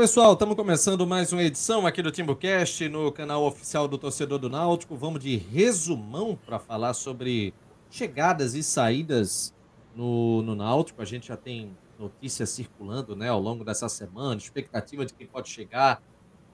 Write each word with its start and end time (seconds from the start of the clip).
Pessoal, 0.00 0.32
estamos 0.32 0.56
começando 0.56 1.06
mais 1.06 1.30
uma 1.30 1.42
edição 1.42 1.86
aqui 1.86 2.00
do 2.00 2.10
TimbuCast 2.10 2.88
no 2.88 3.12
canal 3.12 3.44
oficial 3.44 3.86
do 3.86 3.98
Torcedor 3.98 4.38
do 4.38 4.48
Náutico. 4.48 4.96
Vamos 4.96 5.22
de 5.22 5.36
resumão 5.36 6.38
para 6.46 6.58
falar 6.58 6.94
sobre 6.94 7.52
chegadas 7.90 8.54
e 8.54 8.62
saídas 8.62 9.54
no, 9.94 10.40
no 10.40 10.54
Náutico. 10.54 11.02
A 11.02 11.04
gente 11.04 11.28
já 11.28 11.36
tem 11.36 11.76
notícias 11.98 12.48
circulando 12.48 13.14
né, 13.14 13.28
ao 13.28 13.38
longo 13.38 13.62
dessa 13.62 13.90
semana, 13.90 14.40
expectativa 14.40 15.04
de 15.04 15.12
quem 15.12 15.26
pode 15.26 15.50
chegar, 15.50 16.00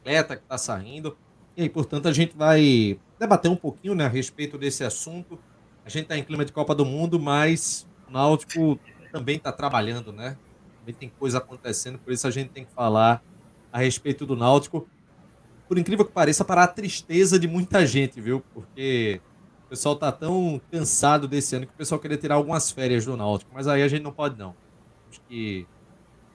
atleta 0.01 0.35
que 0.35 0.43
está 0.43 0.59
saindo. 0.59 1.17
E 1.57 1.63
aí, 1.63 1.69
portanto, 1.69 2.09
a 2.09 2.13
gente 2.13 2.37
vai 2.37 2.99
debater 3.17 3.49
um 3.49 3.57
pouquinho 3.57 3.95
né, 3.95 4.07
a 4.07 4.09
respeito 4.09 4.59
desse 4.59 4.83
assunto. 4.83 5.39
A 5.85 5.89
gente 5.89 6.03
está 6.03 6.19
em 6.19 6.25
clima 6.25 6.45
de 6.45 6.51
Copa 6.51 6.75
do 6.75 6.85
Mundo, 6.85 7.21
mas 7.21 7.87
o 8.09 8.11
Náutico 8.11 8.77
também 9.13 9.37
está 9.37 9.53
trabalhando, 9.53 10.13
né? 10.13 10.37
Também 10.81 10.97
tem 10.97 11.13
coisa 11.17 11.39
acontecendo, 11.39 11.97
por 11.97 12.13
isso 12.13 12.27
a 12.27 12.31
gente 12.33 12.51
tem 12.51 12.65
que 12.65 12.73
falar 12.73 13.23
a 13.77 13.81
respeito 13.81 14.25
do 14.25 14.35
Náutico. 14.35 14.89
Por 15.69 15.77
incrível 15.77 16.03
que 16.03 16.13
pareça, 16.13 16.47
para 16.47 16.63
a 16.63 16.67
tristeza 16.67 17.39
de 17.39 17.47
muita 17.47 17.85
gente, 17.87 18.19
viu? 18.23 18.43
Porque 18.55 19.21
o 19.67 19.69
pessoal 19.69 19.95
tá 19.97 20.11
tão 20.11 20.59
cansado 20.71 21.29
desse 21.29 21.55
ano 21.57 21.67
que 21.67 21.75
o 21.75 21.77
pessoal 21.77 22.01
queria 22.01 22.17
tirar 22.17 22.37
algumas 22.37 22.71
férias 22.71 23.05
do 23.05 23.15
Náutico, 23.19 23.51
mas 23.53 23.69
aí 23.69 23.83
a 23.83 23.89
gente 23.89 24.03
não 24.03 24.13
pode 24.13 24.39
não. 24.39 24.55
Temos 25.03 25.21
que 25.29 25.67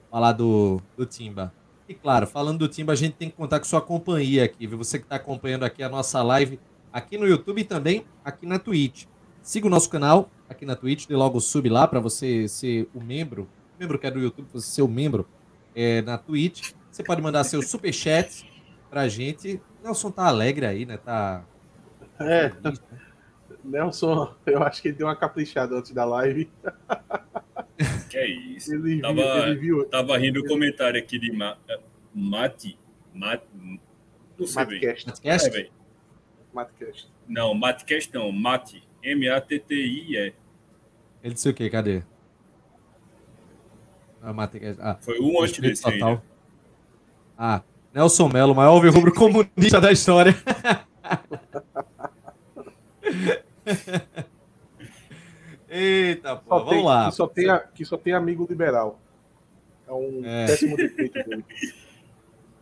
falar 0.08 0.32
do, 0.32 0.80
do 0.96 1.04
Timba. 1.04 1.52
E 1.88 1.94
claro, 1.94 2.28
falando 2.28 2.58
do 2.60 2.68
Timba, 2.68 2.92
a 2.92 2.96
gente 2.96 3.14
tem 3.14 3.28
que 3.28 3.34
contar 3.34 3.58
com 3.58 3.64
sua 3.64 3.80
companhia 3.80 4.44
aqui, 4.44 4.64
viu? 4.64 4.78
Você 4.78 4.98
que 4.98 5.04
está 5.04 5.16
acompanhando 5.16 5.64
aqui 5.64 5.82
a 5.82 5.88
nossa 5.88 6.22
live 6.22 6.60
aqui 6.92 7.18
no 7.18 7.26
YouTube 7.26 7.60
e 7.60 7.64
também 7.64 8.04
aqui 8.24 8.46
na 8.46 8.60
Twitch. 8.60 9.06
Siga 9.42 9.66
o 9.66 9.70
nosso 9.70 9.90
canal 9.90 10.30
aqui 10.48 10.64
na 10.64 10.76
Twitch, 10.76 11.08
dê 11.08 11.16
logo 11.16 11.40
sub 11.40 11.68
lá 11.68 11.88
para 11.88 11.98
você 11.98 12.46
ser 12.46 12.88
o 12.94 13.02
membro, 13.02 13.48
membro 13.80 13.98
que 13.98 14.06
é 14.06 14.10
do 14.12 14.20
YouTube, 14.20 14.46
você 14.52 14.68
ser 14.68 14.82
o 14.82 14.88
membro 14.88 15.26
é, 15.74 16.02
na 16.02 16.16
Twitch. 16.16 16.72
Você 16.92 17.02
pode 17.02 17.22
mandar 17.22 17.42
seu 17.44 17.62
super 17.62 17.92
chat 17.92 18.46
pra 18.90 19.08
gente. 19.08 19.60
Nelson 19.82 20.10
tá 20.10 20.26
alegre 20.26 20.66
aí, 20.66 20.84
né? 20.84 20.98
Tá. 20.98 21.42
É. 22.20 22.50
Feliz, 22.50 22.80
né? 22.80 22.98
Nelson, 23.64 24.34
eu 24.44 24.62
acho 24.62 24.82
que 24.82 24.88
ele 24.88 24.96
deu 24.98 25.06
uma 25.06 25.16
caprichada 25.16 25.74
antes 25.74 25.92
da 25.92 26.04
live. 26.04 26.50
Que 28.10 28.18
é 28.18 28.26
isso. 28.28 28.74
Ele 28.74 29.00
tava, 29.00 29.14
viu, 29.14 29.42
ele 29.42 29.54
viu, 29.58 29.88
tava 29.88 30.18
rindo 30.18 30.40
o 30.40 30.46
comentário 30.46 31.00
aqui 31.00 31.18
de 31.18 31.32
Ma, 31.32 31.56
eh, 31.66 31.80
Mati. 32.14 32.78
Mati 33.14 33.46
não 34.38 34.46
sei 34.46 34.64
Matcast. 34.64 35.06
Matcast? 35.06 35.56
É, 35.56 35.70
Matcast. 36.52 37.12
Não, 37.26 37.54
Matcast 37.54 38.14
não. 38.14 38.30
Mati. 38.30 38.86
M-A-T-T-I-E. 39.02 40.34
Ele 41.24 41.34
disse 41.34 41.48
o 41.48 41.54
quê? 41.54 41.70
Cadê? 41.70 42.02
Ah, 44.20 44.32
Matcast. 44.32 44.80
Ah, 44.80 44.98
Foi 45.00 45.18
um 45.18 45.42
antes 45.42 45.58
desse 45.58 45.82
total. 45.82 46.08
aí. 46.08 46.14
Né? 46.16 46.22
Ah, 47.44 47.60
Nelson 47.92 48.28
Melo, 48.28 48.54
maior 48.54 48.78
rubro 48.86 49.12
comunista 49.12 49.80
da 49.80 49.90
história. 49.90 50.32
Eita, 55.68 56.36
pô, 56.36 56.60
vamos 56.60 56.70
tem, 56.70 56.84
lá. 56.84 57.10
Que 57.10 57.16
só, 57.16 57.26
tem, 57.26 57.60
que 57.74 57.84
só 57.84 57.96
tem 57.96 58.12
amigo 58.12 58.46
liberal. 58.48 59.00
É 59.88 59.92
um 59.92 60.22
é. 60.24 60.46
péssimo 60.46 60.76
defeito 60.76 61.14
dele. 61.14 61.44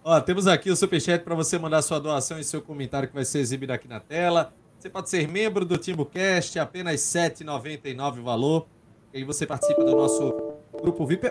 Ó, 0.02 0.18
temos 0.22 0.46
aqui 0.46 0.70
o 0.70 0.76
superchat 0.76 1.22
para 1.24 1.34
você 1.34 1.58
mandar 1.58 1.82
sua 1.82 2.00
doação 2.00 2.40
e 2.40 2.44
seu 2.44 2.62
comentário 2.62 3.06
que 3.06 3.14
vai 3.14 3.26
ser 3.26 3.40
exibido 3.40 3.74
aqui 3.74 3.86
na 3.86 4.00
tela. 4.00 4.50
Você 4.78 4.88
pode 4.88 5.10
ser 5.10 5.28
membro 5.28 5.66
do 5.66 5.76
TimbuCast, 5.76 6.58
apenas 6.58 7.14
R$ 7.14 7.28
7,99 7.28 8.20
o 8.20 8.22
valor. 8.22 8.66
E 9.12 9.18
aí 9.18 9.24
você 9.24 9.46
participa 9.46 9.84
do 9.84 9.94
nosso 9.94 10.54
grupo 10.80 11.04
VIP. 11.04 11.30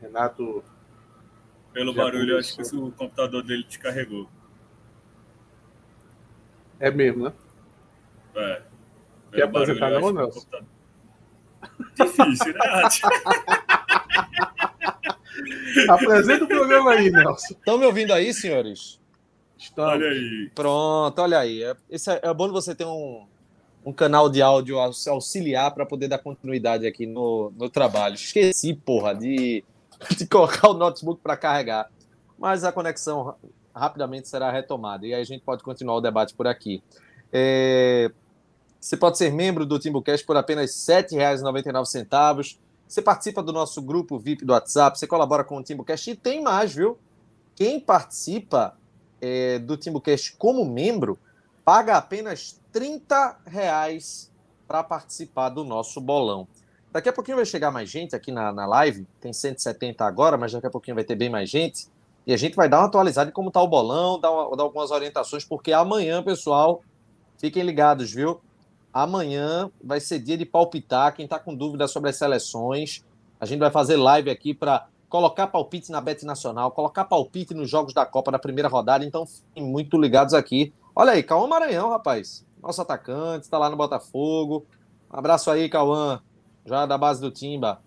Renato. 0.00 0.64
Pelo 1.72 1.94
barulho, 1.94 2.38
acho 2.38 2.56
que 2.56 2.76
o 2.76 2.90
computador 2.92 3.42
dele 3.42 3.64
descarregou. 3.64 4.28
É 6.80 6.90
mesmo, 6.90 7.24
né? 7.24 7.32
É. 8.34 8.62
Quer 9.32 9.42
apresentar 9.42 9.90
não, 9.90 10.12
Nelson? 10.12 10.46
Difícil, 11.94 12.54
né, 12.54 12.60
Apresenta 15.88 16.44
o 16.44 16.48
programa 16.48 16.92
aí, 16.92 17.10
Nelson. 17.10 17.54
Estão 17.54 17.78
me 17.78 17.84
ouvindo 17.84 18.12
aí, 18.12 18.32
senhores? 18.32 19.00
Estamos. 19.56 19.92
Olha 19.92 20.08
aí. 20.08 20.50
Pronto, 20.54 21.18
olha 21.20 21.38
aí. 21.38 21.62
É, 21.62 21.76
esse 21.90 22.10
é, 22.10 22.20
é 22.22 22.34
bom 22.34 22.50
você 22.50 22.74
ter 22.74 22.86
um, 22.86 23.26
um 23.84 23.92
canal 23.92 24.30
de 24.30 24.40
áudio 24.40 24.78
auxiliar 24.78 25.74
para 25.74 25.84
poder 25.84 26.08
dar 26.08 26.18
continuidade 26.18 26.86
aqui 26.86 27.06
no, 27.06 27.52
no 27.56 27.68
trabalho. 27.68 28.14
Esqueci, 28.14 28.74
porra, 28.74 29.14
de, 29.14 29.64
de 30.16 30.26
colocar 30.26 30.68
o 30.68 30.74
notebook 30.74 31.20
para 31.22 31.36
carregar. 31.36 31.90
Mas 32.38 32.64
a 32.64 32.72
conexão 32.72 33.34
rapidamente 33.74 34.28
será 34.28 34.50
retomada. 34.50 35.06
E 35.06 35.14
aí 35.14 35.20
a 35.20 35.24
gente 35.24 35.42
pode 35.42 35.62
continuar 35.62 35.96
o 35.96 36.00
debate 36.00 36.34
por 36.34 36.46
aqui. 36.46 36.82
É, 37.32 38.10
você 38.80 38.96
pode 38.96 39.18
ser 39.18 39.32
membro 39.32 39.66
do 39.66 39.78
Timbucast 39.78 40.24
por 40.24 40.36
apenas 40.36 40.88
R$ 40.88 41.02
7,99. 41.02 42.58
Você 42.86 43.02
participa 43.02 43.42
do 43.42 43.52
nosso 43.52 43.82
grupo 43.82 44.18
VIP 44.18 44.44
do 44.44 44.52
WhatsApp, 44.52 44.98
você 44.98 45.06
colabora 45.06 45.44
com 45.44 45.58
o 45.58 45.62
Timbucast 45.62 46.10
e 46.10 46.16
tem 46.16 46.42
mais, 46.42 46.74
viu? 46.74 46.98
Quem 47.54 47.78
participa 47.80 48.76
é, 49.20 49.58
do 49.58 49.76
Timbucast 49.76 50.36
como 50.36 50.64
membro 50.64 51.18
paga 51.64 51.96
apenas 51.96 52.58
R$ 52.72 53.02
reais 53.44 54.32
para 54.66 54.82
participar 54.82 55.50
do 55.50 55.64
nosso 55.64 56.00
bolão. 56.00 56.46
Daqui 56.98 57.10
a 57.10 57.12
pouquinho 57.12 57.36
vai 57.36 57.46
chegar 57.46 57.70
mais 57.70 57.88
gente 57.88 58.16
aqui 58.16 58.32
na, 58.32 58.52
na 58.52 58.66
live, 58.66 59.06
tem 59.20 59.32
170 59.32 60.04
agora, 60.04 60.36
mas 60.36 60.50
daqui 60.50 60.66
a 60.66 60.70
pouquinho 60.70 60.96
vai 60.96 61.04
ter 61.04 61.14
bem 61.14 61.30
mais 61.30 61.48
gente. 61.48 61.86
E 62.26 62.32
a 62.32 62.36
gente 62.36 62.56
vai 62.56 62.68
dar 62.68 62.80
uma 62.80 62.86
atualizada 62.86 63.30
de 63.30 63.32
como 63.32 63.50
está 63.50 63.62
o 63.62 63.68
bolão, 63.68 64.18
dar, 64.18 64.32
uma, 64.32 64.56
dar 64.56 64.64
algumas 64.64 64.90
orientações, 64.90 65.44
porque 65.44 65.72
amanhã, 65.72 66.24
pessoal, 66.24 66.82
fiquem 67.38 67.62
ligados, 67.62 68.12
viu? 68.12 68.40
Amanhã 68.92 69.70
vai 69.80 70.00
ser 70.00 70.18
dia 70.18 70.36
de 70.36 70.44
palpitar. 70.44 71.14
Quem 71.14 71.24
está 71.24 71.38
com 71.38 71.54
dúvida 71.54 71.86
sobre 71.86 72.10
as 72.10 72.16
seleções, 72.16 73.04
a 73.38 73.46
gente 73.46 73.60
vai 73.60 73.70
fazer 73.70 73.96
live 73.96 74.28
aqui 74.28 74.52
para 74.52 74.88
colocar 75.08 75.46
palpite 75.46 75.92
na 75.92 76.00
Bet 76.00 76.26
Nacional, 76.26 76.72
colocar 76.72 77.04
palpite 77.04 77.54
nos 77.54 77.70
jogos 77.70 77.94
da 77.94 78.04
Copa 78.04 78.32
da 78.32 78.40
primeira 78.40 78.68
rodada. 78.68 79.04
Então, 79.04 79.24
fiquem 79.24 79.62
muito 79.62 79.96
ligados 79.96 80.34
aqui. 80.34 80.74
Olha 80.96 81.12
aí, 81.12 81.22
Cauã 81.22 81.46
Maranhão, 81.46 81.90
rapaz. 81.90 82.44
Nosso 82.60 82.82
atacante, 82.82 83.44
está 83.44 83.56
lá 83.56 83.70
no 83.70 83.76
Botafogo. 83.76 84.66
Um 85.08 85.16
abraço 85.16 85.48
aí, 85.48 85.68
Cauã, 85.68 86.20
já 86.68 86.86
da 86.86 86.96
base 86.96 87.20
do 87.20 87.30
Timba. 87.30 87.80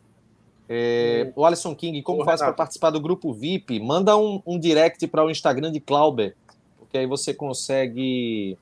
É, 0.67 1.31
o 1.35 1.45
Alisson 1.45 1.75
King, 1.75 2.01
como 2.01 2.23
faz 2.23 2.39
para 2.39 2.53
participar 2.53 2.91
do 2.91 2.99
grupo 2.99 3.33
VIP? 3.33 3.79
Manda 3.79 4.15
um, 4.17 4.41
um 4.45 4.57
direct 4.57 5.05
para 5.07 5.23
o 5.23 5.29
Instagram 5.29 5.71
de 5.71 5.79
Clauber, 5.79 6.35
porque 6.79 6.97
aí 6.97 7.05
você 7.05 7.33
consegue 7.33 8.57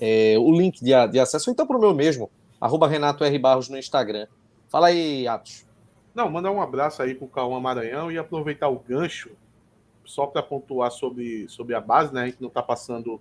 é, 0.00 0.36
o 0.38 0.50
link 0.50 0.82
de, 0.82 0.92
de 1.08 1.20
acesso, 1.20 1.50
ou 1.50 1.52
então 1.52 1.66
para 1.66 1.76
o 1.76 1.80
meu 1.80 1.94
mesmo, 1.94 2.30
arroba 2.60 2.88
Renato 2.88 3.22
R. 3.22 3.38
Barros 3.38 3.68
no 3.68 3.78
Instagram. 3.78 4.26
Fala 4.68 4.88
aí, 4.88 5.28
Atos. 5.28 5.66
Não, 6.14 6.30
mandar 6.30 6.50
um 6.50 6.60
abraço 6.60 7.02
aí 7.02 7.14
para 7.14 7.24
o 7.24 7.28
Cauã 7.28 7.60
Maranhão 7.60 8.10
e 8.10 8.18
aproveitar 8.18 8.68
o 8.68 8.78
gancho, 8.78 9.30
só 10.04 10.26
para 10.26 10.42
pontuar 10.42 10.90
sobre, 10.90 11.48
sobre 11.48 11.74
a 11.74 11.80
base, 11.80 12.12
né? 12.12 12.22
A 12.22 12.26
gente 12.26 12.40
não 12.40 12.48
está 12.48 12.62
passando, 12.62 13.20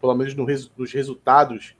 pelo 0.00 0.14
menos 0.14 0.34
no, 0.34 0.46
nos 0.76 0.92
resultados, 0.92 1.74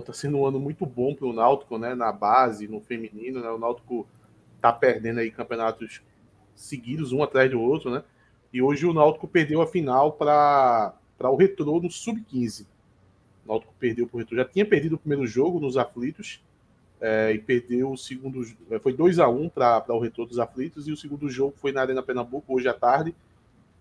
está 0.00 0.12
sendo 0.12 0.38
um 0.38 0.46
ano 0.46 0.58
muito 0.58 0.84
bom 0.84 1.14
para 1.14 1.26
o 1.26 1.32
Náutico, 1.32 1.78
né? 1.78 1.94
Na 1.94 2.12
base, 2.12 2.68
no 2.68 2.80
feminino, 2.80 3.40
né? 3.40 3.48
O 3.48 3.58
Náutico 3.58 4.06
está 4.56 4.72
perdendo 4.72 5.20
aí 5.20 5.30
campeonatos 5.30 6.02
seguidos, 6.54 7.12
um 7.12 7.22
atrás 7.22 7.50
do 7.50 7.60
outro, 7.60 7.90
né? 7.90 8.02
E 8.52 8.62
hoje 8.62 8.86
o 8.86 8.92
Náutico 8.92 9.28
perdeu 9.28 9.60
a 9.60 9.66
final 9.66 10.12
para 10.12 10.94
o 11.20 11.36
Retrô 11.36 11.80
no 11.80 11.90
Sub-15. 11.90 12.66
O 13.44 13.48
Náutico 13.48 13.74
perdeu 13.78 14.06
para 14.06 14.16
o 14.16 14.18
Retro. 14.18 14.36
Já 14.36 14.44
tinha 14.44 14.64
perdido 14.64 14.94
o 14.94 14.98
primeiro 14.98 15.26
jogo 15.26 15.60
nos 15.60 15.76
aflitos 15.76 16.42
é, 17.00 17.32
e 17.32 17.38
perdeu 17.38 17.92
o 17.92 17.96
segundo. 17.96 18.42
É, 18.70 18.78
foi 18.78 18.92
2 18.92 19.18
a 19.18 19.28
1 19.28 19.48
para 19.50 19.84
o 19.94 19.98
Retro 19.98 20.24
dos 20.24 20.38
aflitos 20.38 20.88
e 20.88 20.92
o 20.92 20.96
segundo 20.96 21.28
jogo 21.28 21.54
foi 21.56 21.72
na 21.72 21.82
Arena 21.82 22.02
Pernambuco 22.02 22.54
hoje 22.54 22.68
à 22.68 22.74
tarde. 22.74 23.14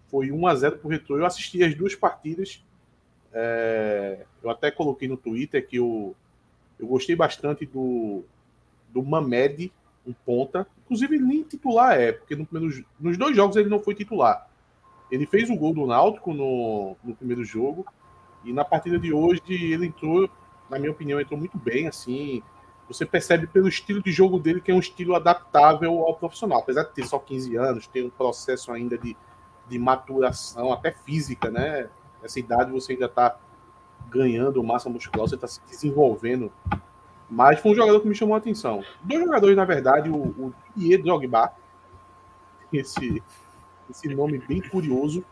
Foi 0.08 0.32
1 0.32 0.48
a 0.48 0.56
0 0.56 0.78
para 0.78 0.88
o 0.88 0.92
Retro. 0.92 1.18
Eu 1.18 1.26
assisti 1.26 1.64
as 1.64 1.74
duas 1.74 1.96
partidas. 1.96 2.64
É, 3.38 4.26
eu 4.42 4.50
até 4.50 4.72
coloquei 4.72 5.10
no 5.10 5.18
Twitter 5.18 5.68
que 5.68 5.76
eu, 5.76 6.16
eu 6.80 6.88
gostei 6.88 7.18
bastante 7.18 7.66
do, 7.66 8.24
do 8.90 9.04
Mamed, 9.04 9.74
um 10.08 10.14
ponta. 10.14 10.66
Inclusive, 10.86 11.20
nem 11.20 11.44
titular 11.44 12.00
é, 12.00 12.14
porque 12.14 12.34
no 12.34 12.46
primeiro, 12.46 12.86
nos 12.98 13.18
dois 13.18 13.36
jogos 13.36 13.58
ele 13.58 13.70
não 13.70 13.82
foi 13.82 13.94
titular. 13.94 14.50
Ele 15.12 15.26
fez 15.26 15.50
o 15.50 15.56
gol 15.56 15.74
do 15.74 15.86
Náutico 15.86 16.34
no, 16.34 16.96
no 17.04 17.14
primeiro 17.14 17.44
jogo 17.44 17.86
e 18.46 18.54
na 18.54 18.64
partida 18.64 18.98
de 18.98 19.12
hoje 19.12 19.42
ele 19.50 19.88
entrou, 19.88 20.30
na 20.70 20.80
minha 20.80 20.92
opinião, 20.92 21.20
entrou 21.20 21.38
muito 21.38 21.58
bem, 21.58 21.88
assim. 21.88 22.42
Você 22.88 23.06
percebe 23.06 23.48
pelo 23.48 23.68
estilo 23.68 24.02
de 24.02 24.12
jogo 24.12 24.40
dele 24.40 24.62
que 24.62 24.72
é 24.72 24.74
um 24.74 24.80
estilo 24.80 25.14
adaptável 25.14 26.06
ao 26.06 26.16
profissional. 26.16 26.60
Apesar 26.60 26.84
de 26.84 26.94
ter 26.94 27.06
só 27.06 27.20
15 27.20 27.58
anos, 27.58 27.88
tem 27.88 28.06
um 28.06 28.10
processo 28.10 28.72
ainda 28.72 28.98
de, 28.98 29.18
de 29.68 29.78
maturação, 29.78 30.72
até 30.72 30.92
física, 30.92 31.50
né? 31.50 31.90
Essa 32.26 32.40
idade 32.40 32.72
você 32.72 32.94
ainda 32.94 33.06
está 33.06 33.38
ganhando 34.10 34.64
massa 34.64 34.90
muscular, 34.90 35.28
você 35.28 35.36
está 35.36 35.48
se 35.48 35.62
desenvolvendo. 35.70 36.52
Mas 37.30 37.60
foi 37.60 37.72
um 37.72 37.76
jogador 37.76 38.00
que 38.02 38.08
me 38.08 38.16
chamou 38.16 38.34
a 38.34 38.40
atenção. 38.40 38.84
Dois 39.04 39.24
jogadores, 39.24 39.56
na 39.56 39.64
verdade, 39.64 40.10
o, 40.10 40.16
o 40.16 40.54
Didier 40.76 41.04
Drogba, 41.04 41.52
esse, 42.74 43.22
esse 43.90 44.08
nome 44.14 44.40
bem 44.40 44.60
curioso. 44.60 45.24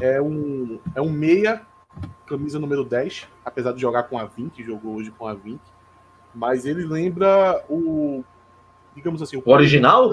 É 0.00 0.20
um, 0.20 0.80
é 0.94 1.02
um 1.02 1.10
meia, 1.10 1.66
camisa 2.24 2.58
número 2.58 2.84
10, 2.84 3.28
apesar 3.44 3.72
de 3.72 3.80
jogar 3.80 4.04
com 4.04 4.16
a 4.16 4.24
20, 4.24 4.64
jogou 4.64 4.94
hoje 4.94 5.10
com 5.10 5.26
a 5.26 5.34
20. 5.34 5.60
Mas 6.34 6.64
ele 6.64 6.86
lembra 6.86 7.62
o. 7.68 8.24
Digamos 8.94 9.20
assim. 9.20 9.36
O, 9.36 9.42
o 9.44 9.52
original? 9.52 10.08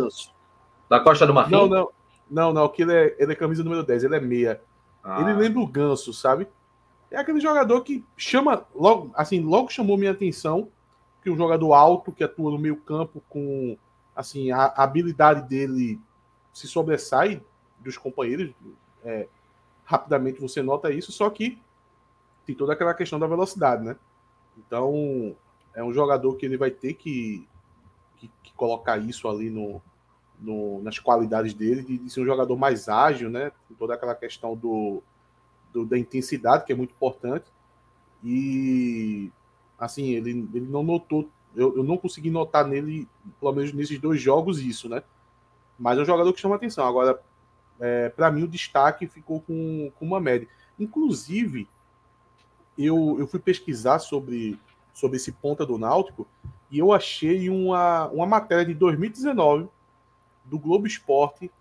Da 0.90 1.00
Costa 1.00 1.26
do 1.26 1.34
Marfim? 1.34 1.52
Não, 1.52 1.68
não. 1.68 1.90
Não, 2.30 2.52
não, 2.52 2.68
que 2.68 2.82
ele 2.82 2.94
é, 2.94 3.16
ele 3.18 3.32
é 3.32 3.36
camisa 3.36 3.64
número 3.64 3.84
10, 3.84 4.04
ele 4.04 4.16
é 4.16 4.20
meia. 4.20 4.62
Ah. 5.07 5.21
Ele 5.21 5.33
lembra 5.33 5.62
o 5.62 5.68
Ganso, 5.68 6.13
sabe? 6.13 6.50
É 7.09 7.15
aquele 7.15 7.39
jogador 7.39 7.81
que 7.81 8.04
chama, 8.18 8.68
logo, 8.75 9.09
assim, 9.15 9.39
logo 9.39 9.69
chamou 9.69 9.98
minha 9.98 10.12
atenção, 10.12 10.69
que 11.24 11.30
um 11.30 11.38
jogador 11.38 11.74
alto 11.74 12.12
que 12.12 12.25
atua 12.25 12.51
no 12.51 12.59
meio 12.59 12.75
campo 12.75 13.24
com, 13.30 13.77
assim, 14.13 14.51
a, 14.51 14.65
habilidade 14.75 15.48
dele 15.48 15.98
se 16.51 16.68
sobressai 16.68 17.42
dos 17.80 17.98
companheiros. 17.98 18.54
É, 19.06 19.30
rapidamente 19.86 20.42
você 20.42 20.62
nota 20.62 20.92
isso, 20.92 21.13
só 21.13 21.30
que 21.30 21.57
tem 22.45 22.54
toda 22.54 22.74
aquela 22.74 22.94
questão 22.94 23.18
da 23.18 23.27
velocidade, 23.27 23.86
né? 23.86 23.95
Então, 24.57 25.33
é 25.74 25.81
um 25.81 25.94
jogador 25.94 26.36
que 26.36 26.45
ele 26.45 26.57
vai 26.57 26.71
ter 26.71 26.95
que, 26.95 27.48
que, 28.18 28.30
que 28.44 28.54
colocar 28.56 28.98
isso 28.98 29.30
ali 29.30 29.50
no, 29.50 29.81
no, 30.39 30.81
nas 30.81 31.00
qualidades 31.00 31.54
dele, 31.54 31.84
de, 31.84 31.98
de, 31.98 32.10
ser 32.10 32.22
um 32.22 32.25
jogador 32.25 32.56
mais 32.56 32.88
ágil, 32.88 33.30
né? 33.30 33.51
Toda 33.78 33.94
aquela 33.94 34.16
questão 34.16 34.56
do, 34.56 35.01
do, 35.74 35.86
da 35.86 35.98
intensidade, 35.98 36.66
que 36.66 36.72
é 36.72 36.75
muito 36.75 36.92
importante. 36.92 37.45
E, 38.24 39.31
assim, 39.80 40.10
ele, 40.12 40.48
ele 40.54 40.68
não 40.68 40.84
notou, 40.84 41.30
eu, 41.56 41.78
eu 41.78 41.84
não 41.84 41.98
consegui 41.98 42.30
notar 42.30 42.66
nele, 42.68 43.07
pelo 43.39 43.54
menos 43.54 43.74
nesses 43.74 44.00
dois 44.00 44.22
jogos, 44.22 44.60
isso, 44.60 44.88
né? 44.88 45.04
Mas 45.78 45.98
é 45.98 46.01
um 46.01 46.06
jogador 46.06 46.31
que 46.34 46.42
chama 46.42 46.56
atenção. 46.56 46.88
Agora, 46.88 47.19
é, 47.80 48.10
para 48.10 48.31
mim, 48.31 48.44
o 48.44 48.48
destaque 48.48 49.07
ficou 49.07 49.42
com, 49.42 49.92
com 49.98 50.06
uma 50.06 50.19
média. 50.19 50.48
Inclusive, 50.80 51.68
eu, 52.78 53.18
eu 53.19 53.28
fui 53.28 53.40
pesquisar 53.40 54.00
sobre, 54.00 54.59
sobre 54.94 55.18
esse 55.18 55.31
ponta 55.31 55.66
do 55.66 55.78
Náutico 55.78 56.28
e 56.69 56.80
eu 56.80 56.92
achei 56.92 57.50
uma, 57.50 58.07
uma 58.09 58.26
matéria 58.26 58.66
de 58.66 58.73
2019 58.73 59.69
do 60.47 60.57
Globo 60.57 60.87
Esporte, 60.87 61.51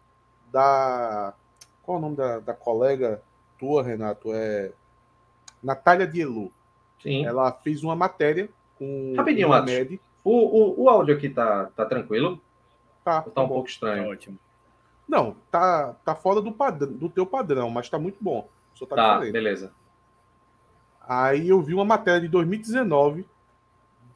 da. 0.51 1.35
Qual 1.83 1.97
é 1.97 1.99
o 1.99 2.03
nome 2.03 2.17
da, 2.17 2.41
da 2.41 2.55
colega 2.55 3.23
tua, 3.59 3.83
Renato? 3.83 4.33
É. 4.33 4.73
Natália 5.63 6.07
Dielu. 6.07 6.51
Sim. 7.03 7.25
Ela 7.25 7.53
fez 7.53 7.83
uma 7.83 7.95
matéria 7.95 8.49
com. 8.79 9.15
Rapidinho, 9.17 9.49
Matos. 9.49 9.99
O, 10.25 10.33
o, 10.33 10.85
o 10.85 10.89
áudio 10.89 11.15
aqui 11.15 11.29
tá, 11.29 11.67
tá 11.77 11.85
tranquilo? 11.85 12.41
Tá. 13.05 13.19
Ou 13.19 13.23
tá, 13.25 13.31
tá 13.31 13.43
um 13.43 13.49
bom. 13.49 13.55
pouco 13.55 13.69
estranho? 13.69 14.05
Tá 14.05 14.11
ótimo. 14.11 14.39
Não, 15.09 15.37
tá, 15.51 15.95
tá 16.05 16.15
fora 16.15 16.41
do, 16.41 16.51
padrão, 16.51 16.93
do 16.93 17.09
teu 17.09 17.25
padrão, 17.25 17.71
mas 17.71 17.89
tá 17.89 17.99
muito 17.99 18.19
bom. 18.21 18.49
Só 18.75 18.87
tá, 18.87 18.97
tá 18.97 19.21
beleza. 19.21 19.73
Aí 21.01 21.49
eu 21.49 21.63
vi 21.63 21.73
uma 21.73 21.85
matéria 21.85 22.21
de 22.21 22.29
2019 22.29 23.25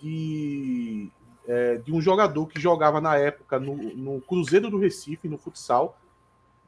de 0.00 1.08
é, 1.50 1.78
de 1.78 1.92
um 1.92 2.00
jogador 2.00 2.46
que 2.46 2.60
jogava 2.60 3.00
na 3.00 3.16
época 3.16 3.58
no, 3.58 3.74
no, 3.74 4.20
Cruzeiro 4.20 4.70
do 4.70 4.78
Recife, 4.78 5.28
no 5.28 5.36
futsal. 5.36 5.98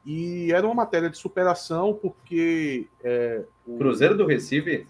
E 0.05 0.51
era 0.51 0.67
uma 0.67 0.75
matéria 0.75 1.09
de 1.09 1.17
superação, 1.17 1.93
porque. 1.93 2.85
É, 3.01 3.45
o... 3.65 3.77
Cruzeiro 3.77 4.17
do 4.17 4.25
Recife? 4.25 4.85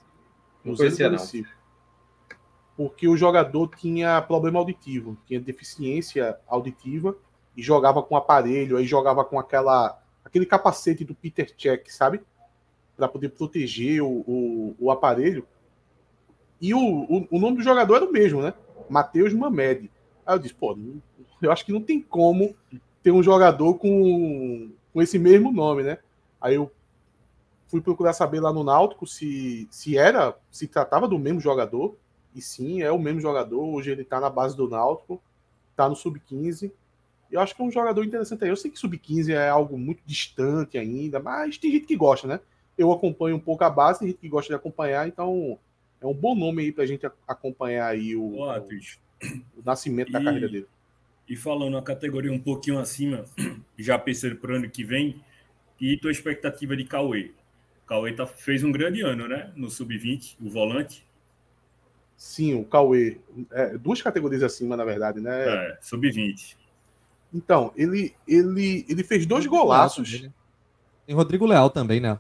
Não 0.66 0.74
Cruzeiro 0.76 0.96
conhecia, 0.96 1.10
do 1.10 1.18
Recife. 1.18 1.50
Não. 1.52 2.38
Porque 2.76 3.08
o 3.08 3.16
jogador 3.16 3.70
tinha 3.78 4.20
problema 4.24 4.58
auditivo, 4.58 5.16
tinha 5.28 5.40
deficiência 5.40 6.40
auditiva 6.48 7.16
e 7.56 7.62
jogava 7.62 8.02
com 8.02 8.18
aparelho, 8.18 8.78
aí 8.78 8.86
jogava 8.86 9.24
com 9.24 9.40
aquela 9.40 10.02
aquele 10.26 10.48
capacete 10.48 11.06
do 11.06 11.14
Peter 11.14 11.54
Check, 11.56 11.88
sabe? 11.92 12.20
Para 12.98 13.08
poder 13.08 13.30
proteger 13.30 14.02
o, 14.02 14.24
o, 14.28 14.76
o 14.80 14.90
aparelho. 14.90 15.46
E 16.60 16.74
o, 16.74 16.80
o, 16.80 17.28
o, 17.30 17.40
nome 17.40 17.58
do 17.58 17.64
jogador 17.64 17.98
era 17.98 18.06
o 18.06 18.12
mesmo, 18.12 18.42
né? 18.42 18.56
Matheus 18.90 19.34
Mamed. 19.34 19.90
Aí 20.26 20.36
eu 20.36 20.40
disse, 20.40 20.54
pô, 20.54 20.78
eu 21.42 21.52
acho 21.52 21.66
que 21.66 21.74
não 21.74 21.82
tem 21.82 22.02
como 22.02 22.56
ter 23.02 23.12
um 23.12 23.22
jogador 23.22 23.76
com, 23.76 24.72
com 24.94 25.02
esse 25.02 25.20
mesmo 25.20 25.52
nome, 25.52 25.84
né? 25.84 25.98
Aí 26.40 26.56
eu 26.56 26.72
fui 27.68 27.82
procurar 27.82 28.14
saber 28.14 28.40
lá 28.40 28.54
no 28.54 28.64
Náutico 28.64 29.06
se, 29.08 29.68
se 29.72 29.98
era, 29.98 30.38
se 30.52 30.68
tratava 30.68 31.08
do 31.08 31.20
mesmo 31.20 31.40
jogador. 31.40 31.96
E 32.36 32.42
sim, 32.42 32.82
é 32.82 32.92
o 32.92 33.00
mesmo 33.00 33.20
jogador. 33.20 33.64
Hoje 33.64 33.92
ele 33.92 34.04
tá 34.04 34.20
na 34.20 34.30
base 34.30 34.56
do 34.56 34.70
Náutico, 34.70 35.22
tá 35.76 35.90
no 35.90 35.96
Sub-15. 35.96 36.72
Eu 37.32 37.42
acho 37.42 37.56
que 37.56 37.62
é 37.62 37.66
um 37.66 37.72
jogador 37.72 38.04
interessante 38.04 38.44
aí. 38.44 38.50
Eu 38.50 38.56
sei 38.56 38.70
que 38.70 38.80
Sub-15 38.80 39.34
é 39.34 39.50
algo 39.50 39.78
muito 39.78 40.02
distante 40.06 40.78
ainda, 40.78 41.20
mas 41.20 41.58
tem 41.58 41.72
gente 41.72 41.86
que 41.86 41.96
gosta, 41.96 42.28
né? 42.28 42.40
Eu 42.78 42.92
acompanho 42.92 43.36
um 43.36 43.40
pouco 43.40 43.64
a 43.64 43.70
base, 43.70 44.00
tem 44.00 44.10
gente 44.10 44.20
que 44.20 44.30
gosta 44.30 44.50
de 44.50 44.56
acompanhar, 44.56 45.08
então 45.08 45.58
é 46.04 46.08
um 46.08 46.14
bom 46.14 46.36
nome 46.36 46.64
aí 46.64 46.72
pra 46.72 46.86
gente 46.86 47.06
acompanhar 47.26 47.88
aí 47.88 48.16
o, 48.16 48.24
o, 48.24 48.50
o 48.50 49.64
nascimento 49.66 50.12
da 50.12 50.22
carreira 50.22 50.50
dele. 50.50 50.68
E 51.28 51.36
falando 51.36 51.78
a 51.78 51.82
categoria 51.82 52.32
um 52.32 52.40
pouquinho 52.40 52.78
acima, 52.78 53.24
já 53.80 53.98
pensando 53.98 54.36
para 54.36 54.52
o 54.52 54.56
ano 54.56 54.70
que 54.70 54.84
vem, 54.84 55.22
e 55.80 55.98
tua 55.98 56.12
expectativa 56.12 56.76
de 56.76 56.84
Cauê? 56.84 57.32
Cauê 57.88 58.12
tá, 58.12 58.28
fez 58.28 58.64
um 58.64 58.72
grande 58.72 59.02
ano, 59.02 59.28
né? 59.28 59.52
No 59.56 59.70
Sub-20, 59.70 60.36
o 60.42 60.50
volante. 60.50 61.06
Sim, 62.18 62.56
o 62.56 62.66
Cauê. 62.66 63.18
É, 63.52 63.78
duas 63.78 64.02
categorias 64.02 64.44
acima, 64.44 64.76
na 64.76 64.84
verdade, 64.84 65.22
né? 65.22 65.46
É, 65.48 65.78
Sub-20. 65.82 66.58
Então, 67.34 67.74
ele, 67.78 68.14
ele, 68.28 68.86
ele 68.90 69.04
fez 69.04 69.26
dois 69.26 69.46
golaços. 69.46 70.30
Tem 71.06 71.16
Rodrigo 71.16 71.46
Leal 71.46 71.70
também, 71.70 72.00
né? 72.02 72.20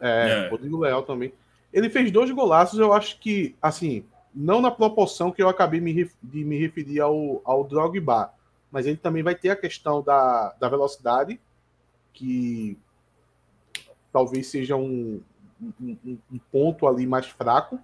É, 0.00 0.46
é, 0.46 0.48
Rodrigo 0.48 0.78
Leal 0.78 1.02
também. 1.02 1.32
Ele 1.72 1.90
fez 1.90 2.10
dois 2.10 2.30
golaços, 2.30 2.78
eu 2.78 2.92
acho 2.92 3.18
que, 3.20 3.54
assim, 3.60 4.04
não 4.34 4.60
na 4.60 4.70
proporção 4.70 5.30
que 5.30 5.42
eu 5.42 5.48
acabei 5.48 5.80
de 6.22 6.44
me 6.44 6.58
referir 6.58 7.00
ao, 7.00 7.40
ao 7.44 7.64
Drogba, 7.64 8.32
mas 8.70 8.86
ele 8.86 8.96
também 8.96 9.22
vai 9.22 9.34
ter 9.34 9.50
a 9.50 9.56
questão 9.56 10.02
da, 10.02 10.54
da 10.60 10.68
velocidade, 10.68 11.40
que 12.12 12.78
talvez 14.12 14.46
seja 14.48 14.76
um, 14.76 15.20
um, 15.80 16.18
um 16.32 16.38
ponto 16.50 16.86
ali 16.86 17.06
mais 17.06 17.26
fraco 17.26 17.78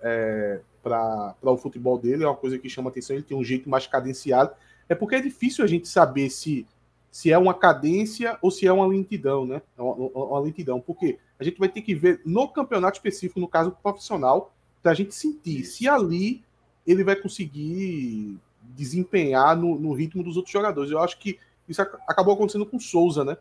é, 0.00 0.60
para 0.82 1.34
o 1.42 1.56
futebol 1.56 1.98
dele, 1.98 2.24
é 2.24 2.26
uma 2.26 2.36
coisa 2.36 2.58
que 2.58 2.68
chama 2.68 2.90
atenção, 2.90 3.16
ele 3.16 3.24
tem 3.24 3.36
um 3.36 3.44
jeito 3.44 3.68
mais 3.68 3.86
cadenciado. 3.86 4.52
É 4.88 4.94
porque 4.94 5.14
é 5.14 5.20
difícil 5.20 5.64
a 5.64 5.68
gente 5.68 5.88
saber 5.88 6.28
se, 6.28 6.66
se 7.12 7.30
é 7.30 7.36
uma 7.36 7.52
cadência 7.52 8.38
ou 8.40 8.50
se 8.50 8.66
é 8.66 8.72
uma 8.72 8.86
lentidão, 8.86 9.44
né? 9.44 9.60
É 9.76 9.82
uma, 9.82 9.94
uma 9.94 10.40
lentidão, 10.40 10.80
porque 10.80 11.18
a 11.38 11.44
gente 11.44 11.58
vai 11.58 11.68
ter 11.68 11.82
que 11.82 11.94
ver 11.94 12.22
no 12.24 12.48
campeonato 12.48 12.96
específico, 12.96 13.38
no 13.38 13.46
caso 13.46 13.76
profissional, 13.82 14.50
para 14.82 14.92
a 14.92 14.94
gente 14.94 15.14
sentir 15.14 15.62
se 15.64 15.86
ali 15.86 16.42
ele 16.86 17.04
vai 17.04 17.14
conseguir 17.14 18.38
desempenhar 18.62 19.54
no, 19.54 19.78
no, 19.78 19.92
ritmo 19.92 20.22
dos 20.22 20.38
outros 20.38 20.52
jogadores. 20.52 20.90
Eu 20.90 21.00
acho 21.00 21.18
que 21.18 21.38
isso 21.68 21.82
acabou 21.82 22.32
acontecendo 22.32 22.64
com 22.64 22.80
Souza, 22.80 23.26
né? 23.26 23.36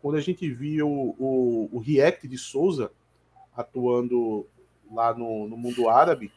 Quando 0.00 0.16
a 0.16 0.20
gente 0.20 0.48
viu 0.48 0.88
o, 0.88 1.16
o, 1.18 1.68
o 1.72 1.78
react 1.80 2.28
de 2.28 2.38
Souza 2.38 2.92
atuando 3.56 4.46
lá 4.92 5.12
no, 5.12 5.48
no 5.48 5.56
mundo 5.56 5.88
árabe, 5.88 6.30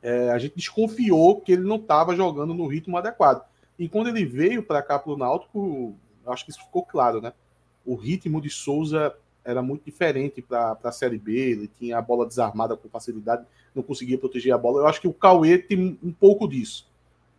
é, 0.00 0.30
a 0.30 0.38
gente 0.38 0.54
desconfiou 0.54 1.40
que 1.40 1.50
ele 1.50 1.62
não 1.62 1.76
estava 1.76 2.14
jogando 2.14 2.54
no 2.54 2.68
ritmo 2.68 2.96
adequado. 2.96 3.44
E 3.78 3.88
quando 3.88 4.08
ele 4.08 4.24
veio 4.24 4.62
para 4.62 4.82
cá 4.82 4.98
para 4.98 5.12
o 5.12 5.16
Náutico, 5.16 5.94
acho 6.26 6.44
que 6.44 6.50
isso 6.50 6.60
ficou 6.60 6.84
claro, 6.84 7.20
né? 7.20 7.32
O 7.84 7.94
ritmo 7.94 8.40
de 8.40 8.48
Souza 8.50 9.14
era 9.44 9.60
muito 9.60 9.84
diferente 9.84 10.40
para 10.40 10.78
a 10.82 10.92
Série 10.92 11.18
B, 11.18 11.32
ele 11.32 11.68
tinha 11.68 11.98
a 11.98 12.02
bola 12.02 12.26
desarmada 12.26 12.76
com 12.76 12.88
facilidade, 12.88 13.44
não 13.74 13.82
conseguia 13.82 14.16
proteger 14.16 14.54
a 14.54 14.58
bola. 14.58 14.80
Eu 14.80 14.86
acho 14.86 15.00
que 15.00 15.08
o 15.08 15.12
Cauê 15.12 15.58
tem 15.58 15.98
um 16.02 16.12
pouco 16.12 16.48
disso. 16.48 16.88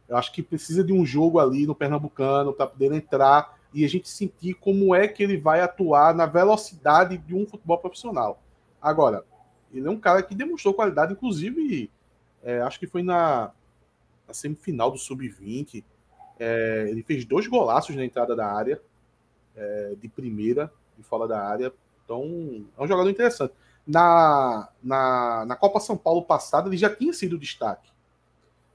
Eu 0.07 0.17
acho 0.17 0.31
que 0.31 0.43
precisa 0.43 0.83
de 0.83 0.93
um 0.93 1.05
jogo 1.05 1.39
ali 1.39 1.65
no 1.65 1.73
Pernambucano 1.73 2.53
para 2.53 2.67
poder 2.67 2.91
entrar 2.91 3.57
e 3.73 3.83
a 3.83 3.89
gente 3.89 4.07
sentir 4.07 4.53
como 4.53 4.93
é 4.93 5.07
que 5.07 5.23
ele 5.23 5.37
vai 5.37 5.61
atuar 5.61 6.13
na 6.13 6.25
velocidade 6.25 7.17
de 7.17 7.33
um 7.33 7.45
futebol 7.45 7.77
profissional. 7.77 8.41
Agora, 8.79 9.25
ele 9.73 9.87
é 9.87 9.91
um 9.91 9.99
cara 9.99 10.21
que 10.21 10.35
demonstrou 10.35 10.73
qualidade, 10.73 11.13
inclusive, 11.13 11.89
é, 12.43 12.61
acho 12.61 12.79
que 12.79 12.87
foi 12.87 13.01
na, 13.01 13.51
na 14.27 14.33
semifinal 14.33 14.91
do 14.91 14.97
Sub-20. 14.97 15.83
É, 16.39 16.87
ele 16.89 17.03
fez 17.03 17.25
dois 17.25 17.47
golaços 17.47 17.95
na 17.95 18.03
entrada 18.03 18.35
da 18.35 18.45
área, 18.51 18.81
é, 19.55 19.95
de 19.99 20.07
primeira, 20.07 20.71
de 20.97 21.03
fora 21.03 21.27
da 21.27 21.41
área. 21.41 21.73
Então, 22.03 22.65
é 22.77 22.83
um 22.83 22.87
jogador 22.87 23.09
interessante. 23.09 23.53
Na, 23.85 24.69
na, 24.81 25.45
na 25.45 25.55
Copa 25.55 25.79
São 25.79 25.95
Paulo 25.95 26.23
passada, 26.23 26.67
ele 26.67 26.77
já 26.77 26.93
tinha 26.93 27.13
sido 27.13 27.37
destaque. 27.37 27.89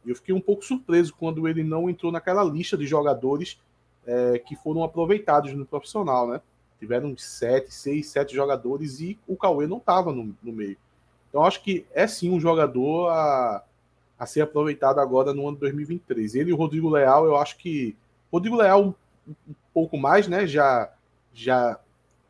Eu 0.06 0.14
fiquei 0.14 0.34
um 0.34 0.40
pouco 0.40 0.64
surpreso 0.64 1.14
quando 1.18 1.46
ele 1.46 1.62
não 1.62 1.90
entrou 1.90 2.10
naquela 2.10 2.42
lista 2.42 2.76
de 2.76 2.86
jogadores 2.86 3.60
é, 4.06 4.38
que 4.38 4.56
foram 4.56 4.82
aproveitados 4.82 5.52
no 5.52 5.66
profissional, 5.66 6.28
né? 6.28 6.40
Tiveram 6.78 7.14
sete, 7.18 7.74
seis, 7.74 8.08
sete 8.08 8.34
jogadores 8.34 9.00
e 9.00 9.18
o 9.28 9.36
Cauê 9.36 9.66
não 9.66 9.76
estava 9.76 10.12
no, 10.12 10.34
no 10.42 10.52
meio. 10.52 10.78
Então, 11.28 11.44
acho 11.44 11.62
que 11.62 11.86
é 11.92 12.06
sim 12.06 12.30
um 12.30 12.40
jogador 12.40 13.08
a, 13.10 13.62
a 14.20 14.26
ser 14.26 14.42
aproveitado 14.42 14.98
agora 15.00 15.32
no 15.32 15.48
ano 15.48 15.56
2023. 15.56 16.34
Ele 16.34 16.50
e 16.50 16.52
o 16.52 16.56
Rodrigo 16.56 16.90
Leal, 16.90 17.24
eu 17.24 17.38
acho 17.38 17.56
que. 17.56 17.96
Rodrigo 18.30 18.54
Leal 18.54 18.94
um 19.26 19.54
pouco 19.72 19.96
mais, 19.96 20.28
né? 20.28 20.46
Já, 20.46 20.92
já 21.32 21.80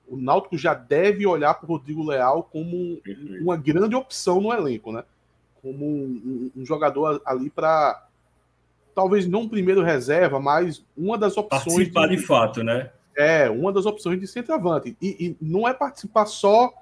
o 0.08 0.16
Náutico 0.16 0.56
já 0.56 0.72
deve 0.72 1.26
olhar 1.26 1.54
para 1.54 1.66
o 1.66 1.68
Rodrigo 1.68 2.04
Leal 2.04 2.44
como 2.44 3.00
uma 3.40 3.56
grande 3.56 3.96
opção 3.96 4.40
no 4.40 4.52
elenco, 4.52 4.92
né? 4.92 5.02
Como 5.60 5.84
um, 5.84 6.50
um, 6.56 6.62
um 6.62 6.64
jogador 6.64 7.20
ali 7.26 7.50
para 7.50 8.06
talvez 8.94 9.26
não 9.26 9.48
primeiro 9.48 9.82
reserva, 9.82 10.38
mas 10.38 10.84
uma 10.96 11.18
das 11.18 11.36
opções. 11.36 11.64
Participar 11.64 12.06
de, 12.06 12.16
de 12.16 12.22
fato, 12.22 12.62
né? 12.62 12.90
É, 13.16 13.50
uma 13.50 13.72
das 13.72 13.84
opções 13.84 14.20
de 14.20 14.28
centroavante. 14.28 14.96
E, 15.02 15.08
e 15.26 15.36
não 15.40 15.66
é 15.66 15.74
participar 15.74 16.26
só 16.26 16.72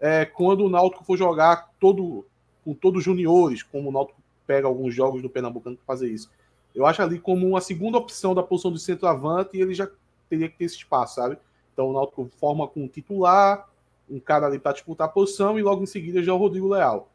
é, 0.00 0.24
quando 0.24 0.64
o 0.64 0.70
Náutico 0.70 1.04
for 1.04 1.18
jogar 1.18 1.70
todo 1.78 2.26
com 2.64 2.72
todos 2.72 3.00
os 3.00 3.04
juniores, 3.04 3.62
como 3.62 3.90
o 3.90 3.92
Náutico 3.92 4.23
pega 4.46 4.66
alguns 4.66 4.94
jogos 4.94 5.22
do 5.22 5.30
Pernambucano 5.30 5.76
para 5.76 5.84
fazer 5.84 6.10
isso. 6.10 6.30
Eu 6.74 6.86
acho 6.86 7.00
ali 7.02 7.18
como 7.18 7.46
uma 7.46 7.60
segunda 7.60 7.98
opção 7.98 8.34
da 8.34 8.42
posição 8.42 8.72
de 8.72 8.80
centroavante 8.80 9.56
e 9.56 9.60
ele 9.60 9.74
já 9.74 9.88
teria 10.28 10.48
que 10.48 10.58
ter 10.58 10.64
esse 10.64 10.76
espaço, 10.76 11.16
sabe? 11.16 11.38
Então 11.72 11.88
o 11.88 11.92
Náutico 11.92 12.28
forma 12.38 12.66
com 12.66 12.84
um 12.84 12.88
titular, 12.88 13.68
um 14.08 14.18
cara 14.18 14.46
ali 14.46 14.58
para 14.58 14.72
disputar 14.72 15.06
a 15.06 15.10
posição 15.10 15.58
e 15.58 15.62
logo 15.62 15.82
em 15.82 15.86
seguida 15.86 16.22
já 16.22 16.34
o 16.34 16.36
Rodrigo 16.36 16.68
Leal, 16.68 17.10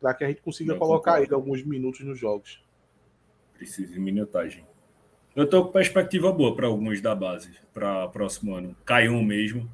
para 0.00 0.14
que 0.14 0.24
a 0.24 0.28
gente 0.28 0.40
consiga 0.40 0.74
colocar 0.74 1.12
concordo. 1.12 1.26
ele 1.26 1.34
alguns 1.34 1.62
minutos 1.62 2.00
nos 2.00 2.18
jogos. 2.18 2.62
Precisa 3.54 3.92
de 3.92 4.00
minutagem. 4.00 4.64
Eu 5.34 5.44
estou 5.44 5.64
com 5.64 5.72
perspectiva 5.72 6.32
boa 6.32 6.54
para 6.54 6.66
alguns 6.66 7.00
da 7.00 7.14
base 7.14 7.50
para 7.72 8.08
próximo 8.08 8.54
ano. 8.54 8.76
Caiu 8.84 9.20
mesmo, 9.22 9.68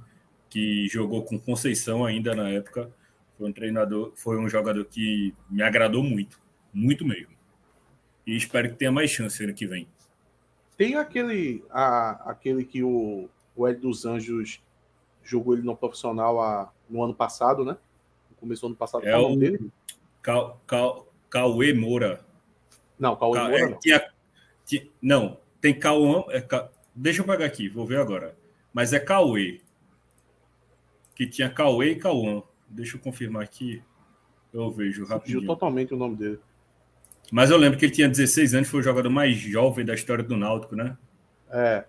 que 0.48 0.88
jogou 0.88 1.22
com 1.22 1.38
Conceição 1.38 2.04
ainda 2.04 2.34
na 2.34 2.48
época. 2.48 2.90
Foi 3.36 3.48
um 3.48 3.52
treinador, 3.52 4.12
foi 4.14 4.38
um 4.38 4.48
jogador 4.48 4.84
que 4.84 5.34
me 5.50 5.62
agradou 5.62 6.02
muito, 6.02 6.40
muito 6.72 7.04
mesmo. 7.04 7.34
E 8.26 8.36
espero 8.36 8.68
que 8.68 8.76
tenha 8.76 8.92
mais 8.92 9.10
chance 9.10 9.42
ano 9.42 9.54
que 9.54 9.66
vem. 9.66 9.88
Tem 10.76 10.94
aquele, 10.94 11.64
a, 11.70 12.30
aquele 12.30 12.64
que 12.64 12.82
o 12.82 13.28
o 13.60 13.68
Ed 13.68 13.80
dos 13.80 14.06
Anjos 14.06 14.62
jogou 15.22 15.54
ele 15.54 15.62
no 15.62 15.76
profissional 15.76 16.40
a, 16.40 16.72
no 16.88 17.02
ano 17.02 17.14
passado, 17.14 17.64
né? 17.64 17.76
Começou 18.38 18.68
ano 18.68 18.76
passado. 18.76 19.06
É 19.06 19.16
o 19.16 19.36
dele? 19.36 19.70
Cauê 21.28 21.74
Moura. 21.74 22.24
Não, 22.98 23.14
Cauê 23.14 23.34
Ca... 23.34 23.44
Moura 23.44 23.60
é, 23.60 23.68
não. 23.68 24.80
Não, 25.02 25.40
tem 25.60 25.78
Cauã. 25.78 26.24
É, 26.30 26.40
Ca... 26.40 26.70
Deixa 26.94 27.20
eu 27.20 27.26
pegar 27.26 27.44
aqui, 27.44 27.68
vou 27.68 27.86
ver 27.86 27.98
agora. 27.98 28.34
Mas 28.72 28.94
é 28.94 28.98
Cauê. 28.98 29.60
Que 31.14 31.26
tinha 31.26 31.50
Cauê 31.50 31.90
e 31.90 31.96
Cauã. 31.96 32.42
Deixa 32.66 32.96
eu 32.96 33.00
confirmar 33.00 33.42
aqui. 33.42 33.82
Eu 34.52 34.70
vejo 34.70 35.04
rapidinho. 35.04 35.40
Fugiu 35.40 35.54
totalmente 35.54 35.92
o 35.92 35.98
nome 35.98 36.16
dele. 36.16 36.40
Mas 37.32 37.50
eu 37.50 37.56
lembro 37.56 37.78
que 37.78 37.84
ele 37.84 37.92
tinha 37.92 38.08
16 38.08 38.54
anos, 38.54 38.68
foi 38.68 38.80
o 38.80 38.82
jogador 38.82 39.10
mais 39.10 39.36
jovem 39.36 39.84
da 39.84 39.94
história 39.94 40.24
do 40.24 40.36
Náutico, 40.36 40.74
né? 40.74 40.96
É 41.50 41.84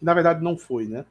que 0.00 0.04
na 0.04 0.14
verdade 0.14 0.42
não 0.42 0.56
foi, 0.56 0.86
né? 0.86 1.04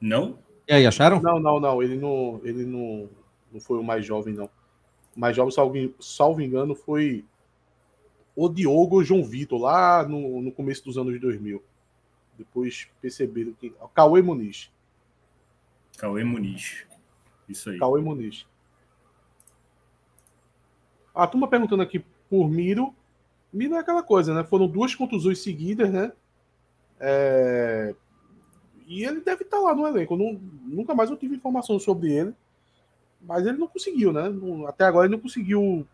Não? 0.00 0.38
E 0.68 0.72
aí, 0.72 0.86
acharam? 0.86 1.20
Não, 1.20 1.40
não, 1.40 1.58
não. 1.58 1.82
Ele 1.82 1.96
não, 1.96 2.40
ele 2.44 2.64
não, 2.64 3.10
não 3.52 3.60
foi 3.60 3.78
o 3.78 3.82
mais 3.82 4.06
jovem, 4.06 4.32
não. 4.32 4.48
O 5.16 5.20
mais 5.20 5.34
jovem, 5.34 5.52
salvo, 5.52 5.94
salvo 5.98 6.40
engano, 6.40 6.74
foi 6.76 7.24
o 8.36 8.48
Diogo 8.48 9.02
João 9.02 9.24
Vitor, 9.24 9.60
lá 9.60 10.06
no, 10.06 10.40
no 10.40 10.52
começo 10.52 10.84
dos 10.84 10.96
anos 10.96 11.20
2000. 11.20 11.60
Depois 12.38 12.88
perceberam 13.02 13.52
que. 13.54 13.74
Cauê 13.92 14.22
Muniz. 14.22 14.70
Cauê 15.96 16.22
Muniz. 16.22 16.86
Isso 17.48 17.70
aí. 17.70 17.78
Cauê 17.78 18.00
Muniz. 18.00 18.46
A 21.18 21.26
turma 21.26 21.48
perguntando 21.48 21.82
aqui 21.82 21.98
por 22.30 22.48
Miro. 22.48 22.94
Mira 23.52 23.74
é 23.74 23.78
aquela 23.80 24.04
coisa, 24.04 24.32
né? 24.32 24.44
Foram 24.44 24.68
duas 24.68 24.94
contusões 24.94 25.42
seguidas, 25.42 25.90
né? 25.90 26.12
É... 27.00 27.92
E 28.86 29.04
ele 29.04 29.20
deve 29.20 29.42
estar 29.42 29.58
lá 29.58 29.74
no 29.74 29.84
elenco. 29.84 30.16
Não, 30.16 30.40
nunca 30.62 30.94
mais 30.94 31.10
eu 31.10 31.16
tive 31.16 31.34
informação 31.34 31.76
sobre 31.80 32.12
ele. 32.12 32.32
Mas 33.20 33.44
ele 33.44 33.58
não 33.58 33.66
conseguiu, 33.66 34.12
né? 34.12 34.32
Até 34.68 34.84
agora 34.84 35.06
ele 35.06 35.16
não 35.16 35.20
conseguiu 35.20 35.84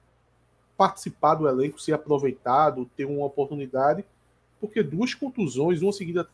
participar 0.76 1.36
do 1.36 1.48
elenco, 1.48 1.80
ser 1.80 1.94
aproveitado, 1.94 2.90
ter 2.94 3.06
uma 3.06 3.24
oportunidade, 3.24 4.04
porque 4.60 4.82
duas 4.82 5.14
contusões, 5.14 5.80
uma 5.80 5.92
seguida 5.92 6.28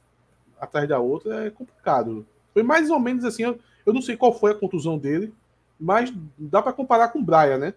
atrás 0.61 0.89
da 0.89 0.99
outra, 0.99 1.47
é 1.47 1.51
complicado. 1.51 2.27
Foi 2.53 2.65
mais 2.65 2.91
ou 2.91 2.99
menos 2.99 3.25
assim. 3.25 3.45
Eu, 3.45 3.57
eu 3.87 3.93
não 3.93 4.03
sei 4.03 4.17
qual 4.17 4.37
foi 4.37 4.51
a 4.51 4.57
contusão 4.57 4.99
dele, 4.99 5.33
mas 5.79 6.13
dá 6.37 6.61
para 6.61 6.73
comparar 6.73 7.09
com 7.11 7.21
o 7.21 7.25
Brian, 7.25 7.59
né? 7.59 7.75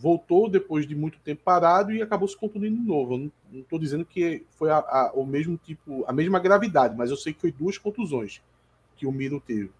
Voltou 0.00 0.48
depois 0.48 0.86
de 0.86 0.94
muito 0.94 1.18
tempo 1.18 1.42
parado 1.44 1.92
e 1.92 2.00
acabou 2.00 2.28
se 2.28 2.36
contundindo 2.36 2.76
de 2.76 2.82
novo. 2.82 3.14
Eu 3.14 3.18
não 3.52 3.60
estou 3.60 3.78
dizendo 3.78 4.04
que 4.04 4.44
foi 4.50 4.70
a, 4.70 4.78
a, 4.78 5.12
o 5.14 5.26
mesmo 5.26 5.56
tipo, 5.56 6.04
a 6.06 6.12
mesma 6.12 6.38
gravidade, 6.38 6.96
mas 6.96 7.10
eu 7.10 7.16
sei 7.16 7.32
que 7.32 7.40
foi 7.40 7.50
duas 7.50 7.76
contusões 7.76 8.40
que 8.96 9.06
o 9.06 9.12
Miro 9.12 9.40
teve. 9.40 9.70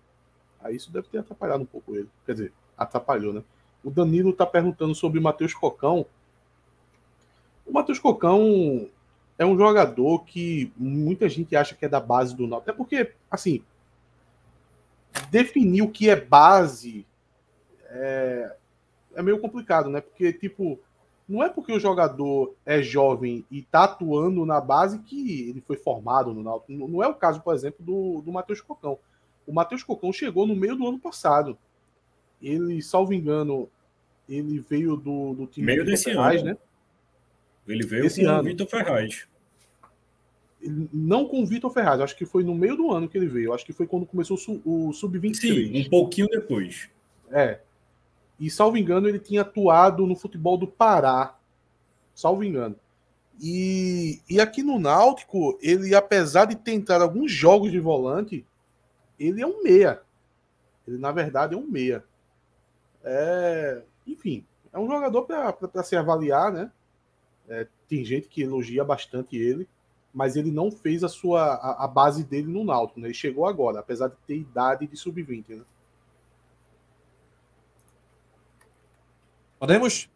Aí 0.60 0.74
isso 0.74 0.90
deve 0.90 1.08
ter 1.08 1.18
atrapalhado 1.18 1.62
um 1.62 1.66
pouco 1.66 1.94
ele. 1.94 2.08
Quer 2.26 2.32
dizer, 2.32 2.52
atrapalhou, 2.76 3.32
né? 3.32 3.42
O 3.82 3.90
Danilo 3.90 4.30
está 4.30 4.44
perguntando 4.44 4.94
sobre 4.94 5.20
o 5.20 5.22
Matheus 5.22 5.54
Cocão. 5.54 6.04
O 7.64 7.72
Matheus 7.72 8.00
Cocão 8.00 8.88
é 9.38 9.46
um 9.46 9.56
jogador 9.56 10.24
que 10.24 10.72
muita 10.76 11.28
gente 11.28 11.54
acha 11.54 11.76
que 11.76 11.84
é 11.84 11.88
da 11.88 12.00
base 12.00 12.34
do 12.34 12.46
Náutico. 12.48 12.70
Até 12.70 12.76
porque, 12.76 13.12
assim, 13.30 13.62
definir 15.30 15.82
o 15.82 15.90
que 15.90 16.10
é 16.10 16.16
base 16.16 17.06
é, 17.84 18.56
é 19.18 19.22
meio 19.22 19.40
complicado, 19.40 19.90
né? 19.90 20.00
Porque, 20.00 20.32
tipo, 20.32 20.78
não 21.28 21.42
é 21.42 21.48
porque 21.48 21.72
o 21.72 21.80
jogador 21.80 22.54
é 22.64 22.80
jovem 22.80 23.44
e 23.50 23.62
tá 23.62 23.82
atuando 23.82 24.46
na 24.46 24.60
base 24.60 25.00
que 25.00 25.48
ele 25.48 25.60
foi 25.60 25.76
formado 25.76 26.32
no 26.32 26.40
Náutico. 26.40 26.72
Não 26.72 27.02
é 27.02 27.08
o 27.08 27.14
caso, 27.14 27.42
por 27.42 27.52
exemplo, 27.52 27.84
do, 27.84 28.22
do 28.22 28.30
Matheus 28.30 28.60
Cocão. 28.60 28.96
O 29.44 29.52
Matheus 29.52 29.82
Cocão 29.82 30.12
chegou 30.12 30.46
no 30.46 30.54
meio 30.54 30.76
do 30.76 30.86
ano 30.86 31.00
passado. 31.00 31.58
Ele, 32.40 32.80
salvo 32.80 33.12
engano, 33.12 33.68
ele 34.28 34.60
veio 34.60 34.96
do, 34.96 35.34
do 35.34 35.46
time 35.48 35.66
meio 35.66 35.84
desse 35.84 36.04
Ferraz, 36.04 36.40
ano. 36.40 36.50
né? 36.50 36.56
Ele 37.66 37.84
veio 37.84 38.06
Esse 38.06 38.22
com 38.22 38.30
ano. 38.30 38.40
o 38.40 38.44
Vitor 38.44 38.66
Ferraz. 38.68 39.28
Não 40.62 41.26
com 41.26 41.42
o 41.42 41.46
Vitor 41.46 41.70
Ferraz, 41.72 42.00
acho 42.00 42.16
que 42.16 42.24
foi 42.24 42.44
no 42.44 42.54
meio 42.54 42.76
do 42.76 42.92
ano 42.92 43.08
que 43.08 43.18
ele 43.18 43.26
veio. 43.26 43.52
Acho 43.52 43.66
que 43.66 43.72
foi 43.72 43.86
quando 43.86 44.06
começou 44.06 44.38
o 44.64 44.92
Sub-23. 44.92 45.34
Sim, 45.40 45.80
um 45.80 45.90
pouquinho 45.90 46.28
depois. 46.28 46.88
É. 47.30 47.60
E, 48.38 48.50
salvo 48.50 48.76
engano, 48.76 49.08
ele 49.08 49.18
tinha 49.18 49.42
atuado 49.42 50.06
no 50.06 50.14
futebol 50.14 50.56
do 50.56 50.66
Pará. 50.66 51.36
Salvo 52.14 52.44
engano. 52.44 52.76
E, 53.40 54.20
e 54.28 54.40
aqui 54.40 54.62
no 54.62 54.78
Náutico, 54.78 55.58
ele, 55.62 55.94
apesar 55.94 56.44
de 56.44 56.56
tentar 56.56 57.00
alguns 57.00 57.30
jogos 57.30 57.70
de 57.70 57.78
volante, 57.78 58.44
ele 59.18 59.42
é 59.42 59.46
um 59.46 59.62
meia. 59.62 60.02
Ele, 60.86 60.98
na 60.98 61.12
verdade, 61.12 61.54
é 61.54 61.56
um 61.56 61.66
meia. 61.66 62.04
É, 63.04 63.82
enfim, 64.06 64.44
é 64.72 64.78
um 64.78 64.88
jogador 64.88 65.22
para 65.22 65.82
se 65.82 65.96
avaliar, 65.96 66.52
né? 66.52 66.70
É, 67.48 67.66
tem 67.88 68.04
gente 68.04 68.28
que 68.28 68.42
elogia 68.42 68.84
bastante 68.84 69.36
ele, 69.36 69.68
mas 70.12 70.36
ele 70.36 70.50
não 70.50 70.70
fez 70.70 71.02
a 71.04 71.08
sua 71.08 71.54
a, 71.54 71.84
a 71.84 71.88
base 71.88 72.24
dele 72.24 72.48
no 72.48 72.64
Náutico, 72.64 73.00
né? 73.00 73.06
Ele 73.06 73.14
chegou 73.14 73.46
agora, 73.46 73.80
apesar 73.80 74.08
de 74.08 74.16
ter 74.26 74.36
idade 74.36 74.86
de 74.86 74.96
sub-20, 74.96 75.44
né? 75.48 75.62
Podemos? 79.58 80.08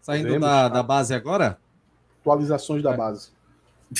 Saindo 0.00 0.28
Podemos, 0.28 0.48
da, 0.48 0.68
da 0.68 0.82
base 0.82 1.12
agora? 1.12 1.58
Atualizações 2.20 2.82
da 2.82 2.96
base. 2.96 3.30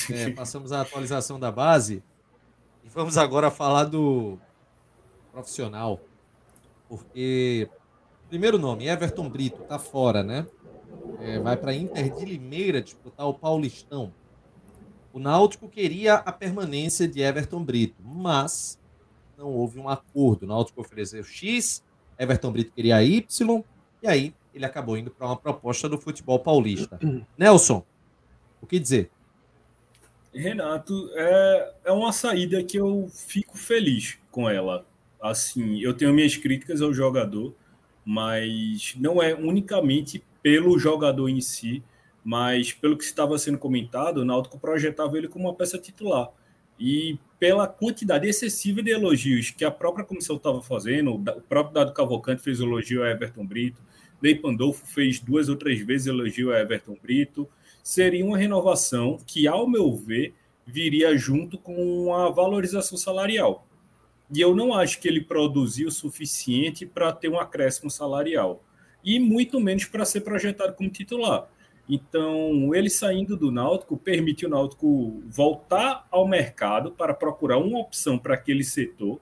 É, 0.09 0.31
passamos 0.31 0.71
a 0.71 0.81
atualização 0.81 1.39
da 1.39 1.51
base. 1.51 2.03
E 2.83 2.89
vamos 2.89 3.17
agora 3.17 3.51
falar 3.51 3.85
do 3.85 4.39
profissional. 5.31 5.99
Porque, 6.87 7.69
primeiro 8.29 8.57
nome, 8.57 8.87
Everton 8.87 9.29
Brito, 9.29 9.63
tá 9.63 9.77
fora, 9.77 10.23
né? 10.23 10.47
É, 11.19 11.39
vai 11.39 11.57
para 11.57 11.73
Inter 11.73 12.13
de 12.15 12.25
Limeira 12.25 12.81
disputar 12.81 13.27
o 13.27 13.33
Paulistão. 13.33 14.13
O 15.11 15.19
Náutico 15.19 15.67
queria 15.67 16.15
a 16.15 16.31
permanência 16.31 17.07
de 17.07 17.21
Everton 17.21 17.63
Brito, 17.63 18.01
mas 18.01 18.79
não 19.37 19.47
houve 19.47 19.79
um 19.79 19.89
acordo. 19.89 20.43
O 20.43 20.47
Náutico 20.47 20.81
ofereceu 20.81 21.23
X, 21.23 21.83
Everton 22.17 22.51
Brito 22.51 22.71
queria 22.71 23.03
Y, 23.03 23.63
e 24.01 24.07
aí 24.07 24.33
ele 24.53 24.65
acabou 24.65 24.97
indo 24.97 25.11
para 25.11 25.27
uma 25.27 25.37
proposta 25.37 25.87
do 25.87 25.97
futebol 25.97 26.39
paulista. 26.39 26.99
Nelson, 27.37 27.83
o 28.61 28.67
que 28.67 28.79
dizer? 28.79 29.09
Renato, 30.33 31.09
é, 31.13 31.73
é 31.85 31.91
uma 31.91 32.11
saída 32.11 32.63
que 32.63 32.77
eu 32.77 33.09
fico 33.11 33.57
feliz 33.57 34.17
com 34.31 34.49
ela. 34.49 34.85
Assim, 35.21 35.79
eu 35.79 35.93
tenho 35.93 36.13
minhas 36.13 36.37
críticas 36.37 36.81
ao 36.81 36.93
jogador, 36.93 37.53
mas 38.05 38.95
não 38.97 39.21
é 39.21 39.33
unicamente 39.33 40.23
pelo 40.41 40.77
jogador 40.79 41.29
em 41.29 41.41
si, 41.41 41.83
mas 42.23 42.71
pelo 42.71 42.97
que 42.97 43.03
estava 43.03 43.37
sendo 43.37 43.57
comentado, 43.57 44.19
o 44.19 44.25
Náutico 44.25 44.59
projetava 44.59 45.17
ele 45.17 45.27
como 45.27 45.47
uma 45.47 45.55
peça 45.55 45.77
titular. 45.77 46.29
E 46.79 47.19
pela 47.39 47.67
quantidade 47.67 48.27
excessiva 48.27 48.81
de 48.81 48.91
elogios 48.91 49.51
que 49.51 49.65
a 49.65 49.71
própria 49.71 50.05
comissão 50.05 50.37
estava 50.37 50.61
fazendo, 50.61 51.15
o 51.15 51.41
próprio 51.41 51.73
Dado 51.73 51.93
Cavalcante 51.93 52.41
fez 52.41 52.59
elogio 52.59 53.03
a 53.03 53.09
Everton 53.09 53.45
Brito, 53.45 53.81
Ney 54.21 54.35
Pandolfo 54.35 54.85
fez 54.85 55.19
duas 55.19 55.49
ou 55.49 55.55
três 55.55 55.79
vezes 55.85 56.07
elogio 56.07 56.51
a 56.51 56.59
Everton 56.59 56.97
Brito, 57.01 57.47
seria 57.83 58.25
uma 58.25 58.37
renovação 58.37 59.17
que, 59.25 59.47
ao 59.47 59.67
meu 59.67 59.95
ver, 59.95 60.33
viria 60.65 61.17
junto 61.17 61.57
com 61.57 62.13
a 62.13 62.29
valorização 62.29 62.97
salarial. 62.97 63.65
E 64.31 64.39
eu 64.41 64.55
não 64.55 64.73
acho 64.73 64.99
que 64.99 65.07
ele 65.07 65.21
produziu 65.21 65.87
o 65.87 65.91
suficiente 65.91 66.85
para 66.85 67.11
ter 67.11 67.29
um 67.29 67.39
acréscimo 67.39 67.89
salarial. 67.89 68.63
E 69.03 69.19
muito 69.19 69.59
menos 69.59 69.85
para 69.85 70.05
ser 70.05 70.21
projetado 70.21 70.73
como 70.73 70.89
titular. 70.89 71.49
Então, 71.89 72.75
ele 72.75 72.89
saindo 72.89 73.35
do 73.35 73.51
Náutico 73.51 73.97
permite 73.97 74.45
o 74.45 74.49
Náutico 74.49 75.23
voltar 75.25 76.07
ao 76.11 76.27
mercado 76.27 76.91
para 76.91 77.15
procurar 77.15 77.57
uma 77.57 77.79
opção 77.79 78.19
para 78.19 78.35
aquele 78.35 78.63
setor, 78.63 79.19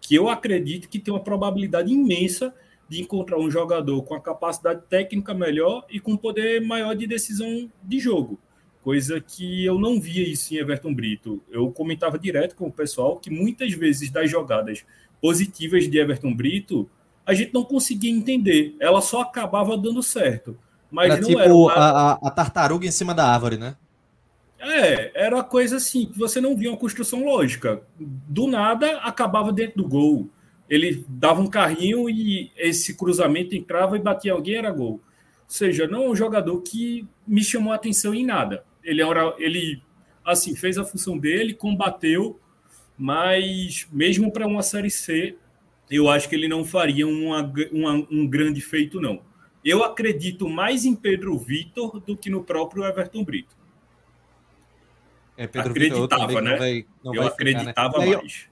que 0.00 0.16
eu 0.16 0.28
acredito 0.28 0.88
que 0.88 0.98
tem 0.98 1.14
uma 1.14 1.22
probabilidade 1.22 1.92
imensa 1.92 2.52
de 2.88 3.00
encontrar 3.00 3.38
um 3.38 3.48
jogador 3.48 4.02
com 4.02 4.14
a 4.14 4.20
capacidade 4.20 4.82
técnica 4.88 5.32
melhor 5.32 5.86
e 5.88 6.00
com 6.00 6.16
poder 6.16 6.60
maior 6.60 6.96
de 6.96 7.06
decisão 7.06 7.70
de 7.84 8.00
jogo. 8.00 8.36
Coisa 8.82 9.20
que 9.20 9.64
eu 9.64 9.78
não 9.78 10.00
via 10.00 10.26
isso 10.26 10.54
em 10.54 10.56
Everton 10.56 10.94
Brito. 10.94 11.40
Eu 11.48 11.70
comentava 11.70 12.18
direto 12.18 12.56
com 12.56 12.66
o 12.66 12.72
pessoal 12.72 13.16
que 13.18 13.30
muitas 13.30 13.72
vezes 13.72 14.10
das 14.10 14.30
jogadas 14.30 14.84
positivas 15.20 15.88
de 15.88 15.98
Everton 15.98 16.34
Brito, 16.34 16.88
a 17.24 17.34
gente 17.34 17.52
não 17.52 17.62
conseguia 17.62 18.10
entender. 18.10 18.74
Ela 18.80 19.00
só 19.00 19.20
acabava 19.20 19.76
dando 19.76 20.02
certo. 20.02 20.56
Mas 20.90 21.10
era 21.10 21.22
tipo 21.22 21.38
era 21.38 21.54
uma... 21.54 21.72
a, 21.72 22.12
a, 22.12 22.12
a 22.14 22.30
tartaruga 22.30 22.86
em 22.86 22.90
cima 22.90 23.14
da 23.14 23.26
árvore, 23.26 23.56
né? 23.56 23.76
É, 24.60 25.12
era 25.26 25.36
uma 25.36 25.44
coisa 25.44 25.76
assim, 25.76 26.06
que 26.06 26.18
você 26.18 26.40
não 26.40 26.56
via 26.56 26.70
uma 26.70 26.76
construção 26.76 27.24
lógica. 27.24 27.82
Do 27.98 28.46
nada, 28.48 28.98
acabava 28.98 29.52
dentro 29.52 29.82
do 29.82 29.88
gol. 29.88 30.28
Ele 30.68 31.04
dava 31.08 31.40
um 31.40 31.46
carrinho 31.46 32.10
e 32.10 32.50
esse 32.56 32.96
cruzamento 32.96 33.54
entrava 33.54 33.96
e 33.96 34.00
batia 34.00 34.32
alguém, 34.32 34.56
era 34.56 34.70
gol. 34.70 34.92
Ou 34.92 35.00
seja, 35.46 35.86
não 35.86 36.04
é 36.04 36.08
um 36.10 36.16
jogador 36.16 36.60
que 36.60 37.06
me 37.26 37.42
chamou 37.42 37.72
a 37.72 37.76
atenção 37.76 38.14
em 38.14 38.26
nada. 38.26 38.64
Ele, 38.82 39.00
era, 39.00 39.34
ele 39.38 39.80
assim, 40.24 40.54
fez 40.54 40.76
a 40.76 40.84
função 40.84 41.16
dele, 41.16 41.54
combateu, 41.54 42.38
mas 42.98 43.86
mesmo 43.92 44.30
para 44.30 44.46
uma 44.46 44.62
Série 44.62 44.90
C, 44.90 45.36
eu 45.90 46.08
acho 46.08 46.28
que 46.28 46.34
ele 46.34 46.48
não 46.48 46.64
faria 46.64 47.06
uma, 47.06 47.50
uma, 47.72 48.06
um 48.10 48.26
grande 48.26 48.60
feito, 48.60 49.00
não. 49.00 49.22
Eu 49.64 49.84
acredito 49.84 50.48
mais 50.48 50.84
em 50.84 50.94
Pedro 50.94 51.36
Vitor 51.38 52.00
do 52.00 52.16
que 52.16 52.30
no 52.30 52.44
próprio 52.44 52.84
Everton 52.84 53.24
Brito. 53.24 53.56
É, 55.36 55.46
Pedro 55.46 55.70
Acreditava, 55.70 56.26
Vitor, 56.26 56.42
né? 56.42 56.50
Não 56.50 56.58
vai, 56.58 56.86
não 57.04 57.14
eu 57.14 57.26
acreditava 57.26 58.00
ficar, 58.00 58.06
né? 58.06 58.16
Mais. 58.16 58.48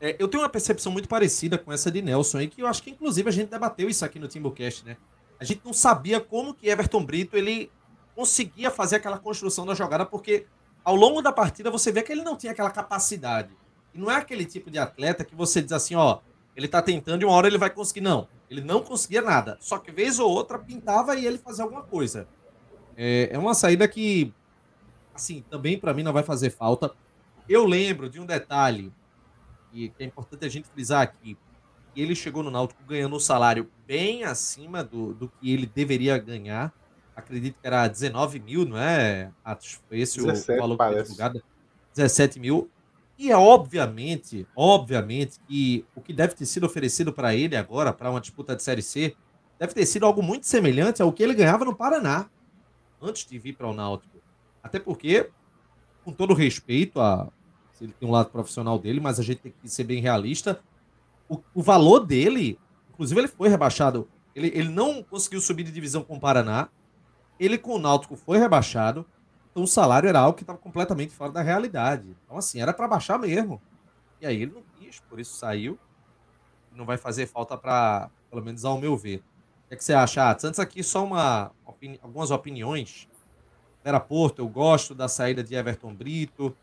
É, 0.00 0.16
eu 0.18 0.28
tenho 0.28 0.42
uma 0.42 0.48
percepção 0.48 0.92
muito 0.92 1.08
parecida 1.08 1.56
com 1.56 1.72
essa 1.72 1.90
de 1.90 2.02
Nelson 2.02 2.38
aí, 2.38 2.48
que 2.48 2.62
eu 2.62 2.66
acho 2.66 2.82
que 2.82 2.90
inclusive 2.90 3.28
a 3.28 3.32
gente 3.32 3.48
debateu 3.48 3.88
isso 3.88 4.04
aqui 4.04 4.18
no 4.18 4.28
Timbucast, 4.28 4.84
né? 4.84 4.96
A 5.38 5.44
gente 5.44 5.62
não 5.64 5.72
sabia 5.72 6.20
como 6.20 6.54
que 6.54 6.68
Everton 6.68 7.04
Brito 7.04 7.36
ele 7.36 7.70
conseguia 8.14 8.70
fazer 8.70 8.96
aquela 8.96 9.18
construção 9.18 9.64
da 9.64 9.74
jogada, 9.74 10.04
porque 10.04 10.46
ao 10.84 10.94
longo 10.94 11.22
da 11.22 11.32
partida 11.32 11.70
você 11.70 11.92
vê 11.92 12.02
que 12.02 12.12
ele 12.12 12.22
não 12.22 12.36
tinha 12.36 12.52
aquela 12.52 12.70
capacidade. 12.70 13.50
E 13.94 13.98
não 13.98 14.10
é 14.10 14.16
aquele 14.16 14.44
tipo 14.44 14.70
de 14.70 14.78
atleta 14.78 15.24
que 15.24 15.34
você 15.34 15.62
diz 15.62 15.72
assim, 15.72 15.94
ó, 15.94 16.20
ele 16.54 16.68
tá 16.68 16.82
tentando 16.82 17.22
e 17.22 17.24
uma 17.24 17.34
hora 17.34 17.46
ele 17.46 17.58
vai 17.58 17.70
conseguir. 17.70 18.00
Não, 18.00 18.28
ele 18.50 18.60
não 18.60 18.82
conseguia 18.82 19.22
nada. 19.22 19.56
Só 19.60 19.78
que 19.78 19.90
vez 19.90 20.18
ou 20.18 20.30
outra 20.30 20.58
pintava 20.58 21.14
e 21.16 21.26
ele 21.26 21.38
fazia 21.38 21.64
alguma 21.64 21.82
coisa. 21.82 22.28
É, 22.96 23.30
é 23.32 23.38
uma 23.38 23.54
saída 23.54 23.86
que, 23.86 24.32
assim, 25.14 25.44
também 25.50 25.78
para 25.78 25.92
mim 25.92 26.02
não 26.02 26.12
vai 26.12 26.22
fazer 26.22 26.50
falta. 26.50 26.92
Eu 27.48 27.64
lembro 27.64 28.08
de 28.08 28.20
um 28.20 28.26
detalhe 28.26 28.92
que 29.70 29.92
é 29.98 30.04
importante 30.04 30.44
a 30.44 30.48
gente 30.48 30.68
frisar 30.68 31.02
aqui. 31.02 31.36
Ele 31.94 32.14
chegou 32.14 32.42
no 32.42 32.50
Náutico 32.50 32.82
ganhando 32.84 33.16
um 33.16 33.20
salário 33.20 33.70
bem 33.86 34.24
acima 34.24 34.84
do, 34.84 35.14
do 35.14 35.28
que 35.28 35.52
ele 35.52 35.66
deveria 35.66 36.18
ganhar. 36.18 36.72
Acredito 37.14 37.58
que 37.60 37.66
era 37.66 37.88
19 37.88 38.38
mil, 38.40 38.66
não 38.66 38.76
é, 38.76 39.30
Atos? 39.42 39.80
Foi 39.88 39.98
esse 39.98 40.20
17, 40.20 40.52
o 40.52 40.60
valor 40.60 40.76
parece. 40.76 40.94
que 40.94 41.06
foi 41.06 41.14
divulgado. 41.14 41.42
17 41.94 42.38
mil. 42.38 42.70
E 43.18 43.30
é 43.30 43.36
obviamente, 43.36 44.46
obviamente, 44.54 45.40
que 45.48 45.84
o 45.94 46.00
que 46.00 46.12
deve 46.12 46.34
ter 46.34 46.44
sido 46.44 46.66
oferecido 46.66 47.12
para 47.12 47.34
ele 47.34 47.56
agora, 47.56 47.92
para 47.92 48.10
uma 48.10 48.20
disputa 48.20 48.54
de 48.54 48.62
Série 48.62 48.82
C, 48.82 49.16
deve 49.58 49.72
ter 49.72 49.86
sido 49.86 50.04
algo 50.04 50.22
muito 50.22 50.46
semelhante 50.46 51.00
ao 51.00 51.12
que 51.12 51.22
ele 51.22 51.34
ganhava 51.34 51.64
no 51.64 51.74
Paraná, 51.74 52.28
antes 53.00 53.26
de 53.26 53.38
vir 53.38 53.54
para 53.54 53.68
o 53.68 53.72
Náutico. 53.72 54.18
Até 54.62 54.78
porque, 54.78 55.30
com 56.04 56.12
todo 56.12 56.34
respeito 56.34 57.00
a, 57.00 57.28
ele 57.80 57.92
tem 57.98 58.08
um 58.08 58.12
lado 58.12 58.30
profissional 58.30 58.78
dele, 58.78 59.00
mas 59.00 59.18
a 59.18 59.22
gente 59.22 59.38
tem 59.38 59.54
que 59.60 59.68
ser 59.68 59.84
bem 59.84 60.00
realista. 60.00 60.60
O, 61.28 61.40
o 61.54 61.62
valor 61.62 62.00
dele, 62.00 62.58
inclusive, 62.90 63.20
ele 63.20 63.28
foi 63.28 63.48
rebaixado. 63.48 64.08
Ele, 64.34 64.48
ele 64.48 64.68
não 64.68 65.02
conseguiu 65.02 65.40
subir 65.40 65.64
de 65.64 65.72
divisão 65.72 66.02
com 66.02 66.16
o 66.16 66.20
Paraná. 66.20 66.68
Ele 67.38 67.58
com 67.58 67.74
o 67.74 67.78
Náutico 67.78 68.16
foi 68.16 68.38
rebaixado. 68.38 69.06
Então 69.56 69.64
o 69.64 69.66
salário 69.66 70.06
era 70.06 70.18
algo 70.18 70.36
que 70.36 70.42
estava 70.42 70.58
completamente 70.58 71.14
fora 71.14 71.32
da 71.32 71.40
realidade. 71.40 72.14
Então, 72.26 72.36
assim, 72.36 72.60
era 72.60 72.74
para 72.74 72.86
baixar 72.86 73.18
mesmo. 73.18 73.58
E 74.20 74.26
aí 74.26 74.42
ele 74.42 74.52
não 74.54 74.62
quis, 74.78 75.00
por 75.00 75.18
isso 75.18 75.34
saiu. 75.34 75.78
Não 76.74 76.84
vai 76.84 76.98
fazer 76.98 77.26
falta 77.26 77.56
para, 77.56 78.10
pelo 78.28 78.44
menos 78.44 78.66
ao 78.66 78.78
meu 78.78 78.94
ver. 78.98 79.16
O 79.16 79.68
que, 79.68 79.74
é 79.74 79.76
que 79.78 79.82
você 79.82 79.94
acha, 79.94 80.28
Atos? 80.28 80.44
Antes 80.44 80.60
aqui, 80.60 80.82
só 80.82 81.02
uma, 81.02 81.52
opini 81.64 81.98
algumas 82.02 82.30
opiniões. 82.30 83.08
Vera 83.82 83.98
Porto, 83.98 84.40
eu 84.40 84.48
gosto 84.48 84.94
da 84.94 85.08
saída 85.08 85.42
de 85.42 85.54
Everton 85.54 85.94
Brito. 85.94 86.54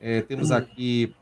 É, 0.00 0.22
temos 0.22 0.50
aqui 0.50 1.14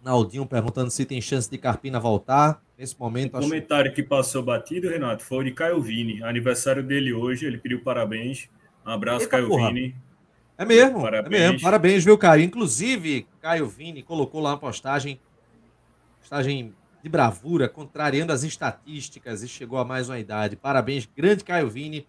Naldinho 0.00 0.46
perguntando 0.46 0.92
se 0.92 1.04
tem 1.04 1.20
chance 1.20 1.50
de 1.50 1.58
Carpina 1.58 1.98
voltar. 1.98 2.62
Nesse 2.78 2.96
momento, 2.96 3.34
O 3.34 3.38
acho 3.38 3.48
comentário 3.48 3.92
que 3.92 4.02
passou 4.04 4.44
batido, 4.44 4.88
Renato, 4.88 5.24
foi 5.24 5.38
o 5.38 5.42
de 5.42 5.50
Caio 5.50 5.82
Vini. 5.82 6.22
Aniversário 6.22 6.84
dele 6.84 7.12
hoje, 7.12 7.46
ele 7.46 7.58
pediu 7.58 7.82
parabéns. 7.82 8.48
Um 8.86 8.90
abraço, 8.90 9.24
Eita, 9.24 9.30
Caio 9.38 9.48
porra. 9.48 9.72
Vini. 9.72 10.05
É 10.58 10.64
mesmo, 10.64 11.02
Parabéns. 11.02 11.26
é 11.26 11.48
mesmo. 11.50 11.60
Parabéns, 11.60 12.04
viu, 12.04 12.16
Caio? 12.16 12.42
Inclusive, 12.42 13.26
Caio 13.40 13.66
Vini 13.66 14.02
colocou 14.02 14.40
lá 14.40 14.50
uma 14.50 14.58
postagem, 14.58 15.20
postagem 16.20 16.74
de 17.02 17.08
bravura, 17.10 17.68
contrariando 17.68 18.32
as 18.32 18.42
estatísticas 18.42 19.42
e 19.42 19.48
chegou 19.48 19.78
a 19.78 19.84
mais 19.84 20.08
uma 20.08 20.18
idade. 20.18 20.56
Parabéns, 20.56 21.06
grande 21.14 21.44
Caio 21.44 21.68
Vini, 21.68 22.06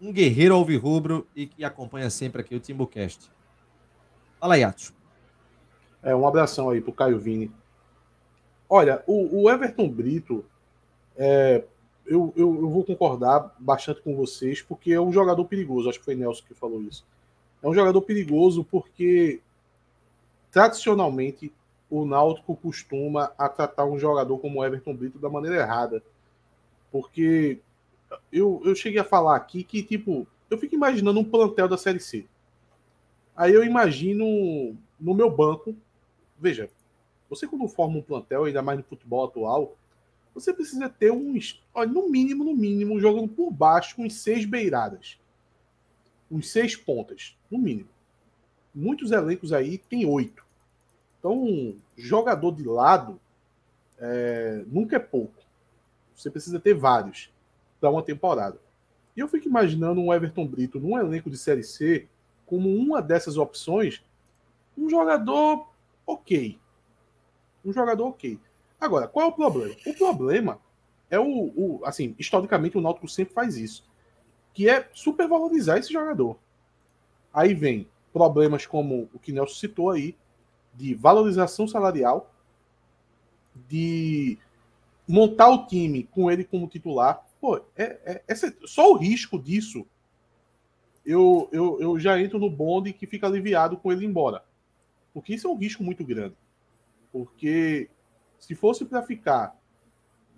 um 0.00 0.12
guerreiro 0.12 0.54
alvirrubro 0.54 1.26
e 1.36 1.46
que 1.46 1.64
acompanha 1.64 2.10
sempre 2.10 2.40
aqui 2.40 2.54
o 2.54 2.60
Timbucast. 2.60 3.30
Fala 4.40 4.54
aí, 4.54 4.64
Atos. 4.64 4.92
É, 6.02 6.14
um 6.14 6.26
abração 6.26 6.68
aí 6.68 6.80
pro 6.80 6.92
Caio 6.92 7.18
Vini. 7.18 7.50
Olha, 8.68 9.04
o, 9.06 9.44
o 9.44 9.50
Everton 9.50 9.88
Brito, 9.88 10.44
é, 11.16 11.64
eu, 12.04 12.32
eu, 12.36 12.54
eu 12.54 12.68
vou 12.68 12.84
concordar 12.84 13.54
bastante 13.58 14.02
com 14.02 14.16
vocês, 14.16 14.60
porque 14.60 14.92
é 14.92 15.00
um 15.00 15.12
jogador 15.12 15.44
perigoso. 15.44 15.88
Acho 15.88 16.00
que 16.00 16.04
foi 16.04 16.16
Nelson 16.16 16.42
que 16.46 16.54
falou 16.54 16.82
isso. 16.82 17.06
É 17.64 17.66
um 17.68 17.72
jogador 17.72 18.02
perigoso 18.02 18.62
porque, 18.62 19.40
tradicionalmente, 20.52 21.50
o 21.88 22.04
Náutico 22.04 22.54
costuma 22.54 23.32
a 23.38 23.48
tratar 23.48 23.86
um 23.86 23.98
jogador 23.98 24.36
como 24.36 24.62
Everton 24.62 24.94
Brito 24.94 25.18
da 25.18 25.30
maneira 25.30 25.56
errada. 25.56 26.02
Porque 26.92 27.58
eu, 28.30 28.60
eu 28.66 28.74
cheguei 28.74 29.00
a 29.00 29.04
falar 29.04 29.34
aqui 29.34 29.64
que, 29.64 29.82
tipo, 29.82 30.26
eu 30.50 30.58
fico 30.58 30.74
imaginando 30.74 31.18
um 31.18 31.24
plantel 31.24 31.66
da 31.66 31.78
Série 31.78 32.00
C. 32.00 32.26
Aí 33.34 33.54
eu 33.54 33.64
imagino 33.64 34.76
no 35.00 35.14
meu 35.14 35.30
banco, 35.30 35.74
veja, 36.38 36.68
você 37.30 37.46
quando 37.46 37.66
forma 37.66 37.96
um 37.96 38.02
plantel, 38.02 38.44
ainda 38.44 38.60
mais 38.60 38.76
no 38.76 38.84
futebol 38.84 39.24
atual, 39.24 39.74
você 40.34 40.52
precisa 40.52 40.86
ter 40.90 41.10
uns, 41.10 41.64
olha, 41.72 41.90
no 41.90 42.10
mínimo, 42.10 42.44
no 42.44 42.54
mínimo, 42.54 43.00
jogando 43.00 43.28
por 43.28 43.50
baixo, 43.50 44.02
uns 44.02 44.16
seis 44.16 44.44
beiradas. 44.44 45.18
Uns 46.34 46.50
seis 46.50 46.74
pontas, 46.74 47.36
no 47.48 47.58
mínimo. 47.58 47.88
Muitos 48.74 49.12
elencos 49.12 49.52
aí 49.52 49.78
tem 49.78 50.04
oito. 50.04 50.44
Então, 51.20 51.76
jogador 51.96 52.50
de 52.50 52.64
lado 52.64 53.20
é, 53.98 54.64
nunca 54.66 54.96
é 54.96 54.98
pouco. 54.98 55.32
Você 56.16 56.28
precisa 56.28 56.58
ter 56.58 56.74
vários 56.74 57.32
para 57.80 57.88
uma 57.88 58.02
temporada. 58.02 58.58
E 59.16 59.20
eu 59.20 59.28
fico 59.28 59.46
imaginando 59.46 60.00
um 60.00 60.12
Everton 60.12 60.44
Brito 60.44 60.80
num 60.80 60.98
elenco 60.98 61.30
de 61.30 61.38
Série 61.38 61.62
C 61.62 62.08
como 62.44 62.68
uma 62.68 63.00
dessas 63.00 63.36
opções, 63.36 64.02
um 64.76 64.90
jogador 64.90 65.68
ok. 66.04 66.58
Um 67.64 67.72
jogador 67.72 68.08
ok. 68.08 68.40
Agora, 68.80 69.06
qual 69.06 69.26
é 69.26 69.28
o 69.28 69.32
problema? 69.32 69.74
O 69.86 69.94
problema 69.94 70.58
é 71.08 71.18
o, 71.18 71.26
o 71.26 71.80
assim, 71.84 72.14
historicamente 72.18 72.76
o 72.76 72.80
Náutico 72.80 73.08
sempre 73.08 73.32
faz 73.32 73.56
isso, 73.56 73.84
que 74.54 74.68
é 74.68 74.88
supervalorizar 74.94 75.78
esse 75.78 75.92
jogador. 75.92 76.38
Aí 77.32 77.52
vem 77.52 77.88
problemas 78.12 78.64
como 78.64 79.10
o 79.12 79.18
que 79.18 79.32
Nelson 79.32 79.54
citou 79.54 79.90
aí, 79.90 80.16
de 80.72 80.94
valorização 80.94 81.66
salarial, 81.66 82.32
de 83.68 84.38
montar 85.06 85.48
o 85.50 85.66
time 85.66 86.04
com 86.04 86.30
ele 86.30 86.44
como 86.44 86.68
titular. 86.68 87.26
Pô, 87.40 87.60
é, 87.76 88.22
é, 88.26 88.34
só 88.64 88.90
o 88.92 88.96
risco 88.96 89.38
disso, 89.38 89.84
eu, 91.04 91.48
eu, 91.52 91.80
eu 91.80 91.98
já 91.98 92.20
entro 92.20 92.38
no 92.38 92.48
bonde 92.48 92.92
que 92.92 93.06
fica 93.06 93.26
aliviado 93.26 93.76
com 93.76 93.92
ele 93.92 94.06
embora. 94.06 94.44
Porque 95.12 95.34
isso 95.34 95.46
é 95.46 95.50
um 95.50 95.56
risco 95.56 95.82
muito 95.82 96.04
grande. 96.04 96.36
Porque 97.12 97.90
se 98.38 98.54
fosse 98.54 98.84
para 98.84 99.02
ficar 99.02 99.56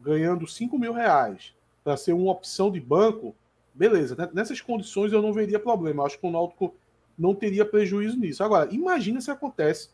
ganhando 0.00 0.46
5 0.46 0.78
mil 0.78 0.92
reais 0.92 1.54
para 1.84 1.96
ser 1.96 2.12
uma 2.12 2.32
opção 2.32 2.70
de 2.70 2.80
banco, 2.80 3.34
beleza, 3.76 4.16
né? 4.16 4.28
nessas 4.32 4.60
condições 4.60 5.12
eu 5.12 5.22
não 5.22 5.32
veria 5.32 5.58
problema. 5.58 6.04
Acho 6.04 6.18
que 6.18 6.26
o 6.26 6.30
Náutico 6.30 6.74
não 7.18 7.34
teria 7.34 7.64
prejuízo 7.64 8.18
nisso. 8.18 8.42
Agora, 8.42 8.72
imagina 8.72 9.20
se 9.20 9.30
acontece 9.30 9.90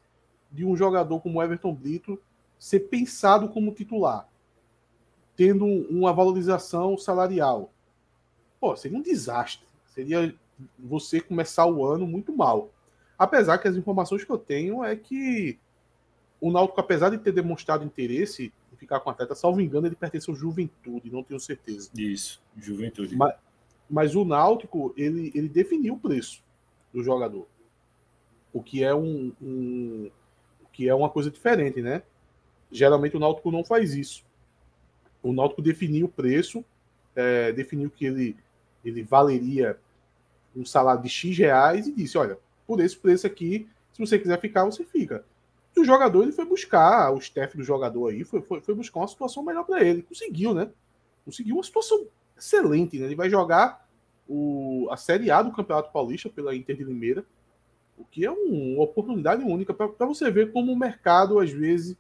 de 0.51 0.65
um 0.65 0.77
jogador 0.77 1.21
como 1.21 1.43
Everton 1.43 1.75
Brito 1.75 2.21
ser 2.59 2.81
pensado 2.81 3.49
como 3.49 3.73
titular, 3.73 4.29
tendo 5.35 5.67
uma 5.67 6.13
valorização 6.13 6.97
salarial. 6.97 7.73
Pô, 8.61 8.77
seria 8.77 8.99
um 8.99 9.03
desastre. 9.03 9.67
Seria 9.87 10.35
você 10.79 11.21
começar 11.21 11.67
o 11.67 11.85
ano 11.85 12.07
muito 12.07 12.35
mal. 12.35 12.71
Apesar 13.19 13.59
que 13.59 13.69
as 13.69 13.77
informações 13.77 14.25
que 14.25 14.31
eu 14.31 14.39
tenho 14.39 14.85
é 14.85 14.95
que 14.95 15.59
o 16.41 16.51
Náutico, 16.51 16.81
apesar 16.81 17.11
de 17.11 17.19
ter 17.19 17.33
demonstrado 17.33 17.85
interesse 17.85 18.53
em 18.73 18.77
ficar 18.77 19.01
com 19.01 19.09
o 19.09 19.13
atleta, 19.13 19.35
salvo 19.35 19.61
engano, 19.61 19.87
ele 19.87 19.95
pertence 19.95 20.29
ao 20.29 20.37
Juventude, 20.37 21.11
não 21.11 21.23
tenho 21.23 21.39
certeza. 21.39 21.91
Isso, 21.97 22.43
Juventude. 22.57 23.17
Mas, 23.17 23.35
mas 23.93 24.17
o 24.17 24.25
Náutico, 24.25 24.95
ele, 24.97 25.31
ele 25.35 25.51
definiu 25.51 25.93
o 25.93 25.99
preço 25.99 26.43
do 26.95 27.05
jogador. 27.05 27.47
O 28.51 28.63
que 28.63 28.83
é 28.83 28.95
um, 28.95 29.33
um 29.41 30.11
que 30.73 30.89
é 30.89 30.95
uma 30.95 31.11
coisa 31.11 31.31
diferente, 31.31 31.83
né? 31.83 32.03
Geralmente 32.71 33.19
o 33.19 33.21
Náutico 33.21 33.51
não 33.51 33.63
faz 33.63 33.95
isso. 33.95 34.25
O 35.23 35.31
Náutico 35.31 35.61
definiu 35.61 36.07
o 36.07 36.09
preço, 36.09 36.65
é, 37.15 37.53
definiu 37.53 37.91
que 37.91 38.07
ele, 38.07 38.35
ele 38.83 39.03
valeria 39.03 39.79
um 40.57 40.65
salário 40.65 41.03
de 41.03 41.11
X 41.11 41.37
reais 41.37 41.87
e 41.87 41.93
disse: 41.93 42.17
olha, 42.17 42.39
por 42.67 42.81
esse 42.81 42.97
preço 42.97 43.27
aqui, 43.27 43.69
se 43.93 44.01
você 44.01 44.19
quiser 44.19 44.41
ficar, 44.41 44.65
você 44.65 44.85
fica. 44.85 45.23
E 45.77 45.81
o 45.81 45.85
jogador 45.85 46.23
ele 46.23 46.33
foi 46.33 46.47
buscar, 46.47 47.13
o 47.13 47.19
staff 47.19 47.55
do 47.59 47.63
jogador 47.63 48.09
aí 48.09 48.25
foi, 48.25 48.41
foi, 48.41 48.63
foi 48.63 48.75
buscar 48.75 49.01
uma 49.01 49.09
situação 49.09 49.43
melhor 49.43 49.65
para 49.65 49.85
ele. 49.85 50.03
Conseguiu, 50.03 50.55
né? 50.55 50.71
Conseguiu 51.27 51.57
uma 51.57 51.63
situação 51.63 52.07
excelente, 52.39 52.99
né? 52.99 53.05
Ele 53.05 53.15
vai 53.15 53.29
jogar 53.29 53.82
o, 54.33 54.89
a 54.91 54.97
Série 54.97 55.31
A 55.31 55.43
do 55.43 55.53
Campeonato 55.53 55.93
Paulista 55.93 56.31
pela 56.31 56.57
Inter 56.57 56.75
de 56.75 56.85
Limeira, 56.85 57.23
o 57.99 58.05
que 58.05 58.25
é 58.25 58.31
um, 58.31 58.77
uma 58.77 58.85
oportunidade 58.85 59.45
única 59.45 59.75
para 59.75 60.07
você 60.07 60.31
ver 60.31 60.53
como 60.53 60.73
o 60.73 60.79
mercado, 60.79 61.39
às 61.39 61.51
vezes, 61.51 61.95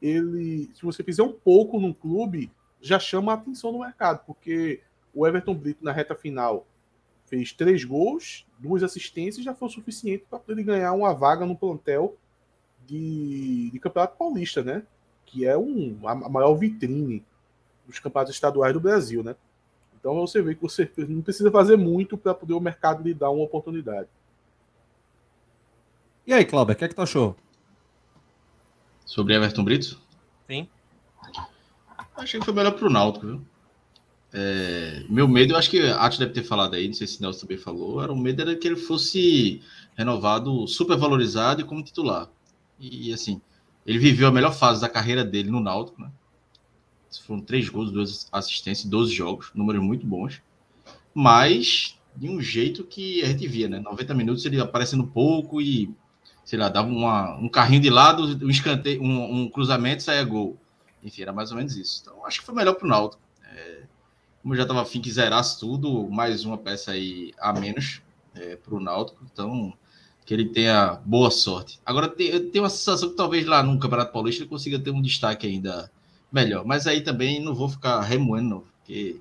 ele, 0.00 0.70
se 0.74 0.82
você 0.82 1.02
fizer 1.02 1.24
um 1.24 1.32
pouco 1.32 1.80
num 1.80 1.92
clube, 1.92 2.52
já 2.80 3.00
chama 3.00 3.32
a 3.32 3.34
atenção 3.34 3.72
do 3.72 3.80
mercado, 3.80 4.24
porque 4.24 4.80
o 5.12 5.26
Everton 5.26 5.54
Brito 5.54 5.84
na 5.84 5.90
reta 5.90 6.14
final 6.14 6.64
fez 7.26 7.52
três 7.52 7.84
gols, 7.84 8.46
duas 8.58 8.84
assistências, 8.84 9.44
já 9.44 9.52
foi 9.52 9.66
o 9.66 9.72
suficiente 9.72 10.24
para 10.30 10.40
ele 10.48 10.62
ganhar 10.62 10.92
uma 10.92 11.12
vaga 11.12 11.44
no 11.44 11.56
plantel 11.56 12.16
de, 12.86 13.70
de 13.72 13.80
Campeonato 13.80 14.16
Paulista, 14.16 14.62
né? 14.62 14.84
Que 15.26 15.46
é 15.46 15.56
um, 15.56 15.98
a, 16.04 16.14
maior 16.14 16.54
vitrine 16.54 17.24
dos 17.86 17.98
campeonatos 17.98 18.34
estaduais 18.34 18.72
do 18.72 18.80
Brasil, 18.80 19.24
né? 19.24 19.34
Então 20.02 20.16
você 20.16 20.42
vê 20.42 20.56
que 20.56 20.60
você 20.60 20.90
não 21.06 21.22
precisa 21.22 21.48
fazer 21.48 21.76
muito 21.76 22.18
para 22.18 22.34
poder 22.34 22.54
o 22.54 22.60
mercado 22.60 23.04
lhe 23.04 23.14
dar 23.14 23.30
uma 23.30 23.44
oportunidade. 23.44 24.08
E 26.26 26.32
aí, 26.32 26.44
Cláudio, 26.44 26.74
o 26.74 26.76
que 26.76 26.84
é 26.84 26.88
que 26.88 26.94
tu 26.96 27.02
achou? 27.02 27.36
Sobre 29.06 29.34
Everton 29.34 29.62
Brito? 29.62 30.00
Sim. 30.50 30.68
Achei 32.16 32.40
que 32.40 32.44
foi 32.44 32.52
melhor 32.52 32.72
para 32.72 32.84
o 32.84 32.90
Náutico, 32.90 33.26
viu? 33.26 33.42
É, 34.32 35.04
meu 35.08 35.28
medo, 35.28 35.52
eu 35.52 35.56
acho 35.56 35.70
que 35.70 35.80
a 35.80 36.00
Atos 36.04 36.18
deve 36.18 36.32
ter 36.32 36.42
falado 36.42 36.74
aí, 36.74 36.88
não 36.88 36.94
sei 36.94 37.06
se 37.06 37.20
Nelson 37.20 37.42
também 37.42 37.58
falou, 37.58 38.02
era 38.02 38.12
o 38.12 38.16
medo 38.16 38.42
era 38.42 38.56
que 38.56 38.66
ele 38.66 38.76
fosse 38.76 39.62
renovado, 39.94 40.66
super 40.66 40.96
valorizado 40.96 41.60
e 41.60 41.64
como 41.64 41.84
titular. 41.84 42.28
E 42.80 43.12
assim, 43.12 43.40
ele 43.86 44.00
viveu 44.00 44.26
a 44.26 44.32
melhor 44.32 44.52
fase 44.52 44.80
da 44.80 44.88
carreira 44.88 45.24
dele 45.24 45.50
no 45.50 45.60
Náutico, 45.60 46.00
né? 46.00 46.10
Foram 47.18 47.40
três 47.40 47.68
gols, 47.68 47.90
duas 47.90 48.28
assistências, 48.32 48.88
12 48.88 49.12
jogos, 49.12 49.50
números 49.54 49.82
muito 49.82 50.06
bons. 50.06 50.42
Mas 51.14 51.98
de 52.16 52.28
um 52.28 52.40
jeito 52.40 52.84
que 52.84 53.22
a 53.22 53.26
gente 53.26 53.46
via, 53.46 53.68
né? 53.68 53.78
90 53.78 54.14
minutos 54.14 54.44
ele 54.44 54.60
aparecendo 54.60 55.06
pouco 55.06 55.60
e, 55.60 55.94
sei 56.44 56.58
lá, 56.58 56.68
dava 56.68 56.88
uma, 56.88 57.36
um 57.36 57.48
carrinho 57.48 57.80
de 57.80 57.90
lado, 57.90 58.24
um 58.44 58.50
escanteio, 58.50 59.02
um, 59.02 59.42
um 59.42 59.48
cruzamento, 59.48 60.02
saia 60.02 60.22
gol. 60.24 60.56
Enfim, 61.02 61.22
era 61.22 61.32
mais 61.32 61.50
ou 61.50 61.56
menos 61.56 61.76
isso. 61.76 62.02
Então, 62.02 62.24
acho 62.26 62.40
que 62.40 62.46
foi 62.46 62.54
melhor 62.54 62.74
para 62.74 62.86
o 62.86 62.88
Náutico. 62.88 63.22
É, 63.44 63.82
como 64.42 64.54
eu 64.54 64.58
já 64.58 64.62
estava 64.62 64.82
afim 64.82 65.00
que 65.00 65.10
zerasse 65.10 65.58
tudo, 65.58 66.08
mais 66.10 66.44
uma 66.44 66.58
peça 66.58 66.92
aí 66.92 67.32
a 67.40 67.52
menos 67.52 68.02
é, 68.34 68.56
para 68.56 68.74
o 68.74 68.80
Náutico, 68.80 69.24
então 69.32 69.72
que 70.24 70.32
ele 70.32 70.50
tenha 70.50 71.00
boa 71.04 71.30
sorte. 71.30 71.80
Agora, 71.84 72.06
eu 72.18 72.50
tenho 72.50 72.62
uma 72.62 72.70
sensação 72.70 73.10
que 73.10 73.16
talvez 73.16 73.44
lá 73.44 73.60
no 73.62 73.78
Campeonato 73.78 74.12
Paulista 74.12 74.42
ele 74.42 74.48
consiga 74.48 74.78
ter 74.78 74.90
um 74.90 75.02
destaque 75.02 75.48
ainda 75.48 75.90
melhor, 76.32 76.64
mas 76.64 76.86
aí 76.86 77.02
também 77.02 77.40
não 77.40 77.54
vou 77.54 77.68
ficar 77.68 78.00
remoendo, 78.00 78.66
porque 78.78 79.20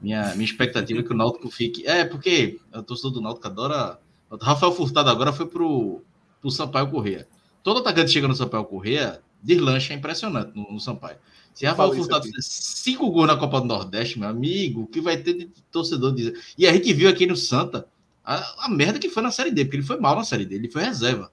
minha, 0.00 0.34
minha 0.34 0.44
expectativa 0.44 1.00
é 1.00 1.02
que 1.02 1.12
o 1.12 1.16
Náutico 1.16 1.50
fique. 1.50 1.86
É, 1.86 2.04
porque 2.04 2.60
o 2.72 2.82
torcedor 2.82 3.12
do 3.12 3.20
Náutico 3.20 3.46
adora. 3.46 3.98
Rafael 4.40 4.72
Furtado 4.72 5.08
agora 5.10 5.32
foi 5.32 5.46
pro, 5.46 6.02
pro 6.40 6.50
Sampaio 6.50 6.90
Correia. 6.90 7.26
Todo 7.62 7.80
atacante 7.80 8.10
chega 8.10 8.28
no 8.28 8.34
Sampaio 8.34 8.64
Correia, 8.64 9.22
deslancha 9.42 9.94
é 9.94 9.96
impressionante 9.96 10.52
no, 10.54 10.70
no 10.72 10.80
Sampaio. 10.80 11.16
Se 11.54 11.64
Rafael 11.64 11.92
Furtado 11.92 12.24
fizer 12.24 12.42
cinco 12.42 13.10
gols 13.10 13.28
na 13.28 13.36
Copa 13.36 13.60
do 13.60 13.66
Nordeste, 13.66 14.18
meu 14.18 14.28
amigo, 14.28 14.82
o 14.82 14.86
que 14.86 15.00
vai 15.00 15.16
ter 15.16 15.34
de 15.34 15.50
torcedor 15.70 16.12
dizer? 16.12 16.38
E 16.58 16.66
a 16.66 16.72
gente 16.72 16.92
viu 16.92 17.08
aqui 17.08 17.26
no 17.26 17.36
Santa 17.36 17.86
a, 18.24 18.66
a, 18.66 18.68
merda 18.68 18.98
que 18.98 19.08
foi 19.08 19.22
na 19.22 19.30
Série 19.30 19.50
D, 19.50 19.64
porque 19.64 19.76
ele 19.76 19.86
foi 19.86 19.98
mal 19.98 20.16
na 20.16 20.24
Série 20.24 20.44
D, 20.44 20.54
ele 20.54 20.70
foi 20.70 20.82
reserva 20.82 21.30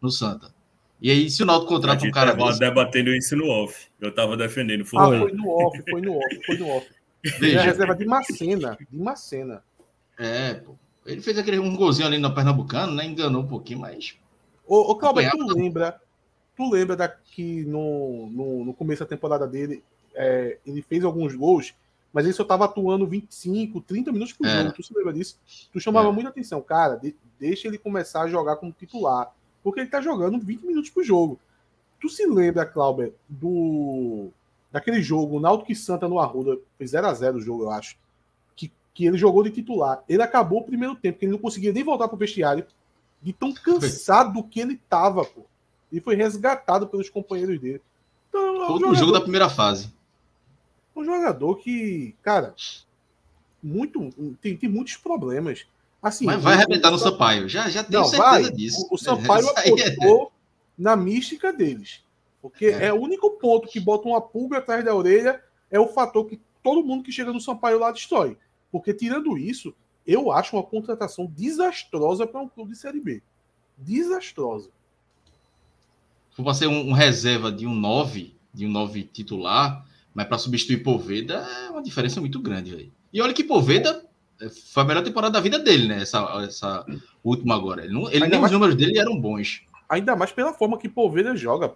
no 0.00 0.10
Santa. 0.10 0.52
E 1.00 1.10
aí, 1.10 1.30
se 1.30 1.42
o 1.42 1.46
Náutico 1.46 1.72
contrata 1.72 2.06
um 2.06 2.10
cara 2.10 2.36
tava 2.36 2.48
desse... 2.48 2.60
debatendo 2.60 3.10
isso 3.14 3.36
no 3.36 3.48
off. 3.48 3.88
Eu 4.00 4.14
tava 4.14 4.36
defendendo. 4.36 4.84
Foi, 4.84 5.00
ah, 5.00 5.20
foi 5.20 5.32
no 5.32 5.48
off, 5.48 5.82
foi 5.88 6.00
no 6.00 6.16
off, 6.16 6.40
foi 6.46 6.58
no 6.58 6.68
off. 6.68 6.88
Ele 7.40 7.54
é 7.54 7.62
reserva 7.62 7.94
de 7.94 8.04
Macena, 8.04 8.78
de 8.90 8.98
Macena. 8.98 9.62
É, 10.18 10.54
pô. 10.54 10.74
Ele 11.06 11.20
fez 11.20 11.38
aquele 11.38 11.58
um 11.58 11.74
golzinho 11.74 12.06
ali 12.06 12.18
no 12.18 12.34
Pernambucano, 12.34 12.94
né? 12.94 13.04
Enganou 13.04 13.42
um 13.42 13.46
pouquinho, 13.46 13.80
mas... 13.80 14.16
Ô, 14.66 14.92
ô 14.92 14.96
Cláudio, 14.96 15.30
tu 15.30 15.54
lembra 15.54 15.98
Tu 16.60 16.68
lembra 16.68 16.94
daqui 16.94 17.64
no, 17.64 18.28
no, 18.30 18.64
no 18.66 18.74
começo 18.74 19.00
da 19.00 19.08
temporada 19.08 19.46
dele, 19.46 19.82
é, 20.14 20.58
ele 20.66 20.82
fez 20.82 21.02
alguns 21.02 21.34
gols, 21.34 21.74
mas 22.12 22.26
ele 22.26 22.34
só 22.34 22.42
estava 22.42 22.66
atuando 22.66 23.06
25, 23.06 23.80
30 23.80 24.12
minutos 24.12 24.34
por 24.34 24.46
é. 24.46 24.58
jogo. 24.58 24.74
Tu 24.74 24.82
se 24.82 24.94
lembra 24.94 25.10
disso? 25.10 25.40
Tu 25.72 25.80
chamava 25.80 26.10
é. 26.10 26.12
muita 26.12 26.28
atenção, 26.28 26.60
cara, 26.60 26.96
de, 26.96 27.16
deixa 27.38 27.66
ele 27.66 27.78
começar 27.78 28.24
a 28.24 28.28
jogar 28.28 28.56
como 28.56 28.72
titular, 28.72 29.34
porque 29.62 29.80
ele 29.80 29.90
tá 29.90 30.00
jogando 30.00 30.38
20 30.38 30.62
minutos 30.62 30.90
por 30.90 31.04
jogo. 31.04 31.38
Tu 32.00 32.08
se 32.08 32.26
lembra, 32.26 32.66
Clauber, 32.66 33.12
do 33.28 34.28
daquele 34.72 35.02
jogo, 35.02 35.36
o 35.36 35.40
Náutico 35.40 35.72
e 35.72 35.76
Santa 35.76 36.06
no 36.06 36.20
Arruda, 36.20 36.56
foi 36.78 36.86
0 36.86 37.06
a 37.06 37.12
0 37.12 37.38
o 37.38 37.40
jogo, 37.40 37.64
eu 37.64 37.70
acho, 37.70 37.96
que, 38.54 38.70
que 38.94 39.04
ele 39.04 39.18
jogou 39.18 39.42
de 39.42 39.50
titular. 39.50 40.02
Ele 40.08 40.22
acabou 40.22 40.60
o 40.60 40.64
primeiro 40.64 40.94
tempo, 40.94 41.18
que 41.18 41.24
ele 41.24 41.32
não 41.32 41.40
conseguia 41.40 41.72
nem 41.72 41.82
voltar 41.82 42.06
pro 42.06 42.16
vestiário, 42.16 42.64
de 43.20 43.32
tão 43.32 43.52
cansado 43.52 44.42
que 44.44 44.60
ele 44.60 44.80
tava, 44.88 45.24
pô 45.24 45.44
e 45.92 46.00
foi 46.00 46.14
resgatado 46.14 46.86
pelos 46.86 47.10
companheiros 47.10 47.60
dele. 47.60 47.82
Então, 48.28 48.62
é 48.62 48.68
um 48.68 48.90
o 48.90 48.94
jogo 48.94 49.12
da 49.12 49.20
primeira 49.20 49.48
fase. 49.48 49.92
Um 50.94 51.04
jogador 51.04 51.56
que, 51.56 52.14
cara, 52.22 52.54
muito 53.62 54.10
tem, 54.40 54.56
tem 54.56 54.68
muitos 54.68 54.96
problemas. 54.96 55.66
Assim, 56.02 56.24
Mas 56.24 56.42
vai 56.42 56.54
arrebentar 56.54 56.90
no 56.90 56.98
Sampaio. 56.98 57.48
Já, 57.48 57.68
já 57.68 57.84
tenho 57.84 58.02
não, 58.02 58.08
certeza 58.08 58.42
vai. 58.42 58.50
disso. 58.52 58.86
O, 58.90 58.94
o 58.94 58.98
Sampaio 58.98 59.46
é 59.56 59.68
apostou 59.68 60.26
é... 60.26 60.30
na 60.78 60.96
mística 60.96 61.52
deles. 61.52 62.02
Porque 62.40 62.66
é. 62.66 62.86
é. 62.86 62.92
o 62.92 63.00
único 63.00 63.30
ponto 63.32 63.68
que 63.68 63.78
bota 63.78 64.08
uma 64.08 64.20
pulga 64.20 64.58
atrás 64.58 64.84
da 64.84 64.94
orelha 64.94 65.42
é 65.70 65.78
o 65.78 65.88
fator 65.88 66.26
que 66.26 66.40
todo 66.62 66.84
mundo 66.84 67.02
que 67.04 67.12
chega 67.12 67.32
no 67.32 67.40
Sampaio 67.40 67.78
lá 67.78 67.90
destrói. 67.90 68.38
Porque 68.72 68.94
tirando 68.94 69.36
isso, 69.36 69.74
eu 70.06 70.32
acho 70.32 70.56
uma 70.56 70.62
contratação 70.62 71.26
desastrosa 71.26 72.26
para 72.26 72.40
um 72.40 72.48
clube 72.48 72.72
de 72.72 72.78
Série 72.78 73.00
B. 73.00 73.22
Desastrosa 73.76 74.70
for 76.40 76.44
para 76.44 76.54
ser 76.54 76.66
um, 76.66 76.90
um, 76.90 76.92
reserva 76.92 77.52
de 77.52 77.66
um 77.66 77.74
9, 77.74 78.34
de 78.52 78.66
um 78.66 78.70
9 78.70 79.04
titular, 79.04 79.86
mas 80.14 80.26
para 80.26 80.38
substituir 80.38 80.82
Poveda 80.82 81.46
é 81.66 81.70
uma 81.70 81.82
diferença 81.82 82.20
muito 82.20 82.40
grande. 82.40 82.74
Véio. 82.74 82.92
E 83.12 83.20
olha 83.20 83.34
que 83.34 83.44
Poveda 83.44 84.04
foi 84.48 84.82
a 84.82 84.86
melhor 84.86 85.02
temporada 85.02 85.32
da 85.32 85.40
vida 85.40 85.58
dele, 85.58 85.88
né? 85.88 86.02
Essa, 86.02 86.20
essa 86.42 86.86
última 87.22 87.54
agora. 87.54 87.84
Ele, 87.84 87.92
não, 87.92 88.10
ele 88.10 88.26
nem 88.26 88.40
mais, 88.40 88.44
os 88.44 88.52
números 88.52 88.74
dele 88.74 88.98
eram 88.98 89.20
bons. 89.20 89.62
Ainda 89.88 90.16
mais 90.16 90.32
pela 90.32 90.52
forma 90.54 90.78
que 90.78 90.88
Poveda 90.88 91.36
joga. 91.36 91.68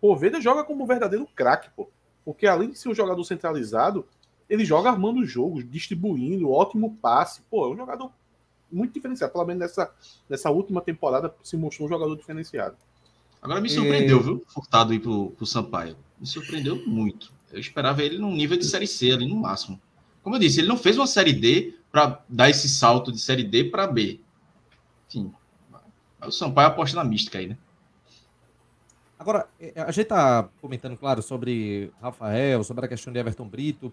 Poveda 0.00 0.40
joga 0.40 0.62
como 0.62 0.84
um 0.84 0.86
verdadeiro 0.86 1.26
craque, 1.34 1.70
pô. 1.74 1.88
Porque 2.24 2.46
além 2.46 2.70
de 2.70 2.78
ser 2.78 2.88
um 2.88 2.94
jogador 2.94 3.22
centralizado, 3.24 4.06
ele 4.48 4.64
joga 4.64 4.90
armando 4.90 5.24
jogos, 5.24 5.68
distribuindo, 5.68 6.50
ótimo 6.50 6.96
passe. 7.00 7.40
Pô, 7.50 7.66
é 7.66 7.70
um 7.70 7.76
jogador 7.76 8.12
muito 8.70 8.92
diferenciado. 8.92 9.32
Pelo 9.32 9.46
menos 9.46 9.60
nessa, 9.60 9.94
nessa 10.28 10.50
última 10.50 10.80
temporada 10.80 11.34
se 11.42 11.56
mostrou 11.56 11.86
um 11.86 11.90
jogador 11.90 12.16
diferenciado. 12.16 12.76
Agora 13.40 13.60
me 13.60 13.68
surpreendeu, 13.68 14.18
é... 14.18 14.22
viu? 14.22 14.44
Furtado 14.48 14.92
ir 14.92 15.00
pro, 15.00 15.30
pro 15.30 15.46
Sampaio. 15.46 15.96
Me 16.20 16.26
surpreendeu 16.26 16.84
muito. 16.86 17.32
Eu 17.52 17.60
esperava 17.60 18.02
ele 18.02 18.18
num 18.18 18.32
nível 18.32 18.56
de 18.56 18.64
Série 18.64 18.86
C 18.86 19.12
ali 19.12 19.26
no 19.26 19.36
máximo. 19.36 19.80
Como 20.26 20.34
eu 20.34 20.40
disse, 20.40 20.58
ele 20.58 20.66
não 20.66 20.76
fez 20.76 20.98
uma 20.98 21.06
Série 21.06 21.32
D 21.32 21.76
para 21.88 22.20
dar 22.28 22.50
esse 22.50 22.68
salto 22.68 23.12
de 23.12 23.20
Série 23.20 23.44
D 23.44 23.62
para 23.62 23.86
B. 23.86 24.18
Enfim, 25.06 25.32
o 26.20 26.32
Sampaio 26.32 26.66
aposta 26.66 26.96
na 26.96 27.04
mística 27.04 27.38
aí, 27.38 27.46
né? 27.46 27.56
Agora, 29.16 29.48
é, 29.60 29.80
a 29.80 29.92
gente 29.92 30.08
tá 30.08 30.48
comentando, 30.60 30.96
claro, 30.96 31.22
sobre 31.22 31.92
Rafael, 32.02 32.64
sobre 32.64 32.84
a 32.84 32.88
questão 32.88 33.12
de 33.12 33.20
Everton 33.20 33.46
Brito. 33.46 33.92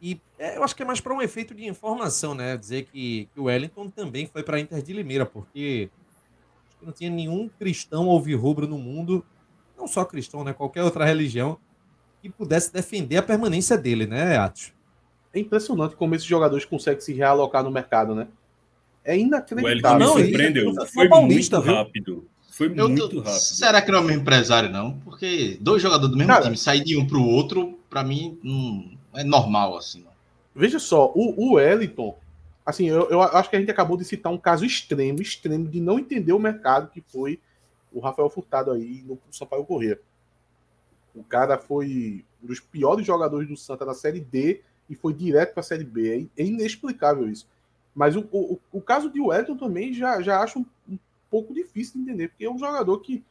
E 0.00 0.18
é, 0.38 0.56
eu 0.56 0.64
acho 0.64 0.74
que 0.74 0.82
é 0.82 0.86
mais 0.86 1.02
para 1.02 1.12
um 1.12 1.20
efeito 1.20 1.54
de 1.54 1.66
informação, 1.66 2.34
né? 2.34 2.56
Dizer 2.56 2.84
que, 2.86 3.28
que 3.34 3.38
o 3.38 3.44
Wellington 3.44 3.90
também 3.90 4.24
foi 4.26 4.42
para 4.42 4.58
Inter 4.58 4.80
de 4.80 4.94
Limeira, 4.94 5.26
porque 5.26 5.90
não 6.80 6.92
tinha 6.92 7.10
nenhum 7.10 7.46
cristão 7.46 8.06
ou 8.06 8.18
rubro 8.18 8.66
no 8.66 8.78
mundo, 8.78 9.22
não 9.76 9.86
só 9.86 10.02
cristão, 10.06 10.42
né? 10.42 10.54
Qualquer 10.54 10.82
outra 10.82 11.04
religião, 11.04 11.58
que 12.22 12.30
pudesse 12.30 12.72
defender 12.72 13.18
a 13.18 13.22
permanência 13.22 13.76
dele, 13.76 14.06
né, 14.06 14.38
Atos? 14.38 14.77
É 15.38 15.40
impressionante 15.40 15.94
como 15.96 16.14
esses 16.14 16.26
jogadores 16.26 16.64
conseguem 16.64 17.00
se 17.00 17.12
realocar 17.12 17.62
no 17.62 17.70
mercado, 17.70 18.14
né? 18.14 18.26
É 19.04 19.14
O 19.14 19.16
inacreditável. 19.16 19.64
Wellington 19.64 19.94
me 19.94 19.98
Não, 20.04 20.12
surpreendeu. 20.28 20.68
ele- 20.70 20.86
Foi 20.86 21.08
Paulista, 21.08 21.56
muito 21.56 21.66
viu? 21.68 21.76
rápido. 21.76 22.28
Foi 22.50 22.66
Eu 22.76 22.88
muito 22.88 23.08
tô- 23.08 23.16
rápido. 23.18 23.30
Será 23.40 23.80
que 23.80 23.90
não 23.92 23.98
é 23.98 24.00
o 24.02 24.04
mesmo 24.04 24.20
empresário, 24.22 24.68
não? 24.68 24.98
Porque 25.00 25.56
dois 25.60 25.80
jogadores 25.80 26.10
do 26.10 26.16
mesmo 26.16 26.32
Cara- 26.32 26.44
time 26.44 26.56
sair 26.56 26.82
de 26.82 26.96
um 26.96 27.06
para 27.06 27.16
o 27.16 27.24
outro, 27.26 27.78
para 27.88 28.02
mim, 28.02 28.38
não 28.42 28.90
é 29.14 29.22
normal 29.24 29.76
assim. 29.76 30.02
Não. 30.02 30.10
Veja 30.54 30.78
só, 30.80 31.12
o, 31.14 31.34
o 31.40 31.52
Wellington, 31.54 32.18
assim, 32.66 32.86
eu, 32.88 33.08
eu 33.10 33.22
acho 33.22 33.48
que 33.48 33.54
a 33.56 33.60
gente 33.60 33.70
acabou 33.70 33.96
de 33.96 34.04
citar 34.04 34.32
um 34.32 34.38
caso 34.38 34.64
extremo, 34.64 35.22
extremo 35.22 35.68
de 35.68 35.80
não 35.80 35.98
entender 36.00 36.32
o 36.32 36.38
mercado, 36.38 36.90
que 36.90 37.00
foi 37.00 37.38
o 37.92 38.00
Rafael 38.00 38.28
Furtado 38.28 38.72
aí 38.72 39.04
no 39.06 39.16
Sampaio 39.30 39.64
Corrêa. 39.64 39.98
O 41.14 41.22
cara 41.22 41.56
foi 41.58 42.24
um 42.42 42.46
dos 42.48 42.60
piores 42.60 43.06
jogadores 43.06 43.48
do 43.48 43.56
Santa 43.56 43.84
na 43.86 43.94
Série 43.94 44.20
D 44.20 44.60
e 44.88 44.94
foi 44.94 45.12
direto 45.12 45.52
para 45.52 45.60
a 45.60 45.64
Série 45.64 45.84
B. 45.84 46.28
É, 46.36 46.42
é 46.42 46.46
inexplicável 46.46 47.28
isso. 47.28 47.46
Mas 47.94 48.16
o, 48.16 48.20
o, 48.32 48.58
o 48.72 48.80
caso 48.80 49.10
de 49.10 49.20
Wellington 49.20 49.56
também 49.56 49.92
já, 49.92 50.20
já 50.22 50.40
acho 50.40 50.60
um, 50.60 50.66
um 50.88 50.98
pouco 51.30 51.52
difícil 51.52 51.94
de 51.94 52.02
entender, 52.02 52.28
porque 52.28 52.44
é 52.44 52.50
um 52.50 52.58
jogador 52.58 52.98
que 53.00 53.24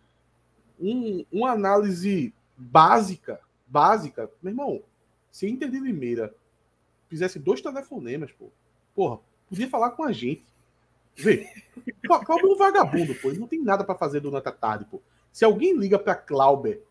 um, 0.80 1.26
uma 1.32 1.52
análise 1.52 2.34
básica, 2.58 3.40
básica, 3.66 4.30
meu 4.42 4.52
irmão, 4.52 4.82
se 5.32 5.48
Inter 5.48 5.70
de 5.70 5.80
Limeira 5.80 6.34
fizesse 7.10 7.40
dois 7.40 7.62
telefonemas, 7.62 8.32
pô, 8.32 8.48
porra, 8.96 9.20
podia 9.50 9.70
falar 9.70 9.92
com 9.92 10.04
a 10.04 10.12
gente. 10.12 10.44
Vê, 11.16 11.48
Clá- 12.06 12.24
Cláudio 12.24 12.50
é 12.50 12.54
um 12.54 12.58
vagabundo, 12.58 13.16
pô, 13.16 13.30
ele 13.30 13.40
não 13.40 13.48
tem 13.48 13.62
nada 13.62 13.84
para 13.84 13.96
fazer 13.96 14.20
durante 14.20 14.48
a 14.48 14.52
tarde, 14.52 14.86
pô. 14.86 15.02
Se 15.32 15.46
alguém 15.46 15.76
liga 15.78 15.98
para 15.98 16.16
Clauber 16.16 16.82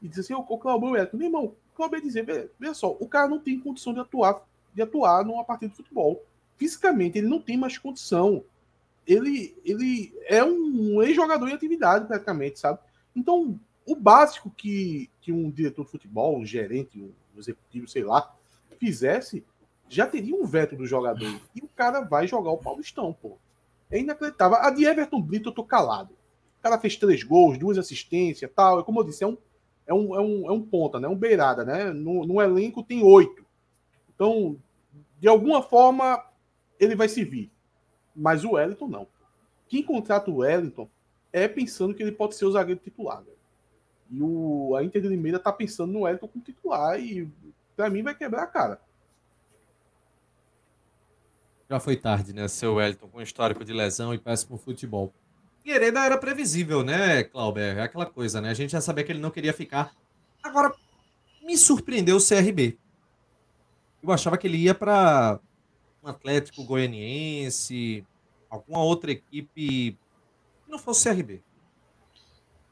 e 0.00 0.08
diz 0.08 0.20
assim, 0.20 0.34
ô, 0.34 0.40
ô 0.48 0.90
Wellington, 0.90 1.16
meu 1.16 1.26
irmão, 1.26 1.54
Clauber 1.78 2.00
dizer, 2.02 2.24
"Vê- 2.26 2.50
veja 2.58 2.74
só, 2.74 2.90
o 2.98 3.08
cara 3.08 3.28
não 3.28 3.38
tem 3.38 3.58
condição 3.60 3.94
de 3.94 4.00
atuar, 4.00 4.42
de 4.74 4.82
atuar 4.82 5.24
numa 5.24 5.44
partida 5.44 5.70
de 5.70 5.76
futebol. 5.76 6.24
Fisicamente, 6.56 7.16
ele 7.18 7.28
não 7.28 7.40
tem 7.40 7.56
mais 7.56 7.78
condição. 7.78 8.44
Ele, 9.06 9.56
ele 9.64 10.12
é 10.26 10.42
um 10.44 11.00
ex-jogador 11.02 11.48
em 11.48 11.52
atividade, 11.54 12.06
praticamente, 12.06 12.58
sabe? 12.58 12.80
Então, 13.14 13.58
o 13.86 13.94
básico 13.94 14.50
que, 14.50 15.08
que 15.20 15.30
um 15.32 15.48
diretor 15.50 15.84
de 15.84 15.90
futebol, 15.92 16.36
um 16.36 16.44
gerente, 16.44 17.00
um 17.00 17.38
executivo, 17.38 17.86
sei 17.88 18.02
lá, 18.02 18.34
fizesse, 18.78 19.44
já 19.88 20.06
teria 20.06 20.34
um 20.34 20.44
veto 20.44 20.76
do 20.76 20.84
jogador. 20.86 21.40
E 21.54 21.60
o 21.62 21.68
cara 21.68 22.00
vai 22.00 22.26
jogar 22.26 22.50
o 22.50 22.58
Paulistão, 22.58 23.12
pô. 23.12 23.38
É 23.90 23.98
inacreditável. 24.00 24.58
A 24.58 24.70
de 24.70 24.84
Everton 24.84 25.22
Brito, 25.22 25.48
eu 25.48 25.54
tô 25.54 25.64
calado. 25.64 26.12
O 26.58 26.62
cara 26.62 26.78
fez 26.78 26.96
três 26.96 27.22
gols, 27.22 27.56
duas 27.56 27.78
assistências 27.78 28.50
tal. 28.54 28.80
E 28.80 28.84
como 28.84 29.00
eu 29.00 29.04
disse, 29.04 29.24
é 29.24 29.26
um, 29.26 29.38
é 29.88 29.94
um, 29.94 30.14
é 30.14 30.20
um, 30.20 30.46
é 30.46 30.52
um 30.52 30.62
ponta, 30.62 31.00
né? 31.00 31.08
Um 31.08 31.16
beirada, 31.16 31.64
né? 31.64 31.90
No, 31.90 32.26
no 32.26 32.42
elenco 32.42 32.82
tem 32.82 33.02
oito. 33.02 33.44
Então, 34.14 34.56
de 35.18 35.26
alguma 35.26 35.62
forma, 35.62 36.22
ele 36.78 36.94
vai 36.94 37.08
servir. 37.08 37.50
Mas 38.14 38.44
o 38.44 38.52
Wellington 38.52 38.86
não. 38.86 39.06
Quem 39.66 39.82
contrata 39.82 40.30
o 40.30 40.36
Wellington 40.36 40.88
é 41.32 41.48
pensando 41.48 41.94
que 41.94 42.02
ele 42.02 42.12
pode 42.12 42.34
ser 42.34 42.44
o 42.44 42.52
zagueiro 42.52 42.80
titular. 42.80 43.22
velho. 43.22 43.38
E 44.10 44.22
o, 44.22 44.76
a 44.76 44.84
Inter 44.84 45.00
de 45.00 45.08
Limeira 45.08 45.38
tá 45.38 45.52
pensando 45.52 45.92
no 45.92 46.02
Wellington 46.02 46.28
como 46.28 46.44
titular 46.44 47.00
e 47.00 47.26
pra 47.74 47.88
mim 47.88 48.02
vai 48.02 48.14
quebrar 48.14 48.42
a 48.42 48.46
cara. 48.46 48.80
Já 51.70 51.80
foi 51.80 51.96
tarde, 51.96 52.34
né? 52.34 52.46
Seu 52.46 52.74
Wellington, 52.74 53.08
com 53.08 53.22
histórico 53.22 53.64
de 53.64 53.72
lesão 53.72 54.12
e 54.12 54.18
péssimo 54.18 54.58
futebol. 54.58 55.14
Hereda 55.70 56.04
era 56.04 56.18
previsível, 56.18 56.82
né, 56.82 57.24
Clauber? 57.24 57.78
É 57.78 57.82
aquela 57.82 58.06
coisa, 58.06 58.40
né? 58.40 58.50
A 58.50 58.54
gente 58.54 58.72
já 58.72 58.80
sabia 58.80 59.04
que 59.04 59.12
ele 59.12 59.20
não 59.20 59.30
queria 59.30 59.52
ficar. 59.52 59.94
Agora, 60.42 60.74
me 61.42 61.56
surpreendeu 61.56 62.16
o 62.16 62.24
CRB. 62.24 62.78
Eu 64.02 64.12
achava 64.12 64.38
que 64.38 64.46
ele 64.46 64.58
ia 64.58 64.74
para 64.74 65.40
um 66.02 66.08
Atlético 66.08 66.64
Goianiense, 66.64 68.04
alguma 68.48 68.82
outra 68.82 69.10
equipe 69.10 69.96
que 70.64 70.70
não 70.70 70.78
fosse 70.78 71.08
CRB. 71.08 71.42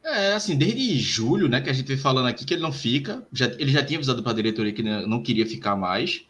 É, 0.05 0.35
assim, 0.35 0.57
desde 0.57 0.99
julho, 1.01 1.49
né, 1.49 1.61
que 1.61 1.69
a 1.69 1.73
gente 1.73 1.89
vem 1.89 1.97
falando 1.97 2.29
aqui 2.29 2.45
que 2.45 2.55
ele 2.55 2.63
não 2.63 2.73
fica. 2.73 3.27
Já, 3.33 3.47
ele 3.59 3.73
já 3.73 3.85
tinha 3.85 3.99
avisado 3.99 4.23
para 4.23 4.31
a 4.31 4.37
diretoria 4.37 4.73
que 4.73 4.83
não 4.83 5.21
queria 5.21 5.45
ficar 5.45 5.75
mais. 5.75 6.25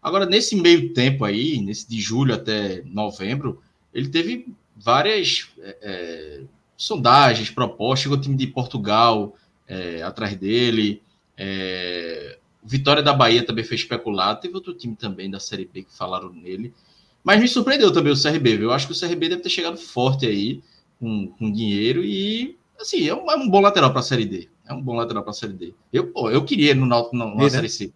Agora, 0.00 0.24
nesse 0.24 0.54
meio 0.54 0.92
tempo 0.92 1.24
aí, 1.24 1.60
nesse 1.60 1.88
de 1.88 2.00
julho 2.00 2.32
até 2.32 2.82
novembro, 2.84 3.60
ele 3.92 4.08
teve 4.08 4.54
várias 4.76 5.48
é, 5.58 5.76
é, 5.82 6.40
sondagens, 6.76 7.50
propostas. 7.50 8.00
Chegou 8.00 8.18
o 8.18 8.20
time 8.20 8.36
de 8.36 8.46
Portugal 8.46 9.34
é, 9.66 10.02
atrás 10.02 10.36
dele. 10.36 11.02
É, 11.36 12.38
Vitória 12.62 13.02
da 13.02 13.12
Bahia 13.12 13.46
também 13.46 13.64
foi 13.64 13.76
especulado. 13.76 14.40
Teve 14.40 14.54
outro 14.54 14.74
time 14.74 14.96
também 14.96 15.30
da 15.30 15.38
Série 15.38 15.64
B 15.64 15.84
que 15.84 15.96
falaram 15.96 16.32
nele. 16.32 16.74
Mas 17.22 17.40
me 17.40 17.48
surpreendeu 17.48 17.92
também 17.92 18.12
o 18.12 18.20
CRB, 18.20 18.56
viu? 18.56 18.68
Eu 18.68 18.72
acho 18.72 18.86
que 18.86 18.92
o 18.92 18.98
CRB 18.98 19.28
deve 19.28 19.42
ter 19.42 19.48
chegado 19.48 19.76
forte 19.76 20.26
aí, 20.26 20.62
com, 21.00 21.28
com 21.38 21.50
dinheiro 21.50 22.04
e 22.04 22.56
assim, 22.80 23.08
é 23.08 23.14
um, 23.14 23.30
é 23.30 23.36
um 23.36 23.48
bom 23.48 23.60
lateral 23.60 23.90
para 23.90 24.00
a 24.00 24.02
Série 24.02 24.26
D. 24.26 24.48
É 24.68 24.72
um 24.72 24.82
bom 24.82 24.94
lateral 24.94 25.22
para 25.22 25.30
a 25.30 25.34
Série 25.34 25.52
D. 25.52 25.74
Eu, 25.92 26.12
eu 26.30 26.44
queria 26.44 26.74
no 26.74 26.86
Náutico 26.86 27.16
na, 27.16 27.26
na 27.26 27.34
né? 27.34 27.50
Série 27.50 27.68
C. 27.68 27.92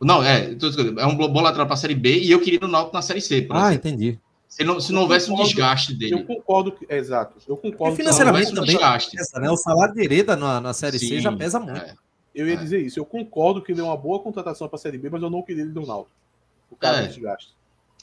Não, 0.00 0.22
é, 0.22 0.56
é 0.98 1.06
um 1.06 1.16
bom 1.16 1.40
lateral 1.40 1.66
para 1.66 1.74
a 1.74 1.78
Série 1.78 1.94
B 1.94 2.20
e 2.20 2.30
eu 2.30 2.40
queria 2.40 2.58
no 2.60 2.68
Náutico 2.68 2.96
na 2.96 3.02
Série 3.02 3.20
C. 3.20 3.46
Ah, 3.50 3.68
exemplo. 3.68 3.74
entendi. 3.74 4.18
Se, 4.56 4.64
não, 4.64 4.80
se 4.80 4.92
não 4.92 5.02
houvesse 5.02 5.26
um 5.26 5.30
concordo. 5.30 5.48
desgaste 5.50 5.92
Eu 5.92 5.98
dele. 5.98 6.22
concordo, 6.24 6.72
que, 6.72 6.86
é, 6.88 6.96
exato. 6.98 7.36
Eu 7.48 7.56
concordo. 7.56 7.94
E 7.94 7.96
com- 7.96 7.96
financeiramente 7.96 8.48
também 8.54 8.64
desgaste. 8.76 9.16
pesa, 9.16 9.40
né? 9.40 9.50
O 9.50 9.56
salário 9.56 9.94
de 9.94 10.02
Hereda 10.02 10.36
na, 10.36 10.60
na 10.60 10.72
Série 10.72 10.98
C 10.98 11.06
Sim, 11.06 11.20
já 11.20 11.32
pesa 11.32 11.58
muito. 11.58 11.78
é. 11.78 11.94
Eu 12.34 12.46
ia 12.48 12.54
É. 12.54 12.56
dizer 12.56 12.80
isso. 12.80 12.98
Eu 12.98 13.04
concordo 13.04 13.60
que 13.62 13.72
ele 13.72 13.80
é 13.80 13.84
uma 13.84 13.96
boa 13.96 14.18
contratação 14.20 14.66
para 14.68 14.76
a 14.76 14.80
Série 14.80 14.98
B, 14.98 15.08
mas 15.10 15.22
eu 15.22 15.28
não 15.30 15.42
queria 15.42 15.62
ele 15.62 15.72
do 15.72 15.86
Náutico. 15.86 16.10
O 16.70 16.76
cara 16.76 17.00
É. 17.02 17.04
é. 17.04 17.06
desgaste. 17.08 17.50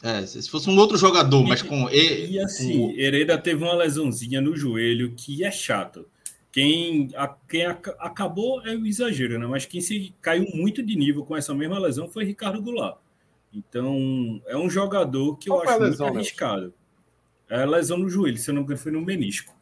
É, 0.02 0.26
se 0.26 0.42
se 0.42 0.50
fosse 0.50 0.70
um 0.70 0.78
outro 0.78 0.98
jogador, 0.98 1.44
mas 1.46 1.62
com. 1.62 1.90
E, 1.90 2.32
E 2.32 2.40
assim, 2.40 2.94
Hereda 2.98 3.38
teve 3.38 3.64
uma 3.64 3.74
lesãozinha 3.74 4.40
no 4.40 4.56
joelho 4.56 5.14
que 5.16 5.44
é 5.44 5.52
chato. 5.52 6.06
Quem, 6.52 7.10
a- 7.16 7.36
quem 7.48 7.66
aca- 7.66 7.96
acabou 8.00 8.66
é 8.66 8.76
o 8.76 8.86
exagero, 8.88 9.38
né? 9.38 9.46
Mas 9.46 9.66
quem 9.66 9.82
se 9.82 10.14
caiu 10.22 10.46
muito 10.54 10.82
de 10.82 10.96
nível 10.96 11.24
com 11.26 11.36
essa 11.38 11.54
mesma 11.54 11.78
lesão 11.78 12.08
foi 12.10 12.24
Ricardo 12.26 12.62
Goulart. 12.62 12.98
Então, 13.54 14.42
é 14.48 14.56
um 14.56 14.70
jogador 14.70 15.36
que 15.38 15.50
eu 15.50 15.56
Qual 15.56 15.68
a 15.68 15.72
acho 15.72 15.80
lesão, 15.84 16.08
muito 16.08 16.18
Nelson? 16.18 16.18
arriscado. 16.18 16.74
É 17.50 17.64
a 17.64 17.66
lesão 17.66 17.98
no 17.98 18.10
joelho, 18.10 18.38
se 18.38 18.50
eu 18.50 18.54
não 18.54 18.62
me 18.62 18.66
engano, 18.66 18.80
foi 18.80 18.92
no 18.92 19.02
menisco. 19.02 19.56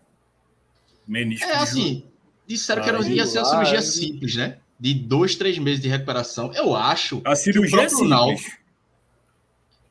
Menisco 1.07 1.45
É 1.45 1.47
de 1.47 1.53
joelho. 1.53 1.63
assim, 1.63 2.05
disseram 2.45 2.83
que 2.83 2.89
era, 2.89 3.01
ia 3.07 3.25
ser 3.25 3.39
uma 3.39 3.45
cirurgia 3.45 3.81
simples, 3.81 4.35
né? 4.35 4.57
De 4.79 4.93
dois, 4.93 5.35
três 5.35 5.57
meses 5.57 5.79
de 5.81 5.87
recuperação. 5.87 6.53
Eu 6.53 6.75
acho. 6.75 7.21
A 7.25 7.35
cirurgia 7.35 7.83
é 7.83 7.89
simples. 7.89 8.09
Náutico- 8.09 8.51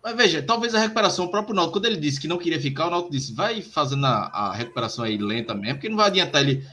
Mas 0.05 0.17
veja, 0.17 0.43
talvez 0.43 0.75
a 0.75 0.79
recuperação, 0.79 1.25
o 1.25 1.31
próprio 1.31 1.55
Náutico, 1.55 1.79
quando 1.81 1.87
ele 1.87 1.97
disse 1.97 2.21
que 2.21 2.29
não 2.29 2.39
queria 2.39 2.61
ficar, 2.61 2.87
o 2.87 2.91
Náutico 2.91 3.11
disse, 3.13 3.35
vai 3.35 3.63
fazendo 3.63 4.05
a, 4.07 4.27
a 4.27 4.55
recuperação 4.55 5.05
aí 5.05 5.17
lenta 5.17 5.55
mesmo, 5.55 5.77
porque 5.77 5.89
não 5.89 5.97
vai 5.97 6.07
adiantar 6.09 6.43
ele 6.43 6.65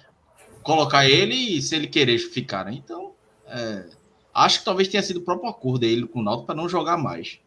colocar 0.62 1.08
ele 1.10 1.34
e 1.36 1.62
se 1.62 1.76
ele 1.76 1.88
querer 1.88 2.20
ficar, 2.20 2.66
né? 2.66 2.74
Então, 2.74 3.14
é, 3.48 3.86
acho 4.34 4.60
que 4.60 4.66
talvez 4.66 4.88
tenha 4.88 5.04
sido 5.04 5.18
o 5.18 5.22
próprio 5.22 5.50
acordo 5.50 5.80
dele 5.80 6.08
com 6.08 6.20
o 6.20 6.24
Náutico 6.24 6.48
para 6.48 6.56
não 6.56 6.68
jogar 6.68 6.98
mais. 6.98 7.40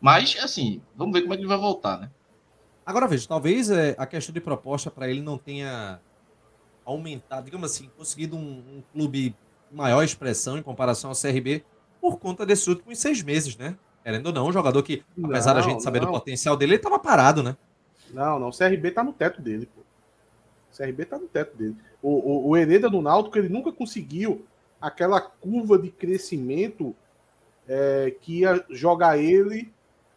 Mas, 0.00 0.36
assim, 0.40 0.80
vamos 0.96 1.12
ver 1.12 1.22
como 1.22 1.34
é 1.34 1.36
que 1.36 1.42
ele 1.42 1.48
vai 1.48 1.58
voltar, 1.58 1.98
né? 1.98 2.10
Agora 2.86 3.06
veja, 3.06 3.28
talvez 3.28 3.70
é, 3.70 3.94
a 3.98 4.06
questão 4.06 4.32
de 4.32 4.40
proposta 4.40 4.90
para 4.90 5.08
ele 5.08 5.20
não 5.20 5.36
tenha 5.36 6.00
aumentado, 6.84 7.44
digamos 7.44 7.70
assim, 7.70 7.90
conseguido 7.96 8.36
um, 8.36 8.62
um 8.78 8.82
clube 8.92 9.34
maior 9.70 10.02
expressão 10.02 10.56
em 10.56 10.62
comparação 10.62 11.10
ao 11.10 11.16
CRB 11.16 11.62
por 12.00 12.18
conta 12.18 12.46
desses 12.46 12.66
últimos 12.66 12.98
seis 12.98 13.22
meses, 13.22 13.56
né? 13.56 13.76
Querendo 14.02 14.26
ou 14.26 14.32
não, 14.32 14.46
um 14.46 14.52
jogador 14.52 14.82
que, 14.82 15.02
apesar 15.22 15.52
da 15.52 15.60
Não, 15.60 15.68
gente 15.68 15.82
saber 15.82 16.00
do 16.00 16.06
não. 16.06 16.12
potencial 16.12 16.56
dele, 16.56 16.72
ele 16.72 16.76
estava 16.78 16.98
parado, 16.98 17.42
né? 17.42 17.56
Não, 18.10 18.38
não. 18.38 18.48
O 18.48 18.56
CRB 18.56 18.90
tá 18.90 19.04
no 19.04 19.12
teto 19.12 19.42
dele, 19.42 19.66
pô. 19.66 19.82
O 20.72 20.76
CRB 20.76 21.04
tá 21.04 21.18
no 21.18 21.26
teto 21.26 21.56
dele. 21.56 21.76
O, 22.00 22.08
o, 22.08 22.48
o 22.48 22.56
Hereda 22.56 22.88
do 22.88 23.02
Náutico, 23.02 23.36
ele 23.36 23.50
nunca 23.50 23.70
conseguiu 23.70 24.46
aquela 24.80 25.20
curva 25.20 25.78
de 25.78 25.90
crescimento 25.90 26.94
é, 27.68 28.14
que 28.20 28.40
ia 28.40 28.64
jogar 28.70 29.18
ele 29.18 29.70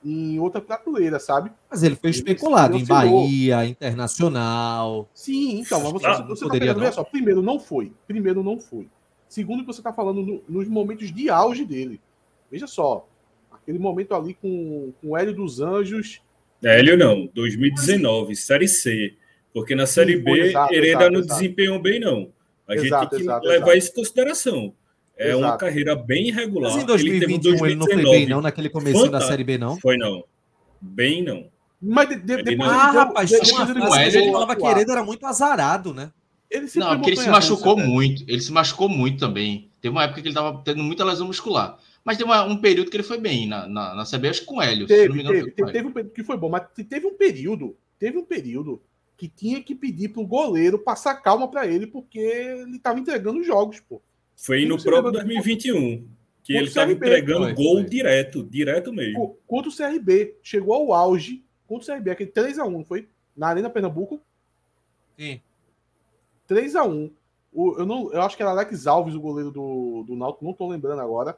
em 0.04 0.40
outra 0.40 0.60
prateleira, 0.60 1.20
sabe? 1.20 1.52
Mas 1.70 1.84
ele 1.84 1.96
foi 1.96 2.10
Ele 2.10 2.18
especulado 2.18 2.76
em. 2.78 2.86
Bahia, 2.86 3.66
Internacional. 3.66 5.10
Sim, 5.14 5.60
então, 5.60 5.82
mas 5.84 5.92
você, 5.92 6.06
Ah, 6.08 6.22
você 6.24 6.46
tá 6.46 6.52
pegando, 6.52 6.78
não? 6.78 6.84
olha 6.84 6.92
só, 6.92 7.04
primeiro 7.04 7.42
não 7.42 7.60
foi. 7.60 7.92
Primeiro 8.08 8.44
não 8.44 8.60
foi. 8.60 8.88
Segundo, 9.30 9.64
você 9.66 9.82
tá 9.82 9.94
falando 9.94 10.22
no- 10.24 10.44
nos 10.50 10.68
momentos 10.68 11.14
de 11.14 11.30
auge 11.30 11.66
dele. 11.66 12.02
Veja 12.52 12.68
só, 12.68 13.08
aquele 13.52 13.80
momento 13.80 14.14
ali 14.16 14.34
com, 14.34 14.92
com 15.02 15.10
o 15.10 15.18
Hélio 15.18 15.34
dos 15.36 15.62
Anjos, 15.62 16.22
Hélio 16.64 16.96
não, 16.98 17.28
2019, 17.34 18.36
Série 18.36 18.68
C. 18.68 19.16
Porque 19.54 19.74
na 19.76 19.86
Série 19.86 20.14
foi, 20.22 20.24
B, 20.24 20.48
exato, 20.50 20.74
Hereda 20.74 20.88
exato, 20.90 21.12
não 21.12 21.20
exato. 21.22 21.42
desempenhou 21.42 21.80
bem, 21.82 22.00
não. 22.00 22.30
A 22.72 22.76
gente 22.78 22.88
Exato, 22.88 23.10
tem 23.10 23.20
que 23.20 23.26
exato, 23.26 23.48
levar 23.48 23.64
exato. 23.68 23.78
isso 23.78 23.90
em 23.92 23.94
consideração. 23.96 24.74
É 25.18 25.36
uma 25.36 25.48
Exato. 25.48 25.58
carreira 25.60 25.96
bem 25.96 26.30
irregular. 26.30 26.72
Mas 26.74 26.82
em 26.84 26.86
Ele 26.86 27.20
teve 27.20 27.34
um 27.34 27.40
2021 27.40 27.66
ele 27.66 27.76
não 27.76 27.86
foi 27.86 27.96
bem, 27.96 28.04
2019 28.06 28.30
não, 28.32 28.42
naquele 28.42 28.70
começo 28.70 29.10
da. 29.10 29.22
Série 29.22 29.44
B, 29.44 29.58
não. 29.58 29.78
Foi 29.80 29.98
não. 29.98 30.24
Bem 30.82 31.24
não. 31.24 31.46
Mas 31.82 32.10
de, 32.10 32.16
de, 32.16 32.34
Ele 32.34 32.44
depois 32.44 32.58
não- 32.70 32.76
ele 32.76 32.82
Ah, 32.84 32.92
deu- 32.92 33.00
rapaz, 33.02 33.30
depois 33.30 33.52
uma 33.52 33.62
ele 33.72 33.80
fase 33.82 34.18
ele 34.18 34.32
falava 34.32 34.56
que 34.56 34.62
atuar. 34.62 34.72
Hereda 34.72 34.92
era 34.94 35.04
muito 35.04 35.26
azarado, 35.26 35.94
né? 35.94 36.12
Ele 36.50 36.68
Não, 36.76 36.96
porque 36.96 37.10
ele 37.12 37.18
se 37.18 37.30
machucou 37.30 37.76
velho. 37.76 37.88
muito. 37.88 38.24
Ele 38.28 38.42
se 38.42 38.52
machucou 38.52 38.90
muito 38.90 39.20
também. 39.20 39.70
Teve 39.82 39.92
uma 39.96 40.04
época 40.04 40.22
que 40.22 40.28
ele 40.28 40.36
tava 40.36 40.62
tendo 40.66 40.84
muita 40.84 41.04
lesão 41.06 41.28
muscular. 41.28 41.78
Mas 42.04 42.18
teve 42.18 42.30
uma- 42.30 42.44
um 42.44 42.58
período 42.58 42.90
que 42.90 42.98
ele 42.98 43.04
foi 43.04 43.20
bem 43.20 43.48
na, 43.48 43.68
na, 43.68 43.96
na 43.96 44.06
CB, 44.06 44.30
acho 44.30 44.42
que 44.42 44.46
com 44.48 44.58
o 44.58 44.62
Hélio. 44.62 44.88
se 44.88 44.94
não 44.94 45.02
me 45.02 45.08
Teve, 45.08 45.20
engano, 45.22 45.36
teve, 45.40 45.52
teve, 45.52 45.72
teve 45.72 45.88
um 45.88 45.92
período 45.92 46.14
que 46.14 46.24
foi 46.24 46.36
bom, 46.38 46.50
mas 46.50 46.64
te- 46.76 46.84
teve 46.84 47.06
um 47.08 47.16
período, 47.16 47.76
teve 48.00 48.18
um 48.18 48.26
período 48.26 48.82
que 49.22 49.28
tinha 49.28 49.62
que 49.62 49.76
pedir 49.76 50.10
pro 50.10 50.26
goleiro 50.26 50.80
passar 50.80 51.14
calma 51.22 51.48
pra 51.48 51.68
ele, 51.68 51.86
porque 51.86 52.18
ele 52.18 52.80
tava 52.80 53.00
entregando 53.00 53.44
jogos, 53.44 53.80
pô. 53.80 54.02
Foi 54.36 54.66
no 54.66 54.82
próprio 54.82 55.12
lembra 55.12 55.12
do- 55.12 55.18
2021. 55.30 56.08
Que 56.42 56.54
ele 56.58 56.66
estava 56.66 56.92
entregando 56.92 57.44
Foi, 57.44 57.54
gol 57.54 57.74
foi. 57.76 57.84
direto, 57.84 58.44
direto 58.44 58.92
mesmo. 58.92 59.14
Co- 59.20 59.38
Contra 59.46 59.70
o 59.70 59.76
CRB, 59.76 60.38
chegou 60.42 60.74
ao 60.74 60.92
auge 60.92 61.46
contra 61.68 61.84
o 61.84 61.96
CRB, 61.96 62.10
aquele 62.10 62.32
3x1, 62.32 62.68
não 62.72 62.84
foi? 62.84 63.08
Na 63.38 63.50
Arena 63.50 63.70
Pernambuco, 63.70 64.20
Sim. 65.16 65.40
3x1. 66.50 67.12
O, 67.54 67.78
eu, 67.80 67.86
não, 67.86 68.12
eu 68.12 68.22
acho 68.24 68.36
que 68.36 68.42
era 68.42 68.52
Alex 68.52 68.88
Alves, 68.88 69.14
o 69.14 69.22
goleiro 69.22 69.52
do, 69.52 70.04
do 70.08 70.16
Náutico, 70.16 70.44
não 70.46 70.54
tô 70.54 70.68
lembrando 70.68 71.00
agora. 71.02 71.38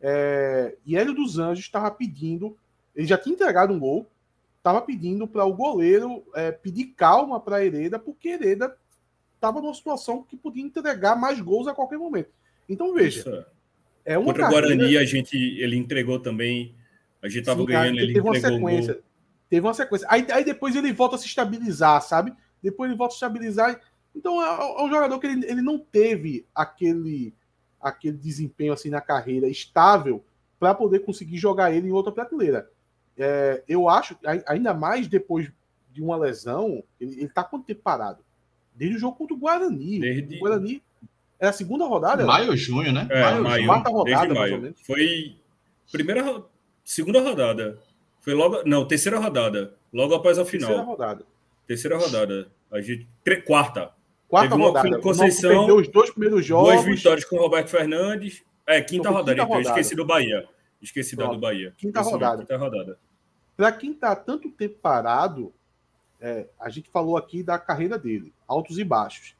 É, 0.00 0.76
e 0.84 0.96
Hélio 0.96 1.14
dos 1.14 1.38
Anjos 1.38 1.64
estava 1.64 1.88
pedindo, 1.88 2.56
ele 2.96 3.06
já 3.06 3.16
tinha 3.16 3.32
entregado 3.32 3.72
um 3.72 3.78
gol, 3.78 4.08
estava 4.62 4.80
pedindo 4.80 5.26
para 5.26 5.44
o 5.44 5.52
goleiro 5.52 6.22
é, 6.36 6.52
pedir 6.52 6.86
calma 6.96 7.40
para 7.40 7.64
Hereda, 7.64 7.98
porque 7.98 8.28
Hereda 8.28 8.76
estava 9.34 9.60
numa 9.60 9.74
situação 9.74 10.22
que 10.22 10.36
podia 10.36 10.62
entregar 10.62 11.16
mais 11.16 11.40
gols 11.40 11.66
a 11.66 11.74
qualquer 11.74 11.98
momento. 11.98 12.30
Então 12.68 12.94
veja, 12.94 13.20
Isso 13.20 13.44
é. 14.04 14.16
uma 14.16 14.26
Contra 14.26 14.42
o 14.46 14.50
carreira- 14.52 14.76
Guarani, 14.76 14.96
a 14.96 15.04
gente, 15.04 15.36
ele 15.36 15.76
entregou 15.76 16.20
também. 16.20 16.74
A 17.20 17.28
gente 17.28 17.44
tava 17.44 17.60
Sim, 17.60 17.66
ganhando, 17.66 17.98
ele 17.98 18.14
teve 18.14 18.20
uma 18.26 18.36
entregou 18.36 18.56
o 18.56 18.60
sequência. 18.60 18.94
gol. 18.94 19.02
Teve 19.50 19.66
uma 19.66 19.74
sequência. 19.74 20.06
Aí, 20.08 20.26
aí 20.30 20.44
depois 20.44 20.76
ele 20.76 20.92
volta 20.92 21.16
a 21.16 21.18
se 21.18 21.26
estabilizar, 21.26 22.00
sabe? 22.00 22.32
Depois 22.62 22.88
ele 22.88 22.96
volta 22.96 23.12
a 23.12 23.18
se 23.18 23.24
estabilizar. 23.24 23.80
Então 24.14 24.40
é, 24.40 24.46
é 24.80 24.84
um 24.84 24.88
jogador 24.88 25.18
que 25.18 25.26
ele, 25.26 25.44
ele 25.44 25.60
não 25.60 25.76
teve 25.76 26.46
aquele, 26.54 27.34
aquele 27.80 28.16
desempenho 28.16 28.72
assim 28.72 28.90
na 28.90 29.00
carreira 29.00 29.48
estável 29.48 30.24
para 30.58 30.72
poder 30.72 31.00
conseguir 31.00 31.36
jogar 31.38 31.72
ele 31.74 31.88
em 31.88 31.92
outra 31.92 32.12
prateleira. 32.12 32.70
É, 33.18 33.62
eu 33.68 33.88
acho, 33.88 34.16
ai- 34.24 34.42
ainda 34.46 34.72
mais 34.74 35.06
depois 35.08 35.50
de 35.92 36.02
uma 36.02 36.16
lesão, 36.16 36.82
ele, 37.00 37.12
ele 37.20 37.28
tá 37.28 37.44
quanto 37.44 37.64
tempo 37.66 37.80
parado? 37.82 38.24
Desde 38.74 38.96
o 38.96 39.00
jogo 39.00 39.16
contra 39.16 39.34
o 39.34 39.38
Guarani. 39.38 40.00
Desde- 40.00 40.36
O 40.36 40.40
Guarani 40.40 40.82
era 41.38 41.50
a 41.50 41.52
segunda 41.52 41.84
rodada? 41.84 42.24
Maio 42.24 42.50
ou 42.50 42.56
junho, 42.56 42.92
né? 42.92 43.06
É, 43.10 43.20
Maio, 43.20 43.42
maio, 43.42 43.66
quarta 43.66 43.90
rodada, 43.90 44.34
maio. 44.34 44.54
ou 44.54 44.60
menos. 44.62 44.80
Foi 44.80 45.36
primeira, 45.90 46.42
segunda 46.82 47.20
rodada. 47.20 47.78
Foi 48.20 48.32
logo, 48.34 48.62
não, 48.64 48.86
terceira 48.86 49.18
rodada, 49.18 49.74
logo 49.92 50.14
após 50.14 50.38
a 50.38 50.42
Terceira 50.44 50.66
final. 50.68 50.84
rodada. 50.86 51.24
Terceira 51.66 51.98
rodada. 51.98 52.48
A 52.70 52.80
gente 52.80 53.06
tre- 53.22 53.42
quarta. 53.42 53.92
Quarta 54.28 54.48
Teve 54.50 54.62
uma 54.62 54.68
rodada. 54.68 54.98
Conceição, 55.00 55.50
perdeu 55.58 55.76
os 55.76 55.88
dois 55.88 56.10
primeiros 56.10 56.44
jogos. 56.46 56.72
Duas 56.72 56.84
vitórias 56.86 57.24
com 57.26 57.36
o 57.36 57.40
Roberto 57.40 57.68
Fernandes. 57.68 58.42
É, 58.66 58.80
quinta 58.80 59.10
rodada, 59.10 59.32
quinta 59.32 59.42
então 59.44 59.56
eu 59.56 59.62
rodada. 59.62 59.80
esqueci 59.80 59.94
do 59.94 60.06
Bahia. 60.06 60.48
Esqueci 60.82 61.14
da 61.16 61.26
do 61.26 61.38
Bahia. 61.38 61.72
Quinta 61.78 62.00
mesmo, 62.00 62.12
rodada. 62.12 62.42
Quinta 62.42 62.56
rodada. 62.56 62.98
para 63.56 63.72
quem 63.72 63.92
está 63.92 64.14
tanto 64.16 64.50
tempo 64.50 64.78
parado, 64.80 65.52
é, 66.20 66.48
a 66.58 66.68
gente 66.68 66.90
falou 66.90 67.16
aqui 67.16 67.42
da 67.42 67.58
carreira 67.58 67.98
dele, 67.98 68.34
altos 68.46 68.78
e 68.78 68.84
baixos. 68.84 69.36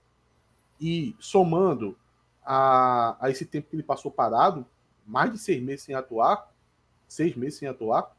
E 0.80 1.14
somando 1.18 1.96
a, 2.44 3.16
a 3.20 3.30
esse 3.30 3.44
tempo 3.44 3.68
que 3.68 3.76
ele 3.76 3.82
passou 3.82 4.10
parado, 4.10 4.66
mais 5.06 5.30
de 5.32 5.38
seis 5.38 5.62
meses 5.62 5.84
sem 5.84 5.94
atuar, 5.94 6.50
seis 7.08 7.34
meses 7.36 7.58
sem 7.58 7.68
atuar, 7.68 8.16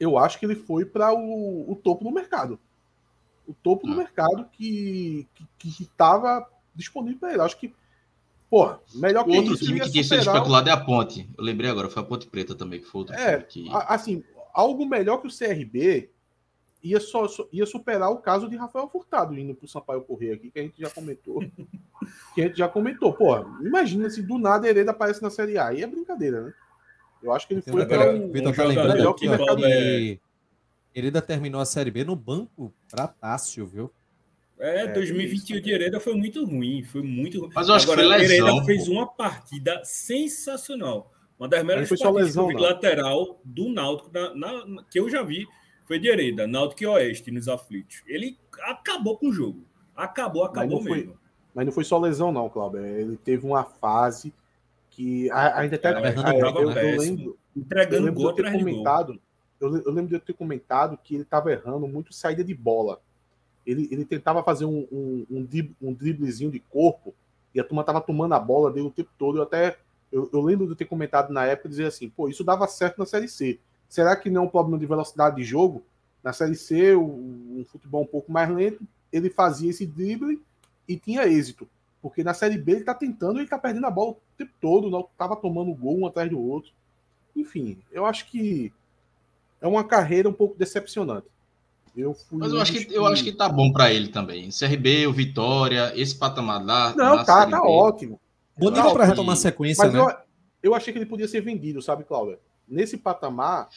eu 0.00 0.18
acho 0.18 0.38
que 0.38 0.46
ele 0.46 0.56
foi 0.56 0.84
para 0.84 1.12
o, 1.12 1.70
o 1.70 1.76
topo 1.76 2.02
do 2.04 2.10
mercado. 2.10 2.58
O 3.46 3.54
topo 3.54 3.86
do 3.86 3.92
Ah. 3.92 3.96
mercado 3.96 4.48
que 4.52 5.26
que 5.58 5.68
estava 5.82 6.48
disponível 6.74 7.20
para 7.20 7.32
ele. 7.32 7.42
Acho 7.42 7.58
que, 7.58 7.74
porra, 8.52 8.80
melhor 8.94 9.22
O 9.22 9.30
que 9.30 9.36
outro 9.38 9.54
isso, 9.54 9.64
time 9.64 9.80
que 9.80 9.90
tinha 9.90 10.04
sido 10.04 10.20
especulado 10.20 10.68
é 10.68 10.72
a 10.72 10.76
Ponte. 10.76 11.26
Eu 11.38 11.42
lembrei 11.42 11.70
agora, 11.70 11.88
foi 11.88 12.02
a 12.02 12.04
Ponte 12.04 12.26
Preta 12.26 12.54
também, 12.54 12.80
que 12.80 12.86
foi 12.86 12.98
outro 12.98 13.14
É, 13.14 13.40
time 13.40 13.70
que... 13.70 13.76
Assim, 13.88 14.22
algo 14.52 14.84
melhor 14.84 15.22
que 15.22 15.26
o 15.26 15.30
CRB 15.30 16.10
ia, 16.82 17.00
só, 17.00 17.26
ia 17.50 17.64
superar 17.64 18.10
o 18.10 18.18
caso 18.18 18.50
de 18.50 18.56
Rafael 18.56 18.90
Furtado 18.90 19.38
indo 19.38 19.54
pro 19.54 19.66
Sampaio 19.66 20.02
Correr 20.02 20.32
aqui, 20.32 20.50
que 20.50 20.58
a 20.58 20.62
gente 20.64 20.78
já 20.78 20.90
comentou. 20.90 21.40
que 22.34 22.42
a 22.42 22.46
gente 22.46 22.58
já 22.58 22.68
comentou. 22.68 23.14
Pô, 23.14 23.38
imagina 23.62 24.10
se 24.10 24.20
do 24.20 24.36
nada 24.36 24.68
Hereda 24.68 24.90
aparece 24.90 25.22
na 25.22 25.30
Série 25.30 25.56
A. 25.56 25.68
Aí 25.68 25.82
é 25.82 25.86
brincadeira, 25.86 26.42
né? 26.42 26.52
Eu 27.22 27.32
acho 27.32 27.48
que 27.48 27.54
ele 27.54 27.62
foi 27.62 27.80
Agora, 27.80 28.12
um. 28.12 28.28
o 28.28 28.32
Vitor 28.32 28.52
um 28.52 28.54
tá 28.54 28.64
lembrando 28.64 29.14
que 29.14 29.28
aqui, 29.28 29.46
que 29.56 30.20
Hereda 30.94 31.22
terminou 31.22 31.62
a 31.62 31.64
Série 31.64 31.90
B 31.90 32.04
no 32.04 32.14
banco 32.14 32.70
pra 32.90 33.08
Tássio, 33.08 33.64
viu? 33.64 33.90
É, 34.64 34.82
É, 34.84 34.86
2021 34.86 35.60
de 35.60 35.72
Hereda 35.72 35.98
foi 35.98 36.14
muito 36.14 36.44
ruim, 36.44 36.84
foi 36.84 37.02
muito 37.02 37.40
ruim. 37.40 37.50
Mas 37.52 37.68
eu 37.68 37.74
acho 37.74 37.86
que 37.86 37.94
foi 37.94 38.04
lesão, 38.04 38.46
Hereda 38.48 38.64
fez 38.64 38.86
uma 38.88 39.06
partida 39.06 39.82
sensacional. 39.84 41.10
Uma 41.38 41.48
das 41.48 41.64
melhores 41.64 41.88
foi 41.88 41.98
partidas 41.98 42.26
lesão, 42.26 42.50
eu 42.52 42.58
lateral 42.58 43.40
do 43.44 43.68
Náutico 43.68 44.10
na- 44.12 44.34
na- 44.34 44.66
na- 44.66 44.82
que 44.84 45.00
eu 45.00 45.10
já 45.10 45.22
vi 45.22 45.46
foi 45.84 45.98
de 45.98 46.08
Hereda, 46.08 46.46
Náutico 46.46 46.84
e 46.84 46.86
Oeste 46.86 47.30
nos 47.32 47.48
aflitos. 47.48 48.02
Ele 48.06 48.38
acabou 48.62 49.18
com 49.18 49.28
o 49.28 49.32
jogo. 49.32 49.64
Acabou, 49.96 50.44
acabou 50.44 50.80
foi- 50.82 50.98
mesmo. 50.98 51.18
Mas 51.52 51.66
não 51.66 51.72
foi 51.72 51.84
só 51.84 51.98
lesão, 51.98 52.30
não, 52.32 52.48
Cláudio. 52.48 52.84
Ele 52.86 53.16
teve 53.16 53.44
uma 53.44 53.64
fase 53.64 54.32
que 54.90 55.28
ainda 55.32 55.74
até. 55.76 55.88
É, 55.88 55.92
a- 55.92 56.34
eu, 56.34 56.46
eu 56.68 56.72
péssimo. 56.72 57.00
lembro, 57.00 57.24
eu 57.24 57.62
Entregando 57.62 58.04
lembro 58.06 58.12
de 58.14 58.22
gol 58.22 58.30
eu 58.30 58.36
ter 58.36 58.50
de 58.52 58.58
comentado. 58.58 59.20
Eu, 59.60 59.76
eu 59.76 59.92
lembro 59.92 60.08
de 60.08 60.14
eu 60.14 60.20
ter 60.20 60.32
comentado 60.32 60.98
que 61.02 61.14
ele 61.14 61.22
estava 61.24 61.52
errando 61.52 61.86
muito 61.88 62.14
saída 62.14 62.42
de 62.44 62.54
bola. 62.54 63.00
Ele, 63.66 63.88
ele 63.90 64.04
tentava 64.04 64.42
fazer 64.42 64.64
um, 64.64 64.86
um, 64.90 65.26
um, 65.30 65.48
um 65.82 65.92
driblezinho 65.92 66.50
de 66.50 66.58
corpo 66.58 67.14
e 67.54 67.60
a 67.60 67.64
turma 67.64 67.84
tava 67.84 68.00
tomando 68.00 68.34
a 68.34 68.40
bola 68.40 68.70
dele 68.70 68.86
o 68.86 68.90
tempo 68.90 69.10
todo. 69.18 69.38
Eu 69.38 69.42
até 69.42 69.78
eu, 70.10 70.28
eu 70.32 70.40
lembro 70.42 70.66
de 70.68 70.74
ter 70.74 70.84
comentado 70.84 71.32
na 71.32 71.44
época 71.46 71.68
dizer 71.68 71.86
assim, 71.86 72.08
pô, 72.08 72.28
isso 72.28 72.44
dava 72.44 72.66
certo 72.66 72.98
na 72.98 73.06
série 73.06 73.28
C. 73.28 73.58
Será 73.88 74.14
que 74.14 74.28
não 74.28 74.42
é 74.42 74.44
um 74.44 74.48
problema 74.48 74.78
de 74.78 74.86
velocidade 74.86 75.36
de 75.36 75.44
jogo? 75.44 75.82
Na 76.22 76.32
série 76.32 76.54
C, 76.54 76.94
o- 76.94 77.02
um 77.60 77.64
futebol 77.66 78.02
um 78.02 78.06
pouco 78.06 78.30
mais 78.30 78.48
lento, 78.50 78.82
ele 79.12 79.30
fazia 79.30 79.70
esse 79.70 79.86
drible 79.86 80.40
e 80.86 80.96
tinha 80.96 81.26
êxito. 81.26 81.68
Porque 82.00 82.22
na 82.24 82.34
série 82.34 82.58
B 82.58 82.72
ele 82.72 82.84
tá 82.84 82.94
tentando 82.94 83.38
e 83.38 83.42
ele 83.42 83.48
tá 83.48 83.58
perdendo 83.58 83.86
a 83.86 83.90
bola 83.90 84.12
o 84.12 84.16
tempo 84.36 84.52
todo, 84.60 84.90
não 84.90 85.08
tava 85.16 85.36
tomando 85.36 85.72
gol 85.74 85.98
um 86.00 86.06
atrás 86.06 86.28
do 86.28 86.38
outro. 86.40 86.72
Enfim, 87.34 87.78
eu 87.90 88.04
acho 88.04 88.26
que 88.30 88.72
é 89.60 89.66
uma 89.66 89.84
carreira 89.84 90.28
um 90.28 90.32
pouco 90.32 90.58
decepcionante. 90.58 91.26
Eu 91.96 92.14
fui 92.14 92.38
Mas 92.38 92.52
eu 92.52 92.60
acho, 92.60 92.72
que, 92.72 92.94
eu 92.94 93.06
acho 93.06 93.22
que 93.22 93.32
tá 93.32 93.48
bom 93.48 93.70
pra 93.70 93.92
ele 93.92 94.08
também. 94.08 94.48
CRB, 94.50 95.06
o 95.06 95.12
Vitória, 95.12 95.92
esse 95.94 96.14
patamar 96.14 96.64
lá. 96.64 96.94
Não, 96.96 97.22
tá, 97.24 97.46
tá 97.46 97.62
ótimo. 97.62 98.18
Bom 98.56 98.70
nível 98.70 98.92
pra 98.92 99.04
que- 99.04 99.10
retomar 99.10 99.34
a 99.34 99.36
sequência, 99.36 99.84
Mas 99.84 99.92
né? 99.94 100.00
eu, 100.00 100.14
eu 100.70 100.74
achei 100.74 100.92
que 100.92 100.98
ele 100.98 101.06
podia 101.06 101.28
ser 101.28 101.42
vendido, 101.42 101.82
sabe, 101.82 102.04
Cláudia? 102.04 102.38
Nesse 102.66 102.96
patamar, 102.96 103.68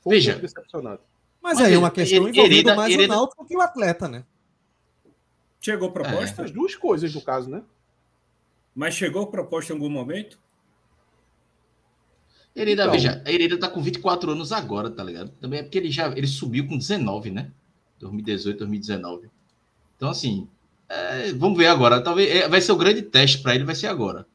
foi 0.00 0.14
Veja. 0.16 0.36
um 0.36 0.40
decepcionante. 0.40 1.02
Mas, 1.42 1.58
Mas 1.58 1.66
aí 1.66 1.74
é 1.74 1.78
uma 1.78 1.90
questão 1.90 2.18
ele- 2.18 2.30
envolvendo 2.30 2.52
Hereda- 2.52 2.76
mais 2.76 2.92
Hereda- 2.94 3.14
o 3.14 3.16
Náutico 3.16 3.44
que 3.46 3.56
o 3.56 3.60
atleta, 3.60 4.06
né? 4.06 4.24
Chegou 5.60 5.90
proposta? 5.90 6.44
As 6.44 6.50
duas 6.50 6.74
coisas, 6.74 7.14
no 7.14 7.20
caso, 7.20 7.50
né? 7.50 7.62
Mas 8.74 8.94
chegou 8.94 9.26
proposta 9.26 9.72
em 9.72 9.76
algum 9.76 9.90
momento? 9.90 10.38
Hereda, 12.54 12.82
Então. 12.82 12.92
veja, 12.92 13.22
a 13.24 13.32
Hereda 13.32 13.56
tá 13.58 13.68
com 13.68 13.80
24 13.82 14.32
anos 14.32 14.52
agora, 14.52 14.90
tá 14.90 15.02
ligado? 15.04 15.30
Também 15.40 15.60
é 15.60 15.62
porque 15.62 15.78
ele 15.78 15.90
já 15.90 16.08
ele 16.16 16.26
subiu 16.26 16.66
com 16.66 16.76
19, 16.76 17.30
né? 17.30 17.50
2018, 18.00 18.58
2019. 18.58 19.28
Então, 19.96 20.08
assim, 20.10 20.48
é, 20.88 21.32
vamos 21.32 21.56
ver 21.58 21.66
agora. 21.66 22.00
Talvez 22.00 22.28
é, 22.34 22.48
vai 22.48 22.60
ser 22.60 22.72
o 22.72 22.76
grande 22.76 23.02
teste 23.02 23.38
para 23.38 23.54
ele, 23.54 23.64
vai 23.64 23.74
ser 23.74 23.86
agora. 23.86 24.26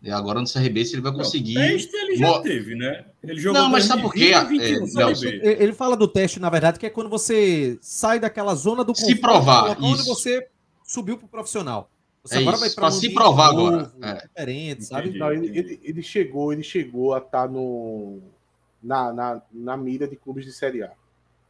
E 0.00 0.10
agora 0.12 0.40
no 0.40 0.46
CRB, 0.46 0.84
se 0.84 0.94
ele 0.94 1.02
vai 1.02 1.12
conseguir. 1.12 1.54
Não, 1.54 1.62
teste 1.62 1.96
ele 1.96 2.16
já 2.16 2.26
Mo- 2.28 2.40
teve, 2.42 2.74
né? 2.76 3.04
Ele 3.22 3.40
jogou 3.40 3.60
Não, 3.60 3.68
mas 3.68 3.84
sabe 3.84 4.02
por 4.02 4.14
quê? 4.14 4.30
2020 4.32 4.62
É, 4.62 4.68
21 4.74 4.86
Série 4.86 5.04
Nelson, 5.06 5.22
B. 5.22 5.28
Ele 5.42 5.62
ele 5.64 5.72
fala 5.72 5.96
do 5.96 6.06
teste, 6.06 6.38
na 6.38 6.48
verdade, 6.48 6.78
que 6.78 6.86
é 6.86 6.90
quando 6.90 7.10
você 7.10 7.76
sai 7.82 8.20
daquela 8.20 8.54
zona 8.54 8.84
do 8.84 8.94
Se 8.94 9.16
provar, 9.16 9.76
onde 9.82 10.00
isso. 10.02 10.14
você 10.14 10.46
subiu 10.84 11.18
pro 11.18 11.26
profissional. 11.26 11.90
Você 12.24 12.36
É 12.36 12.38
agora 12.38 12.56
isso, 12.56 12.64
vai 12.66 12.74
para 12.74 12.82
pra 12.82 12.90
se 12.90 13.14
provar 13.14 13.48
agora, 13.48 13.92
é. 14.02 14.26
diferente, 14.26 14.84
sabe? 14.84 15.08
Entendi. 15.08 15.18
Não, 15.18 15.32
ele, 15.32 15.58
ele, 15.58 15.80
ele 15.82 16.02
chegou, 16.02 16.52
ele 16.52 16.62
chegou 16.62 17.14
a 17.14 17.18
estar 17.18 17.48
no, 17.48 18.18
na, 18.82 19.12
na, 19.12 19.42
na 19.52 19.76
mira 19.76 20.06
de 20.06 20.16
clubes 20.16 20.44
de 20.44 20.52
Série 20.52 20.82
A. 20.82 20.92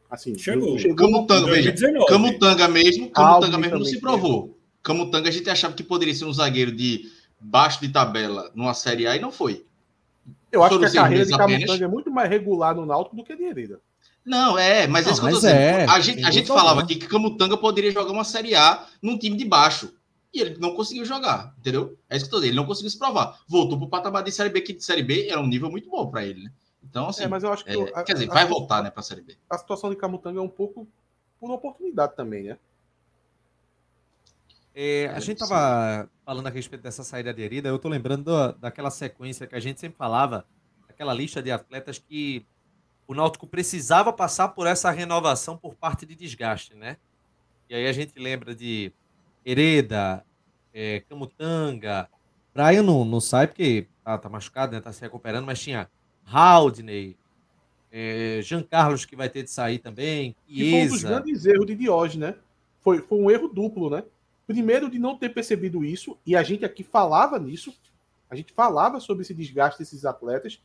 Assim, 0.09 0.35
Chegou. 0.37 0.77
chegou 0.79 0.95
Camutanga, 0.95 1.45
veja, 1.45 1.71
2019. 1.71 2.05
Camutanga 2.07 2.67
mesmo, 2.67 3.11
Camutanga 3.11 3.57
mesmo 3.59 3.77
não 3.77 3.85
se 3.85 3.99
provou. 3.99 4.57
Camutanga 4.81 5.29
a 5.29 5.31
gente 5.31 5.49
achava 5.49 5.75
que 5.75 5.83
poderia 5.83 6.15
ser 6.15 6.25
um 6.25 6.33
zagueiro 6.33 6.71
de 6.71 7.11
baixo 7.39 7.79
de 7.79 7.89
tabela 7.89 8.49
numa 8.55 8.73
Série 8.73 9.05
A 9.05 9.15
e 9.15 9.19
não 9.19 9.31
foi. 9.31 9.65
Eu 10.51 10.63
acho 10.63 10.75
foram 10.75 10.89
que 10.89 10.97
a 10.97 11.01
carreira 11.01 11.25
de 11.25 11.33
apenas. 11.33 11.59
Camutanga 11.59 11.85
é 11.85 11.87
muito 11.87 12.09
mais 12.09 12.27
regular 12.27 12.75
no 12.75 12.85
Náutico 12.85 13.15
do 13.15 13.23
que 13.23 13.33
a 13.33 13.35
de 13.35 13.43
Hereda. 13.43 13.79
Não, 14.25 14.57
é, 14.57 14.87
mas 14.87 15.05
é 15.05 15.09
Não, 15.09 15.13
isso 15.13 15.21
que 15.21 15.27
eu 15.27 15.31
tô 15.31 15.35
mas 15.35 15.43
dizendo. 15.43 15.59
é, 15.59 15.85
a 15.85 15.99
gente, 15.99 16.23
a 16.25 16.31
gente 16.31 16.47
falava 16.47 16.81
aqui 16.81 16.95
que 16.95 17.07
Camutanga 17.07 17.55
poderia 17.55 17.91
jogar 17.91 18.11
uma 18.11 18.23
Série 18.23 18.55
A 18.55 18.85
num 19.01 19.17
time 19.17 19.37
de 19.37 19.45
baixo. 19.45 19.93
E 20.33 20.39
ele 20.41 20.57
não 20.59 20.75
conseguiu 20.75 21.03
jogar, 21.05 21.55
entendeu? 21.57 21.97
É 22.09 22.15
isso 22.15 22.25
que 22.25 22.29
eu 22.29 22.31
tô 22.31 22.37
dizendo, 22.37 22.51
ele 22.51 22.57
não 22.61 22.65
conseguiu 22.67 22.89
se 22.91 22.99
provar. 22.99 23.39
Voltou 23.47 23.77
pro 23.77 23.89
patamar 23.89 24.23
de 24.23 24.31
Série 24.31 24.49
B, 24.49 24.61
que 24.61 24.73
de 24.73 24.83
Série 24.83 25.01
B 25.03 25.27
era 25.27 25.39
um 25.41 25.47
nível 25.47 25.69
muito 25.71 25.89
bom 25.89 26.09
para 26.09 26.23
ele, 26.25 26.43
né? 26.43 26.51
Então, 26.83 27.09
assim, 27.09 27.23
É, 27.23 27.27
mas 27.27 27.43
eu 27.43 27.51
acho 27.51 27.65
que. 27.65 27.71
é, 27.71 27.91
a- 27.93 28.03
quer 28.03 28.13
dizer, 28.13 28.29
a- 28.29 28.33
vai 28.33 28.43
a- 28.43 28.47
voltar, 28.47 28.83
né, 28.83 28.89
pra 28.89 29.01
Série 29.03 29.21
B. 29.21 29.35
A 29.49 29.57
situação 29.57 29.89
de 29.89 29.95
Camutanga 29.95 30.39
é 30.39 30.41
um 30.43 30.47
pouco 30.49 30.87
por 31.39 31.51
oportunidade 31.51 32.15
também, 32.15 32.43
né? 32.43 32.57
É, 34.73 35.07
a 35.07 35.17
É, 35.17 35.19
gente 35.19 35.39
sim. 35.43 35.47
tava 35.47 36.09
falando 36.25 36.47
a 36.47 36.49
respeito 36.49 36.81
dessa 36.83 37.03
saída 37.03 37.31
aderida, 37.31 37.67
eu 37.69 37.79
tô 37.79 37.89
lembrando 37.89 38.25
da- 38.25 38.51
daquela 38.51 38.91
sequência 38.91 39.47
que 39.47 39.55
a 39.55 39.59
gente 39.59 39.79
sempre 39.79 39.97
falava, 39.97 40.45
aquela 40.87 41.13
lista 41.13 41.41
de 41.41 41.51
atletas 41.51 41.97
que 41.97 42.45
o 43.07 43.13
Náutico 43.15 43.47
precisava 43.47 44.13
passar 44.13 44.49
por 44.49 44.67
essa 44.67 44.91
renovação 44.91 45.57
por 45.57 45.75
parte 45.75 46.05
de 46.05 46.15
desgaste, 46.15 46.75
né? 46.75 46.97
E 47.67 47.75
aí 47.75 47.87
a 47.87 47.91
gente 47.91 48.17
lembra 48.17 48.53
de 48.55 48.93
Hereda, 49.45 50.23
é, 50.73 51.01
Camutanga, 51.09 52.09
Brian 52.53 52.83
não, 52.83 53.05
não 53.05 53.21
sai 53.21 53.47
porque 53.47 53.87
tá, 54.03 54.17
tá 54.17 54.29
machucado, 54.29 54.73
né? 54.73 54.81
Tá 54.81 54.91
se 54.91 55.01
recuperando, 55.01 55.45
mas 55.45 55.59
tinha 55.61 55.89
Haldney, 56.25 57.15
é, 57.91 58.39
Jean 58.43 58.61
Carlos 58.63 59.05
que 59.05 59.15
vai 59.15 59.29
ter 59.29 59.43
de 59.43 59.49
sair 59.51 59.79
também, 59.79 60.35
Que 60.47 60.69
foi 60.71 60.79
um 60.81 60.87
dos 60.87 60.99
Chiesa. 60.99 61.07
grandes 61.07 61.45
erros 61.45 61.65
de 61.65 61.75
Diógenes, 61.75 62.29
né? 62.29 62.35
Foi, 62.81 62.99
foi 63.01 63.17
um 63.17 63.31
erro 63.31 63.47
duplo, 63.47 63.89
né? 63.89 64.03
Primeiro, 64.45 64.89
de 64.89 64.97
não 64.99 65.17
ter 65.17 65.29
percebido 65.29 65.83
isso, 65.83 66.17
e 66.25 66.35
a 66.35 66.43
gente 66.43 66.65
aqui 66.65 66.83
falava 66.83 67.37
nisso, 67.39 67.73
a 68.29 68.35
gente 68.35 68.53
falava 68.53 68.99
sobre 68.99 69.21
esse 69.23 69.33
desgaste 69.33 69.79
desses 69.79 70.05
atletas. 70.05 70.59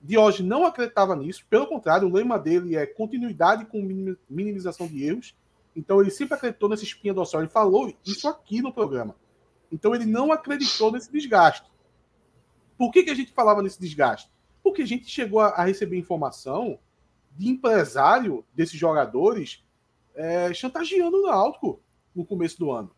Diógenes 0.00 0.48
não 0.48 0.64
acreditava 0.64 1.14
nisso, 1.14 1.44
pelo 1.50 1.66
contrário, 1.66 2.08
o 2.08 2.12
lema 2.12 2.38
dele 2.38 2.76
é 2.76 2.86
continuidade 2.86 3.66
com 3.66 3.82
minim- 3.82 4.16
minimização 4.28 4.86
de 4.86 5.04
erros. 5.04 5.34
Então, 5.74 6.00
ele 6.00 6.10
sempre 6.10 6.34
acreditou 6.34 6.68
nessa 6.68 6.84
espinha 6.84 7.14
dorsal. 7.14 7.40
Ele 7.40 7.50
falou 7.50 7.92
isso 8.04 8.28
aqui 8.28 8.60
no 8.60 8.72
programa. 8.72 9.14
Então, 9.70 9.94
ele 9.94 10.06
não 10.06 10.32
acreditou 10.32 10.90
nesse 10.90 11.10
desgaste. 11.10 11.70
Por 12.76 12.90
que, 12.90 13.02
que 13.02 13.10
a 13.10 13.14
gente 13.14 13.32
falava 13.32 13.62
nesse 13.62 13.80
desgaste? 13.80 14.30
Porque 14.62 14.82
a 14.82 14.86
gente 14.86 15.08
chegou 15.08 15.40
a, 15.40 15.48
a 15.48 15.64
receber 15.64 15.98
informação 15.98 16.78
de 17.36 17.48
empresário 17.48 18.44
desses 18.54 18.78
jogadores 18.78 19.64
é, 20.14 20.52
chantageando 20.52 21.18
o 21.18 21.26
Náutico 21.26 21.80
no 22.14 22.24
começo 22.24 22.58
do 22.58 22.70
ano. 22.70 22.90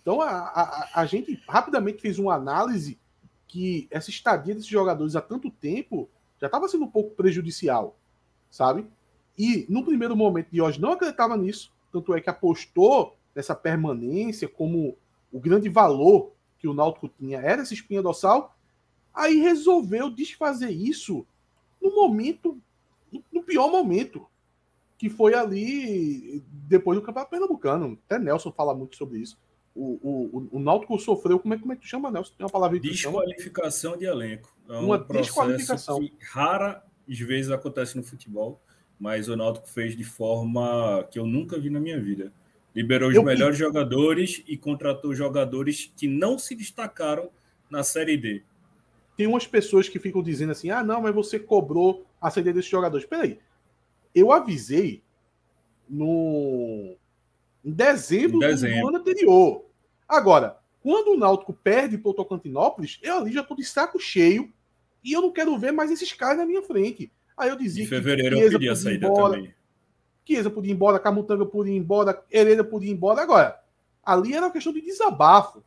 Então 0.00 0.20
a, 0.20 0.30
a, 0.30 0.90
a 1.02 1.06
gente 1.06 1.40
rapidamente 1.48 2.00
fez 2.00 2.18
uma 2.18 2.34
análise 2.34 2.98
que 3.46 3.86
essa 3.90 4.10
estadia 4.10 4.54
desses 4.54 4.68
jogadores 4.68 5.16
há 5.16 5.20
tanto 5.20 5.50
tempo 5.50 6.08
já 6.40 6.46
estava 6.46 6.68
sendo 6.68 6.84
um 6.84 6.90
pouco 6.90 7.14
prejudicial, 7.14 7.96
sabe? 8.50 8.86
E 9.36 9.66
no 9.68 9.84
primeiro 9.84 10.16
momento 10.16 10.48
hoje 10.62 10.80
não 10.80 10.92
acreditava 10.92 11.36
nisso, 11.36 11.72
tanto 11.92 12.14
é 12.14 12.20
que 12.20 12.30
apostou 12.30 13.16
nessa 13.34 13.54
permanência 13.54 14.48
como 14.48 14.96
o 15.32 15.38
grande 15.38 15.68
valor 15.68 16.32
que 16.58 16.66
o 16.66 16.74
Náutico 16.74 17.08
tinha 17.08 17.38
era 17.38 17.62
essa 17.62 17.74
espinha 17.74 18.02
dorsal, 18.02 18.56
aí 19.14 19.36
resolveu 19.36 20.10
desfazer 20.10 20.70
isso 20.70 21.26
no 21.80 21.94
momento, 21.94 22.60
no 23.32 23.42
pior 23.42 23.70
momento, 23.70 24.26
que 24.96 25.08
foi 25.08 25.34
ali 25.34 26.42
depois 26.48 26.98
do 26.98 27.04
Campeonato 27.04 27.30
Pernambucano. 27.30 27.98
Até 28.06 28.18
Nelson 28.18 28.50
fala 28.50 28.74
muito 28.74 28.96
sobre 28.96 29.20
isso. 29.20 29.38
O, 29.74 29.98
o, 30.02 30.48
o 30.52 30.58
Náutico 30.58 30.98
sofreu, 30.98 31.38
como 31.38 31.54
é, 31.54 31.58
como 31.58 31.72
é 31.72 31.76
que 31.76 31.82
tu 31.82 31.88
chama, 31.88 32.10
Nelson? 32.10 32.34
Tem 32.36 32.44
uma 32.44 32.50
palavra? 32.50 32.80
Desqualificação 32.80 33.96
de 33.96 34.06
elenco. 34.06 34.52
É 34.68 34.72
um 34.72 34.86
Uma 34.86 34.98
desqualificação. 34.98 36.00
que 36.00 36.12
raras 36.32 36.82
vezes 37.06 37.52
acontece 37.52 37.96
no 37.96 38.02
futebol, 38.02 38.60
mas 38.98 39.28
o 39.28 39.36
Náutico 39.36 39.68
fez 39.68 39.96
de 39.96 40.04
forma 40.04 41.06
que 41.10 41.18
eu 41.18 41.26
nunca 41.26 41.58
vi 41.58 41.70
na 41.70 41.80
minha 41.80 42.00
vida. 42.00 42.32
Liberou 42.74 43.08
os 43.10 43.14
Eu- 43.16 43.22
melhores 43.22 43.56
jogadores 43.58 44.42
e 44.46 44.56
contratou 44.56 45.14
jogadores 45.14 45.92
que 45.96 46.06
não 46.06 46.38
se 46.38 46.54
destacaram 46.54 47.30
na 47.70 47.82
Série 47.82 48.16
D. 48.16 48.42
Tem 49.16 49.26
umas 49.26 49.46
pessoas 49.46 49.88
que 49.88 49.98
ficam 49.98 50.22
dizendo 50.22 50.52
assim: 50.52 50.70
ah, 50.70 50.82
não, 50.84 51.00
mas 51.02 51.14
você 51.14 51.38
cobrou 51.38 52.06
a 52.20 52.30
saída 52.30 52.52
desses 52.52 52.70
jogadores. 52.70 53.06
Peraí. 53.06 53.38
Eu 54.14 54.30
avisei 54.32 55.02
no 55.88 56.96
em 57.64 57.72
dezembro, 57.72 58.36
Em 58.36 58.40
dezembro. 58.40 58.80
do 58.82 58.88
ano 58.88 58.98
anterior. 58.98 59.64
Agora, 60.08 60.58
quando 60.80 61.08
o 61.12 61.16
Náutico 61.18 61.52
perde 61.52 61.98
para 61.98 62.10
o 62.10 62.14
Tocantinópolis, 62.14 62.98
eu 63.02 63.18
ali 63.18 63.32
já 63.32 63.42
tô 63.42 63.54
de 63.54 63.64
saco 63.64 63.98
cheio 63.98 64.52
e 65.02 65.12
eu 65.12 65.20
não 65.20 65.32
quero 65.32 65.56
ver 65.58 65.72
mais 65.72 65.90
esses 65.90 66.12
caras 66.12 66.38
na 66.38 66.46
minha 66.46 66.62
frente. 66.62 67.10
Aí 67.38 67.48
eu 67.50 67.56
dizia 67.56 67.82
Em 67.84 67.86
que 67.86 67.94
fevereiro 67.94 68.36
eu 68.36 68.40
Chiesa 68.40 68.58
pedi 68.58 68.68
a 68.68 68.72
podia 68.72 68.80
ir 68.80 68.84
saída 68.84 69.06
embora, 69.06 69.34
também. 69.36 69.54
Chiesa 70.26 70.50
podia 70.50 70.70
ir 70.72 70.74
embora, 70.74 70.98
Camutanga 70.98 71.46
podia 71.46 71.72
ir 71.72 71.76
embora, 71.76 72.22
Hereda 72.30 72.64
podia 72.64 72.90
ir 72.90 72.92
embora. 72.94 73.22
Agora, 73.22 73.60
ali 74.04 74.34
era 74.34 74.46
uma 74.46 74.52
questão 74.52 74.72
de 74.72 74.80
desabafo. 74.80 75.62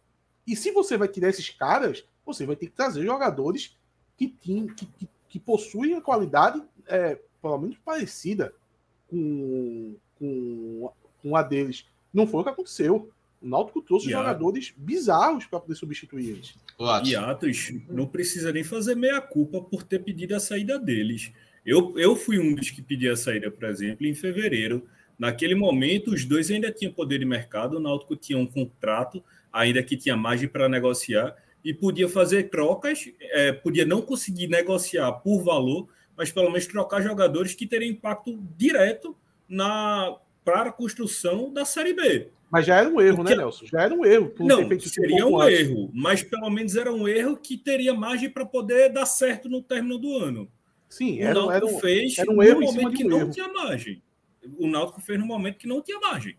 E 0.45 0.55
se 0.55 0.71
você 0.71 0.97
vai 0.97 1.07
tirar 1.07 1.29
esses 1.29 1.49
caras, 1.49 2.03
você 2.25 2.45
vai 2.45 2.55
ter 2.55 2.67
que 2.67 2.73
trazer 2.73 3.03
jogadores 3.03 3.77
que, 4.17 4.27
tinham, 4.27 4.67
que, 4.67 4.85
que, 4.85 5.07
que 5.29 5.39
possuem 5.39 5.95
a 5.95 6.01
qualidade, 6.01 6.61
é, 6.87 7.17
pelo 7.41 7.57
menos 7.57 7.77
parecida 7.83 8.53
com, 9.09 9.95
com, 10.19 10.91
com 11.21 11.35
a 11.35 11.41
deles. 11.43 11.85
Não 12.13 12.27
foi 12.27 12.41
o 12.41 12.43
que 12.43 12.49
aconteceu. 12.49 13.09
O 13.41 13.47
Náutico 13.47 13.81
trouxe 13.81 14.09
E 14.09 14.13
a- 14.13 14.17
jogadores 14.19 14.73
bizarros 14.77 15.45
para 15.45 15.59
poder 15.59 15.75
substituir 15.75 16.29
eles. 16.29 16.55
E 17.05 17.15
Atos 17.15 17.71
não 17.89 18.05
precisa 18.05 18.51
nem 18.51 18.63
fazer 18.63 18.95
meia-culpa 18.95 19.61
por 19.61 19.83
ter 19.83 19.99
pedido 20.03 20.35
a 20.35 20.39
saída 20.39 20.77
deles. 20.77 21.31
Eu, 21.65 21.97
eu 21.97 22.15
fui 22.15 22.39
um 22.39 22.55
dos 22.55 22.69
que 22.69 22.81
pedi 22.81 23.07
a 23.07 23.15
saída, 23.15 23.51
por 23.51 23.65
exemplo, 23.67 24.05
em 24.05 24.15
fevereiro. 24.15 24.87
Naquele 25.17 25.53
momento, 25.53 26.11
os 26.11 26.25
dois 26.25 26.49
ainda 26.49 26.71
tinham 26.71 26.91
poder 26.91 27.19
de 27.19 27.25
mercado, 27.25 27.77
o 27.77 27.79
Náutico 27.79 28.15
tinha 28.15 28.37
um 28.37 28.47
contrato, 28.47 29.23
ainda 29.53 29.83
que 29.83 29.95
tinha 29.95 30.17
margem 30.17 30.47
para 30.49 30.67
negociar, 30.67 31.35
e 31.63 31.73
podia 31.73 32.09
fazer 32.09 32.49
trocas, 32.49 33.07
é, 33.19 33.51
podia 33.51 33.85
não 33.85 34.01
conseguir 34.01 34.47
negociar 34.47 35.11
por 35.11 35.43
valor, 35.43 35.87
mas 36.17 36.31
pelo 36.31 36.47
menos 36.47 36.65
trocar 36.65 37.01
jogadores 37.01 37.53
que 37.53 37.67
teriam 37.67 37.91
impacto 37.91 38.39
direto 38.57 39.15
na 39.47 40.17
para 40.43 40.69
a 40.69 40.71
construção 40.71 41.53
da 41.53 41.65
Série 41.65 41.93
B. 41.93 42.29
Mas 42.51 42.65
já 42.65 42.77
era 42.79 42.89
um 42.89 42.99
erro, 42.99 43.17
Porque- 43.17 43.31
né, 43.31 43.37
Nelson? 43.37 43.65
Já 43.67 43.81
era 43.83 43.93
um 43.93 44.03
erro. 44.03 44.33
Não, 44.39 44.79
seria 44.79 45.25
um 45.25 45.39
antes. 45.39 45.59
erro, 45.59 45.89
mas 45.93 46.23
pelo 46.23 46.49
menos 46.49 46.75
era 46.75 46.91
um 46.91 47.07
erro 47.07 47.37
que 47.37 47.57
teria 47.57 47.93
margem 47.93 48.29
para 48.29 48.45
poder 48.45 48.89
dar 48.91 49.05
certo 49.05 49.47
no 49.47 49.61
término 49.61 49.97
do 49.97 50.17
ano. 50.17 50.51
Sim, 50.91 51.19
O 51.19 51.23
era, 51.23 51.39
um- 51.39 51.45
Náutico 51.47 51.55
era 51.67 51.75
um, 51.77 51.79
fez 51.79 52.17
era 52.17 52.31
um 52.31 52.35
no 52.35 52.43
erro 52.43 52.59
cima 52.59 52.71
momento 52.73 52.91
de 52.91 52.97
que 52.97 53.05
um 53.05 53.09
não 53.09 53.19
erro. 53.21 53.31
tinha 53.31 53.47
margem. 53.47 54.01
O 54.59 54.67
Náutico 54.67 55.01
fez 55.01 55.17
no 55.19 55.25
momento 55.25 55.57
que 55.57 55.67
não 55.67 55.81
tinha 55.81 55.99
margem. 55.99 56.35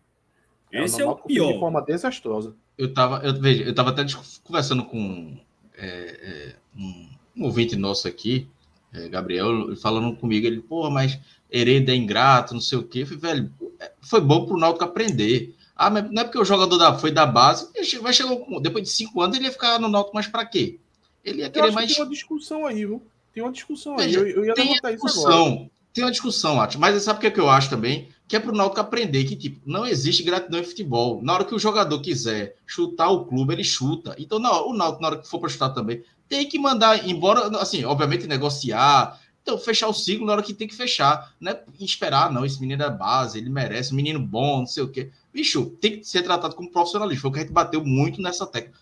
É, 0.71 0.83
Esse 0.83 1.01
é 1.01 1.05
o 1.05 1.15
fez 1.15 1.21
De 1.27 1.27
pior. 1.33 1.59
forma 1.59 1.81
desastrosa. 1.81 2.55
eu 2.77 2.93
tava, 2.93 3.17
eu, 3.25 3.33
veja, 3.39 3.63
eu 3.63 3.73
tava 3.73 3.89
até 3.89 4.05
conversando 4.43 4.85
com 4.85 5.37
é, 5.75 5.87
é, 5.87 6.55
um, 6.77 7.09
um 7.37 7.43
ouvinte 7.45 7.75
nosso 7.75 8.07
aqui, 8.07 8.47
é, 8.93 9.09
Gabriel, 9.09 9.75
falando 9.77 10.15
comigo, 10.15 10.45
ele, 10.45 10.61
pô, 10.61 10.89
mas 10.89 11.19
Hereda 11.51 11.91
é 11.91 11.95
ingrato, 11.95 12.53
não 12.53 12.61
sei 12.61 12.77
o 12.77 12.83
quê. 12.83 12.99
Eu 13.01 13.07
falei, 13.07 13.19
velho, 13.21 13.53
é, 13.79 13.91
foi 14.01 14.21
bom 14.21 14.45
pro 14.45 14.57
Náutico 14.57 14.85
aprender. 14.85 15.55
Ah, 15.75 15.89
mas 15.89 16.09
não 16.11 16.21
é 16.21 16.25
porque 16.25 16.37
o 16.39 16.45
jogador 16.45 16.77
da, 16.77 16.93
foi 16.97 17.11
da 17.11 17.25
base, 17.25 17.69
ele 17.73 17.85
che- 17.85 17.97
vai 17.99 18.13
chegar, 18.13 18.35
com- 18.35 18.61
depois 18.61 18.83
de 18.83 18.91
cinco 18.91 19.19
anos, 19.21 19.35
ele 19.35 19.45
ia 19.45 19.51
ficar 19.51 19.79
no 19.79 19.87
Náutico 19.89 20.13
mais 20.13 20.27
pra 20.27 20.45
quê? 20.45 20.79
Ele 21.25 21.39
ia 21.39 21.47
Eu 21.47 21.51
querer 21.51 21.65
acho 21.67 21.73
mais 21.75 21.89
que 21.89 21.95
tem 21.95 22.03
uma 22.03 22.09
discussão 22.11 22.65
aí, 22.67 22.85
viu? 22.85 23.01
Tem 23.33 23.43
uma 23.43 23.51
discussão 23.51 23.97
aí. 23.97 24.05
Veja, 24.05 24.19
Eu, 24.19 24.27
eu 24.27 24.45
ia 24.45 24.53
tem 24.53 24.69
levantar 24.69 24.89
a 24.89 24.91
isso 24.91 25.07
agora. 25.07 25.21
discussão, 25.31 25.71
tem 25.93 26.03
uma 26.03 26.11
discussão, 26.11 26.61
Atos, 26.61 26.75
mas 26.77 27.01
sabe 27.03 27.17
o 27.17 27.21
que, 27.21 27.27
é 27.27 27.31
que 27.31 27.39
eu 27.39 27.49
acho 27.49 27.69
também? 27.69 28.09
Que 28.27 28.35
é 28.35 28.39
pro 28.39 28.55
Náutico 28.55 28.81
aprender 28.81 29.25
que, 29.25 29.35
tipo, 29.35 29.61
não 29.65 29.85
existe 29.85 30.23
gratidão 30.23 30.59
em 30.59 30.63
futebol. 30.63 31.21
Na 31.21 31.33
hora 31.33 31.45
que 31.45 31.53
o 31.53 31.59
jogador 31.59 31.99
quiser 32.01 32.55
chutar 32.65 33.09
o 33.09 33.25
clube, 33.25 33.53
ele 33.53 33.63
chuta. 33.63 34.15
Então, 34.17 34.39
na 34.39 34.61
o 34.61 34.73
Náutico, 34.73 35.01
na 35.01 35.07
hora 35.09 35.17
que 35.17 35.27
for 35.27 35.39
para 35.39 35.49
chutar 35.49 35.69
também, 35.69 36.03
tem 36.27 36.47
que 36.47 36.57
mandar 36.57 37.07
embora, 37.07 37.47
assim, 37.59 37.83
obviamente, 37.83 38.25
negociar. 38.25 39.19
Então, 39.41 39.57
fechar 39.57 39.87
o 39.87 39.93
ciclo 39.93 40.25
na 40.25 40.33
hora 40.33 40.41
que 40.41 40.53
tem 40.53 40.67
que 40.67 40.75
fechar. 40.75 41.33
Não 41.39 41.51
é 41.51 41.63
esperar, 41.79 42.31
não. 42.31 42.45
Esse 42.45 42.59
menino 42.59 42.81
é 42.81 42.89
base, 42.89 43.37
ele 43.37 43.49
merece, 43.49 43.93
um 43.93 43.95
menino 43.95 44.19
bom, 44.19 44.59
não 44.59 44.67
sei 44.67 44.83
o 44.83 44.89
quê. 44.89 45.11
Bicho, 45.31 45.65
tem 45.81 45.99
que 45.99 46.05
ser 46.05 46.23
tratado 46.23 46.55
como 46.55 46.71
profissionalismo. 46.71 47.21
Foi 47.21 47.29
o 47.29 47.33
que 47.33 47.39
a 47.39 47.41
gente 47.43 47.51
bateu 47.51 47.83
muito 47.83 48.21
nessa 48.21 48.47
técnica. 48.47 48.79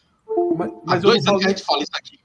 Mas, 0.55 0.69
Há 0.69 0.73
mas 0.85 1.03
não 1.03 1.09
dois 1.09 1.25
anos 1.25 1.41
que 1.41 1.45
a 1.47 1.49
gente 1.49 1.63
fala 1.63 1.83
isso 1.83 1.91
aqui. 1.93 2.20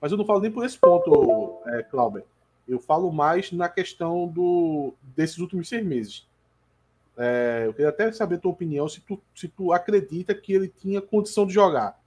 Mas 0.00 0.12
eu 0.12 0.18
não 0.18 0.24
falo 0.24 0.40
nem 0.40 0.50
por 0.50 0.64
esse 0.64 0.78
ponto, 0.78 1.60
é, 1.66 1.82
Clauber. 1.82 2.24
Eu 2.66 2.78
falo 2.78 3.12
mais 3.12 3.52
na 3.52 3.68
questão 3.68 4.26
do, 4.26 4.94
desses 5.02 5.38
últimos 5.38 5.68
seis 5.68 5.84
meses. 5.84 6.26
É, 7.16 7.64
eu 7.66 7.74
queria 7.74 7.90
até 7.90 8.10
saber 8.12 8.36
a 8.36 8.38
tua 8.38 8.52
opinião 8.52 8.88
se 8.88 9.00
tu, 9.00 9.20
se 9.34 9.48
tu 9.48 9.72
acredita 9.72 10.34
que 10.34 10.52
ele 10.52 10.68
tinha 10.68 11.02
condição 11.02 11.46
de 11.46 11.52
jogar. 11.52 12.00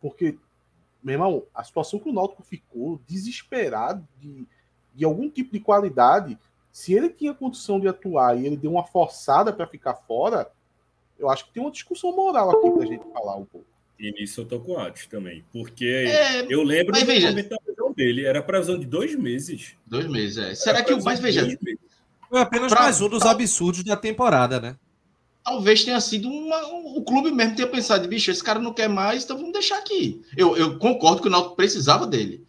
Porque, 0.00 0.36
meu 1.02 1.12
irmão, 1.12 1.44
a 1.54 1.62
situação 1.62 2.00
que 2.00 2.08
o 2.08 2.12
Náutico 2.12 2.42
ficou 2.42 3.00
desesperado 3.06 4.06
de, 4.18 4.46
de 4.94 5.04
algum 5.04 5.30
tipo 5.30 5.52
de 5.52 5.60
qualidade, 5.60 6.36
se 6.72 6.92
ele 6.94 7.10
tinha 7.10 7.34
condição 7.34 7.78
de 7.78 7.86
atuar 7.86 8.36
e 8.36 8.46
ele 8.46 8.56
deu 8.56 8.72
uma 8.72 8.84
forçada 8.84 9.52
para 9.52 9.66
ficar 9.66 9.94
fora, 9.94 10.50
eu 11.18 11.30
acho 11.30 11.46
que 11.46 11.52
tem 11.52 11.62
uma 11.62 11.70
discussão 11.70 12.16
moral 12.16 12.50
aqui 12.50 12.70
pra 12.70 12.86
gente 12.86 13.04
falar 13.12 13.36
um 13.36 13.44
pouco. 13.44 13.71
E 14.02 14.10
nisso 14.10 14.40
eu 14.40 14.44
tô 14.44 14.58
com 14.58 14.72
o 14.72 14.78
Atos 14.78 15.06
também. 15.06 15.44
Porque 15.52 15.84
É, 15.86 16.44
eu 16.52 16.62
lembro 16.64 16.90
mas 16.92 17.02
do 17.02 17.06
veja- 17.06 17.28
momento 17.28 17.50
da 17.50 17.56
lesão 17.66 17.92
dele. 17.92 18.24
Era 18.26 18.42
previsão 18.42 18.76
de 18.76 18.84
dois 18.84 19.14
meses. 19.14 19.76
dois 19.86 20.06
meses, 20.08 20.38
é. 20.38 20.54
Será 20.56 20.82
que 20.82 20.92
o. 20.92 21.02
Mas 21.04 21.20
de 21.20 21.22
veja. 21.24 21.58
Foi 22.28 22.40
apenas 22.40 22.72
Pra- 22.72 22.82
mais 22.82 23.00
um 23.00 23.08
dos 23.08 23.22
absurdos 23.22 23.84
da 23.84 23.96
temporada, 23.96 24.60
né? 24.60 24.76
talvez 25.44 25.84
tenha 25.84 26.00
sido 26.00 26.28
uma, 26.28 26.56
o 26.96 27.02
clube 27.02 27.32
mesmo 27.32 27.56
tenha 27.56 27.66
pensado, 27.66 28.06
bicho, 28.06 28.30
esse 28.30 28.42
cara 28.44 28.60
não 28.60 28.72
quer 28.72 28.88
mais, 28.88 29.24
então 29.24 29.36
vamos 29.36 29.52
deixar 29.52 29.76
aqui. 29.78 30.22
Eu, 30.36 30.56
eu 30.56 30.78
concordo 30.78 31.20
que 31.20 31.26
o 31.26 31.30
Náutico 31.30 31.56
precisava 31.56 32.06
dele. 32.06 32.44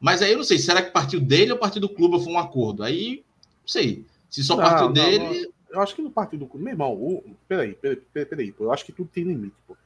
Mas 0.00 0.22
aí 0.22 0.32
eu 0.32 0.38
não 0.38 0.44
sei, 0.44 0.58
será 0.58 0.80
que 0.80 0.90
partiu 0.90 1.20
dele 1.20 1.52
ou 1.52 1.58
partiu 1.58 1.78
do 1.78 1.90
clube 1.90 2.14
ou 2.14 2.20
foi 2.22 2.32
um 2.32 2.38
acordo? 2.38 2.82
Aí, 2.82 3.16
não 3.60 3.68
sei. 3.68 4.02
Se 4.30 4.42
só 4.42 4.56
Não, 4.56 4.62
partiu 4.64 4.86
não, 4.86 4.92
dele, 4.94 5.18
não. 5.42 5.52
Eu 5.74 5.80
acho 5.82 5.94
que 5.94 6.00
no 6.00 6.10
partido 6.10 6.40
do 6.40 6.46
clube. 6.46 6.64
Meu 6.64 6.72
irmão, 6.72 6.94
o... 6.94 7.22
peraí, 7.46 7.74
peraí, 7.74 7.96
peraí, 7.96 8.26
peraí, 8.26 8.52
pô. 8.52 8.64
Eu 8.64 8.72
acho 8.72 8.86
que 8.86 8.92
tudo 8.92 9.10
tem 9.12 9.24
limite, 9.24 9.54
pô. 9.66 9.76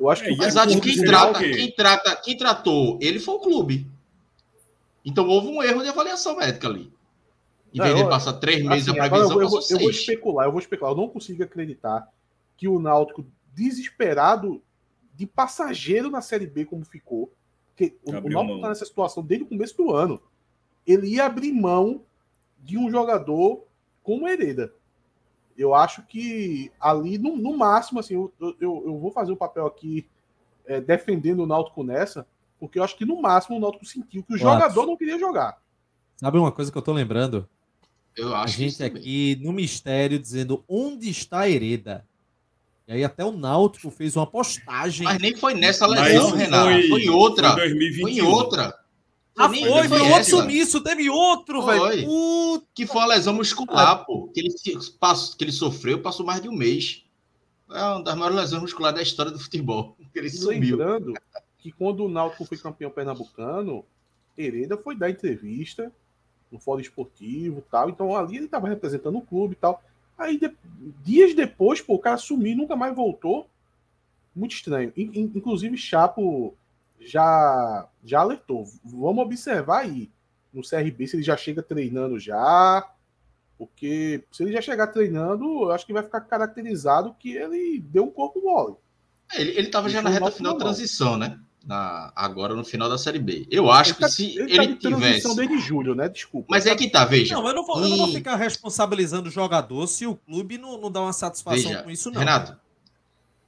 Eu 0.00 0.08
acho 0.08 0.22
que 0.22 0.28
É, 0.30 0.32
o 0.32 0.34
e 0.34 0.38
Mas 0.38 0.56
a 0.56 0.62
acho 0.62 0.70
acordo 0.70 0.82
que 0.82 0.94
quem 0.94 1.04
trata, 1.04 1.30
o 1.38 1.42
quê? 1.42 1.50
quem 1.52 1.70
trata, 1.72 2.16
quem 2.16 2.36
tratou 2.36 2.98
ele 3.02 3.20
foi 3.20 3.34
o 3.34 3.38
clube. 3.40 3.86
Então 5.04 5.28
houve 5.28 5.48
um 5.48 5.62
erro 5.62 5.82
de 5.82 5.88
avaliação 5.88 6.36
médica 6.36 6.68
ali. 6.68 6.90
Em 7.72 7.78
Não, 7.78 7.84
vez 7.84 7.96
de 7.96 8.02
eu- 8.02 8.08
passar 8.08 8.32
três 8.34 8.64
meses 8.64 8.88
Assim, 8.88 8.98
a 8.98 9.04
eu, 9.04 9.10
previsão, 9.10 9.40
eu, 9.40 9.48
vou, 9.48 9.58
passou 9.60 9.76
eu 9.76 9.80
vou 9.82 9.90
especular, 9.90 10.46
eu 10.46 10.50
vou 10.52 10.60
especular. 10.60 10.92
Eu 10.92 10.96
não 10.96 11.08
consigo 11.08 11.42
acreditar 11.42 12.08
que 12.56 12.66
o 12.66 12.78
Náutico, 12.80 13.24
desesperado 13.54 14.60
de 15.14 15.26
passageiro 15.26 16.10
na 16.10 16.20
Série 16.22 16.46
B, 16.46 16.64
como 16.64 16.84
ficou, 16.84 17.30
porque 17.68 17.94
o, 18.04 18.10
Náutico 18.12 18.56
está 18.56 18.68
nessa 18.70 18.86
situação 18.86 19.22
desde 19.22 19.44
o 19.44 19.48
começo 19.48 19.76
do 19.76 19.92
ano. 19.92 20.20
Ele 20.86 21.08
ia 21.08 21.26
abrir 21.26 21.52
mão 21.52 22.02
de 22.58 22.76
um 22.78 22.90
jogador 22.90 23.64
como 24.02 24.26
Hereda. 24.26 24.72
Eu 25.60 25.74
acho 25.74 26.02
que 26.02 26.72
ali, 26.80 27.18
no, 27.18 27.36
no 27.36 27.54
máximo, 27.54 28.00
assim, 28.00 28.14
eu, 28.14 28.32
eu, 28.40 28.82
eu 28.86 28.98
vou 28.98 29.10
fazer 29.12 29.30
o 29.30 29.36
papel 29.36 29.66
aqui 29.66 30.06
é, 30.64 30.80
defendendo 30.80 31.40
o 31.40 31.46
Náutico 31.46 31.84
nessa, 31.84 32.26
porque 32.58 32.78
eu 32.78 32.82
acho 32.82 32.96
que 32.96 33.04
no 33.04 33.20
máximo 33.20 33.58
o 33.58 33.60
Náutico 33.60 33.84
sentiu 33.84 34.22
que 34.22 34.32
o 34.32 34.38
jogador 34.38 34.86
não 34.86 34.96
queria 34.96 35.18
jogar. 35.18 35.58
Sabe 36.16 36.38
uma 36.38 36.50
coisa 36.50 36.72
que 36.72 36.78
eu 36.78 36.82
tô 36.82 36.92
lembrando? 36.94 37.46
Eu 38.16 38.34
A 38.34 38.42
acho 38.44 38.56
que 38.56 38.68
gente 38.70 38.82
aqui 38.82 39.38
no 39.42 39.52
mistério 39.52 40.18
dizendo 40.18 40.64
onde 40.66 41.10
está 41.10 41.40
a 41.40 41.50
Hereda. 41.50 42.06
E 42.88 42.92
aí 42.94 43.04
até 43.04 43.22
o 43.22 43.30
Náutico 43.30 43.90
fez 43.90 44.16
uma 44.16 44.26
postagem. 44.26 45.04
Mas 45.04 45.20
nem 45.20 45.36
foi 45.36 45.52
nessa 45.52 45.86
lesão, 45.86 46.30
Renato. 46.30 46.70
Foi, 46.70 46.88
foi- 46.88 47.02
em 47.02 47.10
outra. 47.10 47.50
foi 47.52 47.60
Foi, 47.60 47.68
2021. 47.68 48.08
em 48.08 48.22
outra. 48.22 48.79
Ah, 49.44 49.48
foi, 49.48 49.88
foi 49.88 50.00
outro 50.10 50.24
sumiço, 50.24 50.80
teve 50.82 51.08
outro, 51.10 51.62
Foi. 51.62 51.78
velho. 51.96 52.06
Puta. 52.06 52.66
Que 52.74 52.86
foi 52.86 53.00
a 53.02 53.06
lesão 53.06 53.34
muscular, 53.34 54.04
pô. 54.04 54.28
Que 54.28 54.40
ele, 54.40 54.54
passou- 54.98 55.36
que 55.36 55.44
ele 55.44 55.52
sofreu, 55.52 56.00
passou 56.02 56.24
mais 56.26 56.40
de 56.40 56.48
um 56.48 56.52
mês. 56.52 57.04
É 57.70 57.82
uma 57.82 58.02
das 58.02 58.14
maiores 58.16 58.36
lesões 58.36 58.62
musculares 58.62 58.96
da 58.96 59.02
história 59.02 59.30
do 59.32 59.38
futebol. 59.38 59.96
Que 60.12 60.18
ele 60.18 60.26
E 60.28 60.30
sumiu. 60.30 60.76
lembrando 60.76 61.14
que 61.58 61.70
quando 61.72 62.04
o 62.04 62.08
Náutico 62.08 62.44
foi 62.44 62.56
campeão 62.58 62.90
pernambucano, 62.90 63.84
Hereda 64.36 64.76
foi 64.76 64.96
dar 64.96 65.10
entrevista 65.10 65.92
no 66.50 66.58
Fórum 66.58 66.80
Esportivo 66.80 67.58
e 67.60 67.70
tal. 67.70 67.88
Então 67.90 68.16
ali 68.16 68.36
ele 68.36 68.46
estava 68.46 68.68
representando 68.68 69.18
o 69.18 69.22
clube 69.22 69.52
e 69.52 69.56
tal. 69.56 69.82
Aí 70.18 70.38
de- 70.38 70.52
dias 71.04 71.34
depois, 71.34 71.80
pô, 71.80 71.94
o 71.94 71.98
cara 71.98 72.16
sumiu, 72.16 72.56
nunca 72.56 72.74
mais 72.74 72.94
voltou. 72.94 73.48
Muito 74.34 74.52
estranho. 74.54 74.92
In- 74.96 75.10
in- 75.14 75.32
inclusive, 75.34 75.76
Chapo 75.76 76.54
já, 77.00 77.88
já 78.04 78.20
alertou. 78.20 78.64
Vamos 78.84 79.24
observar 79.24 79.80
aí 79.80 80.10
no 80.52 80.62
CRB 80.62 81.06
se 81.06 81.16
ele 81.16 81.22
já 81.22 81.36
chega 81.36 81.62
treinando 81.62 82.18
já. 82.18 82.88
Porque 83.58 84.24
se 84.32 84.42
ele 84.42 84.52
já 84.52 84.62
chegar 84.62 84.86
treinando, 84.86 85.44
eu 85.64 85.72
acho 85.72 85.84
que 85.84 85.92
vai 85.92 86.02
ficar 86.02 86.22
caracterizado 86.22 87.14
que 87.18 87.32
ele 87.32 87.78
deu 87.78 88.04
um 88.04 88.10
corpo 88.10 88.40
mole. 88.40 88.76
Ele, 89.34 89.50
ele 89.50 89.68
tava 89.68 89.88
já 89.88 90.00
na 90.00 90.10
é 90.10 90.14
reta 90.14 90.30
final 90.30 90.54
da 90.54 90.64
transição, 90.64 91.16
né? 91.16 91.38
Na, 91.64 92.10
agora 92.16 92.54
no 92.54 92.64
final 92.64 92.88
da 92.88 92.96
Série 92.96 93.18
B. 93.18 93.46
Eu 93.50 93.70
acho 93.70 93.94
que 93.94 94.00
tá- 94.00 94.08
se 94.08 94.34
ele 94.38 94.50
ele, 94.50 94.56
tá 94.56 94.64
de 94.64 94.74
transição 94.76 95.32
tivesse. 95.32 95.36
desde 95.36 95.58
julho, 95.58 95.94
né? 95.94 96.08
Desculpa. 96.08 96.46
Mas 96.48 96.64
é 96.64 96.74
que 96.74 96.88
tá, 96.88 97.04
veja. 97.04 97.34
Não, 97.34 97.46
eu 97.46 97.54
não 97.54 97.66
vou, 97.66 97.82
eu 97.82 97.88
não 97.90 97.96
vou 97.98 98.08
ficar 98.08 98.36
responsabilizando 98.36 99.28
o 99.28 99.32
jogador 99.32 99.86
se 99.86 100.06
o 100.06 100.16
clube 100.16 100.56
não, 100.56 100.80
não 100.80 100.90
dá 100.90 101.02
uma 101.02 101.12
satisfação 101.12 101.70
Veja, 101.70 101.82
com 101.82 101.90
isso, 101.90 102.10
não. 102.10 102.18
Renato, 102.18 102.56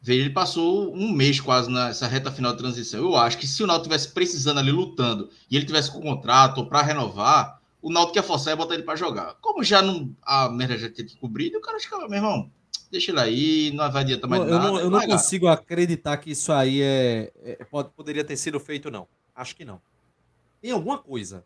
veja, 0.03 0.21
ele 0.21 0.31
passou 0.31 0.93
um 0.93 1.13
mês 1.13 1.41
quase 1.41 1.71
nessa 1.71 2.09
reta 2.09 2.33
final 2.33 2.53
da 2.53 2.59
transição. 2.59 3.01
Eu 3.01 3.17
acho 3.17 3.39
que 3.39 3.47
se 3.47 3.63
o 3.63 3.67
Náutico 3.67 3.89
tivesse 3.89 4.09
precisando 4.09 4.59
ali 4.59 4.73
lutando 4.73 5.31
e 5.49 5.57
ele 5.57 5.65
tivesse 5.65 5.93
com 5.93 6.01
contrato 6.01 6.59
ou 6.59 6.67
para 6.67 6.83
renovar, 6.83 7.61
o 7.81 7.91
Náutico 7.91 8.19
ia 8.19 8.23
forçar 8.23 8.53
e 8.53 8.57
botar 8.57 8.75
ele 8.75 8.83
para 8.83 8.97
jogar. 8.97 9.37
Como 9.41 9.63
já 9.63 9.81
não 9.81 10.15
a 10.23 10.49
merda 10.49 10.77
já 10.77 10.91
tinha 10.91 11.07
cobrido, 11.21 11.59
o 11.59 11.61
cara 11.61 11.79
ficava, 11.79 12.09
meu 12.09 12.17
irmão, 12.17 12.51
deixa 12.91 13.13
ele 13.13 13.21
aí, 13.21 13.71
não 13.73 13.91
vai 13.91 14.03
adiantar 14.03 14.29
mais 14.29 14.43
eu 14.43 14.49
nada. 14.49 14.67
não, 14.67 14.81
eu 14.81 14.91
não 14.91 15.07
consigo 15.07 15.47
acreditar 15.47 16.17
que 16.17 16.33
isso 16.33 16.53
aí 16.53 16.83
é, 16.83 17.33
é- 17.45 17.65
pode, 17.65 17.91
poderia 17.91 18.25
ter 18.25 18.37
sido 18.37 18.59
feito, 18.59 18.91
não. 18.91 19.07
Acho 19.35 19.55
que 19.55 19.65
não. 19.65 19.81
Tem 20.61 20.73
alguma 20.73 20.99
coisa. 20.99 21.45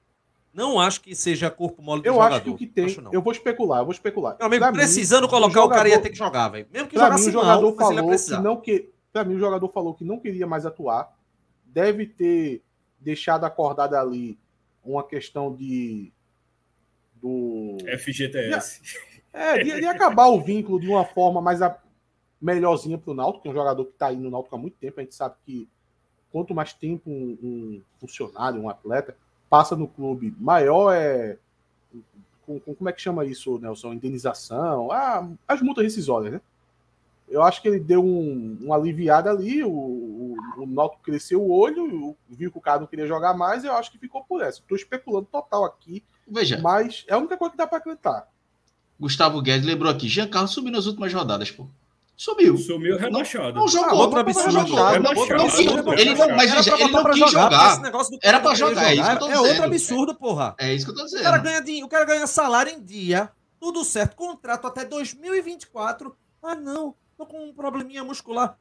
Não 0.57 0.81
acho 0.81 1.03
que 1.03 1.15
seja 1.15 1.51
corpo 1.51 1.83
mole 1.83 2.01
do 2.01 2.09
eu 2.09 2.15
jogador. 2.15 2.35
acho 2.35 2.45
que 2.45 2.51
o 2.51 2.57
que 2.57 2.67
tem. 2.67 2.87
Eu 3.13 3.21
vou 3.21 3.31
especular, 3.33 3.81
eu 3.81 3.85
vou 3.85 3.93
especular. 3.93 4.37
Meu 4.39 4.47
amigo, 4.47 4.63
Pra 4.63 4.73
mim, 4.73 4.79
precisando 4.79 5.29
colocar 5.29 5.63
o, 5.63 5.69
cara 5.69 5.87
ia 5.87 5.97
jogador- 5.97 6.03
ter 6.03 6.11
que 6.11 6.17
jogar, 6.19 6.49
velho. 6.49 6.67
Mesmo 6.73 6.89
que 6.89 6.97
jogasse 6.99 7.25
mim, 7.25 7.29
o 7.29 7.33
jogador 7.33 7.63
mal, 7.63 7.75
mas 7.77 7.91
ele 7.91 7.97
ia 8.01 8.03
falou 8.03 8.19
que 8.39 8.43
não 8.43 8.57
que. 8.57 8.91
Pra 9.13 9.25
mim, 9.25 9.35
o 9.35 9.39
jogador 9.39 9.69
falou 9.69 9.95
que 9.95 10.05
não 10.05 10.19
queria 10.19 10.47
mais 10.47 10.65
atuar. 10.65 11.15
Deve 11.67 12.07
ter 12.07 12.63
deixado 12.99 13.45
acordado 13.45 13.95
ali 13.95 14.39
uma 14.83 15.03
questão 15.07 15.55
de. 15.55 16.11
Do. 17.21 17.77
FGTS. 17.99 18.81
É, 19.33 19.63
de, 19.63 19.81
de 19.81 19.87
acabar 19.87 20.29
o 20.29 20.41
vínculo 20.41 20.81
de 20.81 20.89
uma 20.89 21.05
forma 21.05 21.41
mais 21.43 21.61
a, 21.61 21.79
melhorzinha 22.41 22.97
pro 22.97 23.13
Náutico, 23.15 23.43
que 23.43 23.49
é 23.49 23.51
um 23.51 23.55
jogador 23.55 23.85
que 23.85 23.93
tá 23.93 24.07
aí 24.07 24.17
no 24.17 24.31
Náutico 24.31 24.55
há 24.57 24.59
muito 24.59 24.79
tempo. 24.79 25.01
A 25.01 25.03
gente 25.03 25.15
sabe 25.15 25.35
que 25.45 25.69
quanto 26.31 26.55
mais 26.55 26.73
tempo 26.73 27.11
um, 27.11 27.39
um 27.43 27.83
funcionário, 28.01 28.61
um 28.61 28.69
atleta, 28.71 29.17
passa 29.49 29.77
no 29.77 29.89
clube, 29.89 30.35
maior 30.39 30.93
é. 30.93 31.39
Com, 32.45 32.61
com- 32.61 32.75
como 32.75 32.89
é 32.89 32.93
que 32.93 33.01
chama 33.03 33.25
isso, 33.25 33.59
Nelson? 33.59 33.93
Indenização, 33.93 34.91
ah, 34.93 35.29
as 35.49 35.61
multas 35.61 35.85
rescisórias, 35.85 36.33
né? 36.35 36.41
Eu 37.29 37.43
acho 37.43 37.61
que 37.61 37.67
ele 37.67 37.81
deu 37.81 38.05
um, 38.05 38.57
uma 38.61 38.77
aliviada 38.77 39.31
ali, 39.31 39.65
o, 39.65 39.69
o, 39.69 40.37
o 40.59 40.67
Náutico 40.67 41.03
cresceu 41.03 41.43
o 41.43 41.51
olho, 41.53 42.17
viu 42.29 42.53
que 42.53 42.59
o 42.59 42.61
cara 42.61 42.79
não 42.79 42.87
queria 42.87 43.07
jogar 43.07 43.35
mais, 43.35 43.65
eu 43.65 43.73
acho 43.73 43.91
que 43.91 43.99
ficou 43.99 44.23
por 44.23 44.41
essa. 44.43 44.61
Estou 44.61 44.77
especulando 44.77 45.27
total 45.27 45.65
aqui, 45.65 46.05
Veja, 46.29 46.61
mas 46.61 47.05
é 47.09 47.15
a 47.15 47.19
única 47.19 47.37
coisa 47.37 47.51
que 47.51 47.59
dá 47.59 47.67
para 47.67 47.79
acreditar. 47.79 48.29
Gustavo 48.99 49.43
Guedes 49.43 49.67
lembrou 49.67 49.91
aqui, 49.91 50.07
Giancarlo 50.09 50.47
subiu 50.49 50.71
nas 50.71 50.87
últimas 50.87 51.13
rodadas, 51.13 51.51
pô. 51.51 51.67
Sumiu. 52.17 52.57
Sumiu 52.57 52.97
rebaixado. 52.97 53.59
Não 53.59 53.69
jogou. 53.69 53.91
Ah, 53.91 53.95
Outro 53.95 54.21
absurdo. 54.21 54.59
Outro 54.59 55.93
Ele- 56.01 56.15
não- 56.15 56.29
mas 56.37 56.51
Era 56.51 56.63
veja, 56.63 56.75
ele 56.81 56.91
não 56.91 57.03
pra 57.03 57.13
quis 57.13 57.19
jogar, 57.21 57.31
jogar. 57.43 57.49
porque 57.59 57.73
esse 57.73 57.83
negócio 57.83 58.13
do 58.13 58.19
Era 58.23 58.41
pra 58.41 58.55
jogar, 58.55 58.85
é 58.91 58.95
isso 58.95 59.05
que 59.05 59.13
eu 59.13 59.19
tô 59.19 59.29
É 59.31 59.39
outro 59.41 59.65
absurdo, 59.65 60.15
porra. 60.15 60.55
É 60.59 60.73
isso 60.75 60.87
que 60.87 60.93
eu 60.93 60.95
tô 60.97 61.03
O 61.03 61.05
dizendo. 61.05 61.23
cara, 61.23 61.39
ganha, 61.39 61.85
o 61.85 61.89
cara 61.89 62.05
ganha 62.07 62.27
salário 62.27 62.73
em 62.73 62.83
dia, 62.83 63.31
tudo 63.61 63.85
certo, 63.85 64.17
contrato 64.17 64.67
até 64.67 64.85
2024. 64.85 66.17
Ah, 66.43 66.55
não, 66.55 66.95
tô 67.19 67.27
com 67.27 67.49
um 67.49 67.53
probleminha 67.53 68.03
muscular. 68.03 68.57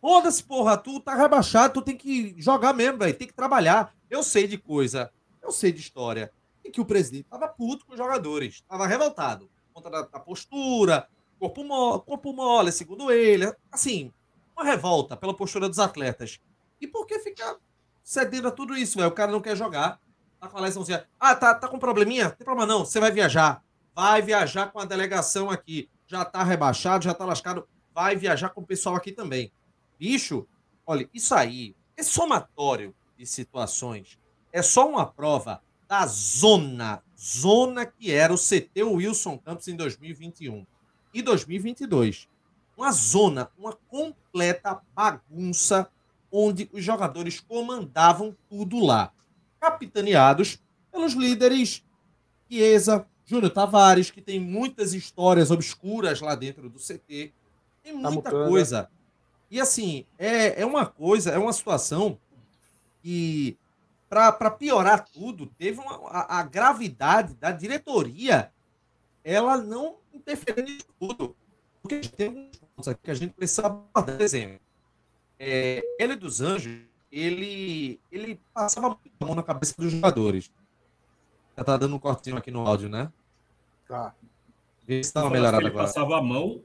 Foda-se, 0.00 0.42
porra, 0.42 0.76
tu 0.76 1.00
tá 1.00 1.14
rebaixado, 1.14 1.74
tu 1.74 1.82
tem 1.82 1.96
que 1.96 2.34
jogar 2.36 2.72
mesmo, 2.74 2.98
velho, 2.98 3.14
tem 3.14 3.26
que 3.28 3.32
trabalhar. 3.34 3.92
Eu 4.10 4.22
sei 4.22 4.46
de 4.46 4.58
coisa, 4.58 5.10
eu 5.42 5.50
sei 5.50 5.72
de 5.72 5.80
história. 5.80 6.30
E 6.64 6.70
que 6.70 6.80
o 6.80 6.84
presidente 6.84 7.26
tava 7.30 7.48
puto 7.48 7.86
com 7.86 7.92
os 7.92 7.98
jogadores, 7.98 8.62
tava 8.68 8.86
revoltado. 8.86 9.48
Contra 9.72 9.90
da 10.02 10.20
postura, 10.20 11.06
corpo 11.42 11.64
mole, 11.64 12.02
corpo 12.02 12.32
mole, 12.32 12.70
segundo 12.70 13.10
ele. 13.10 13.52
Assim, 13.72 14.12
uma 14.56 14.64
revolta 14.64 15.16
pela 15.16 15.34
postura 15.34 15.68
dos 15.68 15.80
atletas. 15.80 16.40
E 16.80 16.86
por 16.86 17.04
que 17.04 17.18
ficar 17.18 17.56
cedendo 18.04 18.46
a 18.46 18.52
tudo 18.52 18.76
isso, 18.76 18.96
velho? 18.96 19.08
O 19.08 19.12
cara 19.12 19.32
não 19.32 19.40
quer 19.40 19.56
jogar. 19.56 20.00
Tá 20.38 20.46
com 20.46 20.56
a 20.56 20.60
lesãozinha. 20.60 21.04
Ah, 21.18 21.34
tá, 21.34 21.52
tá 21.52 21.66
com 21.66 21.80
probleminha? 21.80 22.24
Não 22.24 22.30
tem 22.30 22.44
problema 22.44 22.72
não. 22.72 22.84
Você 22.84 23.00
vai 23.00 23.10
viajar. 23.10 23.60
Vai 23.92 24.22
viajar 24.22 24.70
com 24.70 24.78
a 24.78 24.84
delegação 24.84 25.50
aqui. 25.50 25.90
Já 26.06 26.24
tá 26.24 26.44
rebaixado, 26.44 27.04
já 27.04 27.12
tá 27.12 27.24
lascado. 27.24 27.66
Vai 27.92 28.14
viajar 28.14 28.50
com 28.50 28.60
o 28.60 28.66
pessoal 28.66 28.94
aqui 28.94 29.10
também. 29.10 29.50
Bicho, 29.98 30.46
olha, 30.86 31.10
isso 31.12 31.34
aí, 31.34 31.74
esse 31.96 32.10
somatório 32.10 32.94
de 33.18 33.26
situações 33.26 34.16
é 34.52 34.62
só 34.62 34.88
uma 34.88 35.06
prova 35.06 35.60
da 35.88 36.06
zona, 36.06 37.02
zona 37.18 37.84
que 37.84 38.12
era 38.12 38.32
o 38.32 38.38
CT 38.38 38.82
Wilson 38.84 39.38
Campos 39.38 39.66
em 39.66 39.74
2021 39.74 40.64
e 41.12 41.22
2022. 41.22 42.28
Uma 42.76 42.92
zona, 42.92 43.50
uma 43.58 43.72
completa 43.88 44.80
bagunça 44.94 45.88
onde 46.30 46.68
os 46.72 46.82
jogadores 46.82 47.40
comandavam 47.40 48.34
tudo 48.48 48.84
lá 48.84 49.12
capitaneados 49.60 50.58
pelos 50.90 51.12
líderes 51.12 51.84
Chiesa, 52.50 53.06
Júnior 53.24 53.50
Tavares, 53.50 54.10
que 54.10 54.20
tem 54.20 54.40
muitas 54.40 54.92
histórias 54.92 55.50
obscuras 55.50 56.20
lá 56.20 56.34
dentro 56.34 56.68
do 56.68 56.78
CT. 56.78 57.32
Tem 57.82 57.92
muita 57.92 58.08
Tamucanga. 58.08 58.48
coisa. 58.48 58.90
E 59.50 59.60
assim, 59.60 60.04
é, 60.18 60.60
é 60.62 60.66
uma 60.66 60.84
coisa, 60.84 61.30
é 61.30 61.38
uma 61.38 61.52
situação 61.52 62.18
que, 63.02 63.56
para 64.08 64.50
piorar 64.50 65.04
tudo, 65.04 65.46
teve 65.58 65.80
uma, 65.80 66.08
a, 66.08 66.40
a 66.40 66.42
gravidade 66.42 67.34
da 67.34 67.50
diretoria, 67.50 68.50
ela 69.24 69.56
não 69.56 69.96
interferiu 70.12 70.64
nisso 70.64 70.86
tudo. 70.98 71.36
Porque 71.80 72.00
tem 72.00 72.28
alguns 72.28 72.56
pontos 72.56 72.88
aqui 72.88 73.00
que 73.02 73.10
a 73.10 73.14
gente 73.14 73.32
precisa 73.32 73.66
abordar. 73.66 74.16
Por 74.16 74.20
exemplo, 74.20 74.60
é, 75.38 75.82
ele 75.98 76.14
dos 76.14 76.40
Anjos, 76.40 76.80
ele, 77.10 78.00
ele 78.10 78.40
passava 78.54 78.88
muito 78.88 79.10
a 79.20 79.26
mão 79.26 79.34
na 79.34 79.42
cabeça 79.42 79.74
dos 79.76 79.92
jogadores. 79.92 80.50
Já 81.56 81.64
tá 81.64 81.76
dando 81.76 81.96
um 81.96 81.98
cortinho 81.98 82.36
aqui 82.36 82.50
no 82.50 82.66
áudio, 82.66 82.88
né? 82.88 83.12
Tá. 83.86 84.14
Vê 84.86 85.02
se 85.02 85.12
dá 85.12 85.22
uma 85.22 85.30
melhorada 85.30 85.62
ele 85.62 85.68
agora. 85.68 85.86
passava 85.86 86.16
a 86.16 86.22
mão. 86.22 86.62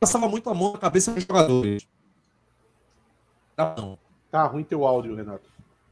passava 0.00 0.28
muito 0.28 0.48
a 0.50 0.54
mão 0.54 0.72
na 0.72 0.78
cabeça 0.78 1.12
dos 1.12 1.22
jogadores. 1.22 1.86
Não. 3.56 3.98
Tá 4.30 4.44
ruim 4.46 4.64
teu 4.64 4.84
áudio, 4.84 5.14
Renato. 5.14 5.48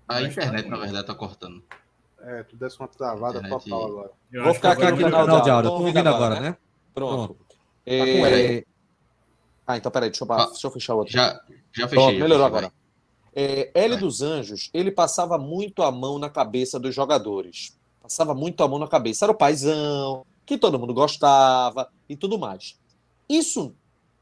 A 0.08 0.22
internet, 0.22 0.68
na 0.68 0.76
verdade, 0.76 1.06
tá 1.06 1.14
cortando. 1.14 1.62
É, 2.22 2.42
tu 2.42 2.56
desse 2.56 2.78
uma 2.78 2.88
travada 2.88 3.38
Internet- 3.38 3.64
total 3.64 3.86
agora. 3.86 4.10
Eu 4.32 4.44
Vou 4.44 4.54
ficar 4.54 4.72
aqui 4.72 4.84
no 4.84 4.96
canal 4.98 5.26
Canal 5.26 5.42
de 5.42 5.50
áudio. 5.50 5.70
Tô 5.70 5.76
ouvindo 5.78 6.06
agora, 6.08 6.40
né? 6.40 6.56
Pronto. 6.94 7.34
Pronto. 7.34 7.56
É... 7.86 8.64
Ah, 9.66 9.76
então 9.76 9.90
peraí, 9.90 10.10
deixa 10.10 10.24
eu, 10.24 10.32
Ah, 10.32 10.46
deixa 10.46 10.66
eu 10.66 10.70
fechar 10.70 10.94
o 10.94 10.98
outro. 10.98 11.12
Já, 11.12 11.40
já 11.72 11.88
fechei. 11.88 11.88
Pronto, 11.88 12.12
melhorou 12.12 12.46
fechei, 12.46 12.58
agora. 12.58 12.72
É, 13.34 13.70
Hélio 13.74 13.96
Vai. 13.96 14.00
dos 14.00 14.20
Anjos, 14.20 14.68
ele 14.74 14.90
passava 14.90 15.38
muito 15.38 15.82
a 15.82 15.90
mão 15.92 16.18
na 16.18 16.28
cabeça 16.28 16.78
dos 16.78 16.94
jogadores. 16.94 17.78
Passava 18.02 18.34
muito 18.34 18.62
a 18.62 18.68
mão 18.68 18.78
na 18.78 18.88
cabeça. 18.88 19.24
Era 19.24 19.32
o 19.32 19.36
paizão, 19.36 20.26
que 20.44 20.58
todo 20.58 20.78
mundo 20.78 20.92
gostava 20.92 21.88
e 22.08 22.16
tudo 22.16 22.38
mais. 22.38 22.76
Isso 23.28 23.72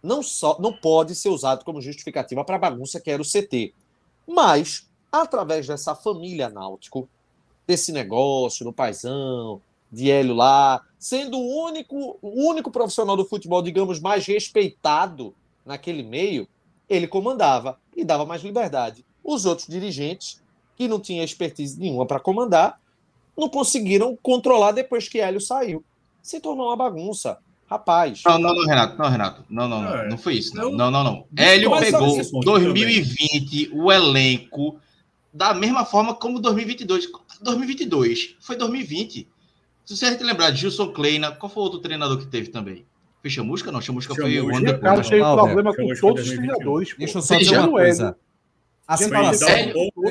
não 0.03 0.23
só 0.23 0.59
não 0.61 0.73
pode 0.73 1.15
ser 1.15 1.31
usado 1.31 1.65
como 1.65 1.81
justificativa 1.81 2.45
para 2.45 2.57
a 2.57 2.61
bagunça 2.61 3.01
que 3.01 3.11
era 3.11 3.23
o 3.23 3.25
CT. 3.25 3.73
Mas, 4.27 4.87
através 5.11 5.67
dessa 5.67 5.95
família 5.95 6.51
náutico, 6.51 7.09
desse 7.69 7.93
negócio 7.93 8.65
do 8.65 8.73
paizão, 8.73 9.61
de 9.93 10.11
Hélio 10.11 10.35
lá, 10.35 10.81
sendo 10.99 11.39
o 11.39 11.65
único, 11.67 12.19
o 12.23 12.49
único 12.49 12.71
profissional 12.71 13.15
do 13.15 13.27
futebol, 13.27 13.61
digamos, 13.61 14.01
mais 14.01 14.27
respeitado 14.27 15.35
naquele 15.67 16.03
meio, 16.03 16.49
ele 16.89 17.07
comandava 17.07 17.79
e 17.95 18.03
dava 18.05 18.25
mais 18.25 18.43
liberdade. 18.43 19.05
Os 19.23 19.45
outros 19.45 19.69
dirigentes, 19.69 20.41
que 20.77 20.89
não 20.89 20.99
tinham 20.99 21.23
expertise 21.23 21.79
nenhuma 21.79 22.07
para 22.07 22.19
comandar, 22.19 22.81
não 23.37 23.49
conseguiram 23.51 24.17
controlar 24.23 24.73
depois 24.73 25.07
que 25.07 25.21
Hélio 25.21 25.41
saiu. 25.41 25.85
Se 26.23 26.41
tornou 26.41 26.67
uma 26.69 26.77
bagunça. 26.77 27.39
Rapaz, 27.67 28.23
Não, 28.25 28.39
não, 28.39 28.55
não, 28.55 28.65
Renato, 28.67 28.97
não, 28.97 29.11
Renato. 29.11 29.45
Não, 29.51 29.69
não, 29.69 29.83
não. 29.83 29.95
É. 29.95 30.09
Não 30.09 30.17
foi 30.17 30.37
isso, 30.39 30.57
não. 30.57 30.63
Eu- 30.63 30.73
Não, 30.73 30.91
não, 30.91 31.05
não. 31.05 31.25
Hélio 31.37 31.69
Discordo 31.69 31.85
pegou 31.85 32.17
desse 32.17 32.31
ponto 32.31 32.45
2020, 32.47 33.71
o 33.75 33.93
elenco, 33.93 34.81
da 35.35 35.53
mesma 35.53 35.85
forma 35.85 36.15
como 36.15 36.41
2022. 36.41 37.07
2022 37.43 38.37
foi 38.41 38.57
2020. 38.57 39.29
Se 39.85 39.97
você 39.97 40.11
lembrar 40.23 40.51
de 40.51 40.61
Gilson 40.61 40.93
Kleina, 40.93 41.33
qual 41.33 41.51
foi 41.51 41.63
o 41.63 41.65
outro 41.65 41.81
treinador 41.81 42.19
que 42.19 42.27
teve 42.27 42.49
também? 42.49 42.85
Foi 43.21 43.31
Chamusca? 43.31 43.73
Não, 43.73 43.81
Chamusca 43.81 44.15
foi 44.15 44.25
o 44.25 44.35
Chamusca. 44.35 44.57
ano 44.57 44.67
depois. 44.67 44.83
cara 44.83 45.03
teve 45.03 45.23
problema 45.23 45.75
com 45.75 45.87
que 45.89 46.01
todos 46.01 46.23
os 46.23 46.29
foi 46.29 46.37
2021. 46.37 46.37
treinadores. 46.47 46.95
Deixa 46.99 47.19
eu 47.19 47.23
só 47.23 47.37
dizer 47.37 47.59
uma 47.59 47.71
coisa. 47.71 48.17
A 48.87 48.97
situação, 48.97 49.49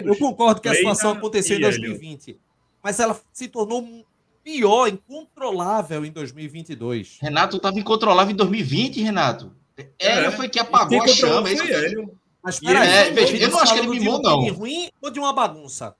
eu, 0.05 0.15
concordo 0.17 0.61
que 0.61 0.67
a 0.69 0.73
situação 0.75 1.11
aconteceu 1.13 1.57
em 1.57 1.61
e 1.61 1.65
Hélio. 1.65 1.79
2020, 1.79 2.39
mas 2.83 2.99
ela 2.99 3.19
se 3.33 3.47
tornou 3.47 4.05
pior, 4.43 4.87
incontrolável 4.87 6.05
em 6.05 6.11
2022. 6.11 7.17
Renato 7.19 7.57
estava 7.57 7.79
incontrolável 7.79 8.31
em 8.33 8.35
2020, 8.37 9.01
Renato. 9.01 9.51
Hélio 9.99 10.27
É. 10.27 10.31
foi 10.31 10.47
que 10.47 10.59
Quem 10.59 10.61
apagou 10.61 11.01
a 11.01 11.07
chama. 11.07 11.49
é. 11.49 11.91
Mas 12.43 12.59
peraí, 12.59 12.87
é, 12.87 13.43
eu 13.43 13.49
não 13.49 13.59
acho 13.59 13.73
que 13.73 13.79
ele 13.79 13.89
mimou, 13.89 14.19
um 14.19 14.21
não. 14.21 14.53
ruim 14.53 14.89
ou 15.01 15.09
de 15.09 15.19
uma 15.19 15.33
bagunça? 15.33 15.95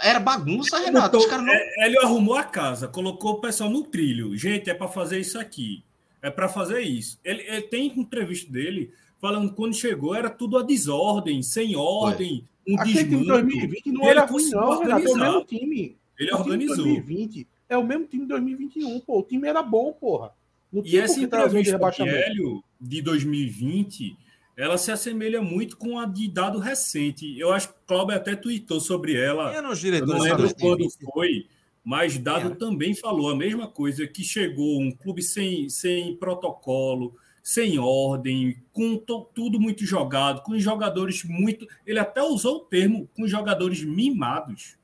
Era 0.00 0.20
bagunça, 0.20 0.78
Renato. 0.78 1.16
Os 1.16 1.26
caras 1.26 1.46
não. 1.46 1.52
É, 1.52 1.84
Hélio 1.84 2.02
arrumou 2.02 2.36
a 2.36 2.44
casa, 2.44 2.88
colocou 2.88 3.32
o 3.32 3.40
pessoal 3.40 3.68
no 3.68 3.84
trilho. 3.84 4.36
Gente, 4.36 4.70
é 4.70 4.74
para 4.74 4.88
fazer 4.88 5.18
isso 5.18 5.38
aqui. 5.38 5.82
É 6.22 6.30
para 6.30 6.48
fazer 6.48 6.80
isso. 6.82 7.18
Ele, 7.24 7.42
ele 7.42 7.62
tem 7.62 7.86
entrevista 7.98 8.50
dele 8.50 8.92
falando 9.20 9.50
que 9.50 9.56
quando 9.56 9.74
chegou 9.74 10.14
era 10.14 10.30
tudo 10.30 10.58
a 10.58 10.62
desordem, 10.62 11.42
sem 11.42 11.76
ordem, 11.76 12.44
um 12.66 12.78
Aquele 12.78 12.98
time 12.98 13.04
de 13.04 13.16
desmanto. 13.16 13.46
2020 13.46 13.92
não 13.92 14.02
ele 14.02 14.10
era 14.10 14.24
ruim, 14.26 14.50
não, 14.50 14.78
Renato. 14.78 15.08
É 15.08 15.10
o 15.10 15.16
mesmo 15.16 15.44
time. 15.44 15.96
Ele 16.18 16.32
O 16.32 16.36
time 16.36 16.50
organizou. 16.50 16.84
2020 16.84 17.48
é 17.68 17.76
o 17.78 17.84
mesmo 17.84 18.06
time 18.06 18.22
de 18.24 18.28
2021, 18.28 19.00
pô. 19.00 19.18
O 19.20 19.22
time 19.22 19.48
era 19.48 19.62
bom, 19.62 19.92
porra. 19.92 20.32
Não 20.72 20.82
E 20.84 20.98
essa 20.98 21.20
entrevista 21.20 21.62
de 21.62 21.70
rebaixamento. 21.70 22.16
Hélio 22.16 22.64
de 22.80 23.02
2020, 23.02 24.16
ela 24.58 24.76
se 24.76 24.90
assemelha 24.90 25.40
muito 25.40 25.76
com 25.76 25.98
a 25.98 26.04
de 26.04 26.28
dado 26.28 26.58
recente. 26.58 27.38
Eu 27.38 27.52
acho 27.52 27.68
que 27.68 27.74
o 27.74 27.86
Cláudio 27.86 28.16
até 28.16 28.34
tweetou 28.34 28.80
sobre 28.80 29.14
ela. 29.14 29.54
Eram 29.54 29.70
os 29.70 29.82
Eu 29.84 30.04
não 30.06 30.18
lembro 30.18 30.52
quando 30.56 30.78
2020? 30.78 31.12
foi, 31.14 31.46
mas 31.84 32.18
Dado 32.18 32.46
Era. 32.48 32.56
também 32.56 32.92
falou 32.94 33.30
a 33.30 33.36
mesma 33.36 33.68
coisa, 33.68 34.06
que 34.06 34.24
chegou 34.24 34.80
um 34.80 34.90
clube 34.90 35.22
sem, 35.22 35.68
sem 35.68 36.16
protocolo, 36.16 37.14
sem 37.42 37.78
ordem, 37.78 38.60
com 38.72 38.96
to- 38.98 39.28
tudo 39.32 39.58
muito 39.60 39.86
jogado, 39.86 40.42
com 40.42 40.58
jogadores 40.58 41.22
muito... 41.24 41.66
Ele 41.86 41.98
até 42.00 42.20
usou 42.22 42.56
o 42.56 42.60
termo 42.60 43.08
com 43.16 43.26
jogadores 43.28 43.82
mimados. 43.84 44.76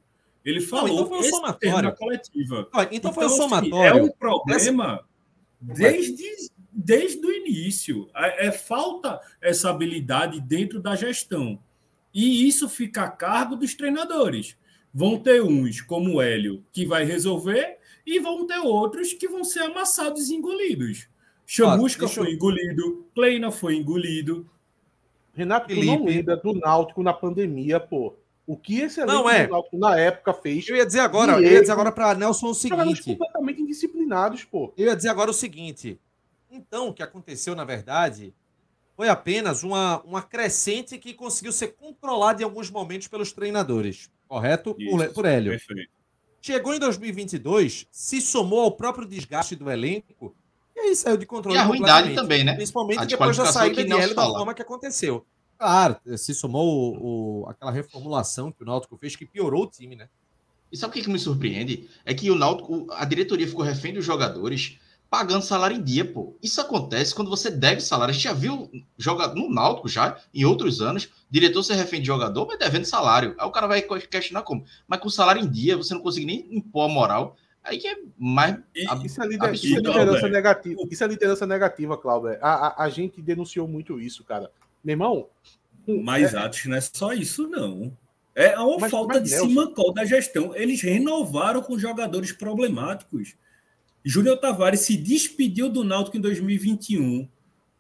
Ele 0.45 0.61
falou 0.61 0.89
então 0.95 1.07
foi 1.09 1.17
um 1.17 1.21
esse 1.21 1.31
somatório. 1.31 1.59
termo 1.61 1.83
na 1.83 1.93
coletiva. 1.93 2.69
Olha, 2.73 2.89
Então, 2.93 3.13
foi 3.13 3.25
um 3.25 3.27
assim, 3.27 3.37
somatório. 3.37 3.99
É 3.99 4.03
um 4.03 4.11
problema 4.13 5.05
desde, 5.61 6.25
desde 6.75 7.25
o 7.25 7.33
início. 7.33 8.09
É, 8.17 8.49
é 8.49 8.53
falta 8.53 9.21
essa 9.41 9.71
habilidade 9.71 10.41
dentro 10.41 10.81
da 10.81 10.97
gestão. 10.97 11.59
E 12.13 12.47
isso 12.47 12.69
fica 12.69 13.03
a 13.05 13.11
cargo 13.11 13.57
dos 13.57 13.75
treinadores. 13.75 14.57
Vão 14.93 15.19
ter 15.19 15.43
uns, 15.43 15.81
como 15.81 16.15
o 16.15 16.23
Hélio, 16.23 16.65
que 16.73 16.87
vai 16.87 17.05
resolver, 17.05 17.79
e 18.07 18.19
vão 18.21 18.47
ter 18.47 18.59
outros 18.59 19.13
que 19.13 19.27
vão 19.29 19.43
ser 19.45 19.61
amassados 19.61 20.29
e 20.31 20.35
engolidos. 20.35 21.09
Chamusca 21.47 22.07
deixa 22.07 22.21
eu- 22.21 22.25
foi 22.25 22.35
engolido, 22.35 23.07
Kleina 23.15 23.51
foi 23.51 23.77
engolido. 23.77 24.49
Renato, 25.33 25.67
tu 25.69 25.75
Felipe. 25.75 25.87
não 25.97 26.05
lembra 26.05 26.37
do 26.37 26.53
Náutico 26.55 27.03
na 27.03 27.13
pandemia, 27.13 27.81
pô. 27.81 28.15
O 28.47 28.57
que 28.57 28.79
esse 28.81 29.01
elenco 29.01 29.29
é. 29.29 29.47
do 29.47 29.53
Náutico 29.53 29.79
na 29.79 29.99
época 29.99 30.33
fez? 30.35 30.69
Eu 30.69 30.77
ia 30.77 30.87
dizer 30.87 31.01
agora, 31.01 31.33
eu 31.33 31.51
ia 31.51 31.61
dizer 31.61 31.73
agora 31.73 31.91
para 31.91 32.15
Nelson 32.15 32.49
o 32.51 32.55
seguinte. 32.55 33.03
completamente 33.05 33.61
indisciplinados, 33.63 34.45
pô. 34.45 34.73
Eu 34.77 34.87
ia 34.87 34.95
dizer 34.97 35.09
agora 35.09 35.31
o 35.31 35.35
seguinte. 35.35 35.99
Então, 36.55 36.89
o 36.89 36.95
que 36.95 37.03
aconteceu, 37.03 37.55
na 37.57 37.65
verdade, 37.65 38.33
foi 38.97 39.09
apenas 39.09 39.63
uma, 39.65 40.01
uma 40.03 40.23
crescente 40.23 40.99
que 40.99 41.13
conseguiu 41.13 41.53
ser 41.53 41.75
controlada 41.75 42.41
em 42.43 42.45
alguns 42.45 42.71
momentos 42.71 43.09
pelos 43.09 43.33
treinadores. 43.33 44.09
Correto? 44.29 44.75
Por, 44.75 44.81
Isso, 45.05 45.15
por 45.15 45.25
Hélio. 45.25 45.51
Perfeito. 45.53 45.91
Chegou 46.41 46.75
em 46.75 46.79
2022, 46.79 47.87
se 47.91 48.21
somou 48.21 48.61
ao 48.61 48.73
próprio 48.73 49.07
desgaste 49.09 49.57
do 49.57 49.71
elenco, 49.71 50.37
e 50.77 50.81
aí 50.81 50.95
saiu 50.97 51.17
de 51.17 51.27
controle 51.27 51.57
E 51.57 51.61
a 51.61 51.65
ruindade 51.65 52.15
também, 52.15 52.45
né? 52.45 52.55
Principalmente 52.55 52.99
A 53.01 53.05
depois 53.05 53.37
da 53.37 53.47
saída 53.47 53.83
de 53.85 53.93
Hélio 53.93 54.15
da 54.15 54.27
forma 54.27 54.55
que 54.55 54.63
aconteceu. 54.63 55.27
Claro, 55.59 55.97
se 56.17 56.35
somou 56.35 56.67
o, 57.01 57.43
o- 57.43 57.49
aquela 57.49 57.71
reformulação 57.71 58.53
que 58.53 58.63
o 58.63 58.67
Náutico 58.67 58.97
fez, 58.99 59.17
que 59.17 59.25
piorou 59.25 59.65
o 59.65 59.71
time, 59.71 59.97
né? 59.97 60.09
E 60.71 60.77
sabe 60.77 60.91
o 60.91 60.95
que, 60.95 61.03
que 61.03 61.11
me 61.11 61.19
surpreende? 61.19 61.89
É 62.05 62.13
que 62.13 62.31
o 62.31 62.35
Náutico, 62.35 62.87
a 62.91 63.05
diretoria 63.05 63.47
ficou 63.47 63.65
refém 63.65 63.95
dos 63.95 64.05
jogadores 64.05 64.79
pagando 65.17 65.45
salário 65.45 65.77
em 65.77 65.83
dia, 65.83 66.05
pô. 66.05 66.35
Isso 66.43 66.61
acontece 66.61 67.15
quando 67.15 67.31
você 67.31 67.49
deve 67.49 67.81
salário. 67.81 68.11
A 68.11 68.13
gente 68.13 68.25
já 68.25 68.33
viu 68.33 68.69
joga 68.99 69.29
no 69.29 69.49
Náutico 69.49 69.89
já, 69.89 70.17
em 70.35 70.45
outros 70.45 70.81
anos, 70.83 71.09
diretor 71.31 71.63
ser 71.63 71.75
refém 71.75 72.01
de 72.01 72.09
jogador, 72.09 72.47
mas 72.49 72.59
devendo 72.59 72.85
salário. 72.85 73.33
Aí 73.39 73.47
o 73.47 73.51
cara 73.53 73.69
vai 73.69 73.81
questionar 73.81 74.43
como. 74.43 74.65
Mas 74.89 74.99
com 74.99 75.09
salário 75.09 75.41
em 75.41 75.49
dia, 75.49 75.77
você 75.77 75.95
não 75.95 76.01
consegue 76.01 76.27
nem 76.27 76.49
impor 76.51 76.91
a 76.91 76.93
moral. 76.93 77.37
Aí 77.63 77.79
que 77.79 77.87
é 77.87 77.97
mais. 78.19 78.57
E- 78.75 79.07
Isso 79.07 79.23
é, 79.23 79.27
lider- 79.29 79.49
absurdo, 79.51 79.67
isso 79.69 79.77
é 79.77 79.79
liderança 80.03 80.29
negativa. 80.29 80.81
Isso 80.91 81.05
é 81.05 81.07
liderança 81.07 81.47
negativa, 81.47 81.97
Cláudio. 81.97 82.37
A, 82.43 82.67
a, 82.67 82.85
a 82.85 82.89
gente 82.89 83.23
denunciou 83.23 83.69
muito 83.69 84.01
isso, 84.01 84.25
cara. 84.25 84.51
Meu 84.85 84.95
irmão. 84.95 85.29
Mas 85.87 86.35
é- 86.35 86.39
Atos 86.39 86.65
não 86.67 86.77
é 86.77 86.81
só 86.81 87.13
isso, 87.13 87.47
não. 87.47 87.97
É 88.35 88.59
uma 88.59 88.79
Mas- 88.81 88.91
falta 88.91 89.15
mas, 89.15 89.23
de 89.23 89.31
Nelson- 89.31 89.49
simancol 89.49 89.95
da 89.95 90.05
gestão. 90.05 90.57
Eles 90.57 90.83
renovaram 90.83 91.63
com 91.63 91.79
jogadores 91.79 92.33
problemáticos. 92.33 93.35
Júnior 94.05 94.37
Tavares 94.39 94.81
se 94.81 94.97
despediu 94.97 95.69
do 95.69 95.83
Náutico 95.83 96.17
em 96.17 96.21
2021 96.21 97.29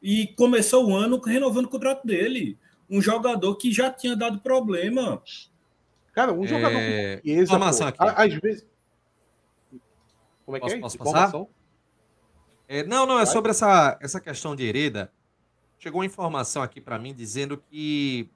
e 0.02 0.28
começou 0.28 0.88
o 0.88 0.94
ano 0.96 1.20
renovando 1.20 1.66
o 1.66 1.68
contrato 1.68 2.06
dele. 2.06 2.58
Um 2.88 3.00
jogador 3.00 3.56
que 3.56 3.70
já 3.72 3.90
tinha 3.90 4.16
dado 4.16 4.40
problema. 4.40 5.22
Cara, 6.12 6.32
um 6.32 6.46
jogador 6.46 6.78
É, 6.78 7.16
com 7.18 7.28
informação 7.28 7.90
pô, 7.92 8.04
aqui. 8.04 8.22
às 8.34 8.40
vezes. 8.40 8.66
Como 10.44 10.56
é 10.56 10.60
que 10.60 10.64
Posso- 10.66 10.76
é? 10.76 10.80
posso 10.80 10.96
Informação? 10.96 11.48
É, 12.68 12.82
não, 12.84 13.04
não, 13.06 13.14
é 13.18 13.24
Vai. 13.24 13.32
sobre 13.32 13.50
essa, 13.50 13.98
essa 14.00 14.20
questão 14.20 14.54
de 14.56 14.64
Hereda. 14.64 15.10
Chegou 15.78 16.00
uma 16.00 16.06
informação 16.06 16.62
aqui 16.62 16.80
para 16.80 16.98
mim 16.98 17.14
dizendo 17.14 17.58
que 17.70 18.28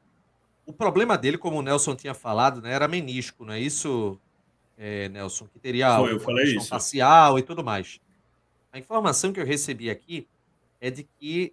o 0.66 0.72
problema 0.72 1.16
dele, 1.16 1.38
como 1.38 1.58
o 1.58 1.62
Nelson 1.62 1.94
tinha 1.94 2.12
falado, 2.12 2.60
né, 2.60 2.72
era 2.72 2.86
menisco, 2.88 3.44
não 3.44 3.54
é 3.54 3.60
isso, 3.60 4.18
é, 4.78 5.08
Nelson? 5.08 5.46
Que 5.52 5.58
teria 5.58 5.96
Foi, 5.98 6.12
eu 6.12 6.16
uma 6.16 6.20
falei 6.24 6.56
isso. 6.56 6.68
facial 6.68 7.38
e 7.38 7.42
tudo 7.42 7.62
mais. 7.64 8.00
A 8.72 8.78
informação 8.78 9.32
que 9.32 9.40
eu 9.40 9.44
recebi 9.44 9.90
aqui 9.90 10.26
é 10.80 10.90
de 10.90 11.02
que 11.18 11.52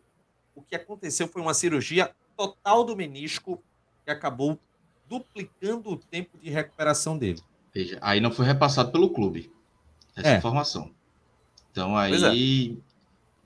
o 0.53 0.61
que 0.61 0.75
aconteceu 0.75 1.27
foi 1.27 1.41
uma 1.41 1.53
cirurgia 1.53 2.11
total 2.37 2.83
do 2.83 2.95
menisco 2.95 3.61
que 4.05 4.11
acabou 4.11 4.59
duplicando 5.09 5.89
o 5.91 5.97
tempo 5.97 6.37
de 6.37 6.49
recuperação 6.49 7.17
dele. 7.17 7.41
Veja, 7.73 7.97
aí 8.01 8.19
não 8.21 8.31
foi 8.31 8.45
repassado 8.45 8.91
pelo 8.91 9.09
clube. 9.09 9.51
Essa 10.15 10.29
É. 10.29 10.37
informação. 10.37 10.91
Então 11.71 11.95
aí. 11.97 12.77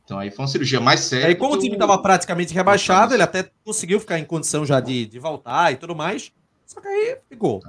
Então 0.06 0.18
aí 0.20 0.32
foi 0.32 0.44
uma 0.44 0.48
cirurgia 0.48 0.80
mais 0.80 1.02
séria. 1.02 1.28
Aí, 1.28 1.36
como 1.36 1.54
o 1.54 1.60
time 1.60 1.74
estava 1.74 1.98
praticamente 2.00 2.54
rebaixado, 2.54 3.14
ele 3.14 3.22
até 3.24 3.52
conseguiu 3.64 4.00
ficar 4.00 4.18
em 4.20 4.26
condição 4.26 4.66
já 4.66 4.80
de, 4.80 5.06
de 5.06 5.20
voltar 5.20 5.72
e 5.72 5.78
tudo 5.78 5.96
mais. 5.96 6.32
Só 6.66 6.82
que 6.82 6.88
aí 6.88 7.18
ficou. 7.30 7.62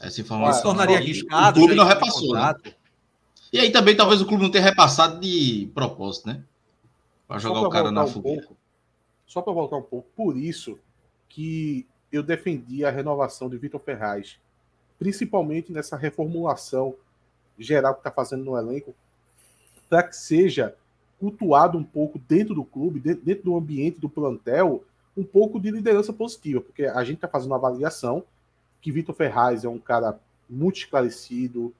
Essa 0.00 0.10
Se 0.10 0.20
informação. 0.20 0.62
tornaria 0.62 0.96
arriscado. 0.96 1.58
O 1.58 1.62
clube 1.62 1.74
não 1.74 1.86
repassou, 1.86 2.34
né? 2.34 2.54
E 3.52 3.58
aí 3.58 3.70
também 3.70 3.96
talvez 3.96 4.20
o 4.20 4.26
clube 4.26 4.42
não 4.42 4.50
tenha 4.50 4.64
repassado 4.64 5.20
de 5.20 5.70
propósito, 5.74 6.28
né? 6.28 6.42
Só 7.28 7.38
jogar 7.38 7.60
pra 7.60 7.68
o 7.68 7.72
cara 7.72 7.90
na 7.90 8.04
um 8.04 8.06
fogueira. 8.06 8.42
pouco, 8.42 8.56
só 9.26 9.40
para 9.40 9.52
voltar 9.52 9.76
um 9.76 9.82
pouco, 9.82 10.08
por 10.14 10.36
isso 10.36 10.78
que 11.28 11.86
eu 12.12 12.22
defendi 12.22 12.84
a 12.84 12.90
renovação 12.90 13.48
de 13.48 13.56
Vitor 13.58 13.80
Ferraz, 13.80 14.38
principalmente 14.98 15.72
nessa 15.72 15.96
reformulação 15.96 16.94
geral 17.58 17.94
que 17.94 18.00
está 18.00 18.10
fazendo 18.10 18.44
no 18.44 18.56
elenco, 18.56 18.94
para 19.88 20.02
que 20.02 20.14
seja 20.14 20.74
cultuado 21.18 21.78
um 21.78 21.84
pouco 21.84 22.18
dentro 22.18 22.54
do 22.54 22.64
clube, 22.64 23.00
dentro, 23.00 23.24
dentro 23.24 23.44
do 23.44 23.56
ambiente 23.56 23.98
do 23.98 24.08
plantel, 24.08 24.84
um 25.16 25.24
pouco 25.24 25.58
de 25.58 25.70
liderança 25.70 26.12
positiva, 26.12 26.60
porque 26.60 26.84
a 26.84 27.02
gente 27.02 27.16
está 27.16 27.28
fazendo 27.28 27.50
uma 27.52 27.56
avaliação 27.56 28.22
que 28.86 28.92
Vitor 28.92 29.16
Ferraz 29.16 29.64
é 29.64 29.68
um 29.68 29.80
cara 29.80 30.16
muito 30.48 30.76
esclarecido, 30.76 31.74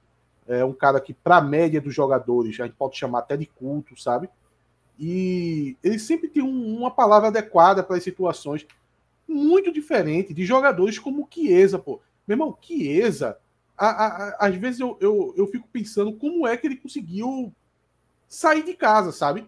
é 0.45 0.65
um 0.65 0.73
cara 0.73 0.99
que, 0.99 1.13
para 1.13 1.37
a 1.37 1.41
média 1.41 1.79
dos 1.79 1.95
jogadores, 1.95 2.59
a 2.59 2.65
gente 2.65 2.75
pode 2.75 2.97
chamar 2.97 3.19
até 3.19 3.37
de 3.37 3.45
culto, 3.45 3.97
sabe? 3.97 4.29
E 4.99 5.77
ele 5.81 5.97
sempre 5.99 6.27
tem 6.27 6.43
um- 6.43 6.77
uma 6.77 6.91
palavra 6.91 7.29
adequada 7.29 7.81
para 7.81 7.95
as 7.95 8.03
situações, 8.03 8.67
muito 9.25 9.71
diferente 9.71 10.33
de 10.33 10.43
jogadores 10.45 10.99
como 10.99 11.25
Chiesa, 11.33 11.79
pô. 11.79 12.01
Meu 12.27 12.35
irmão, 12.35 12.57
Chiesa, 12.61 13.37
a- 13.77 13.87
a- 13.87 14.07
a- 14.07 14.37
às 14.47 14.55
vezes 14.57 14.81
eu, 14.81 14.97
eu, 14.99 15.33
eu 15.37 15.47
fico 15.47 15.65
pensando 15.71 16.11
como 16.11 16.45
é 16.45 16.57
que 16.57 16.67
ele 16.67 16.75
conseguiu 16.75 17.53
sair 18.27 18.63
de 18.65 18.73
casa, 18.73 19.13
sabe? 19.13 19.47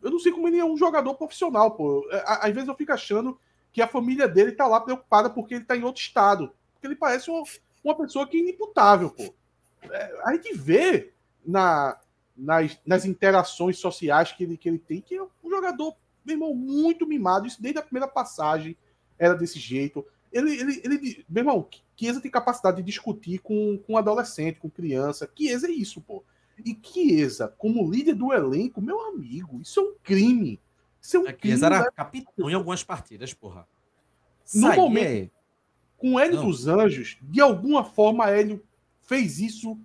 Eu 0.00 0.12
não 0.12 0.20
sei 0.20 0.30
como 0.30 0.46
ele 0.46 0.58
é 0.58 0.64
um 0.64 0.76
jogador 0.76 1.14
profissional, 1.14 1.72
pô. 1.72 2.06
É, 2.12 2.22
Às 2.46 2.52
vezes 2.54 2.68
eu 2.68 2.76
fico 2.76 2.92
achando 2.92 3.36
que 3.72 3.80
a 3.80 3.88
família 3.88 4.28
dele 4.28 4.52
tá 4.52 4.66
lá 4.66 4.80
preocupada 4.80 5.30
porque 5.30 5.54
ele 5.54 5.64
tá 5.64 5.76
em 5.76 5.82
outro 5.82 6.02
estado. 6.02 6.52
Porque 6.74 6.86
ele 6.86 6.96
parece 6.96 7.30
uma, 7.30 7.42
uma 7.82 7.96
pessoa 7.96 8.26
que 8.26 8.36
é 8.36 8.40
inimputável, 8.40 9.10
pô. 9.10 9.34
É, 9.90 10.20
a 10.24 10.32
gente 10.34 10.54
vê 10.54 11.12
na, 11.44 11.98
nas, 12.36 12.78
nas 12.86 13.04
interações 13.04 13.78
sociais 13.78 14.32
que 14.32 14.44
ele, 14.44 14.56
que 14.56 14.68
ele 14.68 14.78
tem 14.78 15.00
que 15.00 15.16
é 15.16 15.22
um 15.22 15.50
jogador, 15.50 15.96
meu 16.24 16.34
irmão, 16.34 16.54
muito 16.54 17.06
mimado. 17.06 17.46
Isso 17.46 17.60
desde 17.60 17.78
a 17.78 17.82
primeira 17.82 18.06
passagem 18.06 18.76
era 19.18 19.34
desse 19.34 19.58
jeito. 19.58 20.04
Ele, 20.32 20.52
ele, 20.52 20.80
ele 20.84 21.26
meu 21.28 21.42
irmão, 21.42 21.68
Chiesa 21.96 22.20
tem 22.20 22.30
capacidade 22.30 22.78
de 22.78 22.82
discutir 22.82 23.38
com, 23.38 23.78
com 23.86 23.96
adolescente, 23.96 24.60
com 24.60 24.70
criança. 24.70 25.30
Chiesa 25.36 25.66
é 25.66 25.70
isso, 25.70 26.00
pô. 26.00 26.24
E 26.64 26.78
Chiesa, 26.82 27.48
como 27.58 27.90
líder 27.90 28.14
do 28.14 28.32
elenco, 28.32 28.80
meu 28.80 29.00
amigo, 29.08 29.60
isso 29.60 29.80
é 29.80 29.82
um 29.82 29.94
crime. 30.02 30.60
Isso 31.02 31.16
é 31.16 31.20
um 31.20 31.26
A 31.26 31.32
crime. 31.32 31.40
Chiesa 31.56 31.68
né? 31.68 31.76
era 31.76 31.90
capitão 31.90 32.48
em 32.48 32.54
algumas 32.54 32.84
partidas, 32.84 33.34
porra. 33.34 33.66
No 34.54 34.68
aí 34.68 34.76
momento- 34.76 35.06
é- 35.06 35.42
Com 35.98 36.18
Hélio 36.18 36.36
Não. 36.36 36.46
dos 36.46 36.66
Anjos, 36.66 37.16
de 37.22 37.40
alguma 37.40 37.84
forma, 37.84 38.28
Hélio 38.28 38.60
fez 39.02 39.38
isso. 39.38 39.78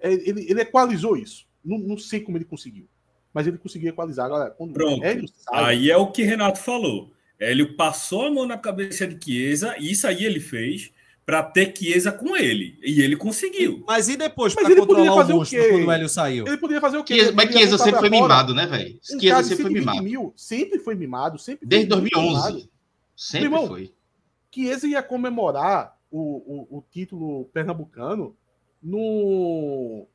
é, 0.00 0.12
Ele, 0.12 0.50
ele 0.50 0.60
equalizou 0.62 1.16
isso. 1.16 1.46
Não, 1.64 1.78
não 1.78 1.96
sei 1.98 2.20
como 2.20 2.36
ele 2.36 2.44
conseguiu. 2.44 2.88
Mas 3.32 3.46
ele 3.46 3.56
conseguiu 3.58 3.90
equalizar. 3.90 4.26
Agora, 4.26 4.50
quando 4.50 4.72
Pronto. 4.72 5.04
Hélio 5.04 5.28
sai. 5.28 5.64
Aí 5.64 5.90
é 5.90 5.96
o 5.96 6.10
que 6.10 6.22
Renato 6.22 6.58
falou. 6.58 7.12
Hélio 7.38 7.76
passou 7.76 8.26
a 8.26 8.30
mão 8.30 8.46
na 8.46 8.56
cabeça 8.58 9.06
de 9.06 9.22
Chiesa, 9.24 9.76
e 9.78 9.90
isso 9.92 10.06
aí 10.06 10.24
ele 10.24 10.40
fez 10.40 10.90
para 11.26 11.42
ter 11.42 11.76
Chiesa 11.76 12.12
com 12.12 12.36
ele. 12.36 12.78
E 12.82 13.02
ele 13.02 13.16
conseguiu. 13.16 13.82
Mas 13.84 14.08
e 14.08 14.16
depois, 14.16 14.54
Mas 14.54 14.62
para 14.62 14.72
ele 14.72 14.80
poderia 14.80 15.10
controlar 15.10 15.12
o 15.12 15.20
fazer 15.22 15.32
o 15.32 15.36
monstro 15.38 15.58
quê? 15.60 15.68
quando 15.70 15.86
o 15.86 15.90
Hélio 15.90 16.08
saiu? 16.08 16.46
Ele 16.46 16.56
poderia 16.56 16.80
fazer 16.80 16.96
o 16.98 17.02
quê? 17.04 17.14
Chiesa- 17.14 17.32
mas 17.32 17.52
Chiesa 17.52 17.78
sempre 17.78 17.98
foi 18.00 18.10
mimado, 18.10 18.54
né, 18.54 18.64
velho? 18.66 18.98
Um 19.12 19.18
Chiesa 19.20 19.42
sempre 19.42 19.56
foi 19.64 19.72
120 19.72 19.78
mimado. 19.80 20.02
mil, 20.04 20.32
sempre 20.36 20.78
foi 20.78 20.94
mimado. 20.94 21.38
Sempre 21.38 21.66
Desde 21.66 21.88
foi 21.90 22.00
muito 22.00 22.16
mimado. 22.16 22.32
2011. 22.52 22.70
Sempre 23.16 23.46
Irmão, 23.46 23.66
foi. 23.66 23.92
Chiesa 24.54 24.86
ia 24.86 25.02
comemorar 25.02 25.98
o, 26.10 26.66
o, 26.70 26.78
o 26.78 26.84
título 26.92 27.46
pernambucano 27.46 28.36
no. 28.82 30.06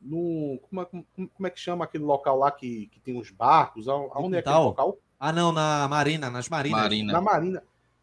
no 0.00 0.58
como, 0.68 0.82
é, 0.82 0.84
como- 0.84 1.06
como 1.34 1.46
é 1.46 1.50
que 1.50 1.58
chama 1.60 1.84
aquele 1.84 2.04
local 2.04 2.38
lá 2.38 2.50
que, 2.50 2.88
que 2.92 3.00
tem 3.00 3.18
os 3.18 3.30
barcos? 3.30 3.88
Aonde 3.88 4.36
é 4.36 4.40
aquele 4.40 4.54
local? 4.56 4.98
Ah, 5.18 5.32
não, 5.32 5.50
na 5.52 5.86
Marina, 5.88 6.28
nas 6.30 6.48
Marinas. 6.48 6.80
Marina. 6.82 7.12
Na 7.12 7.20
Marina. 7.20 7.62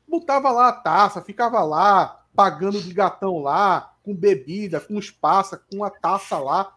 Botava 0.09 0.51
lá 0.51 0.69
a 0.69 0.73
taça, 0.73 1.21
ficava 1.21 1.61
lá, 1.63 2.25
pagando 2.35 2.81
de 2.81 2.93
gatão 2.93 3.39
lá, 3.39 3.93
com 4.03 4.15
bebida, 4.15 4.79
com 4.79 4.99
passa, 5.21 5.57
com 5.57 5.83
a 5.83 5.89
taça 5.89 6.37
lá. 6.39 6.75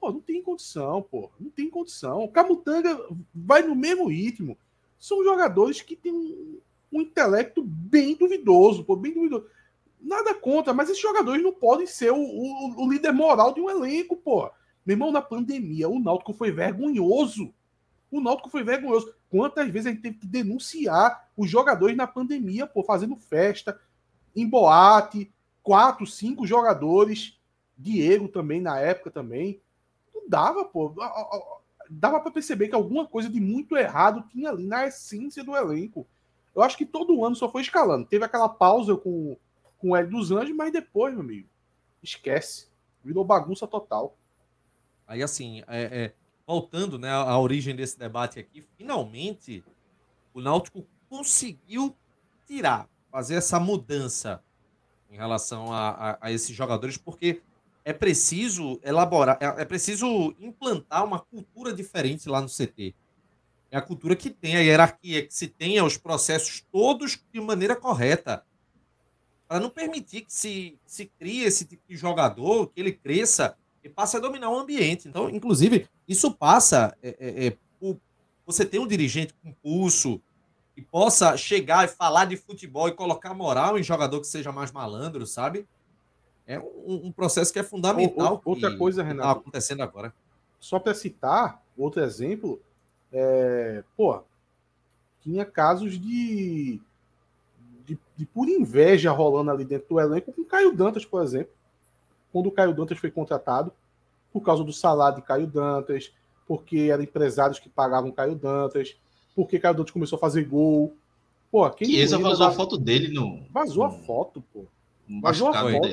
Pô, 0.00 0.12
não 0.12 0.20
tem 0.20 0.42
condição, 0.42 1.02
pô. 1.02 1.30
Não 1.40 1.50
tem 1.50 1.68
condição. 1.68 2.22
O 2.22 2.28
Camutanga 2.30 2.96
vai 3.34 3.62
no 3.62 3.74
mesmo 3.74 4.06
ritmo. 4.08 4.56
São 4.98 5.24
jogadores 5.24 5.80
que 5.80 5.96
têm 5.96 6.12
um, 6.12 6.60
um 6.92 7.00
intelecto 7.00 7.62
bem 7.62 8.14
duvidoso, 8.14 8.84
pô, 8.84 8.94
bem 8.94 9.12
duvidoso. 9.12 9.46
Nada 10.00 10.32
contra, 10.34 10.72
mas 10.72 10.88
esses 10.88 11.02
jogadores 11.02 11.42
não 11.42 11.52
podem 11.52 11.86
ser 11.86 12.12
o, 12.12 12.16
o- 12.16 12.84
o 12.84 12.88
líder 12.90 13.12
moral 13.12 13.52
de 13.52 13.60
um 13.60 13.68
elenco, 13.68 14.16
pô. 14.16 14.48
Meu 14.86 14.94
irmão, 14.94 15.10
na 15.10 15.20
pandemia, 15.20 15.88
o 15.88 15.98
Náutico 15.98 16.32
foi 16.32 16.52
vergonhoso. 16.52 17.52
O 18.10 18.20
Náutico 18.20 18.48
foi 18.48 18.64
vergonhoso. 18.64 19.14
Quantas 19.30 19.68
vezes 19.68 19.86
a 19.86 19.90
gente 19.90 20.02
teve 20.02 20.16
que 20.18 20.26
denunciar 20.26 21.28
os 21.36 21.50
jogadores 21.50 21.96
na 21.96 22.06
pandemia, 22.06 22.66
pô, 22.66 22.82
fazendo 22.82 23.16
festa, 23.16 23.78
em 24.34 24.48
boate, 24.48 25.30
quatro, 25.62 26.06
cinco 26.06 26.46
jogadores, 26.46 27.38
Diego 27.76 28.28
também 28.28 28.60
na 28.60 28.78
época 28.78 29.10
também. 29.10 29.60
Não 30.14 30.28
dava, 30.28 30.64
pô. 30.64 30.94
Dava 31.90 32.20
para 32.20 32.30
perceber 32.30 32.68
que 32.68 32.74
alguma 32.74 33.06
coisa 33.06 33.28
de 33.28 33.40
muito 33.40 33.76
errado 33.76 34.24
tinha 34.30 34.50
ali 34.50 34.66
na 34.66 34.86
essência 34.86 35.44
do 35.44 35.56
elenco. 35.56 36.06
Eu 36.54 36.62
acho 36.62 36.76
que 36.76 36.84
todo 36.84 37.24
ano 37.24 37.36
só 37.36 37.50
foi 37.50 37.62
escalando. 37.62 38.06
Teve 38.06 38.24
aquela 38.24 38.48
pausa 38.48 38.96
com, 38.96 39.36
com 39.78 39.90
o 39.90 39.96
Hélio 39.96 40.10
dos 40.10 40.32
Anjos, 40.32 40.56
mas 40.56 40.72
depois, 40.72 41.12
meu 41.12 41.22
amigo, 41.22 41.48
esquece. 42.02 42.68
Virou 43.04 43.24
bagunça 43.24 43.66
total. 43.66 44.16
Aí, 45.06 45.22
assim, 45.22 45.62
é, 45.68 45.82
é, 45.82 46.14
voltando 46.52 46.98
né, 46.98 47.10
à 47.10 47.38
origem 47.38 47.76
desse 47.76 47.98
debate 47.98 48.38
aqui, 48.38 48.64
finalmente 48.78 49.62
o 50.32 50.40
Náutico 50.40 50.82
conseguiu 51.06 51.94
tirar, 52.46 52.88
fazer 53.12 53.34
essa 53.34 53.60
mudança 53.60 54.42
em 55.10 55.16
relação 55.16 55.70
a, 55.70 55.90
a- 55.90 56.18
a 56.22 56.32
esses 56.32 56.56
jogadores, 56.56 56.96
porque 56.96 57.42
é 57.84 57.92
preciso 57.92 58.80
elaborar, 58.82 59.36
é, 59.42 59.60
é 59.60 59.64
preciso 59.66 60.34
implantar 60.40 61.04
uma 61.04 61.18
cultura 61.20 61.70
diferente 61.70 62.30
lá 62.30 62.40
no 62.40 62.48
CT. 62.48 62.94
É 63.70 63.76
a 63.76 63.82
cultura 63.82 64.16
que 64.16 64.30
tem 64.30 64.56
a 64.56 64.60
hierarquia, 64.60 65.26
que 65.26 65.34
se 65.34 65.48
tenha 65.48 65.84
os 65.84 65.98
processos 65.98 66.64
todos 66.72 67.22
de 67.30 67.40
maneira 67.42 67.76
correta. 67.76 68.42
Para 69.46 69.60
não 69.60 69.68
permitir 69.68 70.22
que 70.22 70.32
se, 70.32 70.78
se 70.86 71.06
crie 71.18 71.42
esse 71.44 71.66
tipo 71.66 71.82
de 71.86 71.94
jogador, 71.96 72.68
que 72.68 72.80
ele 72.80 72.92
cresça 72.92 73.54
e 73.82 73.88
passe 73.88 74.16
a 74.16 74.20
dominar 74.20 74.50
o 74.50 74.58
ambiente. 74.58 75.08
Então, 75.08 75.28
inclusive, 75.30 75.88
isso 76.06 76.32
passa 76.32 76.96
é, 77.02 77.16
é, 77.18 77.46
é, 77.46 77.56
por 77.80 77.98
você 78.46 78.64
ter 78.64 78.78
um 78.78 78.86
dirigente 78.86 79.34
com 79.42 79.52
pulso 79.52 80.20
que 80.74 80.82
possa 80.82 81.36
chegar 81.36 81.84
e 81.84 81.88
falar 81.88 82.24
de 82.24 82.36
futebol 82.36 82.88
e 82.88 82.92
colocar 82.92 83.34
moral 83.34 83.78
em 83.78 83.82
jogador 83.82 84.20
que 84.20 84.26
seja 84.26 84.52
mais 84.52 84.70
malandro, 84.72 85.26
sabe? 85.26 85.66
É 86.46 86.58
um, 86.58 87.06
um 87.06 87.12
processo 87.12 87.52
que 87.52 87.58
é 87.58 87.62
fundamental. 87.62 88.40
Ou- 88.44 88.52
outra 88.54 88.70
que- 88.70 88.76
coisa, 88.78 89.02
que 89.02 89.08
Renato. 89.08 89.34
Tá 89.34 89.40
acontecendo 89.40 89.82
agora. 89.82 90.14
só 90.60 90.78
para 90.78 90.94
citar 90.94 91.62
outro 91.76 92.02
exemplo, 92.02 92.60
é, 93.12 93.82
pô, 93.96 94.20
tinha 95.20 95.44
casos 95.44 95.98
de, 96.00 96.80
de, 97.84 97.98
de 98.16 98.26
pura 98.26 98.50
inveja 98.50 99.10
rolando 99.12 99.50
ali 99.50 99.64
dentro 99.64 99.88
do 99.88 100.00
elenco 100.00 100.32
com 100.32 100.44
Caio 100.44 100.72
Dantas, 100.74 101.04
por 101.04 101.22
exemplo. 101.22 101.52
Quando 102.38 102.46
o 102.46 102.52
Caio 102.52 102.72
Dantas 102.72 102.96
foi 102.98 103.10
contratado, 103.10 103.72
por 104.32 104.42
causa 104.44 104.62
do 104.62 104.72
salário 104.72 105.16
de 105.16 105.22
Caio 105.26 105.44
Dantas, 105.48 106.12
porque 106.46 106.88
eram 106.92 107.02
empresários 107.02 107.58
que 107.58 107.68
pagavam 107.68 108.12
Caio 108.12 108.36
Dantas, 108.36 108.96
porque 109.34 109.58
Caio 109.58 109.74
Dantas 109.74 109.90
começou 109.90 110.16
a 110.16 110.20
fazer 110.20 110.44
gol. 110.44 110.94
Pô, 111.50 111.68
quem 111.70 111.88
lembra 112.18 112.30
vazou 112.30 112.46
da- 112.46 112.52
a 112.52 112.54
foto 112.56 112.78
dele 112.78 113.12
no. 113.12 113.42
Vazou 113.50 113.82
a 113.82 113.90
foto, 113.90 114.40
pô. 114.52 114.66
Vazou 115.20 115.48
a 115.48 115.52
foto. 115.72 115.88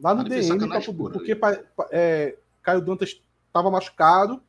Lá 0.00 0.12
no 0.14 0.20
Ali 0.22 0.30
foi 0.30 0.40
DM, 0.40 0.58
pura, 0.92 1.12
porque 1.14 1.38
é, 1.92 2.36
Caio 2.60 2.80
Dantas 2.80 3.22
estava 3.46 3.70
machucado, 3.70 4.42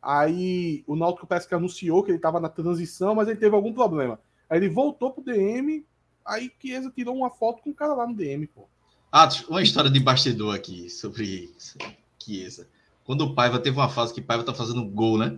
aí 0.00 0.82
o 0.86 0.96
Náutico 0.96 1.26
parece 1.26 1.46
que 1.46 1.54
anunciou 1.54 2.02
que 2.02 2.10
ele 2.12 2.16
estava 2.16 2.40
na 2.40 2.48
transição, 2.48 3.14
mas 3.14 3.28
ele 3.28 3.38
teve 3.38 3.54
algum 3.54 3.74
problema. 3.74 4.18
Aí 4.48 4.58
ele 4.58 4.70
voltou 4.70 5.10
pro 5.10 5.22
DM, 5.22 5.84
aí 6.24 6.50
Chiesa 6.58 6.90
tirou 6.90 7.14
uma 7.14 7.28
foto 7.28 7.62
com 7.62 7.68
o 7.68 7.74
cara 7.74 7.92
lá 7.92 8.06
no 8.06 8.14
DM, 8.14 8.46
pô. 8.46 8.66
Ah, 9.12 9.28
uma 9.48 9.60
história 9.60 9.90
de 9.90 9.98
bastidor 9.98 10.54
aqui 10.54 10.88
sobre 10.88 11.52
Chiesa. 12.22 12.68
Quando 13.04 13.22
o 13.22 13.34
Paiva 13.34 13.58
teve 13.58 13.76
uma 13.76 13.88
fase 13.88 14.14
que 14.14 14.20
Paiva 14.20 14.44
tá 14.44 14.54
fazendo 14.54 14.84
gol, 14.84 15.18
né? 15.18 15.36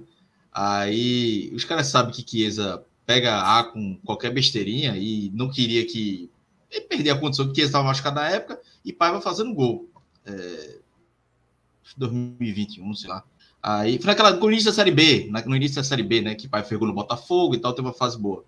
Aí 0.52 1.50
os 1.54 1.64
caras 1.64 1.86
sabem 1.86 2.12
que 2.12 2.28
Chiesa 2.28 2.84
pega 3.06 3.40
A 3.40 3.64
com 3.64 3.96
qualquer 4.04 4.30
besteirinha 4.30 4.94
e 4.98 5.30
não 5.34 5.50
queria 5.50 5.86
que. 5.86 6.30
Ele 6.70 6.82
perdia 6.82 7.14
a 7.14 7.18
condição 7.18 7.50
que 7.50 7.62
estava 7.62 7.84
machucado 7.84 8.16
na 8.16 8.28
época 8.28 8.60
e 8.84 8.92
Paiva 8.92 9.22
fazendo 9.22 9.54
gol. 9.54 9.88
É... 10.26 10.78
2021, 11.96 12.94
sei 12.94 13.08
lá. 13.08 13.24
Aí 13.62 13.96
foi 13.96 14.06
naquela, 14.06 14.32
no 14.32 14.50
início 14.50 14.70
da 14.70 14.74
Série 14.74 14.90
B, 14.90 15.30
no 15.46 15.56
início 15.56 15.76
da 15.76 15.84
Série 15.84 16.02
B, 16.02 16.20
né? 16.20 16.34
Que 16.34 16.46
Paiva 16.46 16.68
fez 16.68 16.78
gol 16.78 16.88
no 16.88 16.94
Botafogo 16.94 17.54
e 17.54 17.58
tal, 17.58 17.72
teve 17.72 17.88
uma 17.88 17.94
fase 17.94 18.18
boa. 18.18 18.44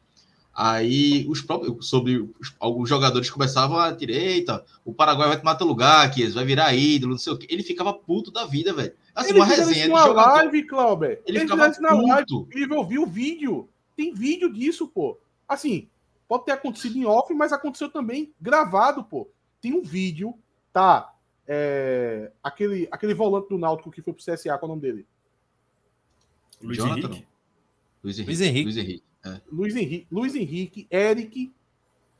Aí 0.54 1.26
os 1.28 1.40
próprios 1.40 1.88
sobre 1.88 2.18
os, 2.38 2.54
alguns 2.60 2.88
jogadores 2.88 3.28
começavam 3.28 3.76
a 3.76 3.90
direita, 3.90 4.64
o 4.84 4.94
Paraguai 4.94 5.28
vai 5.28 5.38
tomar 5.38 5.56
teu 5.56 5.66
lugar, 5.66 6.08
que 6.12 6.24
vai 6.28 6.44
virar 6.44 6.72
ídolo, 6.74 7.12
não 7.12 7.18
sei 7.18 7.32
o 7.32 7.36
quê. 7.36 7.46
Ele 7.50 7.62
ficava 7.64 7.92
puto 7.92 8.30
da 8.30 8.46
vida, 8.46 8.72
velho. 8.72 8.94
Assim, 9.12 9.30
ele 9.30 9.40
uma 9.40 9.46
resenha 9.46 9.70
isso 9.72 9.82
de 9.82 9.88
na 9.88 10.02
jogador. 10.06 10.30
live, 10.30 10.62
Clauber. 10.64 11.22
Ele 11.26 11.38
Ele, 11.38 11.40
ficava 11.40 11.68
na 11.80 11.92
live. 11.94 12.26
puto. 12.28 12.48
Ele 12.52 12.72
ouviu 12.72 13.02
o 13.02 13.06
vídeo. 13.06 13.68
Tem 13.96 14.14
vídeo 14.14 14.52
disso, 14.52 14.86
pô. 14.86 15.18
Assim, 15.48 15.88
pode 16.28 16.44
ter 16.44 16.52
acontecido 16.52 16.96
em 16.96 17.04
off, 17.04 17.34
mas 17.34 17.52
aconteceu 17.52 17.88
também 17.88 18.32
gravado, 18.40 19.02
pô. 19.02 19.28
Tem 19.60 19.72
um 19.72 19.82
vídeo, 19.82 20.34
tá? 20.72 21.12
É, 21.48 22.30
aquele, 22.42 22.88
aquele 22.92 23.12
volante 23.12 23.48
do 23.48 23.58
Náutico 23.58 23.90
que 23.90 24.00
foi 24.02 24.12
pro 24.12 24.22
CSA, 24.24 24.56
qual 24.56 24.62
é 24.62 24.64
o 24.64 24.68
nome 24.68 24.82
dele? 24.82 25.06
Luiz 26.62 26.78
Jonathan, 26.78 27.08
Henrique. 27.08 27.26
Luiz 28.02 28.18
Henrique. 28.18 28.26
Luiz 28.30 28.40
Henrique. 28.40 28.64
Luiz 28.64 28.76
Henrique. 28.76 29.13
É. 29.24 29.40
Luiz 29.50 29.74
Henrique, 29.74 30.06
Luiz 30.10 30.34
Henrique, 30.34 30.86
Eric, 30.90 31.52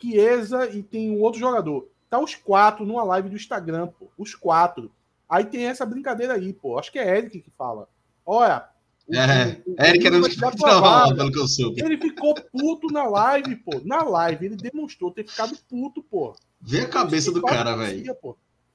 Chiesa 0.01 0.69
e 0.71 0.83
tem 0.83 1.11
um 1.11 1.21
outro 1.21 1.39
jogador. 1.41 1.89
Tá 2.11 2.19
os 2.21 2.35
quatro 2.35 2.85
numa 2.87 3.03
live 3.05 3.29
do 3.29 3.37
Instagram, 3.37 3.89
pô. 3.89 4.09
Os 4.19 4.35
quatro. 4.35 4.91
Aí 5.29 5.45
tem 5.45 5.65
essa 5.67 5.85
brincadeira 5.87 6.35
aí, 6.35 6.53
pô. 6.53 6.79
Acho 6.79 6.93
que 6.93 6.99
é 6.99 7.19
Eric 7.19 7.41
que 7.41 7.51
fala. 7.57 7.89
Olha. 8.25 8.69
É, 9.11 9.61
o- 9.67 9.73
o- 9.73 9.77
Eric 9.85 10.07
era 10.07 10.21
travava, 10.53 10.81
vaga. 11.05 11.15
pelo 11.17 11.33
que 11.33 11.39
eu 11.39 11.47
soube. 11.49 11.83
Ele 11.85 11.99
ficou 11.99 12.35
puto 12.35 12.87
na 12.91 13.05
live, 13.05 13.57
pô. 13.57 13.81
Na 13.85 14.03
live, 14.03 14.47
ele 14.47 14.57
demonstrou 14.57 15.11
ter 15.11 15.27
ficado 15.29 15.57
puto, 15.69 16.03
pô. 16.03 16.35
Vê 16.61 16.81
a 16.81 16.89
cabeça 16.89 17.31
do 17.31 17.43
cara, 17.43 17.77
velho. 17.77 18.17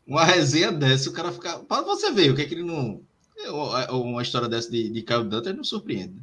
Uma 0.05 0.23
resenha 0.23 0.71
dessa, 0.71 1.09
o 1.09 1.13
cara 1.13 1.31
fica. 1.31 1.59
Pra 1.59 1.81
você 1.81 2.11
ver 2.11 2.31
o 2.31 2.35
que 2.35 2.41
é 2.41 2.45
que 2.45 2.53
ele 2.53 2.63
não. 2.63 3.01
é, 3.37 3.91
Uma 3.91 4.21
história 4.21 4.47
dessa 4.47 4.69
de, 4.69 4.89
de 4.89 5.01
Caio 5.01 5.23
Dantas 5.23 5.55
não 5.55 5.63
surpreende. 5.63 6.21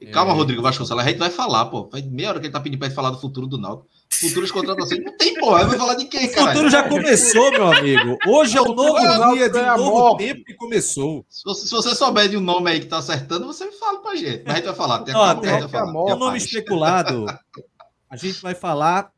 E 0.00 0.06
Calma, 0.06 0.32
É. 0.32 0.34
Rodrigo 0.34 0.60
Vasconcelos, 0.60 1.02
a 1.04 1.08
gente 1.08 1.18
vai 1.18 1.30
falar, 1.30 1.66
pô. 1.66 1.88
Faz 1.90 2.04
meia 2.04 2.30
hora 2.30 2.40
que 2.40 2.46
ele 2.46 2.52
tá 2.52 2.60
pedindo 2.60 2.78
pra 2.78 2.88
gente 2.88 2.96
falar 2.96 3.10
do 3.10 3.20
futuro 3.20 3.46
do 3.46 3.56
Náutico. 3.56 3.88
Futuras 4.12 4.50
contratações. 4.50 5.02
Não 5.04 5.16
tem, 5.16 5.34
pô. 5.38 5.54
Aí 5.54 5.64
vai 5.66 5.78
falar 5.78 5.94
de 5.94 6.04
quem, 6.06 6.26
O 6.28 6.34
cara? 6.34 6.50
futuro 6.52 6.70
já 6.70 6.88
começou, 6.88 7.50
meu 7.52 7.72
amigo. 7.72 8.18
Hoje 8.26 8.56
é 8.58 8.62
um 8.62 8.74
novo 8.74 9.00
Não, 9.00 9.34
dia 9.34 9.48
de 9.48 9.58
é 9.58 9.76
novo 9.76 9.90
morte. 9.90 10.18
tempo 10.26 10.44
que 10.44 10.54
começou. 10.54 11.24
Se 11.28 11.42
você, 11.44 11.66
se 11.66 11.72
você 11.72 11.94
souber 11.94 12.28
de 12.28 12.36
um 12.36 12.40
nome 12.40 12.70
aí 12.70 12.80
que 12.80 12.86
tá 12.86 12.98
acertando, 12.98 13.46
você 13.46 13.64
me 13.66 13.72
fala 13.72 14.00
pra 14.02 14.14
gente. 14.16 14.42
Mas 14.44 14.52
a 14.52 14.56
gente 14.56 14.66
vai 14.66 14.74
falar. 14.74 15.02
Tem 15.04 15.14
a 15.14 15.18
Ó, 15.18 15.34
tem- 15.36 15.50
vai 15.50 15.68
falar. 15.68 15.92
tem 15.92 16.00
a 16.02 16.04
Tenha 16.04 16.16
O 16.16 16.18
nome 16.18 16.38
especulado, 16.38 17.26
a 18.10 18.16
gente 18.16 18.42
vai 18.42 18.54
falar 18.54 19.10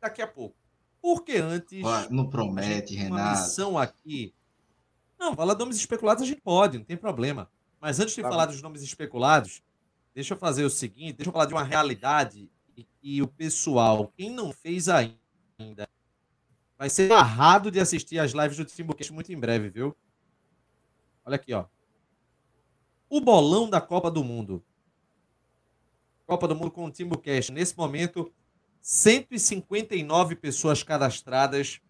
daqui 0.00 0.22
a 0.22 0.26
pouco. 0.26 0.54
Porque 1.02 1.36
antes. 1.36 1.82
Não 2.10 2.28
promete, 2.28 2.94
tem 2.96 3.06
uma 3.08 3.18
Renato. 3.18 3.40
missão 3.42 3.76
aqui. 3.78 4.32
Não, 5.18 5.34
falar 5.34 5.54
de 5.54 5.60
nomes 5.60 5.76
especulados 5.76 6.22
a 6.22 6.26
gente 6.26 6.40
pode, 6.40 6.78
não 6.78 6.84
tem 6.84 6.96
problema. 6.96 7.48
Mas 7.80 8.00
antes 8.00 8.14
de 8.14 8.22
Tá 8.22 8.28
falar 8.30 8.46
dos 8.46 8.60
nomes 8.62 8.82
especulados, 8.82 9.62
deixa 10.14 10.34
eu 10.34 10.38
fazer 10.38 10.64
o 10.64 10.70
seguinte, 10.70 11.18
deixa 11.18 11.28
eu 11.28 11.32
falar 11.32 11.46
de 11.46 11.54
uma 11.54 11.64
realidade 11.64 12.50
e 12.76 12.84
que 12.84 13.22
o 13.22 13.28
pessoal, 13.28 14.12
quem 14.16 14.30
não 14.30 14.52
fez 14.52 14.88
ainda, 14.88 15.88
vai 16.78 16.88
ser 16.88 17.08
barrado 17.08 17.70
de 17.70 17.78
assistir 17.78 18.18
as 18.18 18.32
lives 18.32 18.56
do 18.56 18.64
Timbucast 18.64 19.12
muito 19.12 19.32
em 19.32 19.38
breve, 19.38 19.68
viu? 19.68 19.96
Olha 21.24 21.36
aqui, 21.36 21.52
ó. 21.52 21.66
O 23.08 23.20
bolão 23.20 23.68
da 23.68 23.80
Copa 23.80 24.10
do 24.10 24.24
Mundo. 24.24 24.64
Copa 26.26 26.46
do 26.46 26.54
Mundo 26.54 26.70
com 26.70 26.84
o 26.84 26.90
Timbucast. 26.90 27.52
Nesse 27.52 27.76
momento, 27.76 28.32
159 28.80 30.36
pessoas 30.36 30.82
cadastradas 30.82 31.80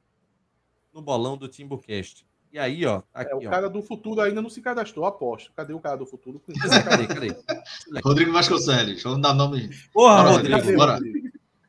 no 0.92 1.00
bolão 1.00 1.36
do 1.36 1.46
Timbucast. 1.46 2.26
E 2.52 2.58
aí, 2.58 2.84
ó, 2.84 3.00
tá 3.00 3.22
É, 3.22 3.34
o 3.34 3.38
aqui, 3.38 3.46
ó. 3.46 3.50
cara 3.50 3.70
do 3.70 3.80
futuro 3.82 4.20
ainda 4.20 4.42
não 4.42 4.50
se 4.50 4.60
cadastrou, 4.60 5.06
aposto. 5.06 5.52
Cadê 5.54 5.72
o 5.72 5.78
cara 5.78 5.96
do 5.96 6.04
futuro? 6.06 6.42
Cadê, 6.88 7.06
cadê? 7.06 7.36
Rodrigo 8.04 8.32
Vasconcelos. 8.32 9.02
Vamos 9.02 9.22
dar 9.22 9.34
nome. 9.34 9.70
Porra, 9.92 10.16
Bora, 10.24 10.30
Rodrigo. 10.30 10.56
Rodrigo, 10.56 10.78
bora. 10.78 10.98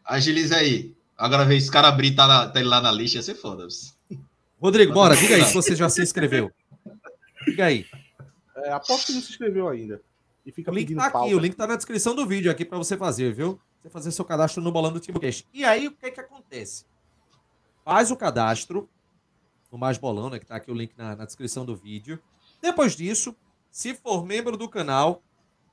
Agiliza 0.03 0.55
aí. 0.57 0.95
Agora 1.15 1.45
vê 1.45 1.55
esse 1.55 1.69
cara 1.69 1.87
abrir 1.87 2.15
tá, 2.15 2.25
na- 2.27 2.49
tá 2.49 2.59
ele 2.59 2.67
lá 2.67 2.81
na 2.81 2.91
lista, 2.91 3.17
ia 3.17 3.21
ser 3.21 3.35
foda. 3.35 3.67
Rodrigo, 4.59 4.91
bora, 4.93 5.15
diga 5.15 5.35
aí 5.35 5.43
se 5.45 5.53
você 5.53 5.75
já 5.75 5.87
se 5.87 6.01
inscreveu. 6.01 6.51
Diga 7.45 7.65
aí. 7.65 7.85
É, 8.57 8.71
aposto 8.71 9.07
que 9.07 9.13
não 9.13 9.21
se 9.21 9.29
inscreveu 9.31 9.67
ainda. 9.69 10.01
E 10.43 10.51
fica 10.51 10.71
O 10.71 10.73
link 10.73 10.95
tá 10.95 11.03
aqui, 11.03 11.13
pauta. 11.13 11.35
o 11.35 11.39
link 11.39 11.55
tá 11.55 11.67
na 11.67 11.75
descrição 11.75 12.15
do 12.15 12.25
vídeo 12.25 12.49
aqui 12.51 12.65
pra 12.65 12.77
você 12.79 12.97
fazer, 12.97 13.31
viu? 13.33 13.59
Você 13.81 13.89
fazer 13.89 14.11
seu 14.11 14.25
cadastro 14.25 14.63
no 14.63 14.71
bolão 14.71 14.91
do 14.91 14.99
Timbucast. 14.99 15.47
E 15.53 15.63
aí, 15.63 15.87
o 15.87 15.91
que 15.91 16.07
é 16.07 16.11
que 16.11 16.19
acontece? 16.19 16.85
Faz 17.85 18.09
o 18.11 18.15
cadastro 18.15 18.89
no 19.71 19.77
Mais 19.77 19.97
Bolão, 19.97 20.29
né? 20.29 20.39
Que 20.39 20.45
tá 20.45 20.55
aqui 20.55 20.69
o 20.69 20.73
link 20.73 20.93
na, 20.97 21.15
na 21.15 21.23
descrição 21.25 21.63
do 21.65 21.73
vídeo. 21.75 22.21
Depois 22.61 22.95
disso, 22.95 23.35
se 23.69 23.93
for 23.93 24.25
membro 24.25 24.57
do 24.57 24.67
canal, 24.67 25.21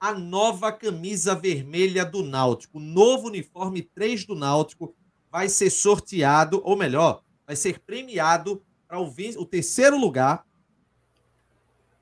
A 0.00 0.12
nova 0.12 0.70
camisa 0.72 1.34
vermelha 1.34 2.04
do 2.04 2.22
Náutico, 2.22 2.78
o 2.78 2.80
novo 2.80 3.28
uniforme 3.28 3.82
3 3.82 4.24
do 4.26 4.34
Náutico, 4.34 4.94
vai 5.30 5.48
ser 5.48 5.70
sorteado, 5.70 6.60
ou 6.64 6.76
melhor, 6.76 7.22
vai 7.46 7.56
ser 7.56 7.78
premiado 7.80 8.62
para 8.88 9.00
o, 9.00 9.06
o 9.38 9.46
terceiro 9.46 9.98
lugar 9.98 10.44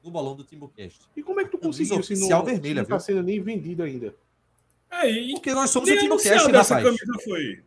no 0.03 0.11
bolão 0.11 0.37
do 0.37 0.45
TimbuCast. 0.45 1.01
E 1.17 1.23
como 1.23 1.41
é 1.41 1.45
que 1.45 1.51
tu 1.51 1.59
conseguiu 1.59 1.87
se 2.03 2.13
não, 2.15 2.21
oficial 2.21 2.45
vermelha, 2.45 2.85
se 2.85 2.91
não 2.91 2.97
tá 2.97 2.97
viu? 2.97 3.05
sendo 3.07 3.23
nem 3.23 3.41
vendido 3.41 3.83
ainda? 3.83 4.15
Aí, 4.91 5.33
Porque 5.33 5.53
nós 5.55 5.71
somos 5.71 5.89
o 5.89 5.93
nem 5.93 6.03
TimbuCast, 6.03 6.29
anunciada 6.33 6.59
essa 6.59 6.75
rapaz. 6.77 7.01
camisa 7.01 7.19
foi. 7.25 7.65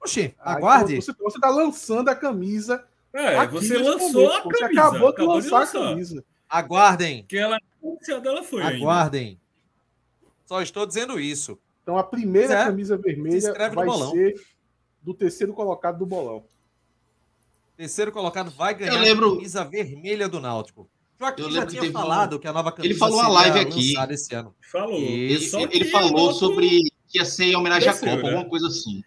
Oxê, 0.00 0.34
Ah, 0.38 0.54
aguarde. 0.54 0.96
então 0.96 1.14
Você, 1.14 1.22
você 1.22 1.40
tá 1.40 1.50
lançando 1.50 2.08
a 2.08 2.14
camisa. 2.14 2.84
É, 3.14 3.36
aqui 3.38 3.52
você 3.52 3.78
lançou 3.78 4.32
a 4.32 4.40
camisa. 4.42 4.58
Você 4.58 4.64
acabou 4.64 5.12
de 5.14 5.22
lançar 5.22 5.62
a 5.62 5.66
camisa. 5.66 6.24
Aguardem. 6.48 7.24
Que 7.26 7.36
ela 7.38 7.58
anunciada 7.82 8.28
ela 8.28 8.42
foi 8.42 8.62
ainda. 8.62 8.76
Aguardem. 8.76 9.38
Só 10.46 10.60
estou 10.62 10.86
dizendo 10.86 11.18
isso. 11.20 11.58
Então 11.82 11.96
a 11.98 12.02
primeira 12.04 12.54
é. 12.54 12.64
camisa 12.64 12.96
vermelha 12.96 13.52
vai 13.70 13.86
bolão. 13.86 14.10
ser 14.12 14.40
do 15.02 15.12
terceiro 15.14 15.52
colocado 15.52 15.98
do 15.98 16.06
bolão. 16.06 16.44
Terceiro 17.76 18.12
colocado 18.12 18.50
vai 18.50 18.74
ganhar 18.74 18.94
Eu 18.94 19.00
lembro- 19.00 19.32
a 19.32 19.34
camisa 19.36 19.64
vermelha 19.64 20.28
do 20.28 20.40
Náutico. 20.40 20.88
Joaquim 21.18 21.42
Eu 21.42 21.50
já 21.52 21.66
tinha 21.66 21.80
teve 21.82 21.96
um- 21.96 22.00
falado 22.00 22.38
que 22.38 22.46
a 22.46 22.52
nova 22.52 22.70
camisa 22.72 22.92
Ele 22.92 22.98
falou 22.98 23.16
uma 23.18 23.24
seria 23.24 23.52
live 23.52 23.58
aqui. 23.60 23.94
esse 24.14 24.34
ano. 24.34 24.54
Falou. 24.70 24.98
Ele. 25.00 25.38
Só 25.40 25.60
ele 25.60 25.68
que 25.68 25.84
falou 25.86 26.18
outro- 26.20 26.38
sobre 26.38 26.68
que 27.08 27.18
ia 27.18 27.24
ser 27.24 27.44
em 27.46 27.56
homenagem 27.56 27.88
à 27.88 27.92
Desceu, 27.92 28.08
Copa, 28.10 28.22
né? 28.22 28.28
alguma 28.30 28.48
coisa 28.48 28.66
assim. 28.68 29.02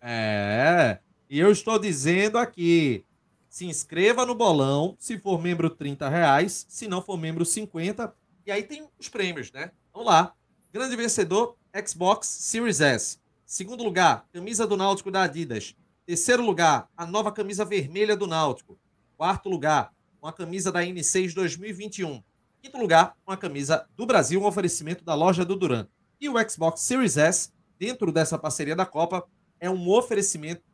É. 0.00 0.98
E 1.30 1.38
eu 1.38 1.50
estou 1.50 1.78
dizendo 1.78 2.36
aqui. 2.38 3.04
Se 3.54 3.66
inscreva 3.66 4.26
no 4.26 4.34
bolão. 4.34 4.96
Se 4.98 5.16
for 5.16 5.40
membro, 5.40 5.70
30 5.70 6.08
reais. 6.08 6.66
Se 6.68 6.88
não 6.88 7.00
for 7.00 7.16
membro, 7.16 7.44
50. 7.44 8.12
E 8.44 8.50
aí 8.50 8.64
tem 8.64 8.88
os 8.98 9.08
prêmios, 9.08 9.52
né? 9.52 9.70
Vamos 9.92 10.08
lá. 10.08 10.34
Grande 10.72 10.96
vencedor, 10.96 11.56
Xbox 11.86 12.26
Series 12.26 12.80
S. 12.80 13.20
Segundo 13.46 13.84
lugar, 13.84 14.26
camisa 14.32 14.66
do 14.66 14.76
Náutico 14.76 15.08
da 15.08 15.22
Adidas. 15.22 15.76
Terceiro 16.04 16.44
lugar, 16.44 16.88
a 16.96 17.06
nova 17.06 17.30
camisa 17.30 17.64
vermelha 17.64 18.16
do 18.16 18.26
Náutico. 18.26 18.76
Quarto 19.16 19.48
lugar, 19.48 19.94
uma 20.20 20.32
camisa 20.32 20.72
da 20.72 20.80
N6 20.80 21.32
2021. 21.32 22.24
Quinto 22.60 22.76
lugar, 22.76 23.16
uma 23.24 23.36
camisa 23.36 23.86
do 23.96 24.04
Brasil, 24.04 24.42
um 24.42 24.46
oferecimento 24.46 25.04
da 25.04 25.14
loja 25.14 25.44
do 25.44 25.54
Duran. 25.54 25.86
E 26.20 26.28
o 26.28 26.34
Xbox 26.50 26.80
Series 26.80 27.16
S, 27.16 27.52
dentro 27.78 28.10
dessa 28.10 28.36
parceria 28.36 28.74
da 28.74 28.84
Copa, 28.84 29.24
é 29.60 29.70
um 29.70 29.88
oferecimento 29.90 30.64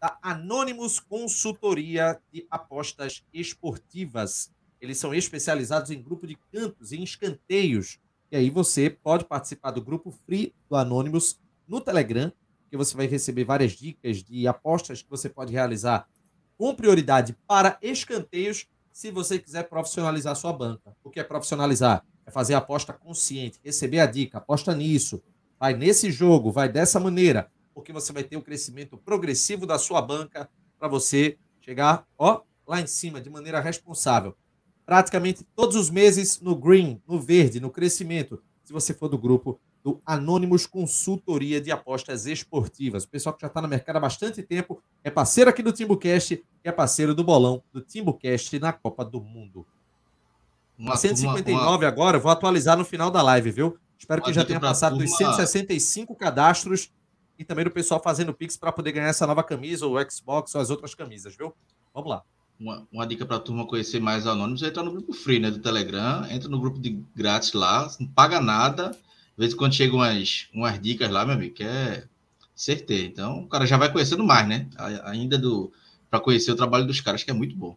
da 0.00 0.18
Anonymous 0.22 1.00
Consultoria 1.00 2.20
de 2.32 2.46
Apostas 2.50 3.24
Esportivas. 3.32 4.50
Eles 4.80 4.98
são 4.98 5.14
especializados 5.14 5.90
em 5.90 6.00
grupo 6.00 6.26
de 6.26 6.36
cantos 6.52 6.92
e 6.92 7.02
escanteios. 7.02 7.98
E 8.30 8.36
aí 8.36 8.50
você 8.50 8.88
pode 8.90 9.24
participar 9.24 9.72
do 9.72 9.82
grupo 9.82 10.10
free 10.10 10.54
do 10.68 10.76
Anonymous 10.76 11.38
no 11.66 11.80
Telegram, 11.80 12.32
que 12.70 12.76
você 12.76 12.96
vai 12.96 13.06
receber 13.06 13.44
várias 13.44 13.72
dicas 13.72 14.22
de 14.22 14.46
apostas 14.46 15.02
que 15.02 15.10
você 15.10 15.28
pode 15.28 15.52
realizar 15.52 16.06
com 16.56 16.74
prioridade 16.74 17.36
para 17.46 17.78
escanteios 17.80 18.66
se 18.92 19.10
você 19.10 19.38
quiser 19.38 19.68
profissionalizar 19.68 20.34
sua 20.36 20.52
banca. 20.52 20.94
O 21.02 21.10
que 21.10 21.20
é 21.20 21.24
profissionalizar? 21.24 22.04
É 22.26 22.30
fazer 22.30 22.54
aposta 22.54 22.92
consciente, 22.92 23.60
receber 23.64 24.00
a 24.00 24.06
dica, 24.06 24.38
aposta 24.38 24.74
nisso, 24.74 25.22
vai 25.58 25.74
nesse 25.74 26.10
jogo, 26.10 26.52
vai 26.52 26.68
dessa 26.68 27.00
maneira, 27.00 27.50
porque 27.78 27.92
você 27.92 28.12
vai 28.12 28.24
ter 28.24 28.36
o 28.36 28.42
crescimento 28.42 28.96
progressivo 28.96 29.64
da 29.64 29.78
sua 29.78 30.02
banca 30.02 30.50
para 30.76 30.88
você 30.88 31.38
chegar, 31.60 32.04
ó, 32.18 32.40
lá 32.66 32.80
em 32.80 32.88
cima 32.88 33.20
de 33.20 33.30
maneira 33.30 33.60
responsável. 33.60 34.34
Praticamente 34.84 35.46
todos 35.54 35.76
os 35.76 35.88
meses 35.88 36.40
no 36.40 36.56
green, 36.56 37.00
no 37.06 37.20
verde, 37.20 37.60
no 37.60 37.70
crescimento, 37.70 38.42
se 38.64 38.72
você 38.72 38.92
for 38.92 39.08
do 39.08 39.16
grupo 39.16 39.60
do 39.84 40.02
Anônimos 40.04 40.66
Consultoria 40.66 41.60
de 41.60 41.70
Apostas 41.70 42.26
Esportivas. 42.26 43.04
O 43.04 43.08
pessoal 43.08 43.32
que 43.32 43.42
já 43.42 43.46
está 43.46 43.62
no 43.62 43.68
mercado 43.68 43.94
há 43.94 44.00
bastante 44.00 44.42
tempo, 44.42 44.82
é 45.04 45.08
parceiro 45.10 45.48
aqui 45.48 45.62
do 45.62 45.70
Timbucast 45.70 46.34
e 46.34 46.68
é 46.68 46.72
parceiro 46.72 47.14
do 47.14 47.22
bolão 47.22 47.62
do 47.72 47.80
Timbucast 47.80 48.58
na 48.58 48.72
Copa 48.72 49.04
do 49.04 49.20
Mundo. 49.20 49.64
Uma, 50.76 50.96
159 50.96 51.52
uma, 51.52 51.76
uma... 51.76 51.86
agora, 51.86 52.18
vou 52.18 52.32
atualizar 52.32 52.76
no 52.76 52.84
final 52.84 53.08
da 53.08 53.22
live, 53.22 53.52
viu? 53.52 53.78
Espero 53.96 54.20
que 54.20 54.32
já 54.32 54.44
tenha 54.44 54.58
passado 54.58 54.96
turma... 54.96 55.04
dos 55.04 55.16
165 55.16 56.16
cadastros 56.16 56.90
e 57.38 57.44
também 57.44 57.64
do 57.64 57.70
pessoal 57.70 58.02
fazendo 58.02 58.34
Pix 58.34 58.56
para 58.56 58.72
poder 58.72 58.92
ganhar 58.92 59.08
essa 59.08 59.26
nova 59.26 59.44
camisa, 59.44 59.86
ou 59.86 59.96
Xbox, 60.10 60.54
ou 60.54 60.60
as 60.60 60.70
outras 60.70 60.94
camisas, 60.94 61.36
viu? 61.36 61.54
Vamos 61.94 62.10
lá. 62.10 62.22
Uma, 62.58 62.88
uma 62.92 63.06
dica 63.06 63.24
para 63.24 63.36
a 63.36 63.40
turma 63.40 63.66
conhecer 63.66 64.00
mais 64.00 64.26
anônimos 64.26 64.62
é 64.64 64.66
entrar 64.66 64.82
no 64.82 64.90
grupo 64.90 65.12
free, 65.12 65.38
né, 65.38 65.50
do 65.50 65.60
Telegram. 65.60 66.26
Entra 66.28 66.48
no 66.48 66.58
grupo 66.58 66.80
de 66.80 67.00
grátis 67.14 67.52
lá, 67.52 67.88
não 68.00 68.08
paga 68.08 68.40
nada. 68.40 68.90
De 68.90 68.98
vez 69.36 69.54
em 69.54 69.56
quando 69.56 69.74
chegam 69.74 69.96
umas, 69.98 70.48
umas 70.52 70.80
dicas 70.80 71.08
lá, 71.08 71.24
meu 71.24 71.36
amigo, 71.36 71.54
que 71.54 71.62
é 71.62 72.08
certeza. 72.56 73.04
Então, 73.04 73.42
o 73.42 73.48
cara 73.48 73.64
já 73.64 73.76
vai 73.76 73.92
conhecendo 73.92 74.24
mais, 74.24 74.48
né? 74.48 74.68
Ainda 75.04 75.38
do 75.38 75.72
para 76.10 76.20
conhecer 76.20 76.50
o 76.50 76.56
trabalho 76.56 76.86
dos 76.86 77.00
caras, 77.00 77.22
que 77.22 77.30
é 77.30 77.34
muito 77.34 77.54
bom. 77.54 77.76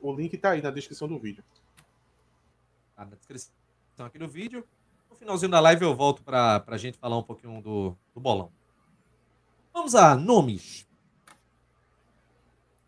O 0.00 0.14
link 0.14 0.32
está 0.34 0.50
aí 0.50 0.62
na 0.62 0.70
descrição 0.70 1.08
do 1.08 1.18
vídeo. 1.18 1.42
Tá 2.96 3.04
na 3.04 3.16
descrição 3.16 3.52
aqui 3.98 4.18
do 4.18 4.28
vídeo. 4.28 4.64
No 5.10 5.16
finalzinho 5.16 5.50
da 5.50 5.60
live 5.60 5.84
eu 5.84 5.94
volto 5.94 6.22
para 6.22 6.64
a 6.66 6.76
gente 6.76 6.96
falar 6.98 7.18
um 7.18 7.22
pouquinho 7.22 7.60
do, 7.60 7.96
do 8.14 8.20
bolão. 8.20 8.50
Vamos 9.74 9.96
a 9.96 10.14
nomes. 10.14 10.86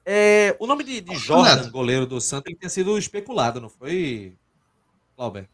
É, 0.05 0.57
o 0.61 0.69
nome 0.69 0.85
de, 0.85 1.01
de 1.01 1.17
Jordan, 1.17 1.69
goleiro 1.69 2.07
do 2.07 2.21
Santos, 2.21 2.47
ele 2.47 2.57
tinha 2.57 2.71
sido 2.71 2.97
especulado, 2.97 3.61
não 3.61 3.69
foi, 3.69 4.39
Clauber? 5.17 5.49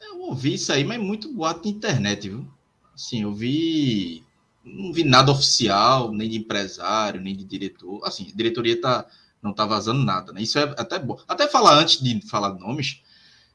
Eu 0.00 0.20
ouvi 0.22 0.54
isso 0.54 0.72
aí, 0.72 0.82
mas 0.82 1.00
muito 1.00 1.32
boato 1.32 1.68
na 1.68 1.76
internet, 1.76 2.28
viu? 2.28 2.44
Assim, 2.92 3.22
eu 3.22 3.32
vi. 3.32 4.24
Não 4.64 4.92
vi 4.92 5.04
nada 5.04 5.30
oficial, 5.30 6.10
nem 6.10 6.28
de 6.28 6.38
empresário, 6.38 7.20
nem 7.20 7.36
de 7.36 7.44
diretor. 7.44 8.04
Assim, 8.04 8.28
a 8.28 8.36
diretoria 8.36 8.80
tá, 8.80 9.06
não 9.40 9.52
tá 9.52 9.64
vazando 9.64 10.02
nada, 10.02 10.32
né? 10.32 10.42
Isso 10.42 10.58
é 10.58 10.64
até 10.76 10.98
bom. 10.98 11.16
Até 11.28 11.46
falar 11.46 11.74
antes 11.74 12.02
de 12.02 12.20
falar 12.26 12.52
nomes, 12.54 13.00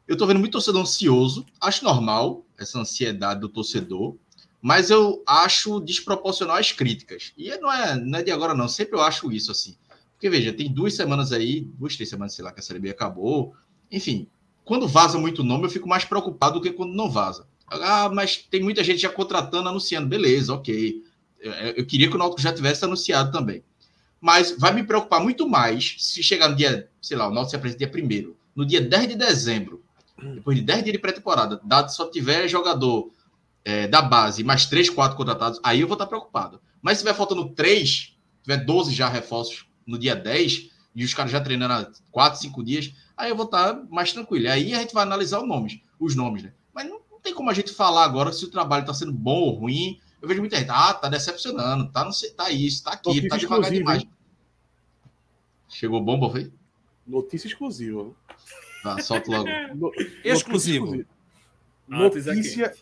eu 0.07 0.15
tô 0.15 0.25
vendo 0.25 0.39
muito 0.39 0.53
torcedor 0.53 0.83
ansioso. 0.83 1.45
Acho 1.59 1.83
normal 1.83 2.45
essa 2.57 2.79
ansiedade 2.79 3.41
do 3.41 3.49
torcedor 3.49 4.15
mas 4.61 4.89
eu 4.89 5.23
acho 5.25 5.79
desproporcional 5.79 6.57
as 6.57 6.71
críticas. 6.71 7.33
E 7.37 7.49
não 7.57 7.71
é, 7.71 7.95
não 7.95 8.19
é 8.19 8.23
de 8.23 8.31
agora, 8.31 8.53
não. 8.53 8.67
Sempre 8.67 8.95
eu 8.95 9.01
acho 9.01 9.31
isso 9.31 9.51
assim. 9.51 9.75
Porque, 10.13 10.29
veja, 10.29 10.53
tem 10.53 10.71
duas 10.71 10.93
semanas 10.93 11.31
aí, 11.31 11.61
duas, 11.61 11.95
três 11.95 12.07
semanas, 12.09 12.35
sei 12.35 12.45
lá, 12.45 12.51
que 12.51 12.59
a 12.59 12.63
Série 12.63 12.79
B 12.79 12.91
acabou. 12.91 13.55
Enfim, 13.91 14.27
quando 14.63 14.87
vaza 14.87 15.17
muito 15.17 15.43
nome, 15.43 15.65
eu 15.65 15.69
fico 15.69 15.89
mais 15.89 16.05
preocupado 16.05 16.59
do 16.59 16.61
que 16.61 16.71
quando 16.71 16.93
não 16.93 17.09
vaza. 17.09 17.47
Ah, 17.67 18.09
mas 18.13 18.37
tem 18.37 18.61
muita 18.61 18.83
gente 18.83 19.01
já 19.01 19.09
contratando, 19.09 19.67
anunciando. 19.67 20.07
Beleza, 20.07 20.53
ok. 20.53 21.03
Eu, 21.39 21.51
eu 21.51 21.85
queria 21.85 22.07
que 22.07 22.15
o 22.15 22.19
Náutico 22.19 22.41
já 22.41 22.53
tivesse 22.53 22.85
anunciado 22.85 23.31
também. 23.31 23.63
Mas 24.19 24.55
vai 24.55 24.71
me 24.71 24.83
preocupar 24.83 25.19
muito 25.21 25.49
mais 25.49 25.95
se 25.97 26.21
chegar 26.21 26.49
no 26.49 26.55
dia, 26.55 26.87
sei 27.01 27.17
lá, 27.17 27.27
o 27.27 27.33
Náutico 27.33 27.49
se 27.49 27.55
apresenta 27.55 27.79
dia 27.79 27.87
primeiro, 27.87 28.37
no 28.55 28.63
dia 28.63 28.79
10 28.79 29.07
de 29.07 29.15
dezembro, 29.15 29.83
depois 30.35 30.55
de 30.55 30.63
10 30.63 30.83
dias 30.83 30.93
de 30.93 30.99
pré-temporada, 30.99 31.59
dado 31.63 31.89
só 31.89 32.07
tiver 32.11 32.47
jogador 32.47 33.11
é, 33.63 33.87
da 33.87 34.01
base 34.01 34.43
mais 34.43 34.65
três, 34.65 34.89
quatro 34.89 35.17
contratados, 35.17 35.59
aí 35.63 35.81
eu 35.81 35.87
vou 35.87 35.95
estar 35.95 36.07
preocupado. 36.07 36.61
Mas 36.81 36.97
se 36.97 37.03
tiver 37.03 37.15
faltando 37.15 37.49
três, 37.49 38.17
tiver 38.41 38.57
12 38.57 38.93
já 38.93 39.07
reforços 39.07 39.65
no 39.85 39.97
dia 39.97 40.15
10, 40.15 40.71
e 40.95 41.03
os 41.03 41.13
caras 41.13 41.31
já 41.31 41.39
treinando 41.39 41.73
há 41.73 41.91
quatro, 42.11 42.39
cinco 42.39 42.63
dias, 42.63 42.93
aí 43.15 43.29
eu 43.29 43.35
vou 43.35 43.45
estar 43.45 43.83
mais 43.89 44.11
tranquilo. 44.11 44.49
Aí 44.49 44.73
a 44.73 44.79
gente 44.79 44.93
vai 44.93 45.03
analisar 45.03 45.41
os 45.41 45.47
nomes, 45.47 45.79
os 45.99 46.15
nomes, 46.15 46.43
né? 46.43 46.53
Mas 46.73 46.87
não, 46.87 47.01
não 47.09 47.19
tem 47.19 47.33
como 47.33 47.49
a 47.49 47.53
gente 47.53 47.71
falar 47.71 48.03
agora 48.03 48.33
se 48.33 48.43
o 48.43 48.49
trabalho 48.49 48.81
está 48.81 48.93
sendo 48.93 49.13
bom 49.13 49.41
ou 49.41 49.51
ruim. 49.51 49.99
Eu 50.21 50.27
vejo 50.27 50.39
muita 50.39 50.57
gente, 50.57 50.69
ah, 50.69 50.93
tá 50.93 51.09
decepcionando, 51.09 51.91
tá, 51.91 52.03
não 52.03 52.11
sei, 52.11 52.31
tá 52.31 52.49
isso, 52.51 52.83
tá 52.83 52.91
aquilo, 52.91 53.27
tá 53.27 53.37
devagar 53.37 53.71
demais. 53.71 54.01
Hein? 54.03 54.09
Chegou 55.67 56.01
bomba, 56.01 56.29
foi? 56.29 56.51
Notícia 57.07 57.47
exclusiva. 57.47 58.11
Tá, 58.83 58.99
solta 59.01 59.31
logo. 59.31 59.49
No... 59.75 59.91
Exclusivo. 60.23 61.05
Notícia 61.87 62.31
exclusiva, 62.31 62.73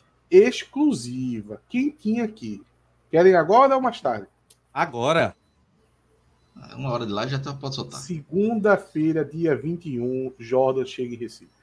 quentinha 1.68 2.24
aqui. 2.24 2.62
Querem 3.10 3.36
agora 3.36 3.76
ou 3.76 3.82
mais 3.82 4.00
tarde? 4.00 4.28
Agora. 4.74 5.36
É 6.72 6.76
uma 6.76 6.92
hora 6.92 7.06
de 7.06 7.12
lá 7.12 7.26
já 7.26 7.40
tá, 7.40 7.54
pode 7.54 7.76
soltar. 7.76 8.00
Segunda-feira, 8.00 9.24
dia 9.24 9.56
21, 9.56 10.34
Jordan 10.38 10.86
chega 10.86 11.16
em 11.16 11.18
Recife. 11.18 11.60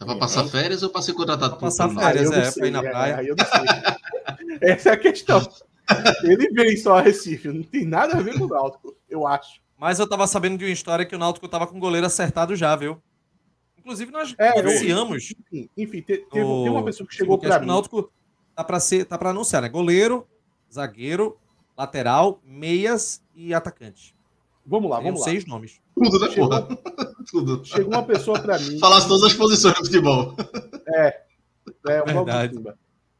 É 0.00 0.04
para 0.04 0.16
passar 0.16 0.44
férias 0.48 0.82
ou 0.82 0.90
para 0.90 1.02
ser 1.02 1.12
contratado 1.14 1.54
por 1.54 1.60
passar 1.60 1.88
férias, 1.88 2.30
é, 2.30 2.52
para 2.52 2.66
ir 2.68 2.70
na 2.70 2.82
praia. 2.82 3.16
Aí 3.16 3.28
eu 3.28 3.36
não 3.36 3.44
sei. 3.44 4.58
Essa 4.60 4.90
é 4.90 4.92
a 4.92 4.96
questão. 4.96 5.40
Ele 6.22 6.50
vem 6.50 6.76
só 6.76 6.98
a 6.98 7.00
Recife, 7.00 7.48
não 7.48 7.62
tem 7.62 7.84
nada 7.84 8.16
a 8.16 8.20
ver 8.20 8.38
com 8.38 8.44
o 8.44 8.48
Náutico, 8.48 8.94
eu 9.08 9.26
acho. 9.26 9.60
Mas 9.76 9.98
eu 9.98 10.08
tava 10.08 10.26
sabendo 10.26 10.58
de 10.58 10.64
uma 10.64 10.70
história 10.70 11.06
que 11.06 11.16
o 11.16 11.18
Náutico 11.18 11.48
tava 11.48 11.66
com 11.66 11.76
o 11.76 11.80
goleiro 11.80 12.06
acertado 12.06 12.54
já, 12.54 12.76
viu? 12.76 13.02
Inclusive, 13.88 14.12
nós 14.12 14.34
é, 14.38 14.58
anunciamos. 14.58 15.34
Enfim, 15.50 15.70
enfim 15.74 16.02
teve, 16.02 16.26
tem 16.30 16.42
uma 16.42 16.84
pessoa 16.84 17.08
que 17.08 17.14
chegou 17.14 17.38
para 17.38 17.58
mim. 17.58 17.64
O 17.64 17.68
Náutico 17.68 18.12
tá 18.54 18.62
para 18.62 18.78
ser, 18.78 19.06
tá 19.06 19.16
para 19.16 19.30
anunciar, 19.30 19.62
né? 19.62 19.68
Goleiro, 19.70 20.28
zagueiro, 20.70 21.38
lateral, 21.74 22.38
meias 22.44 23.24
e 23.34 23.54
atacante. 23.54 24.14
Vamos 24.66 24.90
lá, 24.90 25.00
vamos 25.00 25.20
lá. 25.20 25.24
Seis 25.24 25.46
nomes. 25.46 25.80
Tudo, 25.94 26.20
né, 26.20 26.30
chegou, 26.30 26.50
porra? 26.50 26.78
Tudo. 27.32 27.64
Chegou 27.64 27.94
uma 27.94 28.02
pessoa 28.02 28.38
para 28.38 28.58
mim. 28.58 28.78
Falasse 28.78 29.08
todas 29.08 29.22
as 29.22 29.32
posições 29.32 29.74
do 29.78 29.86
futebol. 29.86 30.36
É. 30.94 31.22
É, 31.88 32.02
Verdade. 32.02 32.62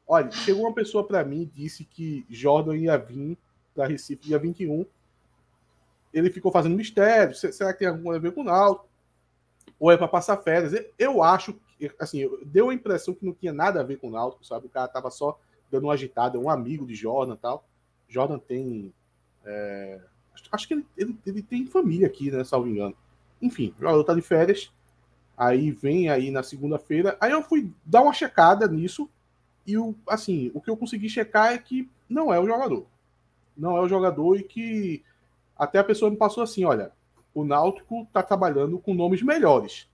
Olha, 0.07 0.31
chegou 0.31 0.65
uma 0.65 0.75
pessoa 0.75 1.03
para 1.03 1.25
mim 1.25 1.43
e 1.43 1.47
disse 1.47 1.83
que 1.83 2.27
Jordan 2.29 2.77
ia 2.77 2.99
vir 2.99 3.39
da 3.75 3.87
Recife 3.87 4.27
dia 4.27 4.39
21. 4.39 4.85
Ele 6.13 6.31
ficou 6.31 6.53
fazendo 6.53 6.77
mistério. 6.77 7.35
Será 7.35 7.73
que 7.73 7.79
tem 7.79 7.89
alguma 7.89 8.17
a 8.17 8.19
ver 8.19 8.33
com 8.33 8.43
o 8.43 8.45
Náutico? 8.45 8.88
Ou 9.79 9.91
é 9.91 9.97
para 9.97 10.09
passar 10.09 10.37
férias. 10.39 10.73
Eu 10.99 11.23
acho, 11.23 11.59
assim, 11.99 12.29
deu 12.45 12.71
a 12.71 12.75
impressão 12.75 13.15
que 13.15 13.25
não 13.25 13.33
tinha 13.33 13.53
nada 13.53 13.81
a 13.81 13.85
ver 13.85 13.97
com 13.97 14.09
o 14.09 14.11
Náutico, 14.11 14.45
sabe? 14.45 14.67
O 14.67 14.71
cara 14.71 14.89
tava 14.89 15.11
só 15.11 15.39
dando 15.71 15.85
uma 15.85 15.95
agitada, 15.95 16.39
um 16.39 16.51
amigo 16.51 16.87
de 16.87 16.95
Jordan 16.95 17.37
tal. 17.37 17.67
Jordan 18.09 18.39
tem. 18.39 18.93
É, 19.45 20.01
acho 20.51 20.67
que 20.67 20.75
ele, 20.75 20.87
ele, 20.97 21.19
ele, 21.27 21.43
tem 21.43 21.67
família 21.67 22.07
aqui, 22.07 22.31
né? 22.31 22.43
Salvo 22.45 22.69
engano. 22.69 22.95
Enfim, 23.41 23.75
o 23.77 23.81
jogador 23.81 24.05
tá 24.05 24.15
de 24.15 24.23
férias. 24.23 24.73
Aí 25.37 25.71
vem 25.71 26.09
aí 26.09 26.31
na 26.31 26.43
segunda-feira. 26.43 27.17
Aí 27.21 27.31
eu 27.31 27.43
fui 27.43 27.73
dar 27.85 28.03
uma 28.03 28.13
checada 28.13 28.67
nisso. 28.67 29.09
E 29.67 29.77
o, 29.77 29.95
assim, 30.09 30.51
o 30.55 30.61
que 30.61 30.71
eu 30.71 30.77
consegui 30.77 31.09
checar 31.09 31.53
é 31.53 31.59
que 31.59 31.89
não 32.09 32.33
é 32.33 32.41
o 32.41 32.47
jogador. 32.47 32.87
Não 33.57 33.77
é 33.77 33.81
o 33.81 33.89
jogador 33.89 34.37
e 34.37 34.43
que 34.43 35.05
até 35.57 35.79
a 35.79 35.85
pessoa 35.85 36.11
me 36.11 36.17
passou 36.17 36.43
assim: 36.43 36.65
olha, 36.65 36.93
o 37.35 37.45
Náutico 37.45 38.03
está 38.03 38.23
trabalhando 38.23 38.79
com 38.79 38.95
nomes 38.95 39.23
melhores. 39.23 39.89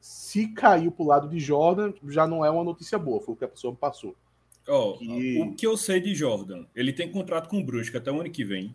Se 0.00 0.48
caiu 0.48 0.92
para 0.92 1.02
o 1.02 1.06
lado 1.06 1.28
de 1.28 1.38
Jordan, 1.38 1.92
já 2.08 2.26
não 2.26 2.44
é 2.44 2.50
uma 2.50 2.64
notícia 2.64 2.98
boa, 2.98 3.20
foi 3.20 3.34
o 3.34 3.36
que 3.36 3.44
a 3.44 3.48
pessoa 3.48 3.72
me 3.72 3.78
passou. 3.78 4.14
Oh, 4.66 4.98
que... 4.98 5.40
O 5.40 5.54
que 5.54 5.66
eu 5.66 5.76
sei 5.76 6.00
de 6.00 6.14
Jordan, 6.14 6.66
ele 6.74 6.92
tem 6.92 7.10
contrato 7.10 7.48
com 7.48 7.58
o 7.58 7.64
Brusque 7.64 7.96
até 7.96 8.10
o 8.10 8.20
ano 8.20 8.30
que 8.30 8.44
vem. 8.44 8.74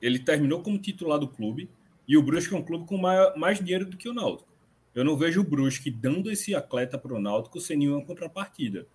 Ele 0.00 0.18
terminou 0.18 0.62
como 0.62 0.78
titular 0.78 1.18
do 1.18 1.28
clube 1.28 1.68
e 2.06 2.16
o 2.16 2.22
Brusque 2.22 2.54
é 2.54 2.56
um 2.56 2.62
clube 2.62 2.86
com 2.86 2.98
mais, 2.98 3.58
dinheiro 3.58 3.86
do 3.86 3.96
que 3.96 4.08
o 4.08 4.14
Náutico. 4.14 4.52
Eu 4.94 5.04
não 5.04 5.16
vejo 5.16 5.40
o 5.40 5.44
Brusque 5.44 5.90
dando 5.90 6.30
esse 6.30 6.54
atleta 6.54 6.98
para 6.98 7.14
o 7.14 7.20
Náutico 7.20 7.60
sem 7.60 7.76
nenhuma 7.76 8.04
contrapartida. 8.04 8.86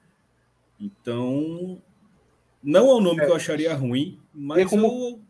Então, 0.80 1.82
não 2.64 2.89
é 2.89 2.93
um 2.95 3.01
nome 3.01 3.22
é. 3.22 3.26
que 3.26 3.32
eu 3.32 3.36
acharia 3.36 3.74
ruim, 3.76 4.18
mas 4.34 4.60
é 4.60 4.66
como... 4.66 4.86
eu 4.86 5.22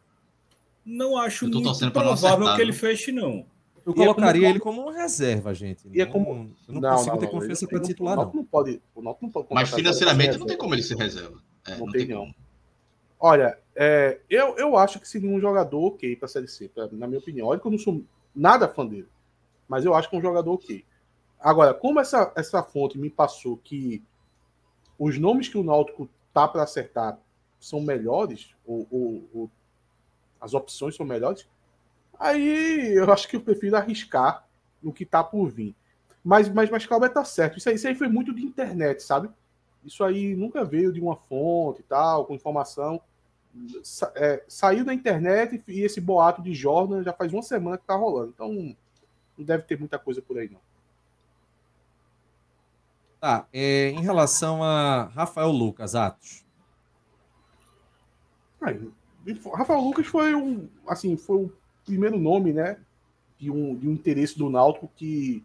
não 0.86 1.18
acho 1.18 1.46
eu 1.46 1.52
tô 1.52 1.62
muito 1.62 1.92
provável 1.92 2.56
que 2.56 2.62
ele 2.62 2.74
feche, 2.74 3.12
não. 3.12 3.46
Eu 3.86 3.94
colocaria 3.94 4.42
é 4.42 4.54
como... 4.54 4.54
ele 4.54 4.60
como 4.60 4.92
reserva, 4.92 5.54
gente. 5.54 5.88
E 5.92 6.02
é 6.02 6.06
como... 6.06 6.54
Eu 6.68 6.74
não, 6.74 6.82
não 6.82 6.92
consigo 6.92 7.16
não, 7.16 7.20
ter 7.20 7.28
confiança 7.28 7.68
para 7.68 7.80
titular, 7.80 8.16
não. 8.16 8.32
não 8.32 8.46
pode, 8.46 8.82
o 8.94 9.02
não 9.02 9.14
pode 9.14 9.48
Mas 9.52 9.70
financeiramente 9.70 10.38
não 10.38 10.46
tem 10.46 10.58
como 10.58 10.76
ele 10.76 10.84
ser 10.84 10.98
reserva. 10.98 11.42
É, 11.66 11.72
não, 11.72 11.86
não, 11.86 11.92
tem, 11.92 12.08
não. 12.08 12.34
Olha, 13.20 13.58
é, 13.76 14.20
eu, 14.30 14.56
eu 14.58 14.78
acho 14.78 15.00
que 15.00 15.08
seria 15.08 15.30
um 15.30 15.40
jogador 15.40 15.84
ok 15.86 16.16
para 16.16 16.26
a 16.26 16.30
Série 16.30 16.48
C, 16.48 16.70
pra, 16.70 16.88
na 16.92 17.08
minha 17.08 17.20
opinião. 17.20 17.48
Olha 17.48 17.60
que 17.60 17.66
eu 17.66 17.72
não 17.72 17.80
sou 17.80 18.04
nada 18.36 18.68
fã 18.68 18.86
dele, 18.86 19.08
mas 19.68 19.86
eu 19.86 19.94
acho 19.94 20.10
que 20.10 20.16
é 20.16 20.20
um 20.20 20.22
jogador 20.22 20.54
ok. 20.54 20.86
Agora, 21.40 21.74
como 21.74 22.00
essa, 22.00 22.32
essa 22.36 22.62
fonte 22.62 22.98
me 22.98 23.10
passou 23.10 23.58
que 23.58 24.04
os 24.98 25.18
nomes 25.18 25.48
que 25.48 25.58
o 25.58 25.64
Náutico 25.64 26.10
tá 26.34 26.48
para 26.48 26.64
acertar 26.64 27.20
são 27.60 27.82
melhores, 27.82 28.54
ou, 28.66 28.88
ou, 28.92 29.30
ou 29.34 29.52
as 30.40 30.54
opções 30.54 30.96
são 30.96 31.06
melhores, 31.06 31.48
aí 32.20 32.94
eu 32.96 33.12
acho 33.12 33.28
que 33.28 33.36
eu 33.36 33.42
prefiro 33.42 33.76
arriscar 33.76 34.46
no 34.82 34.94
que 34.94 35.06
tá 35.06 35.24
por 35.24 35.50
vir. 35.50 35.76
Mas, 36.24 36.50
mas, 36.50 36.70
mas 36.70 36.86
Cláudio 36.86 37.10
tá 37.10 37.24
certo. 37.24 37.58
Isso 37.58 37.70
aí, 37.70 37.76
isso 37.76 37.88
aí 37.88 37.96
foi 37.96 38.08
muito 38.08 38.34
de 38.34 38.44
internet, 38.44 39.02
sabe? 39.02 39.30
Isso 39.84 40.04
aí 40.04 40.36
nunca 40.36 40.66
veio 40.66 40.92
de 40.92 41.00
uma 41.00 41.16
fonte 41.16 41.82
e 41.82 41.84
tal, 41.84 42.26
com 42.26 42.36
informação. 42.36 43.02
Sa 43.84 44.12
é, 44.16 44.44
saiu 44.48 44.86
da 44.86 44.94
internet 44.94 45.64
e 45.68 45.82
esse 45.82 46.00
boato 46.00 46.42
de 46.42 46.54
Jordan 46.54 47.04
já 47.04 47.14
faz 47.14 47.34
uma 47.34 47.42
semana 47.42 47.78
que 47.78 47.86
tá 47.86 47.96
rolando. 47.96 48.32
Então 48.34 48.54
não 49.38 49.46
deve 49.46 49.64
ter 49.64 49.80
muita 49.80 49.98
coisa 49.98 50.22
por 50.22 50.38
aí, 50.38 50.50
não. 50.50 50.60
Tá, 53.20 53.48
é, 53.52 53.90
em 53.90 54.02
relação 54.02 54.64
a 54.64 55.04
Rafael 55.14 55.50
Lucas, 55.50 55.94
Atos. 55.94 56.46
Aí, 58.62 58.90
Rafael 59.53 59.82
Lucas 59.82 60.07
foi 60.07 60.34
um, 60.34 60.67
assim, 60.88 61.17
foi 61.17 61.38
o 61.38 61.53
primeiro 61.86 62.17
nome, 62.17 62.53
né, 62.53 62.78
de 63.38 63.49
um, 63.51 63.76
de 63.76 63.88
um 63.88 63.93
interesse 63.93 64.38
do 64.38 64.49
Náutico 64.49 64.89
que 64.95 65.43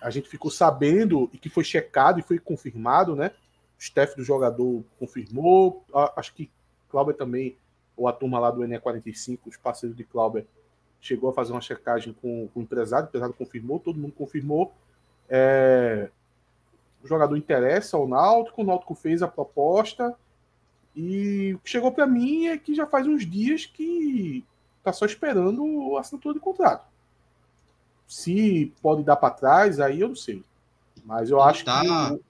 a 0.00 0.10
gente 0.10 0.28
ficou 0.28 0.50
sabendo 0.50 1.30
e 1.32 1.38
que 1.38 1.48
foi 1.48 1.62
checado 1.62 2.18
e 2.18 2.22
foi 2.22 2.38
confirmado, 2.38 3.14
né? 3.14 3.30
O 3.78 3.80
staff 3.80 4.16
do 4.16 4.24
jogador 4.24 4.82
confirmou, 4.98 5.84
acho 6.16 6.34
que 6.34 6.50
Cláudio 6.90 7.14
também, 7.14 7.56
ou 7.96 8.08
a 8.08 8.12
turma 8.12 8.38
lá 8.38 8.50
do 8.50 8.62
NE45, 8.62 9.38
os 9.46 9.56
parceiros 9.56 9.96
de 9.96 10.04
Cláudio, 10.04 10.46
chegou 11.00 11.30
a 11.30 11.32
fazer 11.32 11.52
uma 11.52 11.60
checagem 11.60 12.12
com, 12.12 12.48
com 12.52 12.60
o 12.60 12.62
empresário, 12.62 13.06
o 13.06 13.08
empresário 13.08 13.34
confirmou, 13.34 13.78
todo 13.78 13.98
mundo 13.98 14.12
confirmou. 14.12 14.72
É, 15.28 16.10
o 17.02 17.08
jogador 17.08 17.36
interessa 17.36 17.96
ao 17.96 18.06
Náutico, 18.06 18.62
o 18.62 18.64
Náutico 18.64 18.94
fez 18.94 19.22
a 19.22 19.28
proposta 19.28 20.14
e 20.94 21.54
o 21.54 21.58
que 21.58 21.70
chegou 21.70 21.90
para 21.90 22.06
mim 22.06 22.46
é 22.46 22.58
que 22.58 22.74
já 22.74 22.86
faz 22.86 23.06
uns 23.06 23.28
dias 23.28 23.66
que 23.66 24.44
tá 24.82 24.92
só 24.92 25.06
esperando 25.06 25.96
a 25.96 26.00
assinatura 26.00 26.34
de 26.34 26.40
contrato. 26.40 26.86
Se 28.06 28.72
pode 28.82 29.02
dar 29.02 29.16
para 29.16 29.34
trás, 29.34 29.80
aí 29.80 30.00
eu 30.00 30.08
não 30.08 30.16
sei. 30.16 30.42
Mas 31.04 31.30
eu 31.30 31.40
acho 31.42 31.64
tá... 31.64 31.80
que. 31.80 32.20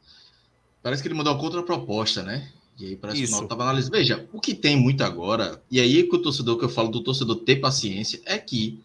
Parece 0.83 1.03
que 1.03 1.09
ele 1.09 1.15
mandou 1.15 1.33
uma 1.33 1.41
contraproposta, 1.41 2.23
né? 2.23 2.51
E 2.79 2.87
aí 2.87 2.97
parece 2.97 3.23
Isso. 3.23 3.35
que 3.35 3.41
o 3.41 3.45
estava 3.45 3.63
analisando. 3.63 3.97
Veja, 3.97 4.29
o 4.33 4.41
que 4.41 4.55
tem 4.55 4.77
muito 4.77 5.05
agora, 5.05 5.63
e 5.71 5.81
aí 5.81 6.03
que 6.03 6.17
o 6.17 6.23
torcedor 6.23 6.59
que 6.59 6.65
eu 6.65 6.69
falo 6.69 6.89
do 6.89 7.03
torcedor 7.03 7.37
ter 7.37 7.57
paciência, 7.57 8.21
é 8.25 8.39
que 8.39 8.81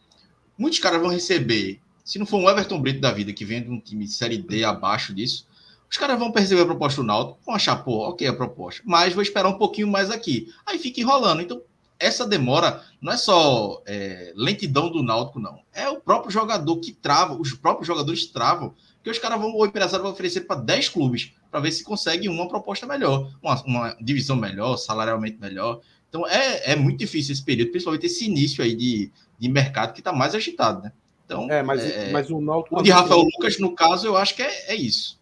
muitos 0.57 0.79
caras 0.79 1.01
vão 1.01 1.09
receber, 1.09 1.79
se 2.03 2.19
não 2.19 2.25
for 2.25 2.37
um 2.37 2.49
Everton 2.49 2.79
Brito 2.79 2.99
da 2.99 3.11
vida, 3.11 3.33
que 3.33 3.45
vem 3.45 3.63
de 3.63 3.69
um 3.69 3.79
time 3.79 4.07
Série 4.07 4.37
D 4.37 4.63
abaixo 4.63 5.13
disso, 5.13 5.47
os 5.89 5.97
caras 5.97 6.19
vão 6.19 6.31
perceber 6.31 6.61
a 6.61 6.65
proposta 6.65 7.01
do 7.01 7.07
Náutico, 7.07 7.39
vão 7.45 7.55
achar, 7.55 7.77
pô, 7.77 8.09
ok 8.09 8.27
a 8.27 8.33
proposta, 8.33 8.81
mas 8.85 9.13
vou 9.13 9.23
esperar 9.23 9.47
um 9.47 9.57
pouquinho 9.57 9.87
mais 9.87 10.11
aqui. 10.11 10.53
Aí 10.65 10.77
fica 10.77 10.99
enrolando. 10.99 11.41
Então, 11.41 11.61
essa 11.99 12.27
demora 12.27 12.83
não 13.01 13.13
é 13.13 13.17
só 13.17 13.81
é, 13.85 14.33
lentidão 14.35 14.91
do 14.91 15.01
Náutico, 15.01 15.39
não. 15.39 15.59
É 15.73 15.89
o 15.89 15.99
próprio 15.99 16.31
jogador 16.31 16.77
que 16.77 16.91
trava, 16.91 17.35
os 17.35 17.53
próprios 17.53 17.87
jogadores 17.87 18.25
travam, 18.27 18.73
que 19.03 19.09
os 19.09 19.17
caras 19.17 19.39
vão, 19.39 19.55
o 19.55 19.65
empresário 19.65 20.03
vai 20.03 20.11
oferecer 20.11 20.41
para 20.41 20.59
10 20.59 20.89
clubes, 20.89 21.31
para 21.49 21.61
ver 21.61 21.71
se 21.71 21.83
consegue 21.83 22.27
uma 22.27 22.47
proposta 22.47 22.85
melhor, 22.85 23.31
uma, 23.41 23.63
uma, 23.63 23.97
divisão 24.01 24.35
melhor, 24.35 24.77
salarialmente 24.77 25.39
melhor. 25.39 25.79
Então, 26.09 26.27
é, 26.27 26.73
é 26.73 26.75
muito 26.75 26.99
difícil 26.99 27.33
esse 27.33 27.43
período, 27.43 27.71
principalmente 27.71 28.05
esse 28.05 28.25
início 28.25 28.63
aí 28.63 28.75
de, 28.75 29.11
de 29.39 29.49
mercado 29.49 29.93
que 29.93 29.99
está 29.99 30.11
mais 30.11 30.35
agitado, 30.35 30.83
né? 30.83 30.91
Então, 31.25 31.49
é, 31.51 31.61
mas, 31.61 31.81
é, 31.83 32.11
mas 32.11 32.29
o 32.29 32.39
Náutico... 32.39 32.79
O 32.79 32.81
de 32.81 32.89
Rafael 32.89 33.21
Lucas, 33.21 33.59
no 33.59 33.75
caso, 33.75 34.07
eu 34.07 34.15
acho 34.15 34.33
que 34.35 34.41
é, 34.41 34.71
é 34.71 34.75
isso 34.75 35.16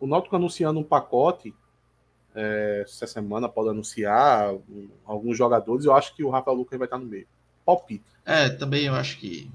o 0.00 0.06
Náutico 0.06 0.34
anunciando 0.34 0.80
um 0.80 0.84
pacote 0.84 1.54
é, 2.34 2.82
essa 2.84 3.06
semana 3.06 3.48
pode 3.48 3.70
anunciar 3.70 4.54
alguns 5.04 5.36
jogadores. 5.36 5.84
Eu 5.84 5.94
acho 5.94 6.14
que 6.14 6.24
o 6.24 6.30
Rafael 6.30 6.56
Lucas 6.56 6.78
vai 6.78 6.86
estar 6.86 6.98
no 6.98 7.06
meio. 7.06 7.26
Palpite. 7.64 8.04
É, 8.24 8.48
também 8.48 8.84
eu 8.86 8.94
acho 8.94 9.18
que. 9.18 9.50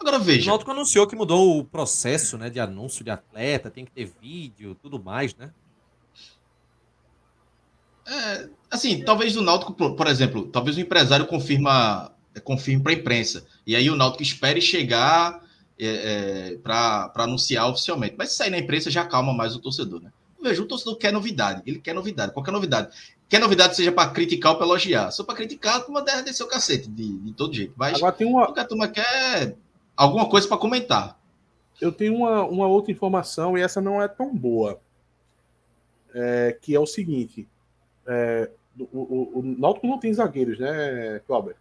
Agora 0.00 0.18
veja. 0.18 0.44
O 0.44 0.48
Náutico 0.48 0.70
anunciou 0.70 1.06
que 1.06 1.14
mudou 1.14 1.58
o 1.58 1.64
processo 1.64 2.38
né, 2.38 2.48
de 2.48 2.58
anúncio 2.58 3.04
de 3.04 3.10
atleta, 3.10 3.70
tem 3.70 3.84
que 3.84 3.90
ter 3.90 4.10
vídeo, 4.20 4.74
tudo 4.74 5.02
mais, 5.02 5.34
né? 5.36 5.52
É, 8.06 8.48
assim, 8.70 9.02
talvez 9.02 9.36
o 9.36 9.42
Náutico, 9.42 9.72
por 9.72 10.06
exemplo, 10.06 10.46
talvez 10.46 10.76
o 10.76 10.80
empresário 10.80 11.26
confirma, 11.26 12.12
confirme 12.42 12.82
para 12.82 12.92
a 12.92 12.96
imprensa. 12.96 13.46
E 13.66 13.76
aí 13.76 13.90
o 13.90 13.96
Náutico 13.96 14.22
espere 14.22 14.60
chegar 14.60 15.43
é, 15.78 16.52
é, 16.52 16.56
para 16.58 17.12
anunciar 17.16 17.68
oficialmente. 17.68 18.14
Mas 18.16 18.30
se 18.30 18.36
sair 18.36 18.50
na 18.50 18.58
imprensa 18.58 18.90
já 18.90 19.04
calma 19.04 19.32
mais 19.32 19.54
o 19.54 19.60
torcedor, 19.60 20.00
né? 20.00 20.12
Veja, 20.40 20.62
o 20.62 20.66
torcedor 20.66 20.96
quer 20.96 21.12
novidade, 21.12 21.62
ele 21.64 21.78
quer 21.78 21.94
novidade, 21.94 22.32
qualquer 22.32 22.52
novidade. 22.52 22.94
Quer 23.28 23.40
novidade 23.40 23.74
seja 23.74 23.90
para 23.90 24.10
criticar 24.10 24.52
ou 24.52 24.58
para 24.58 24.66
elogiar. 24.66 25.10
Só 25.10 25.24
para 25.24 25.34
criticar, 25.34 25.76
a 25.76 25.80
turma 25.80 26.02
deve 26.02 26.22
descer 26.22 26.44
o 26.44 26.48
cacete 26.48 26.88
de, 26.88 27.18
de 27.18 27.32
todo 27.32 27.54
jeito. 27.54 27.72
Mas 27.76 27.96
Agora 27.96 28.12
tem 28.12 28.26
uma... 28.26 28.44
a 28.44 28.64
turma 28.64 28.88
quer 28.88 29.56
alguma 29.96 30.28
coisa 30.28 30.46
para 30.46 30.58
comentar. 30.58 31.18
Eu 31.80 31.90
tenho 31.90 32.14
uma, 32.14 32.44
uma 32.44 32.66
outra 32.66 32.92
informação 32.92 33.56
e 33.56 33.62
essa 33.62 33.80
não 33.80 34.02
é 34.02 34.06
tão 34.06 34.34
boa. 34.34 34.78
É, 36.14 36.56
que 36.60 36.74
é 36.74 36.78
o 36.78 36.86
seguinte: 36.86 37.48
é, 38.06 38.50
o, 38.78 38.84
o, 38.98 39.38
o 39.40 39.42
Náutico 39.42 39.86
não 39.86 39.98
tem 39.98 40.12
zagueiros, 40.12 40.58
né, 40.58 41.20
Cláudio? 41.26 41.56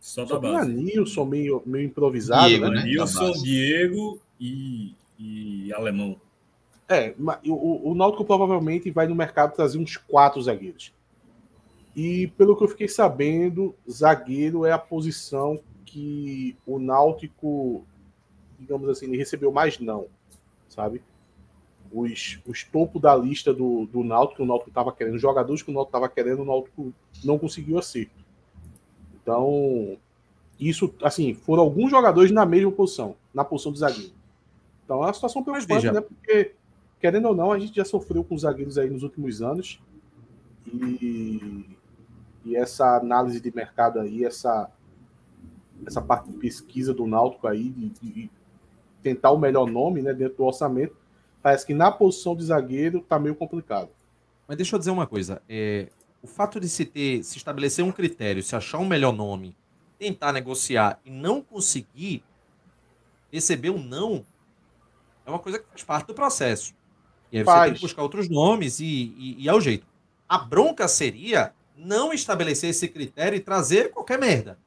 Só 0.00 0.24
da 0.24 0.38
base. 0.38 0.72
Nilson 0.72 1.26
meio, 1.26 1.62
meio 1.66 1.84
improvisado, 1.84 2.48
Diego, 2.48 2.68
né? 2.68 2.76
né? 2.76 2.84
Nilson, 2.84 3.32
Diego 3.32 4.18
e, 4.40 4.94
e 5.18 5.72
Alemão. 5.74 6.16
É, 6.88 7.14
o, 7.46 7.90
o 7.90 7.94
Náutico 7.94 8.24
provavelmente 8.24 8.90
vai 8.90 9.06
no 9.06 9.14
mercado 9.14 9.54
trazer 9.54 9.78
uns 9.78 9.96
quatro 9.96 10.42
zagueiros. 10.42 10.92
E 11.94 12.28
pelo 12.38 12.56
que 12.56 12.64
eu 12.64 12.68
fiquei 12.68 12.88
sabendo, 12.88 13.74
zagueiro 13.88 14.64
é 14.64 14.72
a 14.72 14.78
posição 14.78 15.60
que 15.84 16.56
o 16.66 16.78
Náutico, 16.78 17.84
digamos 18.58 18.88
assim, 18.88 19.14
recebeu 19.16 19.52
mais 19.52 19.78
não, 19.78 20.06
sabe? 20.68 21.02
Os, 21.92 22.40
os 22.46 22.64
topos 22.64 23.02
da 23.02 23.14
lista 23.14 23.52
do, 23.52 23.86
do 23.86 24.02
Náutico, 24.02 24.42
o 24.42 24.46
Náutico 24.46 24.70
estava 24.70 24.92
querendo, 24.92 25.18
jogadores 25.18 25.62
que 25.62 25.70
o 25.70 25.74
Náutico 25.74 25.96
estava 25.96 26.08
querendo, 26.08 26.42
o 26.42 26.44
Náutico 26.44 26.94
não 27.22 27.38
conseguiu 27.38 27.78
acerto. 27.78 28.19
Então, 29.22 29.96
isso, 30.58 30.94
assim, 31.02 31.34
foram 31.34 31.62
alguns 31.62 31.90
jogadores 31.90 32.30
na 32.30 32.44
mesma 32.44 32.70
posição, 32.70 33.16
na 33.32 33.44
posição 33.44 33.72
de 33.72 33.78
zagueiro. 33.78 34.12
Então 34.84 35.02
é 35.02 35.06
uma 35.06 35.12
situação 35.14 35.42
preocupante, 35.42 35.90
né? 35.90 36.00
Porque, 36.00 36.52
querendo 37.00 37.28
ou 37.28 37.34
não, 37.34 37.52
a 37.52 37.58
gente 37.58 37.76
já 37.76 37.84
sofreu 37.84 38.24
com 38.24 38.34
os 38.34 38.42
zagueiros 38.42 38.76
aí 38.76 38.90
nos 38.90 39.02
últimos 39.02 39.40
anos. 39.40 39.80
E, 40.66 41.64
e 42.44 42.56
essa 42.56 42.96
análise 42.96 43.40
de 43.40 43.54
mercado 43.54 44.00
aí, 44.00 44.24
essa, 44.24 44.70
essa 45.86 46.02
parte 46.02 46.30
de 46.30 46.36
pesquisa 46.36 46.92
do 46.92 47.06
Náutico 47.06 47.46
aí, 47.46 47.70
de, 47.70 47.88
de 47.88 48.30
tentar 49.02 49.30
o 49.30 49.38
melhor 49.38 49.66
nome 49.66 50.02
né, 50.02 50.12
dentro 50.12 50.38
do 50.38 50.44
orçamento, 50.44 50.96
parece 51.42 51.66
que 51.66 51.72
na 51.72 51.90
posição 51.90 52.36
de 52.36 52.44
zagueiro 52.44 53.00
tá 53.00 53.18
meio 53.18 53.34
complicado. 53.34 53.88
Mas 54.46 54.56
deixa 54.56 54.74
eu 54.74 54.78
dizer 54.78 54.90
uma 54.90 55.06
coisa. 55.06 55.40
É, 55.48 55.88
o 56.22 56.26
fato 56.26 56.60
de 56.60 56.68
se 56.68 56.84
ter, 56.84 57.22
se 57.24 57.38
estabelecer 57.38 57.84
um 57.84 57.92
critério, 57.92 58.42
se 58.42 58.54
achar 58.54 58.78
um 58.78 58.86
melhor 58.86 59.12
nome, 59.12 59.56
tentar 59.98 60.32
negociar 60.32 61.00
e 61.04 61.10
não 61.10 61.40
conseguir 61.40 62.22
receber 63.32 63.70
um 63.70 63.82
não, 63.82 64.24
é 65.24 65.30
uma 65.30 65.38
coisa 65.38 65.58
que 65.58 65.66
faz 65.70 65.84
parte 65.84 66.06
do 66.08 66.14
processo. 66.14 66.74
E 67.32 67.38
aí 67.38 67.44
você 67.44 67.50
faz. 67.50 67.64
tem 67.64 67.74
que 67.74 67.80
buscar 67.80 68.02
outros 68.02 68.28
nomes 68.28 68.80
e, 68.80 68.84
e, 68.84 69.44
e 69.44 69.48
é 69.48 69.54
o 69.54 69.60
jeito. 69.60 69.86
A 70.28 70.38
bronca 70.38 70.88
seria 70.88 71.52
não 71.76 72.12
estabelecer 72.12 72.70
esse 72.70 72.88
critério 72.88 73.36
e 73.36 73.40
trazer 73.40 73.90
qualquer 73.90 74.18
merda. 74.18 74.58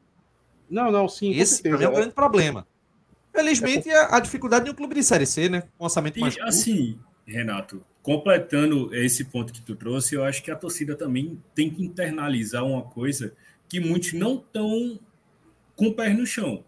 Não, 0.70 0.92
não, 0.92 1.08
sim. 1.08 1.32
Esse 1.32 1.68
é 1.68 1.76
um 1.76 1.94
grande 1.94 2.14
problema. 2.14 2.66
Felizmente, 3.32 3.90
é 3.90 3.98
a, 3.98 4.18
a 4.18 4.20
dificuldade 4.20 4.66
de 4.66 4.72
um 4.72 4.74
clube 4.74 4.96
de 4.96 5.04
Série 5.04 5.26
C, 5.26 5.50
né? 5.50 5.64
Com 5.78 5.86
orçamento 5.86 6.18
e, 6.18 6.22
mais 6.22 6.36
curto. 6.36 6.48
Assim, 6.48 7.00
Renato, 7.26 7.84
completando 8.04 8.94
esse 8.94 9.24
ponto 9.24 9.54
que 9.54 9.62
tu 9.62 9.76
trouxe, 9.76 10.14
eu 10.14 10.26
acho 10.26 10.44
que 10.44 10.52
a 10.52 10.56
torcida 10.56 10.94
também 10.94 11.42
tem 11.56 11.70
que 11.70 11.84
internalizar 11.84 12.64
uma 12.64 12.84
coisa 12.84 13.34
que 13.70 13.80
muitos 13.80 14.12
não 14.14 14.36
estão 14.36 15.00
com 15.76 15.88
o 15.88 15.94
pé 15.94 16.14
no 16.14 16.26
chão. 16.26 16.64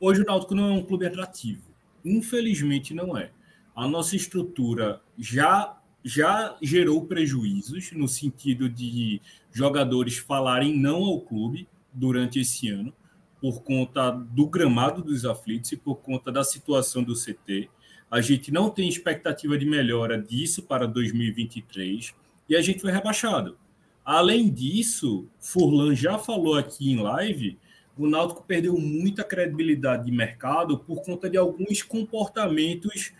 Hoje 0.00 0.22
o 0.22 0.24
Náutico 0.24 0.56
não 0.56 0.68
é 0.68 0.72
um 0.72 0.84
clube 0.84 1.06
atrativo. 1.06 1.62
Infelizmente 2.04 2.92
não 2.92 3.16
é. 3.16 3.30
A 3.74 3.86
nossa 3.86 4.16
estrutura 4.16 5.00
já 5.16 5.78
já 6.04 6.56
gerou 6.60 7.06
prejuízos 7.06 7.92
no 7.92 8.08
sentido 8.08 8.68
de 8.68 9.20
jogadores 9.52 10.18
falarem 10.18 10.76
não 10.76 11.04
ao 11.04 11.20
clube 11.20 11.68
durante 11.92 12.40
esse 12.40 12.68
ano 12.68 12.92
por 13.40 13.62
conta 13.62 14.10
do 14.10 14.46
gramado 14.46 15.00
dos 15.00 15.24
aflitos 15.24 15.70
e 15.70 15.76
por 15.76 15.96
conta 15.96 16.32
da 16.32 16.42
situação 16.42 17.04
do 17.04 17.14
CT. 17.14 17.70
A 18.12 18.20
gente 18.20 18.52
não 18.52 18.68
tem 18.68 18.86
expectativa 18.86 19.56
de 19.56 19.64
melhora 19.64 20.20
disso 20.20 20.62
para 20.64 20.86
2023 20.86 22.14
e 22.46 22.54
a 22.54 22.60
gente 22.60 22.82
foi 22.82 22.92
rebaixado. 22.92 23.56
Além 24.04 24.50
disso, 24.50 25.26
Furlan 25.40 25.94
já 25.94 26.18
falou 26.18 26.58
aqui 26.58 26.92
em 26.92 27.00
live, 27.00 27.58
o 27.96 28.06
Náutico 28.06 28.44
perdeu 28.44 28.76
muita 28.76 29.24
credibilidade 29.24 30.04
de 30.04 30.12
mercado 30.12 30.78
por 30.78 31.02
conta 31.02 31.30
de 31.30 31.38
alguns 31.38 31.82
comportamentos 31.82 33.14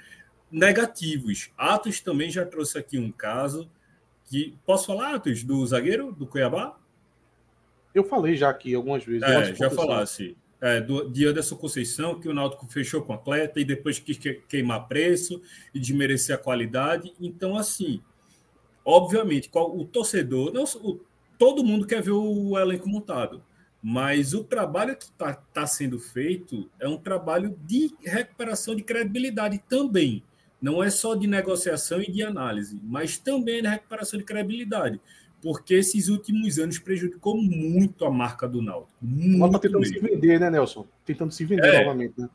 negativos. 0.50 1.50
Atos 1.56 2.02
também 2.02 2.28
já 2.28 2.44
trouxe 2.44 2.76
aqui 2.76 2.98
um 2.98 3.10
caso 3.10 3.70
Que, 4.26 4.54
posso 4.66 4.88
falar, 4.88 5.14
Atos, 5.14 5.42
do 5.42 5.66
zagueiro 5.66 6.12
do 6.12 6.26
Cuiabá? 6.26 6.78
Eu 7.94 8.04
falei 8.04 8.36
já 8.36 8.50
aqui 8.50 8.74
algumas 8.74 9.02
vezes. 9.02 9.22
É, 9.22 9.54
já 9.54 9.70
falasse. 9.70 10.36
É, 10.64 10.80
do, 10.80 11.10
de 11.10 11.26
Anderson 11.26 11.56
Conceição, 11.56 12.20
que 12.20 12.28
o 12.28 12.32
Náutico 12.32 12.64
fechou 12.70 13.02
com 13.02 13.12
atleta 13.12 13.58
e 13.58 13.64
depois 13.64 13.98
quis 13.98 14.16
queimar 14.48 14.86
preço 14.86 15.42
e 15.74 15.80
desmerecer 15.80 16.36
a 16.36 16.38
qualidade. 16.38 17.12
Então, 17.20 17.56
assim, 17.56 18.00
obviamente, 18.84 19.48
qual, 19.48 19.76
o 19.76 19.84
torcedor, 19.84 20.52
não, 20.52 20.62
o, 20.62 21.00
todo 21.36 21.64
mundo 21.64 21.84
quer 21.84 22.00
ver 22.00 22.12
o 22.12 22.56
elenco 22.56 22.88
montado, 22.88 23.42
mas 23.82 24.34
o 24.34 24.44
trabalho 24.44 24.94
que 24.94 25.02
está 25.02 25.34
tá 25.34 25.66
sendo 25.66 25.98
feito 25.98 26.70
é 26.78 26.86
um 26.86 26.96
trabalho 26.96 27.58
de 27.66 27.92
recuperação 28.04 28.76
de 28.76 28.84
credibilidade 28.84 29.58
também. 29.68 30.22
Não 30.60 30.80
é 30.80 30.90
só 30.90 31.16
de 31.16 31.26
negociação 31.26 32.00
e 32.00 32.08
de 32.08 32.22
análise, 32.22 32.78
mas 32.84 33.18
também 33.18 33.60
de 33.60 33.66
recuperação 33.66 34.16
de 34.16 34.24
credibilidade 34.24 35.00
porque 35.42 35.74
esses 35.74 36.08
últimos 36.08 36.58
anos 36.58 36.78
prejudicou 36.78 37.36
muito 37.36 38.04
a 38.04 38.10
marca 38.10 38.48
do 38.48 38.62
Náutico. 38.62 38.94
Muito 39.02 39.58
tentando 39.58 39.80
mesmo. 39.80 39.94
se 39.94 40.00
vender, 40.00 40.38
né, 40.38 40.48
Nelson? 40.48 40.86
Tentando 41.04 41.32
se 41.32 41.44
vender 41.44 41.74
é. 41.74 41.80
novamente, 41.80 42.14
né? 42.16 42.30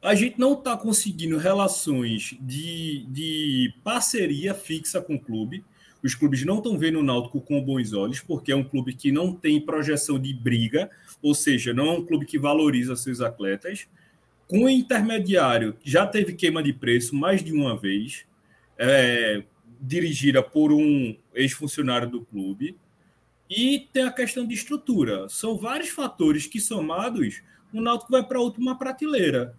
A 0.00 0.14
gente 0.14 0.38
não 0.38 0.54
está 0.54 0.76
conseguindo 0.76 1.36
relações 1.36 2.34
de, 2.40 3.04
de 3.10 3.74
parceria 3.84 4.54
fixa 4.54 5.02
com 5.02 5.16
o 5.16 5.20
clube. 5.20 5.62
Os 6.02 6.14
clubes 6.14 6.42
não 6.46 6.58
estão 6.58 6.78
vendo 6.78 7.00
o 7.00 7.02
Náutico 7.02 7.40
com 7.40 7.62
bons 7.62 7.92
olhos, 7.92 8.20
porque 8.20 8.52
é 8.52 8.56
um 8.56 8.64
clube 8.64 8.94
que 8.94 9.12
não 9.12 9.34
tem 9.34 9.60
projeção 9.60 10.18
de 10.18 10.32
briga, 10.32 10.88
ou 11.20 11.34
seja, 11.34 11.74
não 11.74 11.86
é 11.86 11.90
um 11.98 12.06
clube 12.06 12.24
que 12.24 12.38
valoriza 12.38 12.96
seus 12.96 13.20
atletas. 13.20 13.86
Com 14.46 14.64
o 14.64 14.70
intermediário, 14.70 15.76
já 15.84 16.06
teve 16.06 16.32
queima 16.32 16.62
de 16.62 16.72
preço 16.72 17.14
mais 17.14 17.44
de 17.44 17.52
uma 17.52 17.76
vez. 17.76 18.24
É, 18.78 19.42
dirigida 19.80 20.42
por 20.42 20.72
um 20.72 21.16
ex-funcionário 21.34 22.08
do 22.08 22.20
clube. 22.20 22.76
E 23.48 23.88
tem 23.92 24.04
a 24.04 24.12
questão 24.12 24.46
de 24.46 24.54
estrutura. 24.54 25.28
São 25.28 25.56
vários 25.56 25.88
fatores 25.88 26.46
que, 26.46 26.60
somados, 26.60 27.42
o 27.72 27.80
Náutico 27.80 28.12
vai 28.12 28.22
para 28.22 28.38
a 28.38 28.42
última 28.42 28.78
prateleira. 28.78 29.56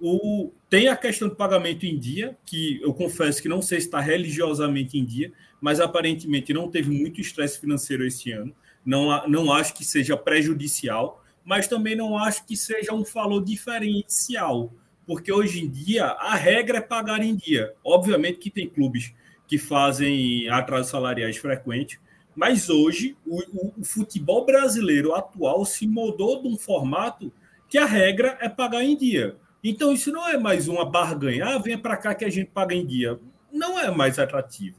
O, 0.00 0.50
tem 0.68 0.88
a 0.88 0.96
questão 0.96 1.28
do 1.28 1.36
pagamento 1.36 1.84
em 1.84 1.98
dia, 1.98 2.36
que 2.44 2.80
eu 2.82 2.92
confesso 2.92 3.40
que 3.40 3.48
não 3.48 3.62
sei 3.62 3.80
se 3.80 3.86
está 3.86 4.00
religiosamente 4.00 4.98
em 4.98 5.04
dia, 5.04 5.32
mas 5.60 5.78
aparentemente 5.78 6.52
não 6.52 6.70
teve 6.70 6.90
muito 6.90 7.20
estresse 7.20 7.60
financeiro 7.60 8.06
esse 8.06 8.32
ano. 8.32 8.54
Não, 8.84 9.28
não 9.28 9.52
acho 9.52 9.74
que 9.74 9.84
seja 9.84 10.16
prejudicial, 10.16 11.22
mas 11.44 11.68
também 11.68 11.94
não 11.94 12.16
acho 12.16 12.46
que 12.46 12.56
seja 12.56 12.94
um 12.94 13.02
valor 13.02 13.44
diferencial, 13.44 14.72
porque 15.06 15.30
hoje 15.30 15.62
em 15.62 15.68
dia 15.68 16.06
a 16.06 16.34
regra 16.34 16.78
é 16.78 16.82
pagar 16.82 17.22
em 17.22 17.36
dia. 17.36 17.74
Obviamente 17.84 18.38
que 18.38 18.50
tem 18.50 18.68
clubes 18.68 19.12
que 19.50 19.58
fazem 19.58 20.48
atrasos 20.48 20.92
salariais 20.92 21.36
frequentes. 21.36 21.98
Mas 22.36 22.70
hoje, 22.70 23.16
o, 23.26 23.40
o, 23.52 23.74
o, 23.80 23.84
futebol 23.84 24.46
brasileiro 24.46 25.12
atual 25.12 25.64
se 25.64 25.88
mudou 25.88 26.40
de 26.40 26.46
um 26.46 26.56
formato 26.56 27.32
que 27.68 27.76
a 27.76 27.84
regra 27.84 28.38
é 28.40 28.48
pagar 28.48 28.84
em 28.84 28.96
dia. 28.96 29.34
Então, 29.62 29.92
isso 29.92 30.12
não 30.12 30.26
é 30.28 30.38
mais 30.38 30.68
uma 30.68 30.88
barganha. 30.88 31.46
Ah, 31.46 31.58
venha 31.58 31.76
para 31.76 31.96
cá 31.96 32.14
que 32.14 32.24
a 32.24 32.30
gente 32.30 32.52
paga 32.52 32.76
em 32.76 32.86
dia. 32.86 33.18
Não 33.52 33.76
é 33.76 33.90
mais 33.90 34.20
atrativo. 34.20 34.78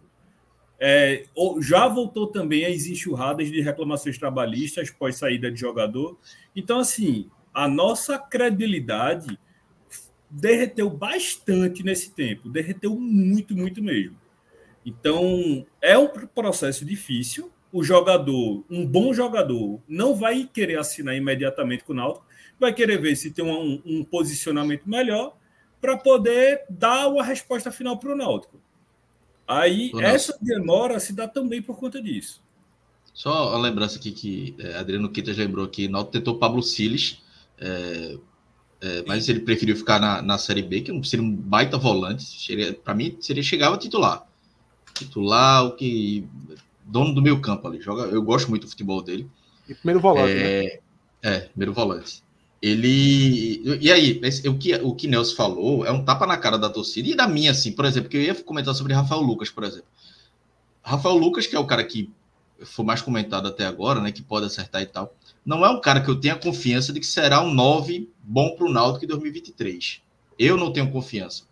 É, 0.80 1.26
já 1.60 1.86
voltou 1.90 2.28
também 2.28 2.64
a 2.64 2.70
existir 2.70 2.94
enxurradas 2.94 3.52
de 3.52 3.60
reclamações 3.60 4.18
trabalhistas 4.18 4.90
pós 4.90 5.18
saída 5.18 5.52
de 5.52 5.60
jogador. 5.60 6.18
Então, 6.56 6.80
assim, 6.80 7.30
a 7.54 7.68
nossa 7.68 8.18
credibilidade 8.18 9.38
derreteu 10.30 10.90
bastante 10.90 11.84
nesse 11.84 12.12
tempo. 12.12 12.48
Derreteu 12.48 12.98
muito, 12.98 13.54
muito 13.54 13.84
mesmo. 13.84 14.21
Então, 14.86 15.66
é 15.82 15.98
um 15.98 16.08
processo 16.08 16.84
difícil. 16.84 17.52
O 17.72 17.84
jogador, 17.84 18.66
um 18.70 18.86
bom 18.86 19.14
jogador, 19.14 19.80
não 19.88 20.14
vai 20.14 20.50
querer 20.52 20.78
assinar 20.78 21.16
imediatamente 21.16 21.86
com 21.86 21.94
o 21.94 21.96
Náutico, 21.96 22.26
vai 22.60 22.74
querer 22.74 23.00
ver 23.00 23.16
se 23.16 23.32
tem 23.32 23.46
um, 23.46 23.82
um 23.86 24.04
posicionamento 24.04 24.84
melhor 24.86 25.38
para 25.80 25.96
poder 25.96 26.66
dar 26.70 27.08
uma 27.08 27.24
resposta 27.24 27.72
final 27.72 27.98
para 27.98 28.12
o 28.12 28.16
Náutico. 28.16 28.60
Aí, 29.48 29.90
Nossa. 29.94 30.06
essa 30.06 30.38
demora 30.42 31.00
se 31.00 31.14
dá 31.14 31.30
também 31.30 31.62
por 31.62 31.78
conta 31.78 32.02
disso. 32.02 32.44
Só 33.14 33.54
a 33.54 33.58
lembrança 33.58 33.98
aqui 33.98 34.12
que 34.12 34.56
é, 34.60 34.76
Adriano 34.76 35.10
Quitas 35.10 35.38
lembrou 35.38 35.66
que 35.68 35.88
Náutico 35.88 36.12
tentou 36.12 36.38
Pablo 36.38 36.62
Siles, 36.62 37.22
é, 37.58 38.18
é, 38.82 39.04
mas 39.08 39.30
ele 39.30 39.40
preferiu 39.40 39.78
ficar 39.78 40.00
na, 40.00 40.22
na 40.22 40.38
Série 40.38 40.62
B, 40.62 40.82
que 40.82 41.08
seria 41.08 41.26
um 41.26 41.34
baita 41.34 41.78
volante. 41.78 42.26
Para 42.84 42.94
mim, 42.94 43.16
seria 43.22 43.44
chegava 43.44 43.78
titular 43.78 44.30
titular, 44.94 45.66
o 45.66 45.72
que. 45.72 46.28
Dono 46.86 47.14
do 47.14 47.22
meio 47.22 47.40
campo 47.40 47.68
ali. 47.68 47.82
Joga, 47.82 48.04
eu 48.04 48.22
gosto 48.22 48.50
muito 48.50 48.64
do 48.64 48.70
futebol 48.70 49.02
dele. 49.02 49.30
E 49.68 49.74
primeiro 49.74 50.00
volante, 50.00 50.32
é, 50.32 50.64
né? 50.64 50.80
É, 51.22 51.40
primeiro 51.42 51.74
volante. 51.74 52.24
Ele. 52.62 53.62
E 53.80 53.92
aí, 53.92 54.20
esse, 54.24 54.48
o 54.48 54.58
que 54.58 54.76
o 54.76 54.94
que 54.94 55.08
Nelson 55.08 55.36
falou 55.36 55.86
é 55.86 55.92
um 55.92 56.04
tapa 56.04 56.28
na 56.28 56.38
cara 56.38 56.58
da 56.58 56.70
torcida 56.70 57.10
e 57.10 57.16
da 57.16 57.28
minha, 57.28 57.52
assim, 57.52 57.72
por 57.72 57.86
exemplo, 57.86 58.10
que 58.10 58.18
eu 58.18 58.22
ia 58.22 58.36
comentar 58.36 58.76
sobre 58.76 58.94
Rafael 58.94 59.22
Lucas, 59.22 59.50
por 59.50 59.64
exemplo. 59.64 59.88
Rafael 60.84 61.16
Lucas, 61.16 61.48
que 61.48 61.56
é 61.56 61.60
o 61.60 61.66
cara 61.66 61.84
que 61.84 62.10
foi 62.64 62.86
mais 62.86 63.02
comentado 63.02 63.48
até 63.48 63.66
agora, 63.66 64.00
né? 64.02 64.12
Que 64.12 64.22
pode 64.22 64.46
acertar 64.46 64.82
e 64.82 64.86
tal. 64.86 65.16
Não 65.46 65.66
é 65.66 65.70
um 65.70 65.82
cara 65.82 66.02
que 66.02 66.10
eu 66.10 66.20
tenha 66.20 66.36
confiança 66.36 66.94
de 66.94 67.00
que 67.00 67.06
será 67.06 67.42
um 67.42 67.54
9 67.54 68.10
bom 68.22 68.56
para 68.56 68.66
o 68.66 68.72
Náutico 68.72 69.06
em 69.06 69.08
2023. 69.08 70.02
Eu 70.38 70.58
não 70.58 70.72
tenho 70.72 70.92
confiança. 70.92 71.44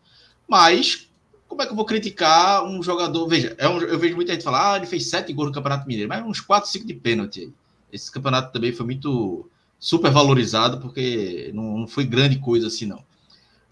Mas 0.47 1.08
como 1.49 1.63
é 1.63 1.65
que 1.65 1.71
eu 1.71 1.75
vou 1.75 1.83
criticar 1.83 2.63
um 2.63 2.81
jogador? 2.81 3.27
Veja, 3.27 3.55
é 3.57 3.67
um, 3.67 3.81
eu 3.81 3.97
vejo 3.97 4.15
muita 4.15 4.31
gente 4.31 4.43
falar, 4.43 4.73
ah, 4.73 4.77
ele 4.77 4.85
fez 4.85 5.09
sete 5.09 5.33
gols 5.33 5.47
no 5.47 5.53
Campeonato 5.53 5.87
Mineiro, 5.87 6.07
mas 6.07 6.23
uns 6.23 6.39
quatro, 6.39 6.69
cinco 6.69 6.85
de 6.85 6.93
pênalti. 6.93 7.51
Esse 7.91 8.11
campeonato 8.11 8.53
também 8.53 8.71
foi 8.71 8.85
muito 8.85 9.49
super 9.79 10.11
valorizado, 10.11 10.79
porque 10.79 11.51
não, 11.53 11.79
não 11.79 11.87
foi 11.87 12.05
grande 12.05 12.37
coisa 12.37 12.67
assim, 12.67 12.85
não. 12.85 13.03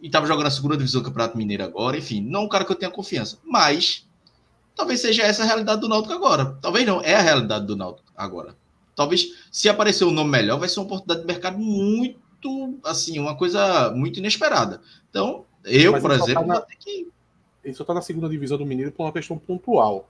E 0.01 0.07
estava 0.07 0.25
jogando 0.25 0.47
a 0.47 0.51
segunda 0.51 0.75
divisão 0.75 1.01
do 1.01 1.05
Campeonato 1.05 1.37
Mineiro 1.37 1.63
agora, 1.63 1.97
enfim, 1.97 2.19
não 2.19 2.41
é 2.41 2.43
um 2.45 2.49
cara 2.49 2.65
que 2.65 2.71
eu 2.71 2.75
tenha 2.75 2.91
confiança. 2.91 3.37
Mas 3.45 4.07
talvez 4.75 4.99
seja 4.99 5.21
essa 5.21 5.43
a 5.43 5.45
realidade 5.45 5.79
do 5.79 5.87
Náutico 5.87 6.13
agora. 6.13 6.57
Talvez 6.59 6.85
não, 6.85 6.99
é 7.01 7.13
a 7.13 7.21
realidade 7.21 7.67
do 7.67 7.75
Náutico 7.75 8.11
agora. 8.15 8.55
Talvez, 8.95 9.27
se 9.51 9.69
aparecer 9.69 10.03
um 10.03 10.11
nome 10.11 10.31
melhor, 10.31 10.57
vai 10.57 10.67
ser 10.67 10.79
uma 10.79 10.87
oportunidade 10.87 11.21
de 11.21 11.27
mercado 11.27 11.59
muito, 11.59 12.79
assim, 12.83 13.19
uma 13.19 13.35
coisa 13.35 13.91
muito 13.91 14.17
inesperada. 14.17 14.81
Então, 15.11 15.45
eu, 15.63 15.91
Mas 15.91 16.01
por 16.01 16.11
exemplo, 16.11 16.47
na... 16.47 16.55
vou 16.55 16.63
ter 16.63 16.75
que 16.77 17.07
ele 17.67 17.75
só 17.75 17.83
está 17.83 17.93
na 17.93 18.01
segunda 18.01 18.29
divisão 18.29 18.57
do 18.57 18.65
Mineiro 18.65 18.93
por 18.93 19.03
uma 19.03 19.11
questão 19.11 19.37
pontual. 19.37 20.09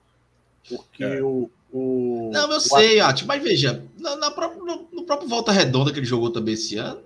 Porque 0.70 1.04
é. 1.04 1.22
o, 1.24 1.50
o. 1.72 2.30
Não, 2.32 2.52
eu 2.52 2.58
o 2.58 2.62
sei, 2.62 3.00
Ati, 3.00 3.26
mas 3.26 3.42
veja, 3.42 3.84
na, 3.98 4.16
na 4.16 4.32
própria, 4.32 4.62
no, 4.64 4.88
no, 4.92 5.04
próprio 5.04 5.28
Volta 5.28 5.52
Redonda 5.52 5.92
que 5.92 5.98
ele 6.00 6.06
jogou 6.06 6.30
também 6.30 6.54
esse 6.54 6.78
ano, 6.78 7.02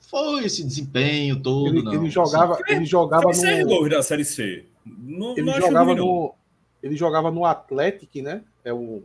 foi 0.00 0.44
esse 0.44 0.62
desempenho 0.62 1.40
todo. 1.40 1.68
Ele, 1.68 1.82
não. 1.82 1.94
ele 1.94 2.10
jogava, 2.10 2.54
assim, 2.54 2.62
ele 2.68 2.84
jogava 2.84 3.24
no. 3.24 3.66
Gols 3.66 3.90
da 3.90 4.02
Série 4.02 4.24
C. 4.24 4.66
Não, 4.84 5.32
ele, 5.32 5.42
não 5.42 5.60
jogava 5.60 5.94
no, 5.94 6.34
ele 6.82 6.96
jogava 6.96 7.30
no 7.30 7.44
Atlético, 7.46 8.20
né? 8.20 8.42
É 8.62 8.72
o, 8.72 9.02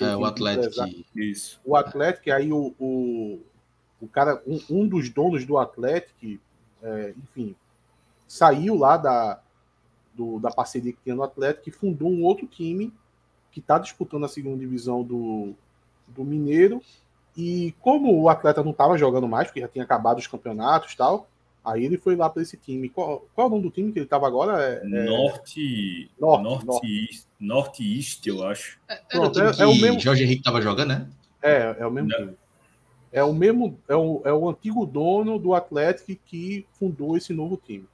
é, 0.00 0.16
o 0.16 0.24
Atlético. 0.24 0.74
Isso. 1.14 1.60
O 1.64 1.76
Atlético, 1.76 2.32
aí 2.32 2.52
o, 2.52 2.74
o, 2.80 3.40
o 4.00 4.08
cara, 4.08 4.42
um, 4.46 4.60
um 4.68 4.88
dos 4.88 5.08
donos 5.08 5.44
do 5.44 5.56
Atlético, 5.56 6.40
é, 6.82 7.14
enfim, 7.16 7.54
saiu 8.26 8.74
lá 8.74 8.96
da, 8.96 9.41
do, 10.14 10.38
da 10.38 10.50
parceria 10.50 10.92
que 10.92 10.98
tinha 11.02 11.14
no 11.14 11.22
Atlético, 11.22 11.68
e 11.68 11.72
fundou 11.72 12.10
um 12.10 12.22
outro 12.24 12.46
time 12.46 12.92
que 13.50 13.60
está 13.60 13.78
disputando 13.78 14.24
a 14.24 14.28
segunda 14.28 14.58
divisão 14.58 15.02
do, 15.02 15.54
do 16.08 16.24
Mineiro. 16.24 16.82
E 17.36 17.74
como 17.80 18.20
o 18.20 18.28
atleta 18.28 18.62
não 18.62 18.72
estava 18.72 18.98
jogando 18.98 19.28
mais, 19.28 19.48
porque 19.48 19.60
já 19.60 19.68
tinha 19.68 19.84
acabado 19.84 20.18
os 20.18 20.26
campeonatos 20.26 20.92
e 20.92 20.96
tal, 20.96 21.28
aí 21.64 21.84
ele 21.84 21.96
foi 21.96 22.16
lá 22.16 22.28
para 22.28 22.42
esse 22.42 22.56
time. 22.56 22.88
Qual, 22.88 23.26
qual 23.34 23.46
é 23.46 23.48
o 23.48 23.50
nome 23.50 23.62
do 23.62 23.70
time 23.70 23.92
que 23.92 23.98
ele 23.98 24.06
estava 24.06 24.26
agora? 24.26 24.62
É, 24.62 24.82
é... 24.84 25.04
Norte, 25.04 26.10
Norte, 26.18 26.42
Norte, 26.42 26.66
Norte. 26.66 27.26
Norte 27.40 27.96
East, 27.96 28.26
eu 28.26 28.46
acho. 28.46 28.78
É, 28.88 28.96
Pronto, 29.10 29.40
é, 29.40 29.62
é, 29.62 29.66
o 29.66 29.74
mesmo. 29.74 30.00
Jorge 30.00 30.24
Henrique 30.24 30.40
estava 30.40 30.60
jogando, 30.60 30.88
né? 30.88 31.08
É, 31.42 31.76
é 31.78 31.86
o 31.86 31.90
mesmo 31.90 32.10
time. 32.10 32.34
É 33.10 33.22
o 33.22 33.32
mesmo, 33.34 33.78
é 33.88 33.94
o, 33.94 34.22
é 34.24 34.32
o 34.32 34.48
antigo 34.48 34.86
dono 34.86 35.38
do 35.38 35.54
Atlético 35.54 36.18
que 36.24 36.66
fundou 36.78 37.14
esse 37.14 37.34
novo 37.34 37.60
time. 37.62 37.86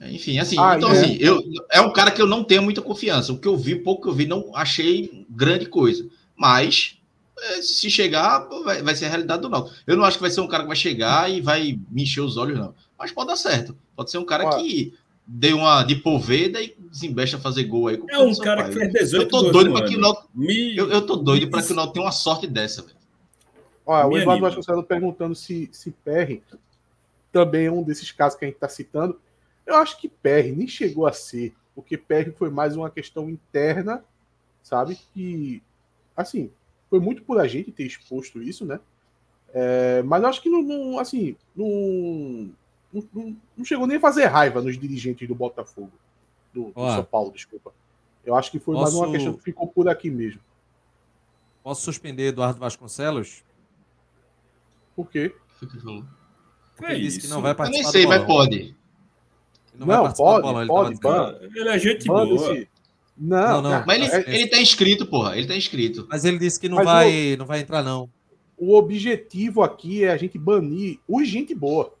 Enfim, 0.00 0.38
assim, 0.38 0.56
ah, 0.58 0.74
então 0.76 0.90
é. 0.90 0.92
assim, 0.92 1.16
eu, 1.18 1.42
é 1.70 1.80
um 1.80 1.92
cara 1.92 2.10
que 2.10 2.20
eu 2.20 2.26
não 2.26 2.44
tenho 2.44 2.62
muita 2.62 2.82
confiança. 2.82 3.32
O 3.32 3.38
que 3.38 3.48
eu 3.48 3.56
vi, 3.56 3.76
pouco 3.76 4.02
que 4.02 4.08
eu 4.08 4.14
vi, 4.14 4.26
não 4.26 4.54
achei 4.54 5.26
grande 5.30 5.66
coisa. 5.66 6.06
Mas, 6.36 6.98
é, 7.38 7.62
se 7.62 7.90
chegar, 7.90 8.46
vai, 8.64 8.82
vai 8.82 8.94
ser 8.94 9.06
a 9.06 9.08
realidade 9.08 9.42
do 9.42 9.48
Náutico. 9.48 9.74
Eu 9.86 9.96
não 9.96 10.04
acho 10.04 10.18
que 10.18 10.22
vai 10.22 10.30
ser 10.30 10.42
um 10.42 10.48
cara 10.48 10.64
que 10.64 10.68
vai 10.68 10.76
chegar 10.76 11.30
e 11.30 11.40
vai 11.40 11.78
me 11.90 12.02
encher 12.02 12.20
os 12.20 12.36
olhos, 12.36 12.58
não. 12.58 12.74
Mas 12.98 13.10
pode 13.10 13.28
dar 13.28 13.36
certo. 13.36 13.76
Pode 13.94 14.10
ser 14.10 14.18
um 14.18 14.24
cara 14.24 14.58
que 14.58 14.92
dê 15.26 15.54
uma 15.54 15.82
de 15.82 15.96
poveda 15.96 16.62
e 16.62 16.76
desembexa 16.90 17.38
fazer 17.38 17.64
gol 17.64 17.88
aí. 17.88 18.02
É 18.10 18.18
um 18.18 18.34
cara 18.36 18.64
pai. 18.64 18.72
que 18.72 18.78
fez 18.78 18.92
18 18.92 19.22
Eu 19.22 19.28
tô 19.28 19.50
doido 19.50 19.72
para 19.72 19.86
que 19.86 19.96
o 19.96 20.00
Náutico... 20.00 20.28
Me... 20.34 20.76
Eu, 20.76 20.90
eu 20.90 21.06
tô 21.06 21.16
doido 21.16 21.48
para 21.48 21.62
que 21.62 21.72
o 21.72 21.74
Náutico 21.74 21.94
tenha 21.94 22.04
uma 22.04 22.12
sorte 22.12 22.46
dessa, 22.46 22.82
velho. 22.82 22.96
Olha, 23.86 24.06
o 24.06 24.18
Eduardo 24.18 24.42
Vasconcelos 24.42 24.84
perguntando 24.84 25.34
se, 25.34 25.70
se 25.72 25.90
Perry 25.90 26.42
também 27.32 27.66
é 27.66 27.72
um 27.72 27.82
desses 27.82 28.10
casos 28.10 28.38
que 28.38 28.44
a 28.44 28.48
gente 28.48 28.56
está 28.56 28.68
citando. 28.68 29.18
Eu 29.66 29.76
acho 29.76 29.98
que 29.98 30.08
PR 30.08 30.54
nem 30.56 30.68
chegou 30.68 31.06
a 31.06 31.12
ser 31.12 31.54
O 31.74 31.82
que 31.82 31.96
PR 31.96 32.30
foi 32.36 32.48
mais 32.48 32.76
uma 32.76 32.88
questão 32.88 33.28
interna, 33.28 34.04
sabe? 34.62 34.96
Que, 35.12 35.62
assim, 36.16 36.50
foi 36.88 37.00
muito 37.00 37.22
por 37.22 37.40
a 37.40 37.46
gente 37.46 37.72
ter 37.72 37.84
exposto 37.84 38.42
isso, 38.42 38.64
né? 38.64 38.80
É, 39.52 40.02
mas 40.02 40.22
eu 40.22 40.28
acho 40.28 40.42
que 40.42 40.48
não, 40.48 40.62
não 40.62 40.98
assim, 40.98 41.36
não, 41.54 42.50
não, 42.92 43.36
não, 43.56 43.64
chegou 43.64 43.86
nem 43.86 43.96
a 43.96 44.00
fazer 44.00 44.26
raiva 44.26 44.60
nos 44.60 44.78
dirigentes 44.78 45.26
do 45.26 45.34
Botafogo, 45.34 45.92
do, 46.52 46.70
do 46.70 46.90
São 46.90 47.04
Paulo, 47.04 47.32
desculpa. 47.32 47.72
Eu 48.24 48.34
acho 48.34 48.50
que 48.50 48.58
foi 48.58 48.74
posso... 48.74 48.82
mais 48.82 48.94
uma 48.94 49.12
questão 49.12 49.34
que 49.34 49.42
ficou 49.42 49.66
por 49.66 49.88
aqui 49.88 50.10
mesmo. 50.10 50.40
Posso 51.62 51.82
suspender 51.82 52.28
Eduardo 52.28 52.60
Vasconcelos? 52.60 53.44
Por 54.94 55.10
quê? 55.10 55.34
Porque 56.76 56.92
ele 56.92 57.00
disse 57.00 57.20
que 57.20 57.28
não 57.28 57.40
vai 57.40 57.54
participar. 57.54 57.88
Eu 57.88 57.92
nem 57.92 57.92
sei, 57.92 58.06
mas 58.06 58.24
pode. 58.24 58.76
Não, 59.78 59.86
não 59.86 60.12
pode, 60.12 60.42
bola, 60.42 60.60
ele, 60.62 60.68
pode, 60.98 61.58
ele 61.58 61.68
é 61.68 61.78
gente 61.78 62.06
boa. 62.06 62.24
Esse... 62.24 62.68
Não, 63.16 63.62
não, 63.62 63.70
não, 63.70 63.84
Mas 63.86 64.12
ele, 64.12 64.24
é, 64.26 64.34
ele 64.34 64.46
tá 64.48 64.60
inscrito, 64.60 65.06
porra. 65.06 65.36
Ele 65.36 65.46
tá 65.46 65.56
inscrito. 65.56 66.06
Mas 66.08 66.24
ele 66.24 66.38
disse 66.38 66.60
que 66.60 66.68
não, 66.68 66.84
vai, 66.84 67.34
o, 67.34 67.38
não 67.38 67.46
vai 67.46 67.60
entrar, 67.60 67.82
não. 67.82 68.10
O 68.56 68.74
objetivo 68.74 69.62
aqui 69.62 70.04
é 70.04 70.10
a 70.10 70.16
gente 70.16 70.38
banir 70.38 70.98
os 71.08 71.26
gente 71.28 71.54
boa. 71.54 71.94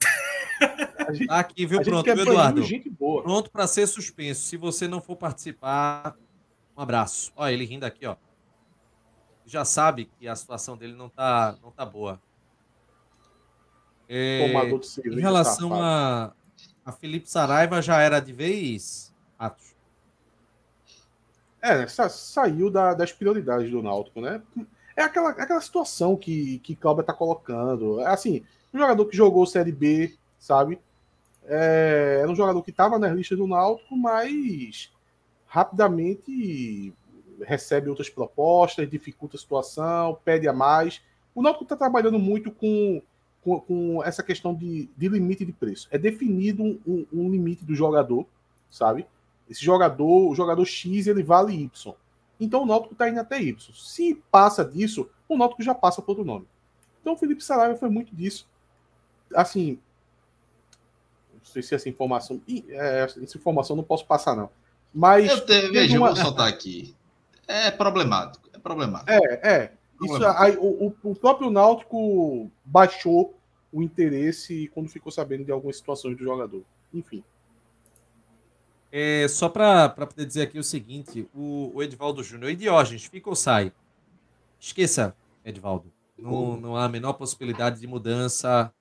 Gente, 1.12 1.26
tá 1.28 1.38
aqui, 1.38 1.66
viu? 1.66 1.80
Pronto, 1.82 2.08
Eduardo. 2.08 2.62
Pronto 3.22 3.50
para 3.50 3.66
ser 3.68 3.86
suspenso. 3.86 4.40
Se 4.40 4.56
você 4.56 4.88
não 4.88 5.00
for 5.00 5.14
participar, 5.14 6.16
um 6.76 6.80
abraço. 6.80 7.32
Olha, 7.36 7.52
ele 7.52 7.64
rindo 7.64 7.84
aqui, 7.84 8.06
ó. 8.06 8.16
Já 9.44 9.64
sabe 9.64 10.10
que 10.18 10.26
a 10.26 10.34
situação 10.34 10.76
dele 10.76 10.94
não 10.94 11.08
tá, 11.08 11.56
não 11.62 11.70
tá 11.70 11.84
boa. 11.84 12.20
É, 14.08 14.48
em 15.04 15.20
relação 15.20 15.80
a, 15.80 16.32
a 16.86 16.92
Felipe 16.92 17.28
Saraiva, 17.28 17.82
já 17.82 18.00
era 18.00 18.20
de 18.20 18.32
vez, 18.32 19.12
Atos? 19.36 19.74
É, 21.60 21.84
sa 21.88 22.08
saiu 22.08 22.70
da, 22.70 22.94
das 22.94 23.12
prioridades 23.12 23.68
do 23.68 23.82
Náutico, 23.82 24.20
né? 24.20 24.40
É 24.96 25.02
aquela, 25.02 25.30
aquela 25.30 25.60
situação 25.60 26.16
que, 26.16 26.60
que 26.60 26.76
Cláudio 26.76 27.02
tá 27.02 27.12
colocando. 27.12 28.00
É 28.00 28.06
assim, 28.06 28.44
um 28.72 28.78
jogador 28.78 29.04
que 29.06 29.16
jogou 29.16 29.44
Série 29.44 29.72
B, 29.72 30.14
sabe? 30.38 30.78
É, 31.44 32.20
era 32.22 32.30
um 32.30 32.36
jogador 32.36 32.62
que 32.62 32.70
estava 32.70 33.00
nas 33.00 33.12
listas 33.12 33.36
do 33.36 33.48
Náutico, 33.48 33.96
mas 33.96 34.92
rapidamente 35.46 36.94
recebe 37.42 37.90
outras 37.90 38.08
propostas, 38.08 38.88
dificulta 38.88 39.36
a 39.36 39.40
situação, 39.40 40.18
pede 40.24 40.46
a 40.46 40.52
mais. 40.52 41.02
O 41.34 41.42
Náutico 41.42 41.64
está 41.64 41.76
trabalhando 41.76 42.18
muito 42.18 42.52
com 42.52 43.02
com, 43.46 43.60
com 43.60 44.02
essa 44.02 44.24
questão 44.24 44.52
de, 44.52 44.90
de, 44.96 45.08
limite 45.08 45.44
de 45.44 45.52
preço. 45.52 45.86
É 45.92 45.96
definido 45.96 46.64
um, 46.84 47.06
um, 47.12 47.30
limite 47.30 47.64
do 47.64 47.76
jogador, 47.76 48.26
sabe? 48.68 49.06
Esse 49.48 49.64
jogador, 49.64 50.28
o 50.28 50.34
jogador 50.34 50.64
X, 50.64 51.06
ele 51.06 51.22
vale 51.22 51.54
Y. 51.54 51.94
Então 52.40 52.64
o 52.64 52.66
Náutico 52.66 52.94
está 52.94 53.08
indo 53.08 53.20
até 53.20 53.40
Y. 53.40 53.72
Se 53.72 54.20
passa 54.32 54.64
disso, 54.64 55.08
o 55.28 55.38
Náutico 55.38 55.62
já 55.62 55.72
passa 55.72 56.02
para 56.02 56.10
outro 56.10 56.24
nome. 56.24 56.44
Então 57.00 57.14
o 57.14 57.16
Felipe 57.16 57.44
Saraiva 57.44 57.76
foi 57.76 57.88
muito 57.88 58.14
disso. 58.14 58.48
Assim, 59.32 59.78
não 61.32 61.44
sei 61.44 61.62
se 61.62 61.76
essa 61.76 61.88
informação. 61.88 62.42
É, 62.68 63.04
essa 63.04 63.38
informação 63.38 63.76
não 63.76 63.84
posso 63.84 64.04
passar, 64.06 64.34
não. 64.34 64.50
Mas. 64.92 65.30
Eu 65.30 65.46
te, 65.46 65.68
veja, 65.68 65.96
uma... 65.96 66.08
eu 66.08 66.14
vou 66.16 66.24
soltar 66.24 66.48
aqui. 66.48 66.96
É 67.46 67.70
problemático. 67.70 68.50
É 68.52 68.58
problemático. 68.58 69.08
É, 69.08 69.48
é. 69.48 69.72
Isso, 70.02 70.26
aí, 70.26 70.56
o, 70.58 70.92
o 71.02 71.14
próprio 71.14 71.48
Náutico 71.48 72.50
baixou 72.64 73.35
o 73.76 73.82
interesse 73.82 74.70
quando 74.72 74.88
ficou 74.88 75.12
sabendo 75.12 75.44
de 75.44 75.52
algumas 75.52 75.76
situações 75.76 76.16
do 76.16 76.24
jogador. 76.24 76.62
Enfim. 76.94 77.22
É, 78.90 79.28
só 79.28 79.50
para 79.50 79.90
poder 79.90 80.24
dizer 80.24 80.42
aqui 80.42 80.58
o 80.58 80.64
seguinte: 80.64 81.28
o, 81.34 81.72
o 81.74 81.82
Edvaldo 81.82 82.22
Júnior 82.22 82.50
e 82.50 82.56
Diógenes, 82.56 83.04
fica 83.04 83.28
ou 83.28 83.36
sai? 83.36 83.70
Esqueça, 84.58 85.14
Edvaldo. 85.44 85.92
Não, 86.18 86.58
não 86.58 86.76
há 86.76 86.84
a 86.84 86.88
menor 86.88 87.12
possibilidade 87.12 87.78
de 87.78 87.86
mudança 87.86 88.72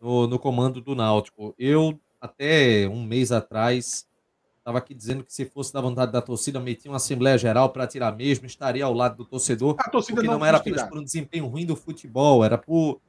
no, 0.00 0.28
no 0.28 0.38
comando 0.38 0.80
do 0.80 0.94
Náutico. 0.94 1.52
Eu, 1.58 1.98
até 2.20 2.88
um 2.88 3.02
mês 3.02 3.32
atrás, 3.32 4.06
estava 4.58 4.78
aqui 4.78 4.94
dizendo 4.94 5.24
que 5.24 5.34
se 5.34 5.44
fosse 5.44 5.72
da 5.72 5.80
vontade 5.80 6.12
da 6.12 6.22
torcida, 6.22 6.60
metia 6.60 6.88
uma 6.88 6.98
Assembleia 6.98 7.36
Geral 7.36 7.70
para 7.70 7.88
tirar 7.88 8.14
mesmo, 8.14 8.46
estaria 8.46 8.84
ao 8.84 8.94
lado 8.94 9.16
do 9.16 9.24
torcedor. 9.24 9.74
A 9.80 9.90
torcida 9.90 10.14
porque 10.14 10.28
não, 10.28 10.38
não 10.38 10.46
era 10.46 10.58
apenas 10.58 10.84
por 10.84 10.98
um 10.98 11.02
desempenho 11.02 11.48
ruim 11.48 11.66
do 11.66 11.74
futebol, 11.74 12.44
era 12.44 12.56
por 12.56 13.00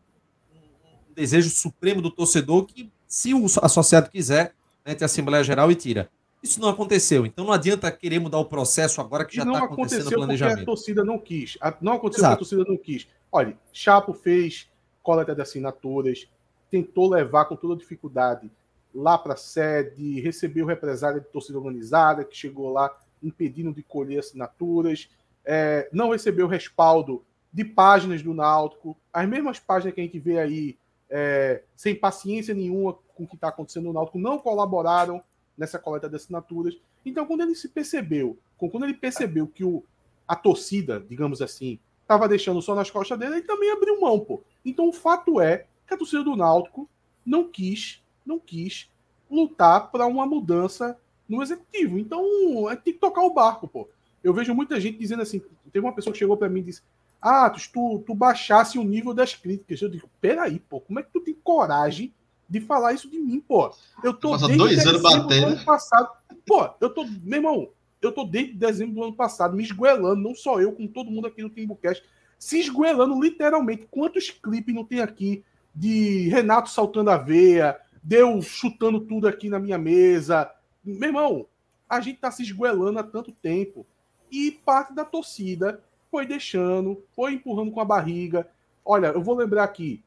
desejo 1.15 1.49
supremo 1.49 2.01
do 2.01 2.11
torcedor 2.11 2.65
que, 2.65 2.91
se 3.07 3.33
o 3.33 3.45
associado 3.61 4.09
quiser, 4.09 4.53
mete 4.85 5.03
a 5.03 5.05
Assembleia 5.05 5.43
Geral 5.43 5.71
e 5.71 5.75
tira. 5.75 6.09
Isso 6.41 6.59
não 6.59 6.69
aconteceu. 6.69 7.25
Então 7.25 7.45
não 7.45 7.53
adianta 7.53 7.91
querer 7.91 8.19
mudar 8.19 8.39
o 8.39 8.45
processo 8.45 8.99
agora 8.99 9.25
que 9.25 9.35
já 9.35 9.43
está 9.43 9.63
acontecendo 9.63 10.07
o 10.07 10.11
planejamento. 10.11 10.55
Porque 10.55 10.63
a 10.63 10.65
torcida 10.65 11.03
não 11.03 11.19
quis. 11.19 11.57
Não 11.79 11.93
aconteceu 11.93 12.25
Exato. 12.25 12.37
porque 12.37 12.55
a 12.55 12.57
torcida 12.57 12.65
não 12.67 12.77
quis. 12.77 13.07
Olha, 13.31 13.57
Chapo 13.71 14.13
fez 14.13 14.67
coleta 15.03 15.35
de 15.35 15.41
assinaturas, 15.41 16.27
tentou 16.69 17.09
levar 17.09 17.45
com 17.45 17.55
toda 17.55 17.75
dificuldade 17.75 18.49
lá 18.93 19.17
para 19.17 19.33
a 19.33 19.37
sede, 19.37 20.19
recebeu 20.19 20.65
represália 20.65 21.21
de 21.21 21.27
torcida 21.27 21.57
organizada, 21.57 22.23
que 22.23 22.35
chegou 22.35 22.71
lá 22.71 22.95
impedindo 23.23 23.73
de 23.73 23.83
colher 23.83 24.19
assinaturas, 24.19 25.09
é, 25.45 25.87
não 25.91 26.09
recebeu 26.09 26.47
respaldo 26.47 27.23
de 27.53 27.63
páginas 27.63 28.21
do 28.21 28.33
Náutico, 28.33 28.97
as 29.11 29.27
mesmas 29.27 29.59
páginas 29.59 29.93
que 29.93 30.01
a 30.01 30.03
gente 30.03 30.19
vê 30.19 30.39
aí, 30.39 30.77
é, 31.11 31.63
sem 31.75 31.93
paciência 31.93 32.55
nenhuma 32.55 32.93
com 33.13 33.25
o 33.25 33.27
que 33.27 33.35
está 33.35 33.49
acontecendo 33.49 33.85
no 33.85 33.93
Náutico, 33.93 34.17
não 34.17 34.39
colaboraram 34.39 35.21
nessa 35.57 35.77
coleta 35.77 36.09
de 36.09 36.15
assinaturas. 36.15 36.75
Então, 37.05 37.25
quando 37.25 37.41
ele 37.41 37.53
se 37.53 37.67
percebeu, 37.67 38.37
quando 38.57 38.85
ele 38.85 38.93
percebeu 38.93 39.45
que 39.45 39.63
o, 39.63 39.83
a 40.27 40.35
torcida, 40.35 40.99
digamos 40.99 41.41
assim, 41.41 41.77
estava 42.01 42.27
deixando 42.27 42.61
só 42.61 42.73
nas 42.73 42.89
costas 42.89 43.19
dele, 43.19 43.35
ele 43.35 43.41
também 43.41 43.71
abriu 43.71 43.99
mão, 43.99 44.19
pô. 44.19 44.41
Então, 44.63 44.87
o 44.87 44.93
fato 44.93 45.41
é 45.41 45.65
que 45.85 45.93
a 45.93 45.97
torcida 45.97 46.23
do 46.23 46.35
Náutico 46.35 46.89
não 47.25 47.47
quis, 47.47 48.01
não 48.25 48.39
quis 48.39 48.89
lutar 49.29 49.91
para 49.91 50.05
uma 50.05 50.25
mudança 50.25 50.97
no 51.27 51.41
executivo. 51.41 51.97
Então, 51.97 52.23
é, 52.69 52.75
tem 52.75 52.93
que 52.93 52.99
tocar 52.99 53.21
o 53.21 53.33
barco, 53.33 53.67
pô. 53.67 53.89
Eu 54.23 54.33
vejo 54.33 54.53
muita 54.53 54.79
gente 54.79 54.97
dizendo 54.97 55.21
assim, 55.21 55.41
teve 55.71 55.85
uma 55.85 55.93
pessoa 55.93 56.13
que 56.13 56.19
chegou 56.19 56.37
para 56.37 56.49
mim 56.49 56.59
e 56.59 56.63
disse: 56.63 56.81
"Ah, 57.21 57.49
tu, 57.49 58.03
tu 58.05 58.15
baixasse 58.15 58.79
o 58.79 58.83
nível 58.83 59.13
das 59.13 59.35
críticas". 59.35 59.81
Eu 59.81 59.89
digo: 59.89 60.09
"Peraí, 60.19 60.59
pô, 60.59 60.81
como 60.81 60.99
é 60.99 61.03
que 61.03 61.11
tu 61.11 61.21
tem 61.21 61.33
coragem 61.33 62.13
de 62.51 62.59
falar 62.59 62.91
isso 62.91 63.09
de 63.09 63.17
mim, 63.17 63.39
pô. 63.39 63.73
Eu 64.03 64.13
tô 64.13 64.35
desde 64.35 64.57
dois 64.57 64.85
anos 64.85 65.01
batendo. 65.01 65.45
ano 65.47 65.63
passado. 65.63 66.09
Pô, 66.45 66.69
eu 66.81 66.89
tô, 66.89 67.05
meu 67.05 67.37
irmão, 67.37 67.69
eu 68.01 68.11
tô 68.11 68.25
desde 68.25 68.53
dezembro 68.53 68.95
do 68.95 69.03
ano 69.05 69.13
passado 69.13 69.55
me 69.55 69.63
esgoelando, 69.63 70.21
não 70.21 70.35
só 70.35 70.59
eu, 70.59 70.73
com 70.73 70.85
todo 70.85 71.09
mundo 71.09 71.27
aqui 71.27 71.41
no 71.41 71.49
Timbucast, 71.49 72.03
se 72.37 72.59
esgoelando 72.59 73.17
literalmente. 73.21 73.87
Quantos 73.89 74.29
clipes 74.29 74.75
não 74.75 74.83
tem 74.83 74.99
aqui 74.99 75.45
de 75.73 76.27
Renato 76.27 76.69
saltando 76.69 77.09
a 77.09 77.17
veia, 77.17 77.79
Deus 78.03 78.47
chutando 78.47 78.99
tudo 78.99 79.29
aqui 79.29 79.47
na 79.47 79.57
minha 79.57 79.77
mesa. 79.77 80.51
Meu 80.83 81.07
irmão, 81.07 81.47
a 81.87 82.01
gente 82.01 82.19
tá 82.19 82.31
se 82.31 82.43
esgoelando 82.43 82.99
há 82.99 83.03
tanto 83.03 83.31
tempo. 83.31 83.87
E 84.29 84.51
parte 84.51 84.93
da 84.93 85.05
torcida 85.05 85.81
foi 86.11 86.27
deixando, 86.27 87.01
foi 87.15 87.33
empurrando 87.33 87.71
com 87.71 87.79
a 87.79 87.85
barriga. 87.85 88.47
Olha, 88.85 89.07
eu 89.07 89.23
vou 89.23 89.33
lembrar 89.33 89.63
aqui, 89.63 90.03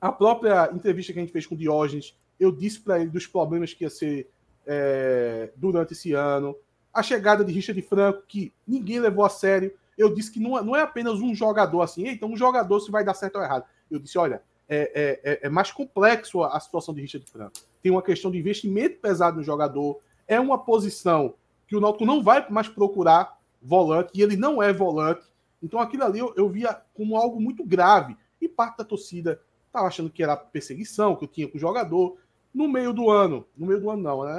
a 0.00 0.10
própria 0.10 0.70
entrevista 0.74 1.12
que 1.12 1.18
a 1.20 1.22
gente 1.22 1.32
fez 1.32 1.46
com 1.46 1.54
o 1.54 1.58
Diógenes, 1.58 2.18
eu 2.38 2.50
disse 2.50 2.80
para 2.80 2.98
ele 3.00 3.08
dos 3.08 3.26
problemas 3.26 3.72
que 3.72 3.84
ia 3.84 3.90
ser 3.90 4.28
é, 4.66 5.50
durante 5.56 5.92
esse 5.92 6.12
ano. 6.12 6.56
A 6.92 7.02
chegada 7.02 7.44
de 7.44 7.52
Richard 7.52 7.80
Franco, 7.82 8.22
que 8.26 8.52
ninguém 8.66 8.98
levou 8.98 9.24
a 9.24 9.30
sério. 9.30 9.72
Eu 9.96 10.12
disse 10.12 10.32
que 10.32 10.40
não, 10.40 10.58
é, 10.58 10.62
não 10.62 10.76
é 10.76 10.82
apenas 10.82 11.20
um 11.20 11.34
jogador 11.34 11.80
assim, 11.80 12.08
então 12.08 12.28
um 12.28 12.36
jogador 12.36 12.80
se 12.80 12.90
vai 12.90 13.04
dar 13.04 13.14
certo 13.14 13.36
ou 13.36 13.42
errado. 13.42 13.64
Eu 13.90 13.98
disse, 13.98 14.18
olha, 14.18 14.42
é, 14.68 15.20
é, 15.24 15.32
é, 15.32 15.46
é 15.46 15.48
mais 15.48 15.70
complexo 15.70 16.42
a, 16.42 16.58
situação 16.58 16.92
de 16.92 17.00
Richard 17.00 17.26
Franco. 17.30 17.52
Tem 17.82 17.92
uma 17.92 18.02
questão 18.02 18.30
de 18.30 18.38
investimento 18.38 18.98
pesado 18.98 19.36
no 19.36 19.44
jogador. 19.44 20.00
É 20.26 20.40
uma 20.40 20.58
posição 20.58 21.34
que 21.68 21.76
o 21.76 21.80
Náutico 21.80 22.04
não 22.04 22.22
vai 22.22 22.46
mais 22.50 22.68
procurar 22.68 23.38
volante, 23.64 24.12
e 24.14 24.22
ele 24.22 24.36
não 24.36 24.62
é 24.62 24.72
volante. 24.72 25.24
Então 25.62 25.80
aquilo 25.80 26.04
ali 26.04 26.18
eu, 26.18 26.32
eu 26.36 26.48
via 26.48 26.80
como 26.94 27.16
algo 27.16 27.40
muito 27.40 27.64
grave. 27.64 28.16
E 28.40 28.48
parte 28.48 28.76
da 28.76 28.84
torcida 28.84 29.40
Tava 29.74 29.88
achando 29.88 30.08
que 30.08 30.22
era 30.22 30.36
perseguição, 30.36 31.16
que 31.16 31.24
eu 31.24 31.28
tinha 31.28 31.48
com 31.48 31.56
o 31.56 31.60
jogador. 31.60 32.16
No 32.54 32.68
meio 32.68 32.92
do 32.92 33.10
ano, 33.10 33.44
no 33.56 33.66
meio 33.66 33.80
do 33.80 33.90
ano 33.90 34.02
não, 34.04 34.22
né? 34.22 34.32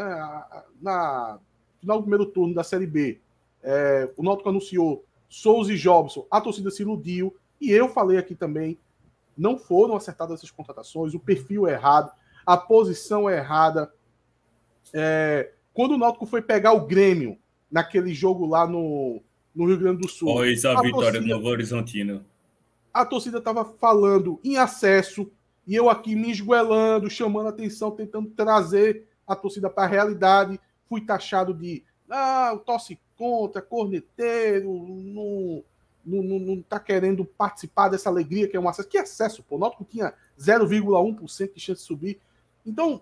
Na 0.81 1.37
final 1.77 1.97
do 1.97 2.03
primeiro 2.03 2.25
turno 2.27 2.55
da 2.55 2.63
Série 2.63 2.87
B, 2.87 3.19
é, 3.61 4.09
o 4.15 4.23
Náutico 4.23 4.47
anunciou 4.47 5.03
Souza 5.27 5.73
e 5.73 5.75
Jobson, 5.75 6.25
a 6.31 6.39
torcida 6.39 6.71
se 6.71 6.83
iludiu, 6.83 7.35
e 7.59 7.69
eu 7.69 7.89
falei 7.89 8.17
aqui 8.17 8.33
também, 8.33 8.79
não 9.37 9.57
foram 9.57 9.97
acertadas 9.97 10.39
essas 10.39 10.51
contratações, 10.51 11.13
o 11.13 11.19
perfil 11.19 11.67
é 11.67 11.73
errado, 11.73 12.13
a 12.45 12.55
posição 12.55 13.29
é 13.29 13.35
errada. 13.39 13.91
É, 14.93 15.51
quando 15.73 15.95
o 15.95 15.97
Náutico 15.97 16.25
foi 16.25 16.41
pegar 16.41 16.71
o 16.71 16.85
Grêmio 16.85 17.37
naquele 17.75 18.13
jogo 18.13 18.45
lá 18.45 18.65
no, 18.65 19.21
no 19.53 19.65
Rio 19.67 19.77
Grande 19.77 20.01
do 20.01 20.07
Sul. 20.07 20.33
Pois 20.33 20.63
a, 20.63 20.79
a 20.79 20.81
vitória 20.81 21.11
torcida, 21.11 21.21
do 21.21 21.27
Novo 21.27 21.47
Horizontino 21.47 22.25
a 22.95 23.05
torcida 23.05 23.39
estava 23.39 23.65
falando 23.65 24.39
em 24.41 24.55
acesso 24.55 25.29
e 25.67 25.75
eu 25.75 25.89
aqui 25.89 26.15
me 26.15 26.31
esguelando, 26.31 27.09
chamando 27.09 27.49
atenção, 27.49 27.91
tentando 27.91 28.29
trazer 28.29 29.05
a 29.27 29.35
torcida 29.35 29.69
para 29.69 29.83
a 29.83 29.87
realidade. 29.87 30.57
fui 30.87 31.01
taxado 31.01 31.53
de 31.53 31.83
ah, 32.09 32.53
o 32.55 32.59
tosse 32.59 32.97
contra, 33.17 33.61
corneteiro, 33.61 34.71
não, 34.71 35.63
não, 36.05 36.23
não, 36.23 36.39
não 36.39 36.61
tá 36.61 36.79
querendo 36.79 37.25
participar 37.25 37.89
dessa 37.89 38.07
alegria 38.07 38.47
que 38.47 38.55
é 38.55 38.59
um 38.59 38.69
acesso. 38.69 38.87
Que 38.87 38.97
acesso, 38.97 39.43
pô? 39.43 39.57
O 39.57 39.59
Náutico 39.59 39.83
tinha 39.83 40.13
0,1% 40.39 41.53
de 41.53 41.59
chance 41.59 41.81
de 41.81 41.87
subir. 41.87 42.21
Então, 42.65 43.01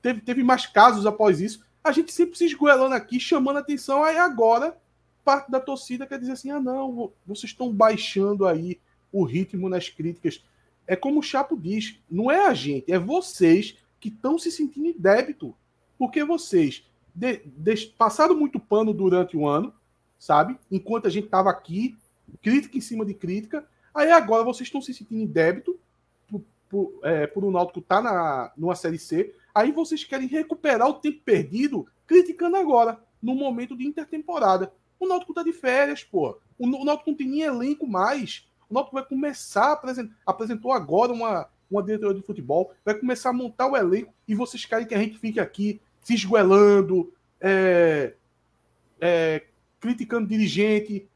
teve, 0.00 0.20
teve 0.20 0.44
mais 0.44 0.66
casos 0.66 1.04
após 1.04 1.40
isso. 1.40 1.64
A 1.82 1.92
gente 1.92 2.12
sempre 2.12 2.36
se 2.38 2.44
esgoelando 2.44 2.94
aqui, 2.94 3.18
chamando 3.18 3.58
atenção, 3.58 4.04
aí 4.04 4.16
agora 4.16 4.76
parte 5.24 5.50
da 5.50 5.60
torcida 5.60 6.06
quer 6.06 6.18
dizer 6.18 6.32
assim: 6.32 6.50
ah, 6.50 6.60
não, 6.60 7.12
vocês 7.26 7.50
estão 7.50 7.72
baixando 7.72 8.46
aí 8.46 8.78
o 9.12 9.24
ritmo 9.24 9.68
nas 9.68 9.88
críticas. 9.88 10.44
É 10.86 10.96
como 10.96 11.20
o 11.20 11.22
Chapo 11.22 11.56
diz: 11.56 11.98
não 12.10 12.30
é 12.30 12.46
a 12.46 12.54
gente, 12.54 12.92
é 12.92 12.98
vocês 12.98 13.76
que 14.00 14.08
estão 14.08 14.38
se 14.38 14.50
sentindo 14.50 14.88
em 14.88 14.98
débito. 14.98 15.54
Porque 15.98 16.24
vocês 16.24 16.84
de, 17.14 17.42
de, 17.44 17.86
passaram 17.96 18.36
muito 18.36 18.58
pano 18.58 18.92
durante 18.92 19.36
o 19.36 19.46
ano, 19.46 19.72
sabe? 20.18 20.58
Enquanto 20.70 21.06
a 21.06 21.10
gente 21.10 21.26
estava 21.26 21.50
aqui, 21.50 21.96
crítica 22.42 22.76
em 22.76 22.80
cima 22.80 23.04
de 23.04 23.14
crítica. 23.14 23.64
Aí 23.94 24.10
agora 24.10 24.42
vocês 24.42 24.66
estão 24.66 24.80
se 24.80 24.92
sentindo 24.94 25.20
em 25.20 25.26
débito 25.26 25.78
por, 26.28 26.42
por, 26.68 26.98
é, 27.02 27.26
por 27.26 27.44
o 27.44 27.50
Náutico 27.50 27.80
estar 27.80 27.96
tá 27.96 28.02
na, 28.02 28.52
numa 28.56 28.74
Série 28.74 28.98
C. 28.98 29.34
Aí 29.54 29.70
vocês 29.70 30.04
querem 30.04 30.26
recuperar 30.26 30.88
o 30.88 30.94
tempo 30.94 31.20
perdido 31.24 31.86
criticando 32.06 32.56
agora, 32.56 33.02
no 33.22 33.34
momento 33.34 33.76
de 33.76 33.86
intertemporada. 33.86 34.72
O 34.98 35.06
Náutico 35.06 35.34
tá 35.34 35.42
de 35.42 35.52
férias, 35.52 36.04
pô. 36.04 36.38
O, 36.58 36.66
Náutico 36.84 37.10
não 37.10 37.16
tem 37.16 37.28
nem 37.28 37.42
elenco 37.42 37.86
mais. 37.86 38.46
O 38.68 38.74
Náutico 38.74 38.96
vai 38.96 39.04
começar 39.04 39.66
a 39.66 39.72
apresentar. 39.72 40.14
Apresentou 40.26 40.72
agora 40.72 41.12
uma, 41.12 41.48
uma 41.70 41.82
diretoria 41.82 42.20
de 42.20 42.26
futebol, 42.26 42.72
vai 42.84 42.94
começar 42.94 43.30
a 43.30 43.32
montar 43.32 43.66
o 43.66 43.76
elenco 43.76 44.12
e 44.28 44.34
vocês 44.34 44.64
querem 44.64 44.86
que 44.86 44.94
a 44.94 44.98
gente 44.98 45.18
fique 45.18 45.40
aqui 45.40 45.80
se 46.02 46.14
esguelando, 46.14 47.12
é, 47.40 48.14
é, 49.00 49.44
criticando 49.80 50.28
dirigente. 50.28 51.08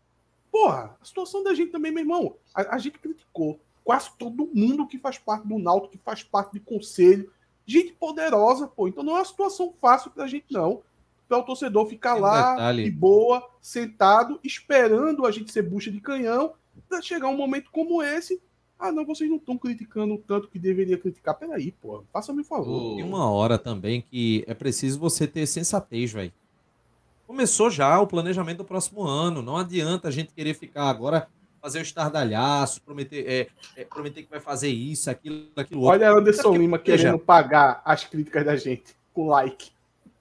Porra, 0.51 0.97
a 1.01 1.05
situação 1.05 1.45
da 1.45 1.55
gente 1.55 1.71
também, 1.71 1.93
meu 1.93 2.03
irmão, 2.03 2.37
a, 2.55 2.75
a, 2.75 2.79
gente 2.79 2.99
criticou 2.99 3.61
quase 3.85 4.11
todo 4.19 4.51
mundo 4.53 4.87
que 4.87 4.99
faz 4.99 5.19
parte 5.19 5.47
do 5.47 5.59
Náutico, 5.59 5.93
que 5.93 6.05
faz 6.05 6.23
parte 6.23 6.55
do 6.55 6.61
conselho. 6.61 7.31
Gente 7.67 7.93
poderosa, 7.93 8.67
pô. 8.67 8.89
Então 8.89 9.03
não 9.03 9.17
é 9.17 9.19
uma 9.19 9.25
situação 9.25 9.75
fácil 9.81 10.11
pra 10.11 10.27
gente, 10.27 10.47
não. 10.51 10.83
Para 11.29 11.39
o 11.39 11.43
torcedor 11.43 11.87
ficar 11.87 12.15
Tem 12.15 12.23
lá, 12.23 12.53
detalhe. 12.53 12.85
de 12.85 12.91
boa, 12.91 13.47
sentado, 13.61 14.39
esperando 14.45 15.27
a 15.27 15.31
gente 15.33 15.51
ser 15.51 15.63
bucha 15.63 15.91
de 15.91 16.01
canhão, 16.01 16.55
para 16.89 17.03
chegar 17.03 17.29
um 17.29 17.37
momento 17.37 17.69
como 17.73 18.01
esse 18.01 18.41
ah, 18.79 18.93
não, 18.93 19.07
vocês 19.07 19.29
não 19.29 19.39
estão 19.39 19.57
criticando 19.57 20.15
o 20.15 20.19
tanto 20.19 20.49
que 20.49 20.59
deveria 20.59 20.99
criticar. 20.99 21.35
Peraí, 21.35 21.73
pô, 21.73 22.05
faça-me 22.13 22.43
um 22.43 22.45
favor. 22.45 22.97
Tem 22.97 23.05
uma 23.05 23.31
hora 23.31 23.59
também 23.59 24.03
que 24.03 24.45
é 24.47 24.53
preciso 24.53 24.99
você 24.99 25.27
ter 25.27 25.47
sensatez, 25.47 26.13
velho. 26.13 26.33
Começou 27.27 27.71
já 27.71 27.99
o 27.99 28.07
planejamento 28.07 28.59
do 28.59 28.65
próximo 28.65 29.03
ano. 29.03 29.41
Não 29.41 29.57
adianta 29.57 30.09
a 30.09 30.11
gente 30.11 30.33
querer 30.33 30.55
ficar 30.55 30.91
agora 30.91 31.27
fazer 31.67 31.79
o 31.81 31.83
estardalhaço, 31.83 32.81
prometer, 32.83 33.27
é, 33.27 33.49
é, 33.81 33.85
prometer 33.85 34.23
que 34.23 34.31
vai 34.31 34.39
fazer 34.41 34.69
isso, 34.69 35.11
aquilo, 35.11 35.49
aquilo 35.57 35.81
outro. 35.81 35.95
Olha 35.95 36.11
Anderson 36.11 36.53
que, 36.53 36.59
Lima 36.59 36.79
querendo 36.79 37.19
pagar 37.19 37.83
as 37.85 38.05
críticas 38.05 38.45
da 38.45 38.57
gente 38.57 38.95
com 39.13 39.27
like. 39.27 39.73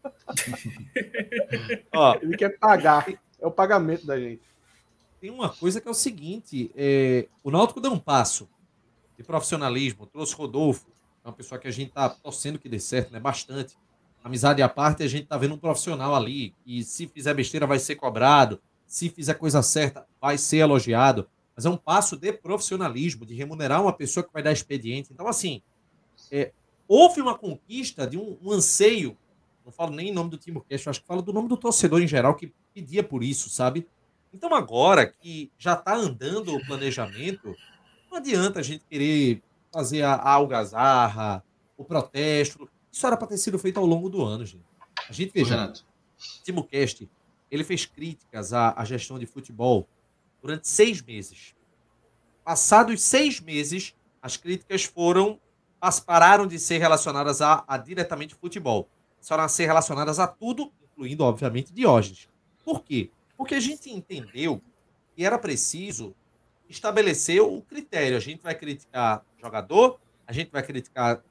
Ó, 1.94 2.16
Ele 2.22 2.36
quer 2.36 2.58
pagar. 2.58 3.08
É 3.40 3.46
o 3.46 3.52
pagamento 3.52 4.08
da 4.08 4.20
gente 4.20 4.42
tem 5.26 5.32
uma 5.32 5.50
coisa 5.50 5.82
que 5.82 5.88
é 5.88 5.92
o 5.92 5.96
seguinte: 5.96 6.72
é, 6.76 7.28
o 7.44 7.50
Náutico 7.50 7.82
deu 7.82 7.92
um 7.92 7.98
passo 7.98 8.48
de 9.18 9.24
profissionalismo, 9.24 10.06
trouxe 10.06 10.36
Rodolfo, 10.36 10.88
é 11.24 11.28
uma 11.28 11.34
pessoa 11.34 11.58
que 11.58 11.68
a 11.68 11.72
gente 11.72 11.92
tá 11.92 12.10
torcendo 12.10 12.60
que 12.60 12.70
dê 12.70 12.80
certo, 12.80 13.12
né? 13.12 13.20
Bastante. 13.20 13.76
Amizade 14.24 14.62
à 14.62 14.70
parte, 14.70 15.04
a 15.04 15.08
gente 15.08 15.28
tá 15.28 15.38
vendo 15.38 15.56
um 15.56 15.58
profissional 15.58 16.16
ali, 16.16 16.54
e 16.66 16.84
se 16.84 17.08
fizer 17.08 17.34
besteira 17.34 17.66
vai 17.66 17.80
ser 17.80 17.96
cobrado, 17.96 18.60
se 18.86 19.10
fizer 19.10 19.36
coisa 19.36 19.64
certa 19.64 20.06
vai 20.22 20.38
ser 20.38 20.58
elogiado. 20.58 21.28
Mas 21.56 21.66
é 21.66 21.70
um 21.70 21.78
passo 21.78 22.18
de 22.18 22.34
profissionalismo, 22.34 23.26
de 23.26 23.34
remunerar 23.34 23.82
uma 23.82 23.94
pessoa 23.94 24.24
que 24.24 24.34
vai 24.34 24.44
dar 24.44 24.52
expediente. 24.52 25.14
Então, 25.14 25.28
assim, 25.28 25.62
é, 26.32 26.52
houve 26.88 27.22
uma 27.22 27.38
conquista 27.38 28.06
de 28.06 28.18
um, 28.18 28.38
um, 28.42 28.52
anseio, 28.52 29.18
não 29.64 29.72
falo 29.72 29.96
nem 29.96 30.10
em 30.10 30.14
nome 30.14 30.30
do 30.30 30.38
Timorcast, 30.38 30.90
acho 30.90 31.02
que 31.02 31.08
falo 31.08 31.22
do 31.22 31.32
nome 31.32 31.48
do 31.48 31.58
torcedor 31.58 32.02
em 32.02 32.08
geral, 32.08 32.36
que 32.36 32.54
pedia 32.74 33.04
por 33.04 33.24
isso, 33.24 33.50
sabe? 33.50 33.88
Então, 34.34 34.54
agora 34.54 35.08
que 35.08 35.50
já 35.58 35.74
está 35.74 35.96
andando 35.96 36.54
o 36.54 36.66
planejamento, 36.66 37.56
não 38.12 38.18
adianta 38.18 38.60
a 38.60 38.64
gente 38.64 38.84
querer 38.90 39.42
fazer 39.72 40.02
a, 40.02 40.14
a 40.14 40.32
algazarra, 40.32 41.44
o 41.78 41.86
protesto. 41.86 42.70
Isso 42.92 43.06
era 43.08 43.16
para 43.16 43.28
ter 43.28 43.38
sido 43.38 43.58
feito 43.58 43.80
ao 43.80 43.86
longo 43.86 44.10
do 44.10 44.24
ano, 44.24 44.46
gente. 44.46 44.66
A 45.08 45.14
gente 45.14 45.32
veja, 45.34 45.56
Renato. 45.56 45.86
Timo 46.44 46.64
Cast, 46.64 47.10
ele 47.52 47.64
fez 47.64 47.86
críticas 47.86 48.54
à, 48.54 48.74
à 48.76 48.86
gestão 48.86 49.20
de 49.20 49.26
futebol 49.26 49.88
durante 50.46 50.68
seis 50.68 51.02
meses. 51.02 51.56
Passados 52.44 53.02
seis 53.02 53.42
meses, 53.42 53.96
as 54.22 54.38
críticas 54.38 54.84
foram 54.84 55.40
pararam 56.06 56.48
de 56.48 56.58
ser 56.60 56.78
relacionadas 56.78 57.42
a, 57.42 57.64
a 57.68 57.78
diretamente 57.78 58.36
futebol. 58.36 58.88
Passaram 59.18 59.44
a 59.44 59.48
ser 59.48 59.66
relacionadas 59.66 60.20
a 60.20 60.28
tudo, 60.28 60.72
incluindo, 60.84 61.24
obviamente, 61.24 61.74
Diógenes. 61.74 62.28
Por 62.64 62.84
quê? 62.84 63.10
Porque 63.36 63.56
a 63.56 63.60
gente 63.60 63.90
entendeu 63.90 64.62
que 65.16 65.24
era 65.24 65.38
preciso 65.38 66.16
estabelecer 66.70 67.42
o 67.42 67.62
critério. 67.62 68.18
A 68.18 68.20
gente 68.20 68.42
vai 68.42 68.56
criticar 68.56 69.26
jogador, 69.42 70.00
a 70.28 70.34
gente 70.34 70.52
vai 70.52 70.62
criticar 70.64 71.24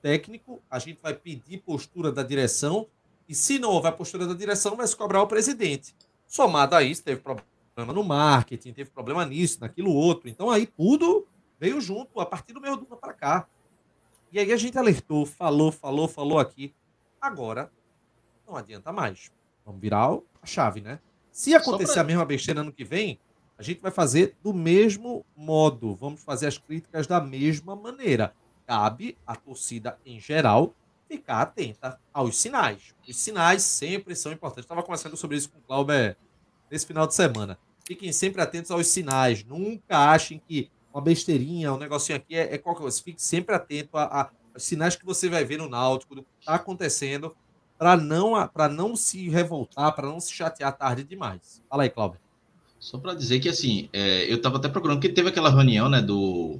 técnico, 0.00 0.62
a 0.70 0.78
gente 0.78 1.00
vai 1.02 1.14
pedir 1.14 1.58
postura 1.58 2.10
da 2.12 2.22
direção, 2.22 2.86
e 3.28 3.34
se 3.34 3.58
não 3.58 3.70
houver 3.72 3.92
postura 3.92 4.26
da 4.26 4.34
direção, 4.34 4.76
vai 4.76 4.86
se 4.86 4.96
cobrar 4.96 5.22
o 5.22 5.26
presidente. 5.26 5.94
Somado 6.26 6.74
a 6.74 6.82
isso, 6.82 7.02
teve 7.02 7.20
problema 7.20 7.57
no 7.86 8.04
marketing, 8.04 8.72
teve 8.72 8.90
problema 8.90 9.24
nisso, 9.24 9.60
naquilo 9.60 9.92
outro. 9.92 10.28
Então 10.28 10.50
aí 10.50 10.66
tudo 10.66 11.26
veio 11.58 11.80
junto 11.80 12.20
a 12.20 12.26
partir 12.26 12.52
do 12.52 12.60
meio 12.60 12.76
do 12.76 12.86
ano 12.86 12.96
para 12.96 13.12
cá. 13.12 13.48
E 14.30 14.38
aí 14.38 14.52
a 14.52 14.56
gente 14.56 14.76
alertou, 14.76 15.24
falou, 15.24 15.72
falou, 15.72 16.06
falou 16.06 16.38
aqui. 16.38 16.74
Agora 17.20 17.70
não 18.46 18.56
adianta 18.56 18.92
mais. 18.92 19.30
Vamos 19.64 19.80
virar 19.80 20.18
a 20.42 20.46
chave, 20.46 20.80
né? 20.80 20.98
Se 21.30 21.54
acontecer 21.54 21.94
pra... 21.94 22.02
a 22.02 22.04
mesma 22.04 22.24
besteira 22.24 22.60
ano 22.60 22.72
que 22.72 22.84
vem, 22.84 23.18
a 23.58 23.62
gente 23.62 23.80
vai 23.80 23.90
fazer 23.90 24.36
do 24.42 24.54
mesmo 24.54 25.24
modo. 25.36 25.94
Vamos 25.94 26.22
fazer 26.22 26.46
as 26.46 26.58
críticas 26.58 27.06
da 27.06 27.20
mesma 27.20 27.74
maneira. 27.76 28.34
Cabe 28.66 29.16
à 29.26 29.34
torcida 29.34 29.98
em 30.04 30.20
geral 30.20 30.74
ficar 31.08 31.40
atenta 31.40 31.98
aos 32.12 32.36
sinais. 32.36 32.94
Os 33.08 33.16
sinais 33.16 33.62
sempre 33.62 34.14
são 34.14 34.30
importantes. 34.30 34.64
Estava 34.64 34.82
conversando 34.82 35.16
sobre 35.16 35.36
isso 35.36 35.50
com 35.50 35.58
o 35.58 35.62
Clauber 35.62 36.16
nesse 36.70 36.86
final 36.86 37.06
de 37.06 37.14
semana. 37.14 37.58
Fiquem 37.88 38.12
sempre 38.12 38.42
atentos 38.42 38.70
aos 38.70 38.86
sinais. 38.86 39.42
Nunca 39.42 40.12
achem 40.12 40.38
que 40.46 40.68
uma 40.92 41.00
besteirinha, 41.00 41.72
um 41.72 41.78
negocinho 41.78 42.18
aqui 42.18 42.34
é, 42.34 42.54
é 42.54 42.58
qualquer 42.58 42.82
coisa. 42.82 43.02
Fique 43.02 43.22
sempre 43.22 43.54
atento 43.54 43.96
a, 43.96 44.02
a, 44.04 44.30
aos 44.52 44.62
sinais 44.62 44.94
que 44.94 45.06
você 45.06 45.26
vai 45.26 45.42
ver 45.42 45.56
no 45.56 45.70
Náutico, 45.70 46.14
do 46.14 46.22
que 46.22 46.28
está 46.38 46.56
acontecendo 46.56 47.34
para 47.78 47.96
não, 47.96 48.34
não 48.76 48.94
se 48.94 49.30
revoltar, 49.30 49.94
para 49.94 50.06
não 50.06 50.20
se 50.20 50.34
chatear 50.34 50.76
tarde 50.76 51.02
demais. 51.02 51.62
Fala 51.66 51.84
aí, 51.84 51.88
Cláudio. 51.88 52.20
Só 52.78 52.98
para 52.98 53.14
dizer 53.14 53.40
que, 53.40 53.48
assim, 53.48 53.88
é, 53.90 54.30
eu 54.30 54.36
estava 54.36 54.58
até 54.58 54.68
procurando, 54.68 54.98
porque 54.98 55.14
teve 55.14 55.30
aquela 55.30 55.48
reunião, 55.48 55.88
né, 55.88 56.02
do... 56.02 56.58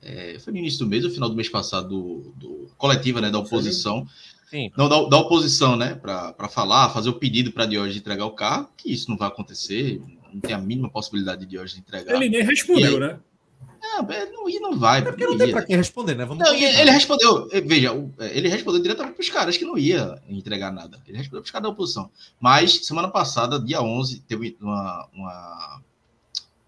É, 0.00 0.38
foi 0.38 0.54
no 0.54 0.58
início 0.58 0.78
do 0.78 0.86
mês, 0.86 1.04
ou 1.04 1.10
final 1.10 1.28
do 1.28 1.36
mês 1.36 1.50
passado, 1.50 1.88
do, 1.88 2.32
do 2.34 2.70
coletiva, 2.78 3.20
né, 3.20 3.30
da 3.30 3.40
oposição. 3.40 4.08
Sim. 4.48 4.70
Não, 4.74 4.88
da, 4.88 5.02
da 5.06 5.18
oposição, 5.18 5.76
né, 5.76 5.94
para 5.94 6.48
falar, 6.48 6.88
fazer 6.94 7.10
o 7.10 7.18
pedido 7.18 7.52
para 7.52 7.66
Diógenes 7.66 7.98
entregar 7.98 8.24
o 8.24 8.30
carro, 8.30 8.70
que 8.74 8.90
isso 8.90 9.10
não 9.10 9.18
vai 9.18 9.28
acontecer, 9.28 10.00
não 10.36 10.40
tem 10.40 10.54
a 10.54 10.58
mínima 10.58 10.90
possibilidade 10.90 11.40
de 11.40 11.46
Diógenes 11.46 11.78
entregar. 11.78 12.14
Ele 12.14 12.28
nem 12.28 12.42
respondeu, 12.42 12.94
aí, 12.94 13.00
né? 13.00 13.18
Não, 13.80 14.10
é, 14.10 14.30
não, 14.30 14.48
e 14.48 14.58
não 14.58 14.78
vai. 14.78 15.00
É 15.00 15.02
porque 15.02 15.24
não 15.24 15.38
tem 15.38 15.50
para 15.50 15.64
quem 15.64 15.76
responder, 15.76 16.14
né? 16.14 16.24
Vamos 16.24 16.44
não, 16.44 16.54
ele 16.54 16.90
respondeu, 16.90 17.48
eh, 17.52 17.60
veja, 17.60 17.90
eh, 18.18 18.38
ele 18.38 18.48
respondeu 18.48 18.82
diretamente 18.82 19.14
para 19.14 19.22
os 19.22 19.30
caras 19.30 19.56
que 19.56 19.64
não 19.64 19.78
ia 19.78 20.20
entregar 20.28 20.72
nada. 20.72 21.00
Ele 21.06 21.16
respondeu 21.16 21.40
para 21.40 21.46
os 21.46 21.50
caras 21.50 21.62
da 21.62 21.72
oposição. 21.72 22.10
Mas, 22.40 22.86
semana 22.86 23.08
passada, 23.08 23.60
dia 23.60 23.80
11, 23.80 24.20
teve 24.20 24.56
uma, 24.60 25.08
uma, 25.14 25.82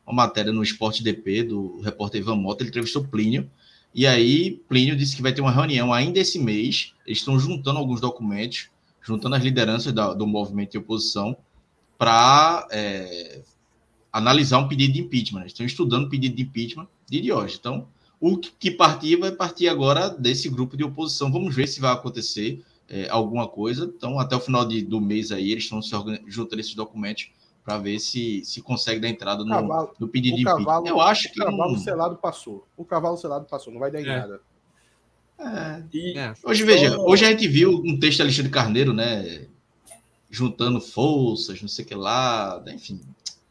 uma 0.06 0.14
matéria 0.14 0.52
no 0.52 0.62
Esporte 0.62 1.02
DP 1.02 1.42
do 1.42 1.80
repórter 1.80 2.20
Ivan 2.20 2.36
Mota, 2.36 2.62
ele 2.62 2.70
entrevistou 2.70 3.04
Plínio. 3.04 3.50
E 3.94 4.06
aí, 4.06 4.62
Plínio 4.68 4.96
disse 4.96 5.16
que 5.16 5.22
vai 5.22 5.32
ter 5.32 5.40
uma 5.40 5.52
reunião 5.52 5.92
ainda 5.92 6.20
esse 6.20 6.38
mês. 6.38 6.94
Eles 7.06 7.18
estão 7.18 7.38
juntando 7.38 7.78
alguns 7.78 8.00
documentos, 8.00 8.70
juntando 9.02 9.34
as 9.34 9.42
lideranças 9.42 9.92
da, 9.92 10.14
do 10.14 10.26
movimento 10.26 10.72
de 10.72 10.78
oposição 10.78 11.36
para 11.98 12.66
é, 12.70 13.42
analisar 14.18 14.58
um 14.58 14.68
pedido 14.68 14.92
de 14.92 15.00
impeachment. 15.00 15.40
Eles 15.40 15.52
estão 15.52 15.66
estudando 15.66 16.06
o 16.06 16.08
pedido 16.08 16.36
de 16.36 16.42
impeachment 16.42 16.88
de 17.08 17.20
Diógenes. 17.20 17.58
Então, 17.58 17.88
o 18.20 18.36
que 18.36 18.70
partir 18.70 19.16
vai 19.16 19.32
partir 19.32 19.68
agora 19.68 20.08
desse 20.08 20.48
grupo 20.48 20.76
de 20.76 20.84
oposição. 20.84 21.30
Vamos 21.30 21.54
ver 21.54 21.66
se 21.66 21.80
vai 21.80 21.92
acontecer 21.92 22.64
é, 22.88 23.08
alguma 23.08 23.46
coisa. 23.46 23.84
Então, 23.84 24.18
até 24.18 24.34
o 24.34 24.40
final 24.40 24.66
de, 24.66 24.82
do 24.82 25.00
mês 25.00 25.30
aí, 25.30 25.52
eles 25.52 25.64
estão 25.64 25.80
se 25.80 25.90
juntando 26.26 26.60
esses 26.60 26.74
documentos 26.74 27.30
para 27.64 27.78
ver 27.78 27.98
se, 27.98 28.42
se 28.44 28.62
consegue 28.62 28.98
dar 28.98 29.08
entrada 29.08 29.44
no, 29.44 29.50
cavalo, 29.50 29.90
no 30.00 30.08
pedido 30.08 30.36
de 30.36 30.42
impeachment. 30.42 30.86
Eu 30.86 31.00
acho 31.00 31.30
que. 31.32 31.40
O 31.40 31.44
cavalo 31.44 31.72
não... 31.72 31.78
selado 31.78 32.16
passou. 32.16 32.66
O 32.76 32.84
cavalo 32.84 33.16
selado 33.16 33.44
passou, 33.44 33.72
não 33.72 33.80
vai 33.80 33.90
dar 33.90 34.00
em 34.00 34.04
é. 34.04 34.18
nada. 34.18 34.40
É. 35.38 35.82
E 35.92 36.18
É. 36.18 36.34
Hoje, 36.42 36.64
veja, 36.64 36.98
hoje 36.98 37.24
a 37.24 37.30
gente 37.30 37.46
viu 37.46 37.70
um 37.84 37.98
texto 37.98 38.18
da 38.18 38.24
Alexandre 38.24 38.50
Carneiro, 38.50 38.92
né? 38.92 39.46
Juntando 40.30 40.80
forças, 40.80 41.60
não 41.62 41.68
sei 41.68 41.84
o 41.84 41.88
que 41.88 41.94
lá, 41.94 42.62
enfim. 42.68 43.00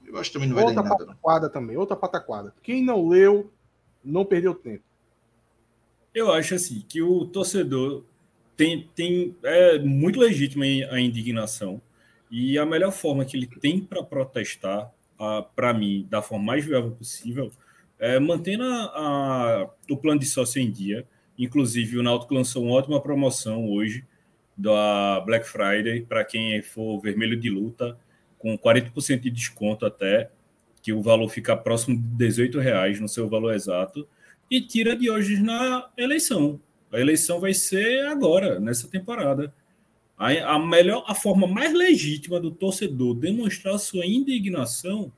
Eu 0.08 0.18
acho 0.18 0.30
que 0.30 0.34
também 0.34 0.50
não 0.50 0.56
vai 0.56 0.66
dar 0.66 0.72
Outra 0.72 0.82
em 0.84 0.84
nada, 0.84 1.06
não. 1.06 1.14
pataquada 1.14 1.50
também, 1.50 1.78
outra 1.78 1.96
pataquada. 1.96 2.56
Quem 2.64 2.84
não 2.84 3.08
leu, 3.08 3.52
não 4.04 4.26
perdeu 4.26 4.56
tempo. 4.56 4.84
Eu 6.14 6.32
acho 6.32 6.56
assim 6.56 6.84
que 6.88 7.02
o 7.02 7.26
torcedor 7.26 8.04
tem, 8.56 8.90
tem 8.96 9.36
é 9.44 9.78
muito 9.80 10.20
legítima 10.20 10.66
a 10.92 11.00
indignação 11.00 11.82
e 12.32 12.58
a 12.58 12.66
melhor 12.66 12.92
forma 12.92 13.24
que 13.24 13.38
ele 13.38 13.48
tem 13.48 13.80
para 13.80 14.04
protestar, 14.04 14.92
para 15.56 15.74
mim, 15.74 16.06
da 16.10 16.22
forma 16.22 16.44
mais 16.46 16.66
viável 16.66 16.92
possível, 16.92 17.52
é 18.00 18.20
mantendo 18.20 18.64
a, 18.64 18.84
a- 19.64 19.70
o 19.90 19.98
plano 19.98 20.20
de 20.20 20.26
sócio 20.26 20.62
em 20.62 20.70
dia. 20.72 21.08
Inclusive, 21.38 21.98
o 21.98 22.04
Náutico 22.04 22.34
lançou 22.34 22.64
uma 22.64 22.74
ótima 22.76 23.02
promoção 23.02 23.70
hoje 23.70 24.04
da 24.58 25.20
Black 25.22 25.48
Friday 25.48 26.02
para 26.02 26.26
quem 26.26 26.62
for 26.64 27.00
vermelho 27.00 27.40
de 27.40 27.50
luta, 27.50 27.98
com 28.48 28.58
40% 28.58 29.20
de 29.20 29.30
desconto 29.30 29.86
até, 29.86 30.30
que 30.82 30.94
o 30.94 31.02
valor 31.02 31.28
fica 31.28 31.58
próximo 31.58 31.98
de 31.98 32.04
18 32.04 32.60
reais 32.60 33.00
no 33.00 33.10
seu 33.10 33.28
valor 33.28 33.54
exato 33.54 34.08
e 34.50 34.62
tira 34.62 34.96
de 34.96 35.10
hoje 35.10 35.42
na 35.42 35.90
eleição. 35.98 36.62
A 36.92 36.98
eleição 36.98 37.42
vai 37.42 37.54
ser 37.54 38.06
agora, 38.08 38.58
nessa 38.60 38.88
temporada. 38.88 39.54
A, 40.18 40.56
a 40.56 40.60
melhor, 40.60 41.04
a 41.06 41.14
forma 41.14 41.46
mais 41.46 41.74
legítima 41.74 42.40
do 42.40 42.50
torcedor 42.50 43.16
demonstrar 43.16 43.78
sua 43.78 44.06
indignação 44.06 45.12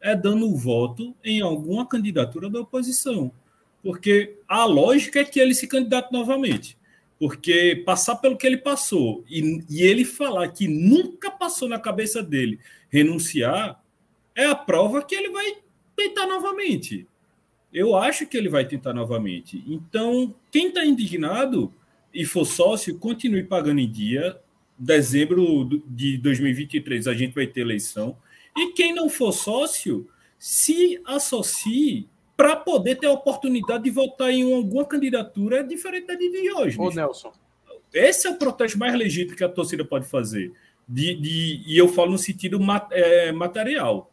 é 0.00 0.14
dando 0.14 0.48
o 0.48 0.56
voto 0.56 1.12
em 1.24 1.40
alguma 1.40 1.84
candidatura 1.84 2.48
da 2.48 2.60
oposição. 2.60 3.32
Porque 3.82 4.36
a 4.46 4.64
lógica 4.64 5.20
é 5.20 5.24
que 5.24 5.40
ele 5.40 5.54
se 5.54 5.66
candidate 5.66 6.12
novamente. 6.12 6.78
Porque 7.18 7.82
passar 7.86 8.16
pelo 8.16 8.36
que 8.36 8.46
ele 8.46 8.58
passou 8.58 9.24
e, 9.28 9.64
e 9.70 9.82
ele 9.82 10.04
falar 10.04 10.48
que 10.48 10.68
nunca 10.68 11.30
passou 11.30 11.68
na 11.68 11.78
cabeça 11.78 12.22
dele 12.22 12.60
renunciar 12.90 13.82
é 14.34 14.44
a 14.44 14.54
prova 14.54 15.02
que 15.02 15.14
ele 15.14 15.30
vai 15.30 15.56
tentar 15.96 16.26
novamente. 16.26 17.06
Eu 17.72 17.96
acho 17.96 18.26
que 18.26 18.36
ele 18.36 18.48
vai 18.48 18.66
tentar 18.66 18.92
novamente. 18.92 19.64
Então, 19.66 20.34
quem 20.50 20.68
está 20.68 20.84
indignado 20.84 21.72
e 22.12 22.24
for 22.24 22.44
sócio, 22.44 22.98
continue 22.98 23.42
pagando 23.42 23.80
em 23.80 23.90
dia. 23.90 24.38
Dezembro 24.78 25.82
de 25.86 26.18
2023 26.18 27.06
a 27.06 27.14
gente 27.14 27.34
vai 27.34 27.46
ter 27.46 27.62
eleição. 27.62 28.16
E 28.56 28.72
quem 28.72 28.94
não 28.94 29.08
for 29.08 29.32
sócio, 29.32 30.08
se 30.38 31.00
associe 31.04 32.08
para 32.36 32.54
poder 32.56 32.96
ter 32.96 33.06
a 33.06 33.12
oportunidade 33.12 33.84
de 33.84 33.90
votar 33.90 34.30
em 34.30 34.54
alguma 34.54 34.84
candidatura 34.84 35.64
diferente 35.64 36.06
da 36.06 36.14
de 36.14 36.30
Diógenes. 36.30 36.78
Ô, 36.78 36.90
Nelson, 36.90 37.32
Esse 37.92 38.26
é 38.26 38.30
o 38.30 38.36
protesto 38.36 38.78
mais 38.78 38.94
legítimo 38.94 39.36
que 39.36 39.44
a 39.44 39.48
torcida 39.48 39.84
pode 39.84 40.06
fazer. 40.06 40.52
De, 40.86 41.14
de- 41.14 41.62
e 41.66 41.78
eu 41.78 41.88
falo 41.88 42.12
no 42.12 42.18
sentido 42.18 42.60
ma- 42.60 42.86
é, 42.90 43.32
material. 43.32 44.10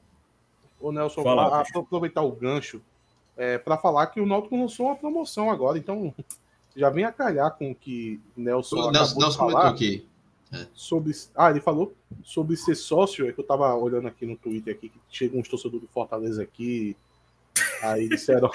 ô 0.80 0.92
Nelson, 0.92 1.22
Fala, 1.24 1.48
a- 1.60 1.80
aproveitar 1.80 2.22
o 2.22 2.32
gancho 2.32 2.82
é, 3.36 3.58
para 3.58 3.78
falar 3.78 4.08
que 4.08 4.22
o 4.22 4.26
Náutico 4.26 4.56
lançou 4.56 4.86
uma 4.88 4.96
promoção 4.96 5.50
agora, 5.52 5.78
então 5.78 6.14
já 6.76 6.90
vem 6.90 7.04
a 7.04 7.12
calhar 7.12 7.52
com 7.58 7.72
o 7.72 7.76
que 7.76 8.20
Nelson 8.38 8.76
O 8.88 8.92
Nelson, 8.92 9.14
de 9.16 9.20
Nelson 9.20 9.38
falar. 9.38 9.52
comentou 9.52 9.70
aqui. 9.74 10.06
sobre. 10.74 11.12
Ah, 11.36 11.50
ele 11.52 11.60
falou 11.62 11.94
sobre 12.24 12.56
ser 12.56 12.76
sócio. 12.76 13.28
É 13.28 13.34
que 13.34 13.40
eu 13.40 13.44
tava 13.46 13.74
olhando 13.76 14.08
aqui 14.08 14.26
no 14.26 14.38
Twitter 14.38 14.74
aqui, 14.76 14.90
que 14.90 15.00
chegam 15.10 15.40
uns 15.42 15.50
torcedores 15.50 15.82
do 15.82 15.88
Fortaleza 15.92 16.42
aqui. 16.42 16.96
Aí 17.84 18.08
disseram. 18.10 18.50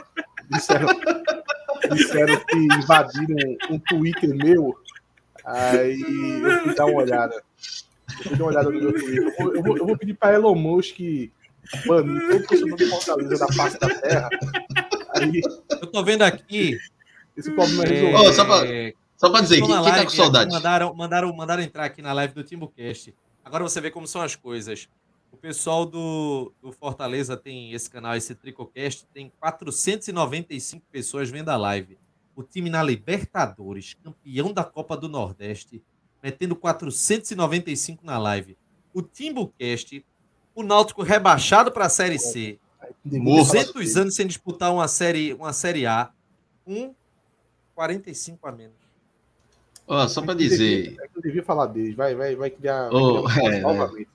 disseram, 0.51 0.89
disseram 1.93 2.41
que 2.47 2.57
invadiram 2.57 3.57
um 3.71 3.79
Twitter 3.79 4.35
meu. 4.35 4.77
Aí 5.45 6.01
eu 6.43 6.61
fui 6.65 6.75
dar 6.75 6.87
uma 6.87 7.03
olhada. 7.03 7.35
Eu 8.19 8.25
fui 8.25 8.37
dar 8.37 8.45
uma 8.45 8.51
olhada 8.51 8.71
no 8.71 8.81
meu 8.81 8.93
Twitter. 8.93 9.23
Eu 9.23 9.33
vou, 9.45 9.55
eu 9.55 9.63
vou, 9.63 9.77
eu 9.79 9.87
vou 9.87 9.99
pedir 9.99 10.15
para 10.15 10.35
Elon 10.35 10.55
Musk 10.55 10.99
banir 11.87 12.29
todo 12.31 12.47
torcedor 12.47 12.77
do 12.79 12.87
Fortaleza 12.89 13.39
da 13.47 13.53
face 13.53 13.79
da 13.79 13.89
terra. 14.01 14.29
Aí 15.15 15.41
Eu 15.71 15.87
tô 15.87 16.03
vendo 16.03 16.23
aqui. 16.23 16.79
esse 17.37 17.51
problema 17.53 17.85
é 17.85 17.87
é, 17.87 17.91
resolvido. 17.91 18.31
Ô, 18.31 18.33
só 18.33 18.45
pra- 18.45 18.67
Só 19.17 19.31
para 19.31 19.41
dizer, 19.43 19.57
quem, 19.61 19.67
quem 19.67 19.83
tá 19.93 20.05
com 20.05 20.11
saudade? 20.11 20.45
aqui, 20.47 20.55
Mandaram, 20.55 20.95
mandaram, 20.95 21.33
mandaram 21.37 21.63
entrar 21.63 21.85
aqui 21.85 22.01
na 22.01 22.13
live 22.13 22.33
do 22.35 22.43
TimbuCast. 22.45 23.15
Agora 23.45 23.63
você 23.65 23.81
vê 23.81 23.91
como 23.91 24.07
são 24.07 24.21
as 24.23 24.35
coisas. 24.37 24.89
O 25.33 25.37
pessoal 25.37 25.87
do, 25.87 26.53
do 26.61 26.73
Fortaleza 26.73 27.37
tem 27.37 27.73
esse 27.73 27.89
canal, 27.89 28.17
esse 28.17 28.35
Tricocast, 28.35 29.07
tem 29.13 29.31
495 29.39 30.85
pessoas 30.91 31.31
vendo 31.31 31.49
a 31.51 31.57
live. 31.57 31.99
O 32.35 32.43
time 32.43 32.71
na 32.71 32.83
Libertadores, 32.83 33.95
campeão 34.03 34.53
da 34.53 34.65
Copa 34.65 34.97
do 34.97 35.09
Nordeste, 35.09 35.83
metendo 36.23 36.57
495 36.57 38.05
na 38.05 38.19
live. 38.19 38.57
O 38.95 39.03
TimbuCast, 39.03 40.05
o 40.55 40.63
Náutico 40.63 41.03
rebaixado 41.03 41.71
para 41.71 41.87
a 41.87 41.91
Série 41.91 42.19
C, 42.19 42.59
Morto. 43.05 43.53
200 43.53 43.97
anos 43.97 44.15
sem 44.15 44.27
disputar 44.27 44.73
uma 44.73 44.89
série, 44.89 45.35
uma 45.35 45.53
série 45.53 45.85
A, 45.87 46.11
um 46.67 46.95
45 47.75 48.47
a 48.49 48.53
menos. 48.53 48.77
Ó, 49.87 50.07
só 50.09 50.23
para 50.23 50.33
É 50.33 50.37
dizer, 50.37 50.83
devia- 50.85 51.05
É 51.05 51.09
que 51.09 51.19
eu 51.19 51.23
devia 51.23 51.43
falar 51.43 51.67
deles. 51.67 51.95
Vai, 51.95 52.15
vai, 52.15 52.35
vai 52.37 52.51
criar. 52.51 52.93
Ô, 52.93 53.23
vai 53.23 53.35
criar 53.35 53.55
é, 53.55 53.61
novamente. 53.61 54.09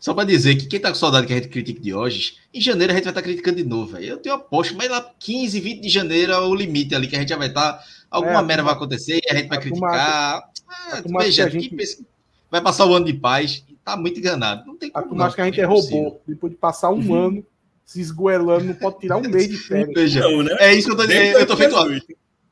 Só 0.00 0.12
pra 0.14 0.24
dizer 0.24 0.56
que 0.56 0.66
quem 0.66 0.80
tá 0.80 0.88
com 0.90 0.94
saudade 0.94 1.26
que 1.26 1.32
a 1.32 1.36
gente 1.36 1.48
critique 1.48 1.80
de 1.80 1.94
hoje, 1.94 2.34
em 2.52 2.60
janeiro 2.60 2.92
a 2.92 2.96
gente 2.96 3.04
vai 3.04 3.10
estar 3.12 3.22
criticando 3.22 3.56
de 3.56 3.64
novo, 3.64 3.92
velho. 3.92 4.06
Eu 4.06 4.16
tenho 4.18 4.34
aposto, 4.34 4.76
mas 4.76 4.90
lá 4.90 5.00
15, 5.18 5.58
20 5.60 5.80
de 5.80 5.88
janeiro 5.88 6.32
é 6.32 6.38
o 6.40 6.54
limite 6.54 6.94
ali 6.94 7.06
que 7.06 7.16
a 7.16 7.20
gente 7.20 7.28
já 7.30 7.36
vai 7.36 7.48
estar. 7.48 7.82
Alguma 8.10 8.40
É, 8.40 8.42
merda 8.42 8.62
vai 8.62 8.72
acontecer 8.74 9.18
e 9.22 9.30
a 9.30 9.34
gente 9.36 9.48
vai 9.48 9.58
criticar. 9.60 10.42
Ah, 10.68 11.02
veja, 11.20 11.48
gente- 11.50 11.74
pensa- 11.74 12.02
vai 12.50 12.60
passar 12.60 12.86
o 12.86 12.94
ano 12.94 13.06
de 13.06 13.12
paz 13.14 13.64
tá 13.84 13.96
muito 13.96 14.18
enganado. 14.20 14.66
Não 14.66 14.76
tem 14.76 14.90
A 14.90 15.00
como. 15.00 15.08
turma 15.10 15.26
acha 15.26 15.34
que 15.36 15.40
a 15.40 15.44
gente 15.46 15.60
é 15.60 15.64
impossível. 15.64 16.04
robô. 16.04 16.20
Depois 16.26 16.52
de 16.52 16.58
passar 16.58 16.90
um 16.90 17.14
ano 17.14 17.46
se 17.86 18.00
esgoelando, 18.02 18.64
não 18.66 18.74
pode 18.74 18.98
tirar 19.00 19.16
um 19.16 19.20
mês 19.28 19.48
de 19.48 19.56
férias. 19.56 19.94
Veja, 19.94 20.20
Não, 20.20 20.42
né? 20.42 20.54
é 20.60 20.74
isso 20.74 20.88
que 20.88 20.92
eu 20.92 20.96
tô 20.98 21.06
dizendo. 21.06 21.38
Eu 21.38 21.46
tô 21.46 21.56
feito. 21.56 21.74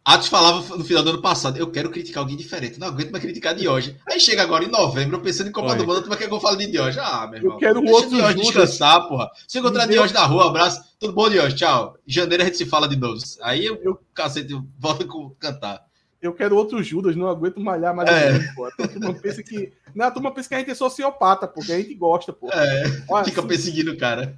2018. 0.06 0.08
Atos 0.08 0.28
falava 0.28 0.76
no 0.76 0.84
final 0.84 1.02
do 1.02 1.10
ano 1.10 1.20
passado, 1.20 1.56
eu 1.58 1.68
quero 1.70 1.90
criticar 1.90 2.22
alguém 2.22 2.36
diferente, 2.36 2.78
não 2.78 2.86
aguento 2.86 3.10
mais 3.10 3.24
criticar 3.24 3.54
de 3.56 3.66
hoje. 3.68 3.96
Aí 4.08 4.20
chega 4.20 4.42
agora 4.42 4.64
em 4.64 4.68
novembro, 4.70 5.16
eu 5.16 5.20
pensando 5.20 5.48
em 5.48 5.52
Copa 5.52 5.70
Olha. 5.70 5.78
do 5.78 5.86
Mundo, 5.86 6.02
tu 6.02 6.08
vai 6.08 6.16
querer 6.16 6.28
que 6.28 6.34
eu 6.34 6.40
fale 6.40 6.58
de 6.64 6.70
Diógenes? 6.70 6.98
Ah, 7.08 7.26
meu 7.26 7.40
irmão. 7.40 7.58
quero 7.58 7.80
deixa 7.80 7.94
outro 7.94 8.10
Diógenes 8.10 8.46
Judas. 8.46 8.68
descansar, 8.70 9.08
porra. 9.08 9.30
Se 9.48 9.58
encontrar 9.58 9.86
Diógenes 9.86 10.12
na 10.12 10.24
rua, 10.24 10.46
abraço. 10.46 10.80
Tudo 11.00 11.12
bom, 11.12 11.28
Diógenes? 11.28 11.58
Tchau. 11.58 11.96
Em 12.06 12.12
janeiro 12.12 12.42
a 12.44 12.46
gente 12.46 12.56
se 12.56 12.64
fala 12.66 12.88
de 12.88 12.94
novo. 12.96 13.18
Aí 13.42 13.66
eu, 13.66 13.76
Eu- 13.82 14.00
cacete, 14.14 14.54
volta 14.78 15.04
com 15.04 15.30
cantar. 15.40 15.84
Eu 16.22 16.32
quero 16.32 16.56
outro 16.56 16.82
Judas, 16.82 17.14
não 17.16 17.26
aguento 17.28 17.60
malhar 17.60 17.94
mais. 17.94 18.08
É. 18.08 18.28
assim, 18.30 18.54
pô. 18.54 18.64
A 18.66 18.70
turma 18.88 19.14
pensa 19.14 19.42
que. 19.42 19.72
Não, 19.94 20.06
a 20.06 20.10
turma 20.10 20.32
pensa 20.32 20.48
que 20.48 20.54
a 20.54 20.58
gente 20.58 20.70
é 20.70 20.74
sociopata, 20.74 21.46
porque 21.48 21.72
a 21.72 21.78
gente 21.78 21.94
gosta, 21.94 22.32
pô. 22.32 22.48
É, 22.50 23.02
Olha, 23.08 23.24
fica 23.24 23.42
sim, 23.42 23.48
perseguindo 23.48 23.92
o 23.92 23.98
cara. 23.98 24.36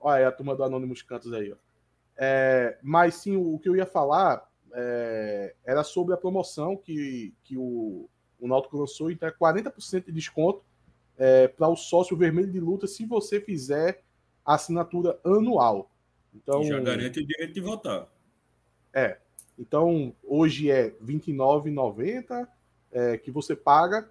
Olha 0.00 0.16
aí 0.18 0.24
a 0.24 0.32
turma 0.32 0.54
do 0.56 0.62
Anônimos 0.64 1.02
Cantos 1.02 1.32
aí, 1.32 1.52
ó. 1.52 1.56
É, 2.16 2.78
mas 2.82 3.14
sim, 3.16 3.36
o 3.36 3.58
que 3.58 3.68
eu 3.68 3.76
ia 3.76 3.86
falar 3.86 4.42
é, 4.80 5.54
era 5.64 5.82
sobre 5.82 6.14
a 6.14 6.16
promoção 6.16 6.76
que, 6.76 7.34
que 7.42 7.56
o, 7.58 8.08
o 8.38 8.46
Náutico 8.46 8.78
lançou, 8.78 9.10
então 9.10 9.28
é 9.28 9.32
40% 9.32 10.06
de 10.06 10.12
desconto 10.12 10.62
para 11.56 11.68
o 11.68 11.74
sócio 11.74 12.16
vermelho 12.16 12.52
de 12.52 12.60
luta 12.60 12.86
se 12.86 13.04
você 13.04 13.40
fizer 13.40 14.04
a 14.46 14.54
assinatura 14.54 15.18
anual. 15.24 15.90
Então, 16.32 16.62
Já 16.62 16.78
garante 16.78 17.18
o 17.18 17.26
direito 17.26 17.54
de 17.54 17.60
votar. 17.60 18.06
então 19.58 20.14
hoje 20.22 20.70
é 20.70 20.84
R$ 20.84 20.96
29,90 21.06 22.48
é, 22.92 23.18
que 23.18 23.32
você 23.32 23.56
paga. 23.56 24.08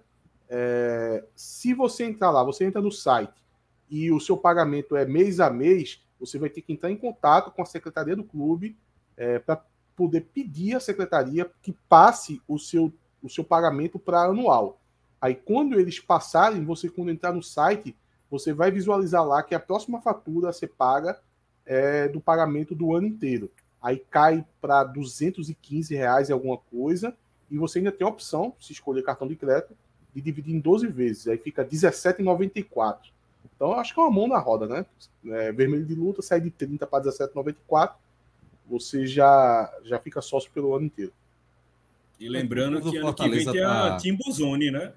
É, 0.50 1.24
se 1.34 1.72
você 1.72 2.04
entrar 2.04 2.30
lá, 2.30 2.44
você 2.44 2.66
entra 2.66 2.82
no 2.82 2.92
site 2.92 3.42
e 3.88 4.12
o 4.12 4.20
seu 4.20 4.36
pagamento 4.36 4.94
é 4.94 5.06
mês 5.06 5.40
a 5.40 5.48
mês, 5.48 6.02
você 6.20 6.38
vai 6.38 6.50
ter 6.50 6.60
que 6.60 6.74
entrar 6.74 6.90
em 6.90 6.96
contato 6.96 7.50
com 7.50 7.62
a 7.62 7.66
secretaria 7.66 8.14
do 8.14 8.24
clube 8.24 8.76
para 9.44 9.64
poder 9.98 10.20
pedir 10.32 10.76
à 10.76 10.80
secretaria 10.80 11.50
que 11.60 11.76
passe 11.88 12.40
o 12.46 12.56
seu, 12.56 12.92
o 13.20 13.28
seu 13.28 13.42
pagamento 13.42 13.98
para 13.98 14.22
anual. 14.22 14.78
Aí, 15.20 15.34
quando 15.34 15.78
eles 15.78 15.98
passarem, 15.98 16.64
você, 16.64 16.88
quando 16.88 17.10
entrar 17.10 17.32
no 17.32 17.42
site, 17.42 17.96
você 18.30 18.52
vai 18.52 18.70
visualizar 18.70 19.26
lá 19.26 19.42
que 19.42 19.56
a 19.56 19.60
próxima 19.60 20.00
fatura 20.00 20.50
a 20.50 20.52
ser 20.52 20.68
paga 20.68 21.18
é 21.66 22.06
do 22.06 22.20
pagamento 22.20 22.76
do 22.76 22.94
ano 22.94 23.08
inteiro. 23.08 23.50
Aí 23.82 23.98
cai 24.10 24.46
para 24.60 24.84
215 24.84 25.92
reais 25.96 26.28
e 26.28 26.32
alguma 26.32 26.56
coisa, 26.56 27.12
e 27.50 27.58
você 27.58 27.78
ainda 27.78 27.90
tem 27.90 28.06
a 28.06 28.10
opção, 28.10 28.54
se 28.60 28.72
escolher 28.72 29.02
cartão 29.02 29.26
de 29.26 29.34
crédito, 29.34 29.76
de 30.14 30.20
dividir 30.20 30.54
em 30.54 30.60
12 30.60 30.86
vezes. 30.86 31.26
Aí 31.26 31.38
fica 31.38 31.62
R$17,94. 31.62 32.98
Então, 33.44 33.72
acho 33.72 33.92
que 33.92 33.98
é 33.98 34.02
uma 34.04 34.12
mão 34.12 34.28
na 34.28 34.38
roda, 34.38 34.66
né? 34.68 34.86
É, 35.26 35.50
vermelho 35.50 35.84
de 35.84 35.94
luta 35.94 36.22
sai 36.22 36.40
de 36.40 36.50
30 36.50 36.86
para 36.86 37.04
17,94. 37.04 37.94
Você 38.68 39.06
já, 39.06 39.72
já 39.84 39.98
fica 39.98 40.20
sócio 40.20 40.50
pelo 40.52 40.74
ano 40.74 40.86
inteiro. 40.86 41.12
E 42.20 42.28
lembrando 42.28 42.90
que 42.90 42.96
ano 42.96 43.14
que 43.14 43.28
vem 43.28 43.44
tem 43.50 43.62
a 43.62 43.90
tá- 43.90 43.96
Timbuzone, 43.96 44.70
né? 44.70 44.92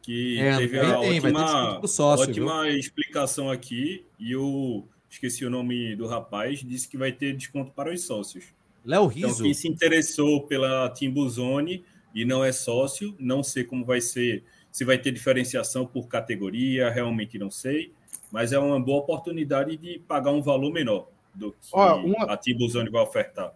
Que 0.00 0.40
É, 0.40 0.56
teve 0.56 0.80
a 0.80 0.98
tem, 0.98 1.18
ótima, 1.20 1.86
sócio, 1.86 2.24
ótima 2.30 2.68
explicação 2.70 3.50
aqui. 3.50 4.04
E 4.18 4.32
eu 4.32 4.88
esqueci 5.08 5.44
o 5.44 5.50
nome 5.50 5.94
do 5.94 6.06
rapaz, 6.06 6.60
disse 6.60 6.88
que 6.88 6.96
vai 6.96 7.12
ter 7.12 7.36
desconto 7.36 7.70
para 7.72 7.92
os 7.92 8.02
sócios. 8.04 8.46
Léo 8.84 9.12
Então, 9.14 9.28
Riso. 9.30 9.42
quem 9.44 9.54
se 9.54 9.68
interessou 9.68 10.44
pela 10.46 10.88
Timbuzone 10.90 11.84
e 12.14 12.24
não 12.24 12.42
é 12.44 12.50
sócio, 12.50 13.14
não 13.20 13.42
sei 13.42 13.62
como 13.62 13.84
vai 13.84 14.00
ser, 14.00 14.42
se 14.72 14.84
vai 14.84 14.98
ter 14.98 15.12
diferenciação 15.12 15.86
por 15.86 16.08
categoria, 16.08 16.90
realmente 16.90 17.38
não 17.38 17.50
sei, 17.50 17.92
mas 18.32 18.52
é 18.52 18.58
uma 18.58 18.80
boa 18.80 18.98
oportunidade 19.00 19.76
de 19.76 20.00
pagar 20.00 20.32
um 20.32 20.42
valor 20.42 20.72
menor 20.72 21.11
do 21.34 21.52
que 21.52 21.58
Ó, 21.72 21.96
uma- 22.00 22.24
a 22.26 22.36
Timbuzone 22.36 22.90
vai 22.90 23.02
ofertar. 23.02 23.52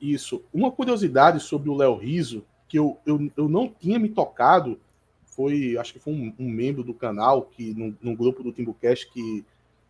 Isso. 0.00 0.42
Uma 0.52 0.70
curiosidade 0.70 1.40
sobre 1.40 1.70
o 1.70 1.74
Léo 1.74 1.96
Riso, 1.96 2.44
que 2.68 2.78
eu, 2.78 2.98
eu, 3.06 3.30
eu 3.36 3.48
não 3.48 3.68
tinha 3.68 3.98
me 3.98 4.08
tocado, 4.08 4.78
foi, 5.24 5.76
acho 5.78 5.92
que 5.92 5.98
foi 5.98 6.12
um, 6.12 6.32
um 6.38 6.48
membro 6.48 6.82
do 6.82 6.92
canal, 6.94 7.42
que 7.42 7.72
num, 7.74 7.94
num 8.02 8.14
grupo 8.14 8.42
do 8.42 8.52
Timbucast, 8.52 9.10
que 9.12 9.44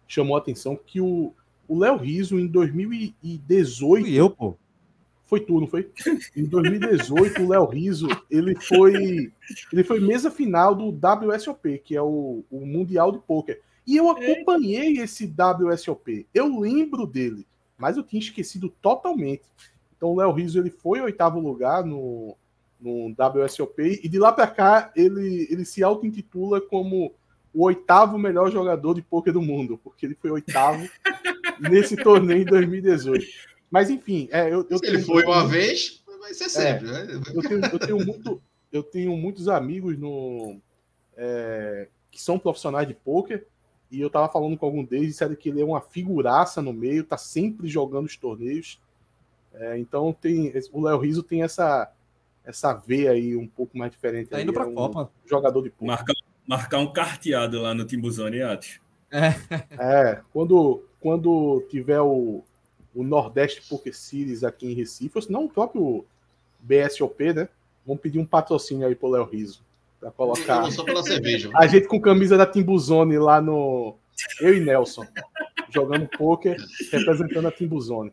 chamou 0.06 0.36
a 0.36 0.38
atenção 0.38 0.76
que 0.76 1.00
o 1.00 1.32
o 1.68 1.80
Léo 1.80 1.96
Riso, 1.96 2.38
em 2.38 2.46
2018, 2.46 4.04
Fui 4.04 4.14
eu, 4.14 4.30
pô. 4.30 4.54
foi 5.24 5.40
tu, 5.40 5.60
não 5.60 5.66
foi? 5.66 5.90
Em 6.36 6.44
2018, 6.44 7.42
o 7.42 7.48
Léo 7.48 7.64
Riso, 7.66 8.06
ele 8.30 8.54
foi, 8.54 9.32
ele 9.72 9.82
foi 9.82 9.98
mesa 9.98 10.30
final 10.30 10.76
do 10.76 10.90
WSOP, 10.90 11.78
que 11.84 11.96
é 11.96 12.00
o, 12.00 12.44
o 12.50 12.64
Mundial 12.64 13.10
de 13.10 13.18
Poker. 13.18 13.60
E 13.86 13.96
eu 13.96 14.10
acompanhei 14.10 14.98
esse 14.98 15.32
WSOP. 15.60 16.26
Eu 16.34 16.58
lembro 16.58 17.06
dele, 17.06 17.46
mas 17.78 17.96
eu 17.96 18.02
tinha 18.02 18.20
esquecido 18.20 18.68
totalmente. 18.82 19.44
Então 19.96 20.10
o 20.10 20.16
Léo 20.16 20.32
Riso 20.32 20.58
ele 20.58 20.70
foi 20.70 21.00
oitavo 21.00 21.38
lugar 21.38 21.84
no, 21.84 22.36
no 22.80 23.14
WSOP 23.16 24.00
e 24.02 24.08
de 24.08 24.18
lá 24.18 24.32
para 24.32 24.46
cá 24.48 24.92
ele, 24.96 25.46
ele 25.50 25.64
se 25.64 25.82
auto-intitula 25.82 26.60
como 26.60 27.14
o 27.54 27.64
oitavo 27.64 28.18
melhor 28.18 28.50
jogador 28.50 28.94
de 28.94 29.02
poker 29.02 29.32
do 29.32 29.40
mundo, 29.40 29.80
porque 29.82 30.04
ele 30.04 30.14
foi 30.14 30.30
oitavo 30.30 30.86
nesse 31.58 31.96
torneio 31.96 32.42
em 32.42 32.44
2018. 32.44 33.24
Mas 33.70 33.88
enfim, 33.88 34.28
é, 34.30 34.52
eu, 34.52 34.66
eu 34.68 34.78
Se 34.78 34.86
ele 34.86 35.02
foi 35.02 35.24
uma 35.24 35.46
vez, 35.46 36.02
vai 36.20 36.34
ser 36.34 36.48
sempre. 36.48 36.86
né? 36.90 37.06
eu 37.34 37.42
tenho, 37.42 37.64
eu 37.64 37.78
tenho 37.78 38.04
muito, 38.04 38.42
eu 38.70 38.82
tenho 38.82 39.16
muitos 39.16 39.48
amigos 39.48 39.96
no, 39.96 40.60
é, 41.16 41.88
que 42.10 42.20
são 42.20 42.38
profissionais 42.38 42.86
de 42.86 42.94
pôquer 42.94 43.46
e 43.90 44.00
eu 44.00 44.10
tava 44.10 44.28
falando 44.28 44.56
com 44.56 44.66
algum 44.66 44.84
deles, 44.84 45.08
disseram 45.08 45.34
que 45.34 45.48
ele 45.48 45.60
é 45.60 45.64
uma 45.64 45.80
figuraça 45.80 46.60
no 46.60 46.72
meio, 46.72 47.04
tá 47.04 47.16
sempre 47.16 47.68
jogando 47.68 48.06
os 48.06 48.16
torneios. 48.16 48.80
É, 49.54 49.78
então 49.78 50.12
tem 50.12 50.52
o 50.72 50.82
Léo 50.82 50.98
Riso 50.98 51.22
tem 51.22 51.42
essa 51.42 51.90
essa 52.44 52.72
veia 52.72 53.10
aí 53.10 53.36
um 53.36 53.46
pouco 53.46 53.76
mais 53.76 53.90
diferente. 53.90 54.28
Tá 54.28 54.36
aí, 54.36 54.44
indo 54.44 54.52
pra 54.52 54.64
é 54.64 54.66
um 54.66 54.74
Copa. 54.74 55.10
Jogador 55.26 55.62
de 55.62 55.70
pôquer. 55.70 55.86
Marcar, 55.86 56.14
marcar 56.46 56.78
um 56.78 56.92
carteado 56.92 57.60
lá 57.60 57.74
no 57.74 57.84
Timbuzone, 57.84 58.40
Atos. 58.40 58.80
É, 59.10 60.20
quando, 60.32 60.84
quando 61.00 61.64
tiver 61.68 62.00
o, 62.00 62.44
o 62.94 63.02
Nordeste 63.02 63.68
Poker 63.68 63.96
Series 63.96 64.44
aqui 64.44 64.66
em 64.66 64.74
Recife, 64.74 65.12
ou 65.16 65.22
se 65.22 65.30
não 65.30 65.46
o 65.46 65.50
próprio 65.50 66.04
BSOP, 66.60 67.32
né? 67.32 67.48
Vamos 67.84 68.00
pedir 68.00 68.18
um 68.18 68.26
patrocínio 68.26 68.86
aí 68.86 68.94
pro 68.94 69.08
Léo 69.08 69.24
Riso. 69.24 69.64
Pra 70.06 70.12
colocar. 70.12 70.70
Só 70.70 70.84
pela 70.84 71.02
cerveja. 71.02 71.50
A 71.54 71.66
gente 71.66 71.88
com 71.88 72.00
camisa 72.00 72.36
da 72.36 72.46
Timbuzone 72.46 73.18
lá 73.18 73.40
no. 73.40 73.96
Eu 74.40 74.54
e 74.54 74.60
Nelson. 74.60 75.04
Jogando 75.68 76.08
poker, 76.08 76.56
representando 76.92 77.48
a 77.48 77.50
Timbuzone. 77.50 78.12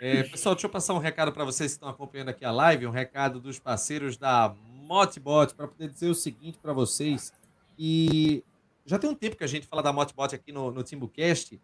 É, 0.00 0.22
pessoal, 0.22 0.54
deixa 0.54 0.66
eu 0.66 0.70
passar 0.70 0.94
um 0.94 0.98
recado 0.98 1.30
para 1.32 1.44
vocês 1.44 1.72
que 1.72 1.76
estão 1.76 1.88
acompanhando 1.88 2.30
aqui 2.30 2.44
a 2.44 2.50
live, 2.50 2.86
um 2.86 2.90
recado 2.90 3.38
dos 3.38 3.58
parceiros 3.58 4.16
da 4.16 4.54
Motbot, 4.82 5.54
para 5.54 5.68
poder 5.68 5.90
dizer 5.90 6.08
o 6.08 6.14
seguinte 6.14 6.58
para 6.58 6.72
vocês. 6.72 7.32
E 7.78 8.42
já 8.86 8.98
tem 8.98 9.10
um 9.10 9.14
tempo 9.14 9.36
que 9.36 9.44
a 9.44 9.46
gente 9.46 9.66
fala 9.66 9.82
da 9.82 9.92
Motbot 9.92 10.34
aqui 10.34 10.50
no, 10.50 10.70
no 10.70 10.82
Timbucast, 10.82 11.60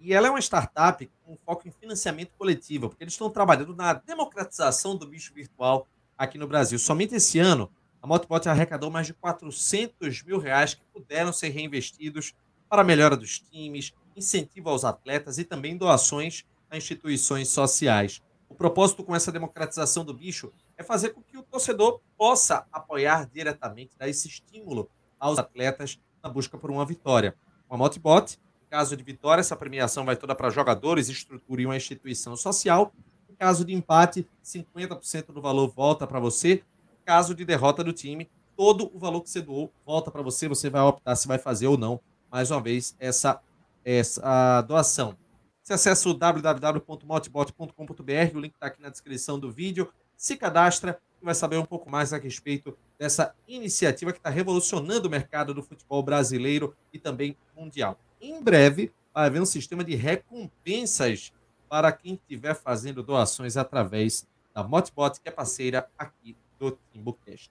e 0.00 0.14
ela 0.14 0.28
é 0.28 0.30
uma 0.30 0.40
startup 0.40 1.08
com 1.24 1.36
foco 1.44 1.68
em 1.68 1.70
financiamento 1.70 2.30
coletivo, 2.38 2.88
porque 2.88 3.04
eles 3.04 3.12
estão 3.12 3.28
trabalhando 3.28 3.76
na 3.76 3.92
democratização 3.92 4.96
do 4.96 5.06
bicho 5.06 5.34
virtual 5.34 5.86
aqui 6.16 6.38
no 6.38 6.46
Brasil. 6.46 6.78
Somente 6.78 7.14
esse 7.14 7.38
ano, 7.38 7.70
a 8.02 8.06
Motbot 8.06 8.48
arrecadou 8.48 8.90
mais 8.90 9.06
de 9.06 9.14
400 9.14 10.22
mil 10.22 10.38
reais 10.38 10.74
que 10.74 10.84
puderam 10.92 11.32
ser 11.32 11.48
reinvestidos 11.48 12.34
para 12.68 12.82
a 12.82 12.84
melhora 12.84 13.16
dos 13.16 13.38
times, 13.38 13.92
incentivo 14.16 14.70
aos 14.70 14.84
atletas 14.84 15.38
e 15.38 15.44
também 15.44 15.76
doações 15.76 16.44
a 16.70 16.76
instituições 16.76 17.48
sociais. 17.48 18.22
O 18.48 18.54
propósito 18.54 19.02
com 19.02 19.14
essa 19.14 19.32
democratização 19.32 20.04
do 20.04 20.14
bicho 20.14 20.52
é 20.76 20.82
fazer 20.82 21.10
com 21.10 21.22
que 21.22 21.36
o 21.36 21.42
torcedor 21.42 22.00
possa 22.16 22.66
apoiar 22.72 23.28
diretamente, 23.32 23.96
dar 23.98 24.08
esse 24.08 24.28
estímulo 24.28 24.88
aos 25.18 25.38
atletas 25.38 25.98
na 26.22 26.28
busca 26.28 26.56
por 26.56 26.70
uma 26.70 26.84
vitória. 26.84 27.36
Com 27.68 27.74
a 27.74 27.78
Motibot, 27.78 28.38
em 28.64 28.68
caso 28.68 28.96
de 28.96 29.02
vitória, 29.02 29.40
essa 29.40 29.56
premiação 29.56 30.04
vai 30.04 30.16
toda 30.16 30.34
para 30.34 30.50
jogadores, 30.50 31.08
estrutura 31.08 31.62
e 31.62 31.66
uma 31.66 31.76
instituição 31.76 32.36
social. 32.36 32.92
Caso 33.38 33.64
de 33.64 33.74
empate, 33.74 34.26
50% 34.42 35.32
do 35.32 35.40
valor 35.40 35.68
volta 35.68 36.06
para 36.06 36.18
você. 36.18 36.62
Caso 37.04 37.34
de 37.34 37.44
derrota 37.44 37.84
do 37.84 37.92
time, 37.92 38.30
todo 38.56 38.90
o 38.94 38.98
valor 38.98 39.20
que 39.20 39.30
você 39.30 39.42
doou 39.42 39.72
volta 39.84 40.10
para 40.10 40.22
você. 40.22 40.48
Você 40.48 40.70
vai 40.70 40.82
optar 40.82 41.14
se 41.16 41.28
vai 41.28 41.38
fazer 41.38 41.66
ou 41.66 41.76
não, 41.76 42.00
mais 42.30 42.50
uma 42.50 42.60
vez, 42.60 42.96
essa, 42.98 43.40
essa 43.84 44.62
doação. 44.62 45.16
Você 45.62 45.74
acessa 45.74 46.08
o 46.08 46.14
www.motibot.com.br, 46.14 48.36
o 48.36 48.40
link 48.40 48.54
está 48.54 48.66
aqui 48.66 48.80
na 48.80 48.88
descrição 48.88 49.38
do 49.38 49.50
vídeo. 49.50 49.92
Se 50.16 50.36
cadastra 50.36 50.98
e 51.20 51.24
vai 51.24 51.34
saber 51.34 51.58
um 51.58 51.64
pouco 51.64 51.90
mais 51.90 52.12
a 52.12 52.18
respeito 52.18 52.76
dessa 52.98 53.34
iniciativa 53.46 54.12
que 54.12 54.18
está 54.18 54.30
revolucionando 54.30 55.08
o 55.08 55.10
mercado 55.10 55.52
do 55.52 55.62
futebol 55.62 56.02
brasileiro 56.02 56.74
e 56.92 56.98
também 56.98 57.36
mundial. 57.56 57.98
Em 58.20 58.42
breve, 58.42 58.92
vai 59.12 59.26
haver 59.26 59.42
um 59.42 59.46
sistema 59.46 59.82
de 59.82 59.94
recompensas 59.94 61.32
para 61.76 61.92
quem 61.92 62.14
estiver 62.14 62.54
fazendo 62.54 63.02
doações 63.02 63.54
através 63.54 64.26
da 64.54 64.64
Motibot, 64.64 65.20
que 65.20 65.28
é 65.28 65.30
parceira 65.30 65.86
aqui 65.98 66.34
do 66.58 66.70
TimbuCast. 66.90 67.50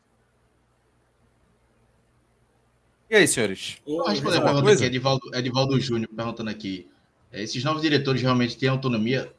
E 3.08 3.16
aí, 3.16 3.28
senhores? 3.28 3.78
Vou 3.86 3.98
responder 4.08 4.24
Mais 4.24 4.36
a 4.36 4.38
alguma 4.40 4.54
pergunta 4.54 4.64
coisa? 4.66 4.84
aqui, 4.86 4.96
Edivaldo, 4.96 5.36
Edivaldo 5.36 5.80
Júnior 5.80 6.10
perguntando 6.10 6.50
aqui. 6.50 6.90
É, 7.32 7.44
Esses 7.44 7.64
novos 7.64 7.84
diretores 7.84 8.20
realmente 8.20 8.58
têm 8.58 8.68
autonomia? 8.68 9.32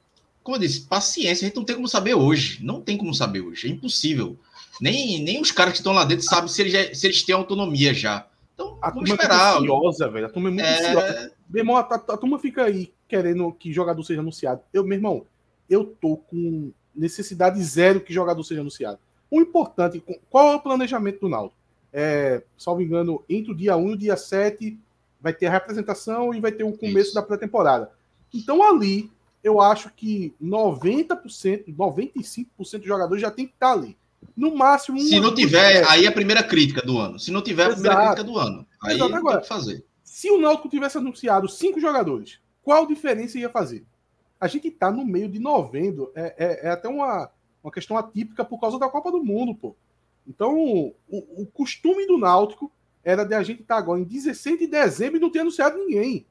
Como 0.44 0.56
eu 0.56 0.60
disse, 0.60 0.82
paciência, 0.82 1.44
a 1.44 1.48
gente 1.48 1.56
não 1.56 1.64
tem 1.64 1.74
como 1.74 1.88
saber 1.88 2.14
hoje. 2.14 2.64
Não 2.64 2.80
tem 2.80 2.96
como 2.96 3.12
saber 3.12 3.40
hoje, 3.40 3.66
é 3.66 3.70
impossível. 3.70 4.38
Nem, 4.80 5.20
nem 5.20 5.40
os 5.40 5.50
caras 5.50 5.72
que 5.72 5.78
estão 5.80 5.92
lá 5.92 6.04
dentro 6.04 6.24
sabem 6.24 6.46
se 6.48 6.62
eles, 6.62 6.72
já- 6.72 6.94
se 6.94 7.04
eles 7.08 7.24
têm 7.24 7.34
autonomia 7.34 7.92
já. 7.92 8.24
Então, 8.54 8.78
A 8.80 8.90
vamos 8.90 9.08
turma 9.10 9.14
esperar. 9.24 9.54
fica 9.54 9.58
ansiosa, 9.64 10.08
velho. 10.08 10.26
A 10.26 10.28
turma 10.28 10.48
é 10.48 10.52
muito 10.52 10.64
ansiosa. 10.64 11.06
É, 11.08 11.30
Meu 11.50 11.60
irmão, 11.62 11.76
a, 11.76 11.80
a- 11.80 11.94
a 11.96 12.16
turma 12.16 12.38
fica 12.38 12.62
aí 12.66 12.92
querendo 13.08 13.52
que 13.52 13.72
jogador 13.72 14.02
seja 14.04 14.20
anunciado. 14.20 14.62
Eu, 14.72 14.84
meu 14.84 14.96
irmão, 14.96 15.26
eu 15.68 15.84
tô 15.84 16.16
com 16.16 16.72
necessidade 16.94 17.62
zero 17.62 18.00
que 18.00 18.12
jogador 18.12 18.42
seja 18.42 18.60
anunciado. 18.60 18.98
O 19.30 19.40
importante, 19.40 20.02
qual 20.30 20.52
é 20.52 20.56
o 20.56 20.60
planejamento 20.60 21.20
do 21.20 21.28
Naldo? 21.28 21.52
É, 21.92 22.42
salvo 22.56 22.82
engano, 22.82 23.24
entre 23.28 23.52
o 23.52 23.56
dia 23.56 23.76
1 23.76 23.90
e 23.90 23.92
o 23.92 23.96
dia 23.96 24.16
7 24.16 24.78
vai 25.20 25.32
ter 25.32 25.46
a 25.46 25.50
representação 25.50 26.34
e 26.34 26.40
vai 26.40 26.52
ter 26.52 26.64
o 26.64 26.76
começo 26.76 27.08
Isso. 27.08 27.14
da 27.14 27.22
pré-temporada. 27.22 27.90
Então 28.32 28.62
ali, 28.62 29.10
eu 29.42 29.60
acho 29.60 29.90
que 29.94 30.34
90%, 30.42 31.74
95% 31.74 32.78
dos 32.78 32.86
jogadores 32.86 33.22
já 33.22 33.30
tem 33.30 33.46
que 33.46 33.52
estar 33.54 33.72
ali. 33.72 33.96
No 34.36 34.54
máximo, 34.54 35.00
se 35.00 35.20
não 35.20 35.34
tiver, 35.34 35.86
aí 35.88 36.04
é 36.04 36.08
a 36.08 36.12
primeira 36.12 36.42
crítica 36.42 36.82
do 36.82 36.98
ano. 36.98 37.18
Se 37.18 37.30
não 37.30 37.42
tiver, 37.42 37.62
é 37.62 37.66
a 37.66 37.72
primeira 37.72 37.94
Exato. 37.94 38.14
crítica 38.14 38.32
do 38.32 38.38
ano. 38.38 38.66
Aí 38.82 38.96
Exato, 38.96 39.14
agora. 39.14 39.36
tem 39.36 39.42
que 39.42 39.48
fazer. 39.48 39.84
Se 40.02 40.30
o 40.30 40.38
Náutico 40.38 40.68
tivesse 40.68 40.98
anunciado 40.98 41.48
cinco 41.48 41.80
jogadores, 41.80 42.38
qual 42.66 42.84
diferença 42.84 43.38
ia 43.38 43.48
fazer? 43.48 43.86
A 44.40 44.48
gente 44.48 44.72
tá 44.72 44.90
no 44.90 45.06
meio 45.06 45.28
de 45.28 45.38
novembro, 45.38 46.10
é, 46.16 46.34
é- 46.36 46.66
é 46.66 46.70
até 46.70 46.88
uma, 46.88 47.30
uma 47.62 47.70
questão 47.70 47.96
atípica 47.96 48.44
por 48.44 48.58
causa 48.58 48.76
da 48.76 48.88
Copa 48.88 49.12
do 49.12 49.22
Mundo, 49.22 49.54
pô. 49.54 49.76
Então, 50.26 50.52
o, 50.58 50.92
o 51.42 51.46
costume 51.46 52.08
do 52.08 52.18
Náutico 52.18 52.68
era 53.04 53.22
de 53.22 53.34
a 53.34 53.42
gente 53.44 53.62
estar 53.62 53.76
agora 53.76 54.00
em 54.00 54.04
16 54.04 54.58
de 54.58 54.66
dezembro 54.66 55.16
e 55.16 55.20
não 55.20 55.30
ter 55.30 55.38
anunciado 55.38 55.78
ninguém. 55.78 56.26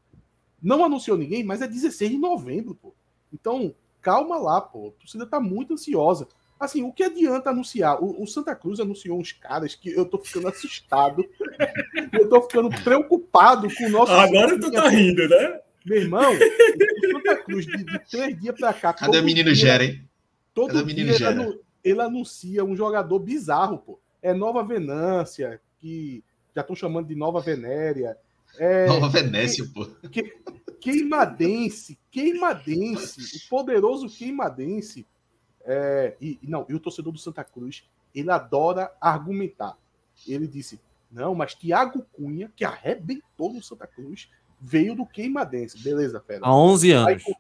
Não 0.62 0.84
anunciou 0.84 1.16
ninguém, 1.18 1.42
mas 1.42 1.62
é 1.62 1.68
16 1.70 2.12
de 2.12 2.18
novembro, 2.18 2.76
pô. 2.76 2.94
Então, 3.34 3.74
calma 4.02 4.38
lá, 4.38 4.60
pô. 4.60 4.90
A 4.90 5.00
torcida 5.00 5.26
tá 5.26 5.40
muito 5.40 5.74
ansiosa. 5.74 6.28
Assim, 6.60 6.84
o 6.84 6.92
que 6.92 7.04
adianta 7.04 7.50
anunciar? 7.50 8.04
O, 8.04 8.22
o 8.22 8.28
Santa 8.28 8.54
Cruz 8.54 8.82
anunciou 8.82 9.18
uns 9.18 9.32
caras 9.32 9.74
que 9.74 9.90
eu 9.90 10.04
tô 10.06 10.18
ficando 10.18 10.50
assustado. 10.50 11.24
eu 12.12 12.28
tô 12.28 12.42
ficando 12.42 12.70
preocupado 12.84 13.74
com 13.74 13.86
o 13.86 13.90
nosso. 13.90 14.12
Agora 14.12 14.60
tu 14.60 14.70
tá 14.70 14.90
rindo, 14.90 15.30
né? 15.30 15.62
Meu 15.86 15.98
irmão, 16.02 16.34
o 16.34 17.12
Santa 17.12 17.36
Cruz, 17.44 17.66
de, 17.66 17.84
de 17.84 18.00
três 18.10 18.40
dias 18.40 18.56
pra 18.58 18.74
cá. 18.74 18.92
Cadê 18.94 19.20
o 19.20 19.24
menino 19.24 19.54
dia- 19.54 19.56
Gera, 19.68 19.84
hein? 19.86 20.08
Todo 20.54 20.74
Cadê 20.74 20.94
dia 20.94 21.14
ele, 21.14 21.24
anu- 21.26 21.60
ele 21.84 22.02
anuncia 22.02 22.64
um 22.64 22.76
jogador 22.76 23.20
bizarro, 23.20 23.78
pô. 23.78 24.00
É 24.22 24.34
Nova 24.34 24.64
Venância, 24.64 25.62
que 25.80 26.24
já 26.56 26.62
estão 26.62 26.76
chamando 26.76 27.08
de 27.08 27.16
Nova 27.16 27.40
Venéria. 27.42 28.18
É 28.58 28.88
Nova 28.88 29.10
Venécia, 29.10 29.64
pô. 29.74 29.86
Queimadense, 30.80 31.98
Queimadense, 32.12 33.38
o 33.38 33.50
poderoso 33.50 34.08
Queimadense. 34.10 35.06
É, 35.66 36.16
e, 36.22 36.38
e 36.42 36.48
não, 36.48 36.66
e 36.70 36.76
o 36.76 36.80
torcedor 36.80 37.12
do 37.12 37.18
Santa 37.20 37.44
Cruz, 37.44 37.84
ele 38.14 38.30
adora 38.32 38.92
argumentar. 39.02 39.76
Ele 40.28 40.48
disse: 40.48 40.80
não, 41.12 41.34
mas 41.36 41.56
Thiago 41.56 42.06
Cunha, 42.14 42.52
que 42.56 42.64
arrebentou 42.64 43.52
no 43.52 43.62
Santa 43.64 43.88
Cruz, 43.88 44.30
veio 44.62 44.96
do 44.96 45.06
Queimadense. 45.06 45.78
Beleza, 45.80 46.20
fera. 46.26 46.42
Há 46.44 46.56
11 46.56 46.88
Aí, 46.92 46.98
anos. 46.98 47.24
co- 47.24 47.36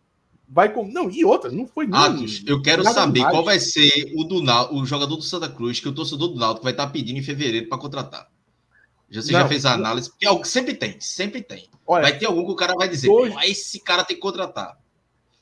vai 0.48 0.72
com. 0.72 0.88
Não, 0.88 1.10
e 1.10 1.24
outra, 1.26 1.52
não 1.52 1.66
foi 1.68 1.88
nem. 1.88 2.00
Atos, 2.00 2.44
eu 2.46 2.62
quero 2.62 2.84
saber 2.84 3.14
demais. 3.20 3.34
qual 3.34 3.44
vai 3.44 3.60
ser 3.60 4.12
o 4.16 4.24
do 4.24 4.42
Náutico, 4.42 4.80
o 4.80 4.86
jogador 4.86 5.16
do 5.16 5.22
Santa 5.24 5.50
Cruz 5.50 5.80
que 5.80 5.90
o 5.90 5.94
torcedor 5.94 6.30
do 6.30 6.36
Náutico 6.40 6.64
vai 6.64 6.74
estar 6.74 6.88
pedindo 6.88 7.18
em 7.20 7.24
fevereiro 7.24 7.68
para 7.68 7.78
contratar. 7.78 8.28
Já, 9.10 9.22
você 9.22 9.32
já 9.32 9.40
Não, 9.42 9.48
fez 9.48 9.66
a 9.66 9.74
análise? 9.74 10.10
Porque 10.10 10.26
algo- 10.26 10.44
sempre 10.46 10.74
tem, 10.74 11.00
sempre 11.00 11.42
tem. 11.42 11.70
Olha, 11.86 12.02
Vai 12.04 12.18
ter 12.18 12.26
algum 12.26 12.44
que 12.46 12.52
o 12.52 12.56
cara 12.56 12.74
vai 12.74 12.90
dizer, 12.90 13.08
dois- 13.08 13.34
"Pô, 13.34 13.40
esse 13.42 13.80
cara 13.80 14.04
tem 14.04 14.16
que 14.16 14.22
contratar. 14.22 14.78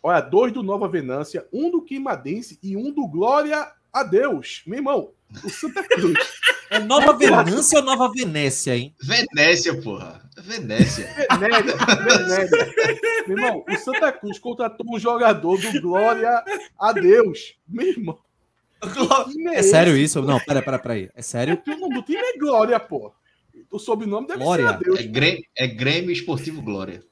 olha, 0.01 0.19
dois 0.19 0.51
do 0.51 0.61
Nova 0.61 0.87
Venância, 0.87 1.47
um 1.51 1.71
do 1.71 1.81
Queimadense 1.81 2.59
e 2.61 2.75
um 2.75 2.91
do 2.91 3.07
Glória 3.07 3.71
a 3.91 4.03
Deus. 4.03 4.61
Meu 4.67 4.79
irmão, 4.79 5.11
o 5.43 5.49
Santa 5.49 5.81
Cruz. 5.87 6.17
É 6.73 6.79
Nova 6.79 7.13
Venância 7.13 7.77
ou 7.77 7.85
Nova 7.85 8.11
Venécia, 8.11 8.75
hein? 8.75 8.95
Venécia, 8.99 9.79
porra. 9.79 10.27
Venécia. 10.41 11.07
Venéria. 11.39 11.75
Meu 13.27 13.37
irmão, 13.37 13.65
o 13.69 13.77
Santa 13.77 14.11
Cruz 14.11 14.39
contratou 14.39 14.83
um 14.89 14.99
jogador 14.99 15.61
do 15.61 15.81
Glória 15.81 16.43
a 16.79 16.91
Deus. 16.91 17.55
Meu 17.67 17.87
irmão. 17.87 18.17
time 19.31 19.53
É 19.53 19.61
sério 19.61 19.95
isso? 19.95 20.19
Não, 20.23 20.39
pera, 20.39 20.63
pera, 20.63 20.79
pera 20.79 20.93
aí. 20.95 21.09
É 21.13 21.21
sério? 21.21 21.61
O 21.67 21.79
nome 21.79 21.93
do 21.93 22.01
time 22.01 22.17
é 22.17 22.37
Glória, 22.39 22.79
pô. 22.79 23.13
O 23.69 23.77
sobrenome 23.77 24.25
deve 24.25 24.39
Glória? 24.39 24.67
ser 24.67 24.73
a 24.73 24.77
Deus. 24.77 24.99
É 24.99 25.03
Grêmio, 25.03 25.43
é 25.55 25.67
Grêmio 25.67 26.11
Esportivo 26.11 26.59
Glória. 26.59 27.03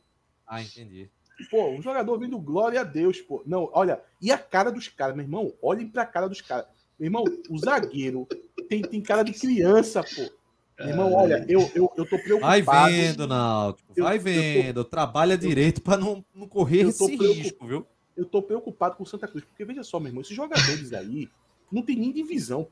Ah, 0.48 0.60
entendi. 0.60 1.08
Pô, 1.52 1.70
um 1.70 1.84
jogador 1.84 2.18
vindo 2.18 2.40
Glória 2.40 2.82
a 2.82 2.84
Deus, 2.84 3.22
pô. 3.22 3.44
Não, 3.46 3.70
olha, 3.74 4.02
e 4.20 4.32
a 4.32 4.40
cara 4.40 4.72
dos 4.72 4.88
caras, 4.88 5.16
meu 5.16 5.24
irmão? 5.24 5.54
Olhem 5.62 5.88
pra 5.88 6.04
cara 6.04 6.28
dos 6.28 6.42
caras. 6.42 6.66
Meu 7.00 7.08
irmão, 7.08 7.24
o 7.50 7.58
zagueiro 7.58 8.28
tem, 8.72 8.82
tem 8.82 9.02
cara 9.02 9.22
de 9.24 9.34
criança, 9.34 10.02
pô. 10.02 10.32
Meu 10.80 10.90
irmão, 10.90 11.14
olha, 11.14 11.46
eu, 11.50 11.70
eu, 11.76 11.92
eu 11.98 12.06
tô 12.06 12.18
preocupado. 12.18 12.64
Vai 12.64 12.92
vendo, 12.92 13.28
Náutico. 13.28 13.92
Eu- 13.96 14.04
Vai 14.06 14.16
eu 14.16 14.20
tô- 14.24 14.26
vendo. 14.30 14.84
Trabalha 14.86 15.38
direito 15.38 15.82
pra 15.82 15.98
não, 15.98 16.24
não 16.34 16.48
correr 16.48 16.84
eu 16.84 16.90
esse 16.90 17.16
risco, 17.18 17.68
viu? 17.68 17.86
Eu 18.16 18.26
tô 18.26 18.42
preocupado 18.42 18.96
com 18.96 19.04
o 19.04 19.06
Santa 19.06 19.28
Cruz. 19.28 19.44
Porque 19.44 19.66
veja 19.66 19.84
só, 19.84 20.00
meu 20.00 20.08
irmão, 20.08 20.22
esses 20.22 20.36
jogadores 20.36 20.94
aí 20.94 21.30
não 21.72 21.82
tem 21.84 21.98
nem 21.98 22.12
divisão, 22.14 22.64
pô. 22.64 22.72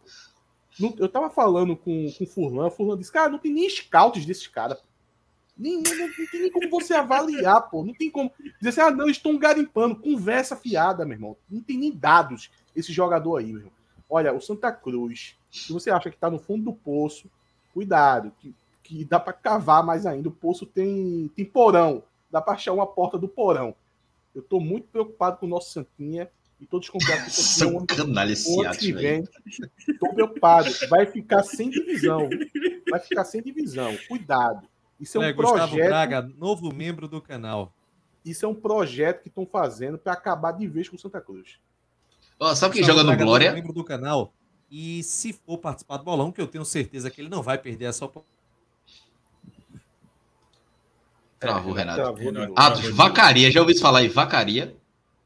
Não- 0.79 0.95
eu 0.97 1.09
tava 1.09 1.29
falando 1.29 1.75
com, 1.75 2.09
com 2.17 2.23
o 2.23 2.27
Furlan, 2.27 2.67
o 2.67 2.71
Furlan 2.71 2.97
disse, 2.97 3.11
cara, 3.11 3.29
não 3.29 3.37
tem 3.37 3.51
nem 3.53 3.69
scouts 3.69 4.25
desses 4.25 4.47
caras. 4.47 4.81
Nem, 5.57 5.75
não, 5.83 5.91
não 5.97 6.25
tem 6.31 6.41
nem 6.41 6.51
como 6.51 6.69
você 6.69 6.93
avaliar, 6.93 7.69
pô. 7.69 7.83
Não 7.83 7.93
tem 7.93 8.09
como 8.09 8.31
dizer 8.61 8.69
assim, 8.69 8.81
ah, 8.81 8.91
não, 8.91 9.09
estão 9.09 9.37
garimpando. 9.37 9.97
Conversa 9.97 10.55
fiada, 10.55 11.03
meu 11.05 11.15
irmão. 11.15 11.37
Não 11.49 11.61
tem 11.61 11.77
nem 11.77 11.91
dados 11.91 12.49
esse 12.75 12.93
jogador 12.93 13.35
aí, 13.37 13.47
meu 13.47 13.57
irmão. 13.57 13.73
Olha, 14.09 14.33
o 14.33 14.39
Santa 14.41 14.71
Cruz, 14.71 15.35
se 15.51 15.73
você 15.73 15.89
acha 15.89 16.09
que 16.09 16.17
tá 16.17 16.29
no 16.29 16.39
fundo 16.39 16.65
do 16.65 16.73
poço, 16.73 17.29
cuidado, 17.73 18.31
que, 18.39 18.53
que 18.83 19.05
dá 19.05 19.19
para 19.19 19.33
cavar 19.33 19.83
mais 19.83 20.05
ainda. 20.05 20.29
O 20.29 20.31
poço 20.31 20.65
tem, 20.65 21.29
tem 21.35 21.45
porão, 21.45 22.03
dá 22.31 22.41
para 22.41 22.53
achar 22.53 22.73
uma 22.73 22.87
porta 22.87 23.17
do 23.17 23.27
porão. 23.27 23.75
Eu 24.33 24.41
tô 24.41 24.59
muito 24.59 24.87
preocupado 24.87 25.37
com 25.37 25.45
o 25.45 25.49
nosso 25.49 25.71
Santinha 25.71 26.29
e 26.61 26.65
tô 26.65 26.79
desconfiado 26.79 27.23
que 27.23 27.29
o 27.29 27.31
Santinha 27.31 27.85
canalha 27.87 28.33
esse 28.33 28.51
ano 28.53 28.67
Atos, 28.69 28.79
que 28.79 28.91
vem. 28.93 29.23
Tô 29.99 30.13
preocupado. 30.13 30.69
Vai 30.89 31.05
ficar 31.05 31.43
sem 31.43 31.69
divisão. 31.69 32.29
Vai 32.89 32.99
ficar 32.99 33.23
sem 33.23 33.41
divisão. 33.41 33.95
Cuidado. 34.07 34.67
Isso 34.99 35.17
é 35.17 35.21
um 35.21 35.23
É, 35.23 35.33
Gustavo 35.33 35.67
projeto. 35.69 35.87
Braga, 35.87 36.21
novo 36.37 36.73
membro 36.73 37.07
do 37.07 37.21
canal. 37.21 37.73
Isso 38.23 38.45
é 38.45 38.49
um 38.49 38.53
projeto 38.53 39.21
que 39.23 39.29
estão 39.29 39.45
fazendo 39.45 39.97
para 39.97 40.13
acabar 40.13 40.51
de 40.51 40.67
vez 40.67 40.89
com 40.89 40.95
o 40.97 40.99
Santa 40.99 41.21
Cruz. 41.21 41.57
Ó, 42.37 42.53
sabe 42.53 42.73
quem 42.73 42.81
Gustavo 42.81 42.99
joga 42.99 43.03
no 43.03 43.15
Braga, 43.15 43.23
Glória? 43.25 43.47
novo 43.49 43.61
membro 43.61 43.73
do 43.73 43.83
canal. 43.83 44.33
E 44.71 45.01
se 45.03 45.33
for 45.33 45.57
participar 45.57 45.97
do 45.97 46.03
bolão, 46.03 46.31
que 46.31 46.39
eu 46.39 46.47
tenho 46.47 46.63
certeza 46.65 47.09
que 47.09 47.21
ele 47.21 47.29
não 47.29 47.41
vai 47.41 47.57
perder 47.57 47.85
essa 47.85 48.05
oportunidade. 48.05 48.37
Travou, 51.39 51.73
Renato. 51.73 52.01
Travou 52.01 52.17
Renato. 52.17 52.53
Atos, 52.55 52.89
Vacaria. 52.89 53.49
Já 53.51 53.61
ouviu 53.61 53.79
falar 53.79 54.03
em 54.03 54.09
Vacaria? 54.09 54.75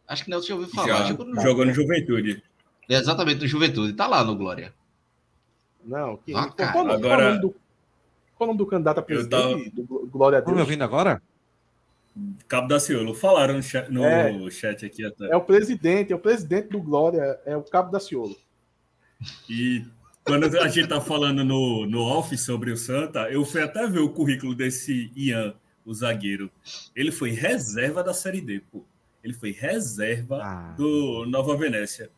Acho 0.07 0.23
que 0.25 0.29
não, 0.29 0.41
você 0.41 0.47
já 0.49 0.55
ouviu 0.55 0.69
falar. 0.69 0.87
Já, 0.87 1.05
Jogou 1.05 1.25
no- 1.25 1.41
jogou 1.41 1.65
no 1.65 1.73
Juventude. 1.73 2.43
É 2.89 2.95
exatamente 2.95 3.41
no 3.41 3.47
Juventude. 3.47 3.93
Tá 3.93 4.05
lá 4.07 4.23
no 4.23 4.35
Glória. 4.35 4.73
Não, 5.83 6.17
que, 6.17 6.31
Ah, 6.33 6.43
qual, 6.45 6.53
cara, 6.53 6.71
qual 6.71 6.83
o 6.83 6.87
nome- 6.87 7.01
qual 7.01 7.09
o 7.09 7.13
agora- 7.13 7.29
nome 7.29 7.41
do, 7.41 7.49
qual 8.35 8.45
o 8.49 8.53
nome 8.53 8.57
do 8.57 8.65
candidato 8.67 8.99
a 8.99 9.05
Eu 9.07 9.29
tava- 9.29 9.43
presidente? 9.53 9.75
Do 9.81 10.07
Glória 10.11 10.37
a 10.37 10.39
Estão 10.39 10.53
me 10.53 10.57
Deus. 10.57 10.67
ouvindo 10.67 10.83
agora? 10.83 11.21
Cabo 12.47 12.67
da 12.67 12.79
Ciolo. 12.79 13.15
Falaram 13.15 13.55
no 13.55 13.63
chat, 13.63 13.89
no 13.89 14.05
É. 14.05 14.51
chat 14.51 14.85
aqui 14.85 15.03
até. 15.03 15.29
É 15.31 15.35
o 15.35 15.41
presidente, 15.41 16.13
é 16.13 16.15
o 16.15 16.19
presidente 16.19 16.67
do 16.69 16.79
Glória, 16.79 17.39
é 17.43 17.57
o 17.57 17.63
Cabo 17.63 17.91
da 17.91 17.99
Ciolo. 17.99 18.35
E 19.49 19.85
quando 20.23 20.45
a 20.57 20.67
gente 20.67 20.87
tá 20.87 21.01
falando 21.01 21.43
no, 21.43 21.85
no 21.85 22.01
off 22.01 22.35
sobre 22.37 22.71
o 22.71 22.77
Santa, 22.77 23.29
eu 23.31 23.43
fui 23.45 23.61
até 23.61 23.87
ver 23.87 23.99
o 23.99 24.09
currículo 24.09 24.55
desse 24.55 25.11
Ian, 25.15 25.53
o 25.85 25.93
zagueiro. 25.93 26.49
Ele 26.95 27.11
foi 27.11 27.31
reserva 27.31 28.03
da 28.03 28.13
Série 28.13 28.41
D, 28.41 28.61
pô. 28.71 28.83
Ele 29.23 29.33
foi 29.33 29.51
reserva 29.51 30.41
Ah. 30.43 30.73
do 30.77 31.25
Nova 31.27 31.55
Venécia. 31.57 32.09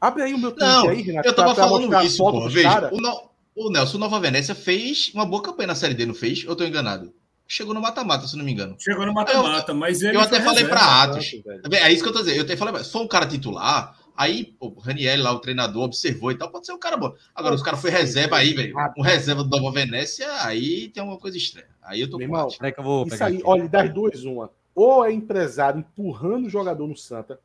Abre 0.00 0.22
aí 0.22 0.34
o 0.34 0.38
meu 0.38 0.54
Não, 0.56 0.88
aí, 0.88 1.02
Renato. 1.02 1.28
eu 1.28 1.34
tava 1.34 1.54
pra- 1.54 1.66
pra 1.66 1.68
falando 1.68 2.02
isso, 2.06 2.22
dos 2.30 2.52
Veja, 2.54 2.88
o, 2.92 3.00
No- 3.00 3.30
o 3.56 3.70
Nelson 3.70 3.98
Nova 3.98 4.20
Venécia 4.20 4.54
fez 4.54 5.10
uma 5.14 5.26
boa 5.26 5.42
campanha 5.42 5.66
na 5.68 5.74
Série 5.74 5.94
D, 5.94 6.06
não 6.06 6.14
fez? 6.14 6.44
Ou 6.44 6.50
eu 6.50 6.56
tô 6.56 6.64
enganado? 6.64 7.12
Chegou 7.46 7.72
no 7.74 7.80
mata-mata, 7.80 8.26
se 8.28 8.36
não 8.36 8.44
me 8.44 8.52
engano. 8.52 8.76
Chegou 8.78 9.04
no 9.06 9.12
mata-mata, 9.12 9.72
mas 9.74 10.02
ele 10.02 10.16
eu 10.16 10.20
até 10.20 10.40
falei 10.40 10.66
pra 10.66 11.02
Atos. 11.02 11.30
Velho. 11.44 11.62
É 11.74 11.90
isso 11.92 12.02
que 12.02 12.08
eu 12.08 12.12
tô 12.12 12.18
dizendo. 12.20 12.36
Eu 12.36 12.42
até 12.44 12.56
falei, 12.56 12.84
se 12.84 12.92
for 12.92 13.00
um 13.02 13.08
cara 13.08 13.26
titular, 13.26 13.98
aí 14.18 14.56
o 14.58 14.68
Raniel 14.80 15.22
lá, 15.22 15.32
o 15.32 15.38
treinador, 15.38 15.84
observou 15.84 16.32
e 16.32 16.36
tal, 16.36 16.50
pode 16.50 16.66
ser 16.66 16.72
um 16.72 16.78
cara 16.78 16.96
bom. 16.96 17.14
Agora, 17.32 17.54
os 17.54 17.62
caras 17.62 17.80
foi 17.80 17.90
reserva 17.90 18.36
aí, 18.36 18.52
velho. 18.52 18.74
Um 18.98 19.02
reserva 19.02 19.44
do 19.44 19.48
Nova 19.48 19.70
Venécia, 19.70 20.26
aí 20.42 20.88
tem 20.88 21.02
uma 21.02 21.16
coisa 21.16 21.36
estranha. 21.36 21.68
Aí 21.80 22.00
eu 22.00 22.10
tô 22.10 22.18
Meu 22.18 22.28
com 22.28 22.34
irmão, 22.34 22.48
que 22.48 22.80
eu 22.80 22.84
vou 22.84 23.02
Isso 23.02 23.10
pegar 23.10 23.26
aí, 23.26 23.36
aqui. 23.36 23.44
olha, 23.46 23.68
das 23.68 23.94
duas, 23.94 24.24
uma. 24.24 24.50
Ou 24.74 25.04
é 25.04 25.12
empresário 25.12 25.78
empurrando 25.78 26.46
o 26.46 26.50
jogador 26.50 26.86
no 26.86 26.96
Santa, 26.96 27.40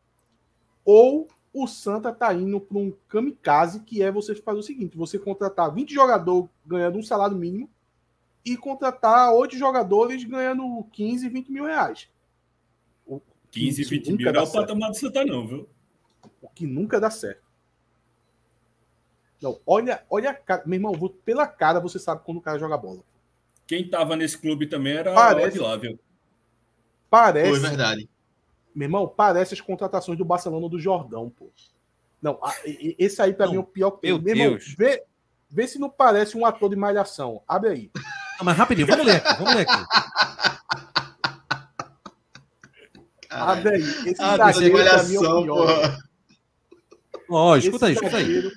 ou 0.83 1.27
o 1.53 1.67
Santa 1.67 2.11
tá 2.11 2.33
indo 2.33 2.59
para 2.59 2.77
um 2.77 2.91
kamikaze, 3.07 3.81
que 3.81 4.01
é 4.01 4.11
você 4.11 4.33
fazer 4.33 4.59
o 4.59 4.63
seguinte: 4.63 4.97
você 4.97 5.19
contratar 5.19 5.71
20 5.71 5.93
jogadores 5.93 6.49
ganhando 6.65 6.97
um 6.97 7.03
salário 7.03 7.37
mínimo 7.37 7.69
e 8.43 8.57
contratar 8.57 9.31
8 9.31 9.55
jogadores 9.57 10.23
ganhando 10.23 10.83
15, 10.91 11.29
20 11.29 11.51
mil 11.51 11.65
reais. 11.65 12.09
O 13.05 13.21
15, 13.51 13.81
Isso 13.81 13.89
20 13.91 14.11
nunca 14.11 14.23
mil 14.23 14.33
não 14.33 14.39
é 14.41 14.43
o 14.43 14.51
patamar 14.51 14.89
do 14.89 14.97
Santa, 14.97 15.23
não, 15.23 15.47
viu? 15.47 15.69
O 16.43 16.49
que 16.49 16.67
nunca 16.67 16.99
dá 16.99 17.09
certo. 17.09 17.41
Não, 19.41 19.59
olha, 19.65 20.03
olha 20.09 20.29
a 20.31 20.33
cara. 20.33 20.63
Meu 20.65 20.75
irmão, 20.77 20.93
pela 21.25 21.47
cara 21.47 21.79
você 21.79 21.97
sabe 21.97 22.21
quando 22.23 22.37
o 22.37 22.41
cara 22.41 22.59
joga 22.59 22.77
bola. 22.77 22.99
Quem 23.67 23.89
tava 23.89 24.15
nesse 24.15 24.37
clube 24.37 24.67
também 24.67 24.93
era 24.97 25.13
Parece. 25.13 25.57
o 25.57 25.61
Odilávio. 25.63 25.99
Parece. 27.09 27.49
Foi 27.49 27.59
verdade. 27.59 28.09
Meu 28.75 28.85
irmão, 28.85 29.07
parece 29.07 29.53
as 29.53 29.61
contratações 29.61 30.17
do 30.17 30.25
Barcelona 30.25 30.67
do 30.69 30.79
Jordão, 30.79 31.29
pô. 31.29 31.49
Não, 32.21 32.39
esse 32.65 33.21
aí 33.21 33.33
pra 33.33 33.45
Não, 33.45 33.51
mim 33.53 33.57
é 33.57 33.61
o 33.61 33.65
pior 33.65 33.99
meu 34.01 34.19
Meu 34.19 34.35
irmão, 34.35 34.49
Deus. 34.51 34.73
vê, 34.77 35.03
vê 35.49 35.67
se 35.67 35.77
não 35.77 35.89
parece 35.89 36.37
um 36.37 36.45
ator 36.45 36.69
de 36.69 36.75
malhação. 36.75 37.41
Abre 37.47 37.69
aí. 37.69 37.91
Não, 38.39 38.45
mas 38.45 38.57
rapidinho, 38.57 38.87
vamos 38.87 39.05
ler 39.05 39.17
aqui, 39.17 39.33
vamos 39.37 39.53
ler 39.53 39.67
aqui. 39.69 39.85
Caralho. 43.29 43.51
Abre 43.59 43.75
aí. 43.75 43.81
Esse 43.81 44.15
Ah, 44.21 44.37
zagueiro 44.37 44.75
pra 44.77 45.03
mim 45.03 45.15
é 45.15 45.19
o 45.19 45.21
malhação, 45.23 45.43
pior. 45.43 45.55
porra. 45.67 45.97
Ó, 47.29 47.55
escuta 47.57 47.87
aí, 47.87 47.93
escuta 47.93 48.17
aí. 48.17 48.51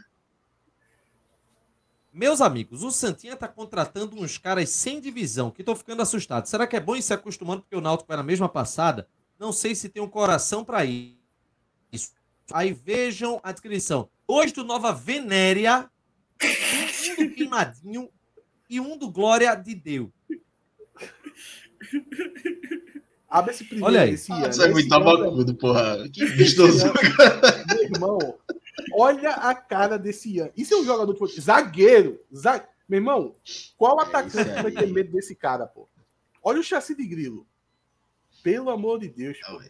Meus 2.13 2.41
amigos, 2.41 2.83
o 2.83 2.91
Santinha 2.91 3.37
tá 3.37 3.47
contratando 3.47 4.17
uns 4.17 4.39
caras 4.39 4.71
sem 4.71 5.01
divisão 5.01 5.51
que 5.51 5.61
estão 5.61 5.77
ficando 5.77 6.01
assustados. 6.01 6.49
Será 6.49 6.67
que 6.67 6.75
é 6.75 6.81
bom 6.81 6.97
ir 6.97 7.03
se 7.03 7.13
acostumando 7.13 7.61
porque 7.61 7.77
o 7.77 7.81
Náutico 7.81 8.09
vai 8.09 8.17
na 8.17 8.23
mesma 8.23 8.49
passada? 8.49 9.07
Não 9.39 9.53
sei 9.53 9.75
se 9.75 9.91
tem 9.91 10.03
um 10.03 10.09
coração 10.09 10.65
para 10.65 10.83
isso. 10.87 12.15
Aí 12.53 12.73
vejam 12.73 13.39
a 13.43 13.53
descrição. 13.53 14.09
Dois 14.27 14.51
do 14.51 14.65
Nova 14.65 14.93
Venéria, 14.93 15.91
um 17.19 17.29
do 17.29 17.35
Queimadinho 17.35 18.09
e 18.71 18.81
um 18.81 18.97
do 18.97 19.11
Glória 19.11 19.55
de 19.55 19.75
Deus. 19.75 20.09
Abre 23.29 23.53
esse 23.53 23.65
primeiro. 23.65 23.87
Olha 23.87 24.03
aí. 24.03 24.11
Esse 24.15 24.31
Ah, 24.33 24.41
Ian, 24.41 24.49
Isso 24.51 24.63
é 24.63 24.65
esse 24.67 24.73
muito 24.75 24.89
Ian, 24.89 24.97
abacudo, 24.97 25.55
porra. 25.55 26.09
Que 26.13 26.25
vistoso. 26.27 26.85
Meu 27.69 27.83
irmão, 27.83 28.19
olha 28.95 29.31
a 29.31 29.55
cara 29.55 29.99
desse 29.99 30.31
Ian. 30.37 30.51
Isso 30.57 30.75
é 30.75 30.77
um 30.79 30.85
jogador 30.85 31.13
de. 31.27 31.41
Zagueiro. 31.41 32.21
za- 32.31 32.65
Meu 32.89 32.99
irmão, 32.99 33.35
qual 33.77 33.99
atacante 34.01 34.39
isso 34.39 34.39
aí. 34.39 34.63
vai 34.63 34.71
ter 34.73 34.87
medo 34.87 35.11
desse 35.13 35.35
cara, 35.35 35.67
pô? 35.67 35.89
Olha 36.43 36.61
o 36.61 36.63
chassi 36.63 36.95
de 36.95 37.05
grilo. 37.05 37.47
Pelo 38.43 38.71
amor 38.71 39.01
de 39.01 39.09
Deus, 39.09 39.37
pô. 39.41 39.61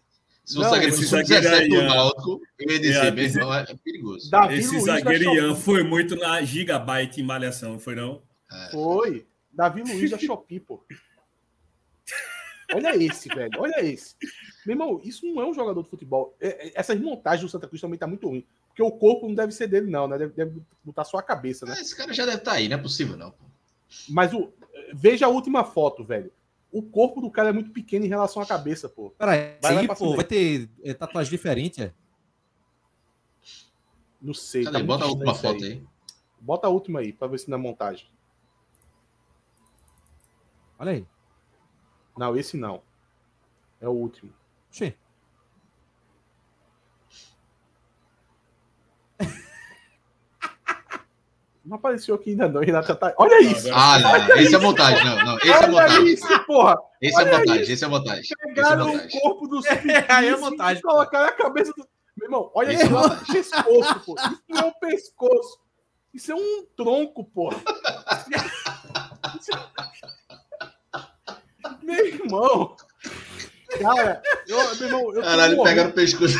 Se 0.44 0.54
Não, 0.58 0.62
esse 0.76 1.06
zagueiro 1.06 1.30
17 1.32 1.68
do 1.70 1.80
aí, 1.80 1.86
Náutico, 1.88 2.40
eu 2.58 2.70
ia 2.70 2.78
dizer, 2.78 3.04
É, 3.06 3.10
meu 3.10 3.24
esse- 3.24 3.38
irmão, 3.38 3.54
é 3.54 3.74
perigoso. 3.82 4.30
Davi 4.30 4.54
Esse 4.58 4.70
Luiz 4.74 4.84
zagueiro. 4.84 5.34
Ian 5.34 5.54
foi 5.56 5.82
muito 5.82 6.14
na 6.14 6.40
Gigabyte 6.42 7.20
em 7.20 7.24
Malhação, 7.24 7.80
foi 7.80 7.96
não? 7.96 8.22
Foi. 8.70 9.26
Davi 9.52 9.82
Luiz 9.82 10.10
da 10.10 10.18
Shopee, 10.18 10.60
pô. 10.60 10.84
Olha 12.74 12.96
esse, 12.96 13.28
velho. 13.28 13.50
Olha 13.58 13.84
esse. 13.84 14.14
Meu 14.64 14.74
irmão, 14.74 15.00
isso 15.04 15.24
não 15.26 15.40
é 15.40 15.46
um 15.46 15.54
jogador 15.54 15.82
de 15.82 15.88
futebol. 15.88 16.34
É- 16.40 16.68
é- 16.68 16.72
Essas 16.74 16.98
montagens 17.00 17.42
do 17.42 17.48
Santa 17.48 17.68
Cruz 17.68 17.80
também 17.80 17.98
tá 17.98 18.06
muito 18.06 18.28
ruim. 18.28 18.44
Porque 18.68 18.82
o 18.82 18.90
corpo 18.90 19.26
não 19.28 19.34
deve 19.34 19.52
ser 19.52 19.68
dele, 19.68 19.90
não, 19.90 20.06
né? 20.08 20.18
Deve, 20.18 20.32
deve 20.34 20.62
botar 20.84 21.04
só 21.04 21.16
a 21.18 21.22
cabeça, 21.22 21.64
né? 21.64 21.80
Esse 21.80 21.96
cara 21.96 22.12
já 22.12 22.26
deve 22.26 22.38
estar 22.38 22.52
aí, 22.52 22.68
não 22.68 22.76
é 22.76 22.80
possível, 22.80 23.16
não. 23.16 23.32
Mas 24.08 24.34
o, 24.34 24.52
veja 24.92 25.26
a 25.26 25.28
última 25.28 25.64
foto, 25.64 26.04
velho. 26.04 26.30
o 26.72 26.82
corpo 26.82 27.20
do 27.22 27.30
cara 27.30 27.48
é 27.48 27.52
muito 27.52 27.70
pequeno 27.70 28.04
em 28.04 28.08
relação 28.08 28.42
à 28.42 28.46
cabeça, 28.46 28.86
pô. 28.88 29.10
Peraí, 29.10 29.56
Vai 29.62 29.78
aí, 29.78 29.88
pô, 29.88 30.14
vai 30.14 30.24
ter 30.24 30.68
é, 30.82 30.92
tatuagem 30.92 31.30
diferente, 31.30 31.82
é? 31.82 31.92
Não 34.20 34.34
sei. 34.34 34.64
Cadê? 34.64 34.78
tá 34.80 34.84
Bota 34.84 35.04
a 35.04 35.08
última 35.08 35.34
foto 35.34 35.56
isso 35.56 35.64
aí. 35.66 35.82
Bota 36.40 36.66
a 36.66 36.70
última 36.70 37.00
aí, 37.00 37.12
pra 37.12 37.28
ver 37.28 37.38
se 37.38 37.48
na 37.48 37.56
montagem. 37.56 38.06
Olha 40.78 40.92
aí. 40.92 41.06
Não, 42.16 42.36
esse 42.36 42.56
não. 42.56 42.82
É 43.80 43.88
o 43.88 43.92
último. 43.92 44.32
Oxê. 44.70 44.94
Não 51.64 51.76
apareceu 51.76 52.14
aqui 52.14 52.30
ainda 52.30 52.48
não, 52.48 52.60
Renato 52.60 52.86
já 52.86 52.94
tá... 52.94 53.12
Olha 53.18 53.42
isso! 53.42 53.68
Ah, 53.74 53.98
não. 53.98 54.36
Esse 54.36 54.54
é 54.54 54.58
montagem. 54.58 55.04
Não, 55.04 55.24
não. 55.24 55.36
Esse 55.38 55.50
é 55.50 55.56
Olha 55.56 55.68
montagem. 55.68 56.06
isso, 56.06 56.44
porra! 56.46 56.78
Esse 57.02 57.14
é 57.14 57.24
Olha 57.24 57.38
montagem. 57.38 57.62
isso. 57.62 57.72
Esse 57.72 57.84
é 57.84 57.88
montagem. 57.88 58.20
Esse 58.20 58.34
é 58.34 58.46
Pegaram 58.46 58.94
o 58.94 59.10
corpo 59.10 59.48
do 59.48 59.60
Aí 60.08 60.28
é 60.28 60.36
montagem, 60.36 60.78
e 60.78 60.82
colocaram 60.82 61.28
a 61.28 61.32
cabeça 61.32 61.72
do... 61.72 61.88
Meu 62.16 62.26
irmão, 62.28 62.50
olha 62.54 62.72
Esse 62.72 62.86
isso 62.86 63.54
é 63.54 63.62
pescoço, 63.62 64.00
pô. 64.06 64.14
Isso 64.14 64.42
não 64.48 64.60
é 64.60 64.64
um 64.64 64.72
pescoço. 64.72 65.58
Isso 66.14 66.32
é 66.32 66.34
um 66.36 66.66
tronco, 66.76 67.24
porra. 67.24 67.60
Isso 72.16 72.24
irmão... 72.24 72.76
Cara, 73.80 74.22
eu, 74.46 74.56
meu 74.76 74.86
irmão, 74.86 75.14
eu 75.14 75.22
Caralho, 75.22 75.56
morrendo. 75.56 75.62
pegaram 75.74 75.90
o 75.90 75.92
pescoço. 75.92 76.38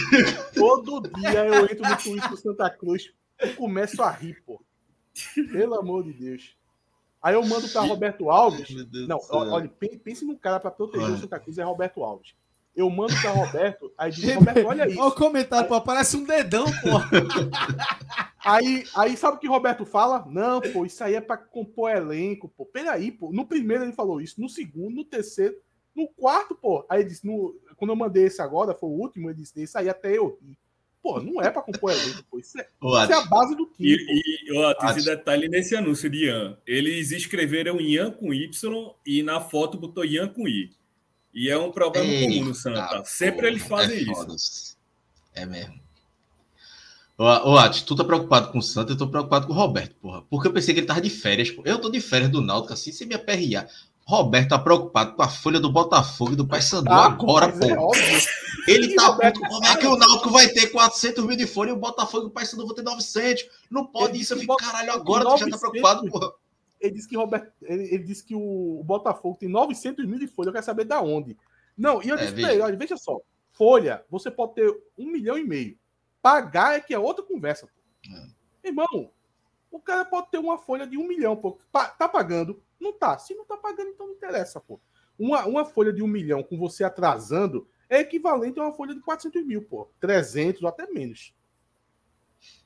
Todo 0.55 1.03
dia 1.21 1.45
eu 1.45 1.65
entro 1.67 1.87
no 1.89 1.97
Twitter 1.97 2.31
do 2.31 2.37
Santa 2.37 2.71
Cruz 2.71 3.13
e 3.43 3.49
começo 3.51 4.03
a 4.03 4.11
rir, 4.11 4.43
pô. 4.47 4.63
Pelo 5.53 5.75
amor 5.75 6.05
de 6.05 6.13
Deus. 6.15 6.57
Aí 7.21 7.35
eu 7.35 7.45
mando 7.45 7.69
pra 7.69 7.83
Roberto 7.83 8.31
Alves. 8.31 8.69
Não, 9.09 9.21
olha, 9.31 9.69
pe- 9.69 9.99
pense 9.99 10.25
num 10.25 10.37
cara 10.37 10.61
pra 10.61 10.71
proteger 10.71 11.03
o 11.09 11.11
Olha. 11.13 11.21
Santa 11.21 11.39
Cruz 11.41 11.59
é 11.59 11.63
Roberto 11.65 12.03
Alves. 12.03 12.35
Eu 12.75 12.89
mando 12.91 13.15
pra 13.21 13.31
Roberto, 13.31 13.93
aí 13.99 14.11
diz, 14.13 14.35
Roberto, 14.35 14.59
olha 14.67 14.85
Olha 14.85 14.87
o 14.87 15.09
isso. 15.09 15.11
comentário, 15.17 15.69
pô, 15.69 15.81
parece 15.81 16.17
um 16.17 16.25
dedão, 16.25 16.65
pô. 16.65 16.91
Aí, 18.45 18.85
aí 18.95 19.17
sabe 19.17 19.37
o 19.39 19.41
que 19.41 19.49
o 19.49 19.51
Roberto 19.51 19.85
fala? 19.85 20.25
Não, 20.29 20.61
pô, 20.61 20.87
isso 20.87 21.03
aí 21.03 21.17
é 21.17 21.21
pra 21.21 21.37
compor 21.37 21.91
elenco, 21.91 22.49
pô. 22.49 22.65
Peraí, 22.65 23.11
pô. 23.11 23.33
No 23.33 23.45
primeiro 23.45 23.83
ele 23.83 23.93
falou 23.93 24.21
isso, 24.21 24.41
no 24.41 24.49
segundo, 24.49 24.95
no 24.95 25.05
terceiro, 25.05 25.57
no 25.97 26.07
quarto, 26.09 26.55
pô. 26.55 26.85
Aí 26.89 27.01
ele 27.01 27.09
disse, 27.09 27.27
no, 27.27 27.59
quando 27.77 27.91
eu 27.91 27.97
mandei 27.97 28.25
esse 28.25 28.43
agora, 28.43 28.75
foi 28.75 28.89
o 28.89 28.93
último, 28.93 29.31
ele 29.31 29.39
disse, 29.39 29.63
isso 29.63 29.79
aí 29.79 29.89
até 29.89 30.17
eu. 30.17 30.39
Pô, 31.03 31.21
não 31.21 31.41
é 31.41 31.51
pra 31.51 31.63
compor 31.63 31.93
elenco, 31.93 32.25
pô. 32.31 32.39
Isso 32.39 32.59
é, 32.59 32.69
Ô, 32.81 33.01
isso 33.01 33.13
é 33.13 33.15
a 33.15 33.25
base 33.25 33.57
do 33.57 33.67
time. 33.67 33.97
E, 33.97 34.53
e 34.53 34.59
ó, 34.59 34.75
tem 34.75 34.91
esse 34.91 35.05
detalhe 35.05 35.49
nesse 35.49 35.75
anúncio 35.75 36.11
de 36.11 36.27
Ian. 36.27 36.59
Eles 36.67 37.13
escreveram 37.13 37.81
Ian 37.81 38.11
com 38.11 38.35
Y 38.35 38.95
e 39.07 39.23
na 39.23 39.41
foto 39.41 39.79
botou 39.79 40.05
Ian 40.05 40.29
com 40.29 40.47
I. 40.47 40.71
E 41.33 41.49
é 41.49 41.57
um 41.57 41.71
problema 41.71 42.07
comum 42.07 42.45
no 42.47 42.55
Santa. 42.55 42.81
Eita, 42.81 43.05
Sempre 43.05 43.47
eles 43.47 43.63
fazem 43.63 43.99
é 43.99 44.03
isso. 44.03 44.77
É 45.35 45.47
mesmo. 45.47 45.79
Ô, 47.19 47.25
ô 47.25 47.59
Ati, 47.59 47.85
tu 47.85 47.95
tá 47.95 48.05
preocupado 48.05 48.51
com 48.51 48.59
o 48.59 48.63
Santa, 48.63 48.93
eu 48.93 48.97
tô 48.97 49.09
preocupado 49.09 49.47
com 49.47 49.53
o 49.53 49.57
Roberto, 49.57 49.95
porra. 49.97 50.23
Porque 50.23 50.49
eu 50.49 50.53
pensei 50.53 50.75
que 50.75 50.81
ele 50.81 50.87
tava 50.87 51.01
de 51.01 51.11
férias, 51.11 51.51
pô. 51.51 51.63
Eu 51.65 51.81
tô 51.81 51.89
de 51.89 52.01
férias 52.01 52.31
do 52.31 52.41
Náutico, 52.41 52.73
assim, 52.73 52.91
sem 52.91 53.07
me 53.07 53.15
aperrear. 53.15 53.69
Roberto 54.07 54.51
tá 54.51 54.59
preocupado 54.59 55.15
com 55.15 55.23
a 55.23 55.29
folha 55.29 55.59
do 55.59 55.71
Botafogo 55.73 56.33
e 56.33 56.37
do 56.37 56.47
Paysandu 56.47 56.85
Tá, 56.85 57.07
agora, 57.07 57.49
mas 57.49 57.61
é 57.61 57.75
pô. 57.75 57.87
óbvio. 57.89 58.21
Ele 58.69 58.95
tá 58.95 59.13
puto. 59.13 59.41
Como 59.41 59.65
é 59.67 59.77
que 59.77 59.87
o 59.87 59.97
Náutico 59.97 60.31
vai 60.31 60.49
ter 60.49 60.69
400 60.69 61.25
mil 61.25 61.37
de 61.37 61.47
folha 61.47 61.71
e 61.71 61.73
o 61.73 61.77
Botafogo 61.77 62.25
e 62.25 62.27
o 62.29 62.31
Paysandu 62.31 62.67
vão 62.67 62.75
ter 62.75 62.83
900? 62.83 63.49
Não 63.69 63.85
pode 63.85 64.21
isso. 64.21 64.35
Eu 64.35 64.39
fico, 64.39 64.57
caralho, 64.57 64.93
agora 64.93 65.25
tu 65.25 65.31
já 65.39 65.47
tá 65.47 65.51
900, 65.51 65.61
preocupado, 65.61 66.09
porra. 66.11 66.33
Ele 66.81 66.95
disse 66.95 67.09
que 67.09 67.17
Roberto, 67.17 67.51
ele, 67.63 67.83
ele 67.93 68.05
disse 68.05 68.25
que 68.25 68.35
o, 68.35 68.83
Botafogo 68.85 69.37
tem 69.41 69.49
900 69.49 70.05
mil 70.07 70.19
de 70.21 70.29
folha. 70.29 70.49
Eu 70.49 70.53
quero 70.53 70.65
saber 70.65 70.85
da 70.85 71.01
onde. 71.01 71.37
Não, 71.77 72.01
e 72.03 72.09
eu 72.09 72.15
É, 72.17 72.19
disse 72.21 72.33
pra 72.33 72.43
veja. 72.43 72.53
ele, 72.53 72.63
olha, 72.63 72.77
veja 72.77 72.97
só. 72.97 73.19
Folha, 73.53 74.05
você 74.09 74.31
pode 74.31 74.55
ter 74.55 74.73
um 74.97 75.11
milhão 75.11 75.37
e 75.37 75.45
meio. 75.45 75.77
Pagar 76.23 76.77
é 76.77 76.81
que 76.81 76.95
é 76.95 76.99
outra 76.99 77.25
conversa. 77.25 77.67
Pô. 77.67 77.73
É. 78.63 78.69
Irmão, 78.69 79.11
o 79.77 79.81
cara 79.81 80.05
pode 80.05 80.31
ter 80.31 80.39
uma 80.39 80.59
folha 80.59 80.87
de 80.87 80.97
um 80.97 81.07
milhão, 81.07 81.37
pô. 81.37 81.59
Tá 81.73 82.09
pagando? 82.09 82.63
Não 82.81 82.93
tá. 82.93 83.19
Se 83.19 83.35
não 83.35 83.45
tá 83.45 83.57
pagando, 83.57 83.91
então 83.91 84.07
não 84.07 84.15
interessa, 84.15 84.61
pô. 84.61 84.81
Uma, 85.19 85.47
uma 85.47 85.65
folha 85.65 85.93
de 85.93 86.03
um 86.03 86.07
milhão 86.07 86.43
com 86.43 86.59
você 86.59 86.85
atrasando 86.85 87.67
é 87.89 88.01
equivalente 88.01 88.59
a 88.59 88.65
uma 88.65 88.73
folha 88.73 88.95
de 88.95 89.01
400 89.01 89.47
mil, 89.47 89.63
pô. 89.63 89.89
300 90.01 90.63
ou 90.63 90.69
até 90.69 90.87
menos. 90.87 91.33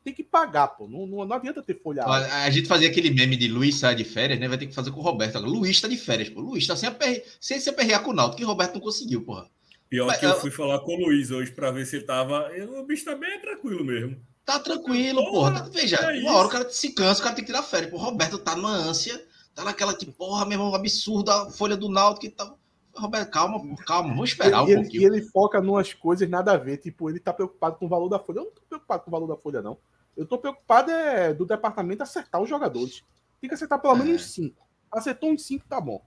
Tem 0.02 0.12
que 0.14 0.24
pagar, 0.24 0.68
pô. 0.68 0.88
Não, 0.88 1.06
não, 1.06 1.24
não 1.24 1.36
adianta 1.36 1.62
ter 1.62 1.74
folha. 1.80 2.02
A, 2.02 2.44
a 2.44 2.50
gente 2.50 2.66
fazia 2.66 2.88
aquele 2.88 3.10
meme 3.10 3.36
de 3.36 3.48
Luiz 3.48 3.78
sai 3.78 3.94
de 3.94 4.04
férias, 4.04 4.40
né? 4.40 4.48
Vai 4.48 4.58
ter 4.58 4.66
que 4.66 4.74
fazer 4.74 4.90
com 4.90 4.98
o 4.98 5.02
Roberto. 5.02 5.36
Agora, 5.36 5.50
Luiz 5.52 5.80
tá 5.80 5.88
de 5.88 5.96
férias, 5.96 6.28
pô. 6.28 6.40
Luiz 6.40 6.66
tá 6.66 6.74
sem, 6.74 6.88
aperre... 6.88 7.22
sem 7.40 7.60
se 7.60 7.68
aperrear 7.68 8.02
com 8.02 8.10
o 8.10 8.14
Náutico, 8.14 8.38
que 8.38 8.44
o 8.44 8.48
Roberto 8.48 8.74
não 8.74 8.80
conseguiu, 8.80 9.22
porra. 9.24 9.48
Pior 9.88 10.06
Mas 10.06 10.18
que 10.18 10.24
eu 10.26 10.30
eu- 10.30 10.40
fui 10.40 10.50
falar 10.50 10.80
com 10.80 10.94
o 10.94 11.00
Luiz 11.06 11.30
hoje 11.30 11.52
pra 11.52 11.70
ver 11.70 11.84
se 11.84 11.96
ele 11.96 12.04
tava. 12.04 12.50
O 12.78 12.84
bicho 12.84 13.04
tá 13.04 13.14
bem 13.14 13.40
tranquilo 13.40 13.84
mesmo. 13.84 14.20
Tá 14.44 14.58
tranquilo, 14.58 15.20
Porra, 15.30 15.52
porra. 15.52 15.64
Tá- 15.64 15.68
Veja, 15.70 15.96
é 15.96 16.04
uma 16.06 16.12
isso. 16.14 16.28
hora 16.28 16.48
o 16.48 16.50
cara 16.50 16.70
se 16.70 16.92
cansa, 16.92 17.20
o 17.20 17.22
cara 17.24 17.34
tem 17.36 17.44
que 17.44 17.50
tirar 17.52 17.62
férias. 17.62 17.90
Pô, 17.90 17.96
o 17.96 18.00
Roberto 18.00 18.38
tá 18.38 18.56
numa 18.56 18.70
ânsia, 18.72 19.24
tá 19.54 19.64
naquela 19.64 19.94
tipo, 19.94 20.12
porra, 20.12 20.44
meu 20.44 20.58
irmão, 20.58 20.74
absurda 20.74 21.42
a 21.42 21.50
folha 21.50 21.76
do 21.76 21.88
Náutico 21.88 22.26
e 22.26 22.30
tal. 22.30 22.58
Roberto, 22.96 23.30
calma, 23.30 23.60
pô, 23.60 23.76
calma, 23.84 24.08
vamos 24.08 24.30
esperar 24.30 24.64
um 24.64 24.68
e, 24.68 24.72
ele, 24.72 24.80
e 24.80 24.82
pouquinho. 24.84 25.14
ele 25.14 25.22
foca 25.22 25.60
numas 25.60 25.94
coisas 25.94 26.28
nada 26.28 26.52
a 26.52 26.56
ver. 26.56 26.78
Tipo, 26.78 27.08
ele 27.08 27.20
tá 27.20 27.32
preocupado 27.32 27.76
com 27.76 27.86
o 27.86 27.88
valor 27.88 28.08
da 28.08 28.18
folha. 28.18 28.38
Eu 28.38 28.44
não 28.46 28.50
tô 28.50 28.60
preocupado 28.68 29.02
com 29.04 29.10
o 29.10 29.12
valor 29.12 29.26
da 29.28 29.36
folha, 29.36 29.62
não. 29.62 29.78
Eu 30.16 30.26
tô 30.26 30.36
preocupado 30.38 30.90
é 30.90 31.32
do 31.32 31.46
departamento 31.46 32.02
acertar 32.02 32.42
os 32.42 32.48
jogadores. 32.48 33.04
Tem 33.40 33.48
que 33.48 33.54
acertar 33.54 33.80
pelo 33.80 33.94
menos 33.94 34.10
É. 34.10 34.14
uns 34.16 34.22
cinco. 34.32 34.66
Acertou 34.90 35.30
uns 35.30 35.42
cinco, 35.46 35.64
tá 35.68 35.80
bom. 35.80 36.04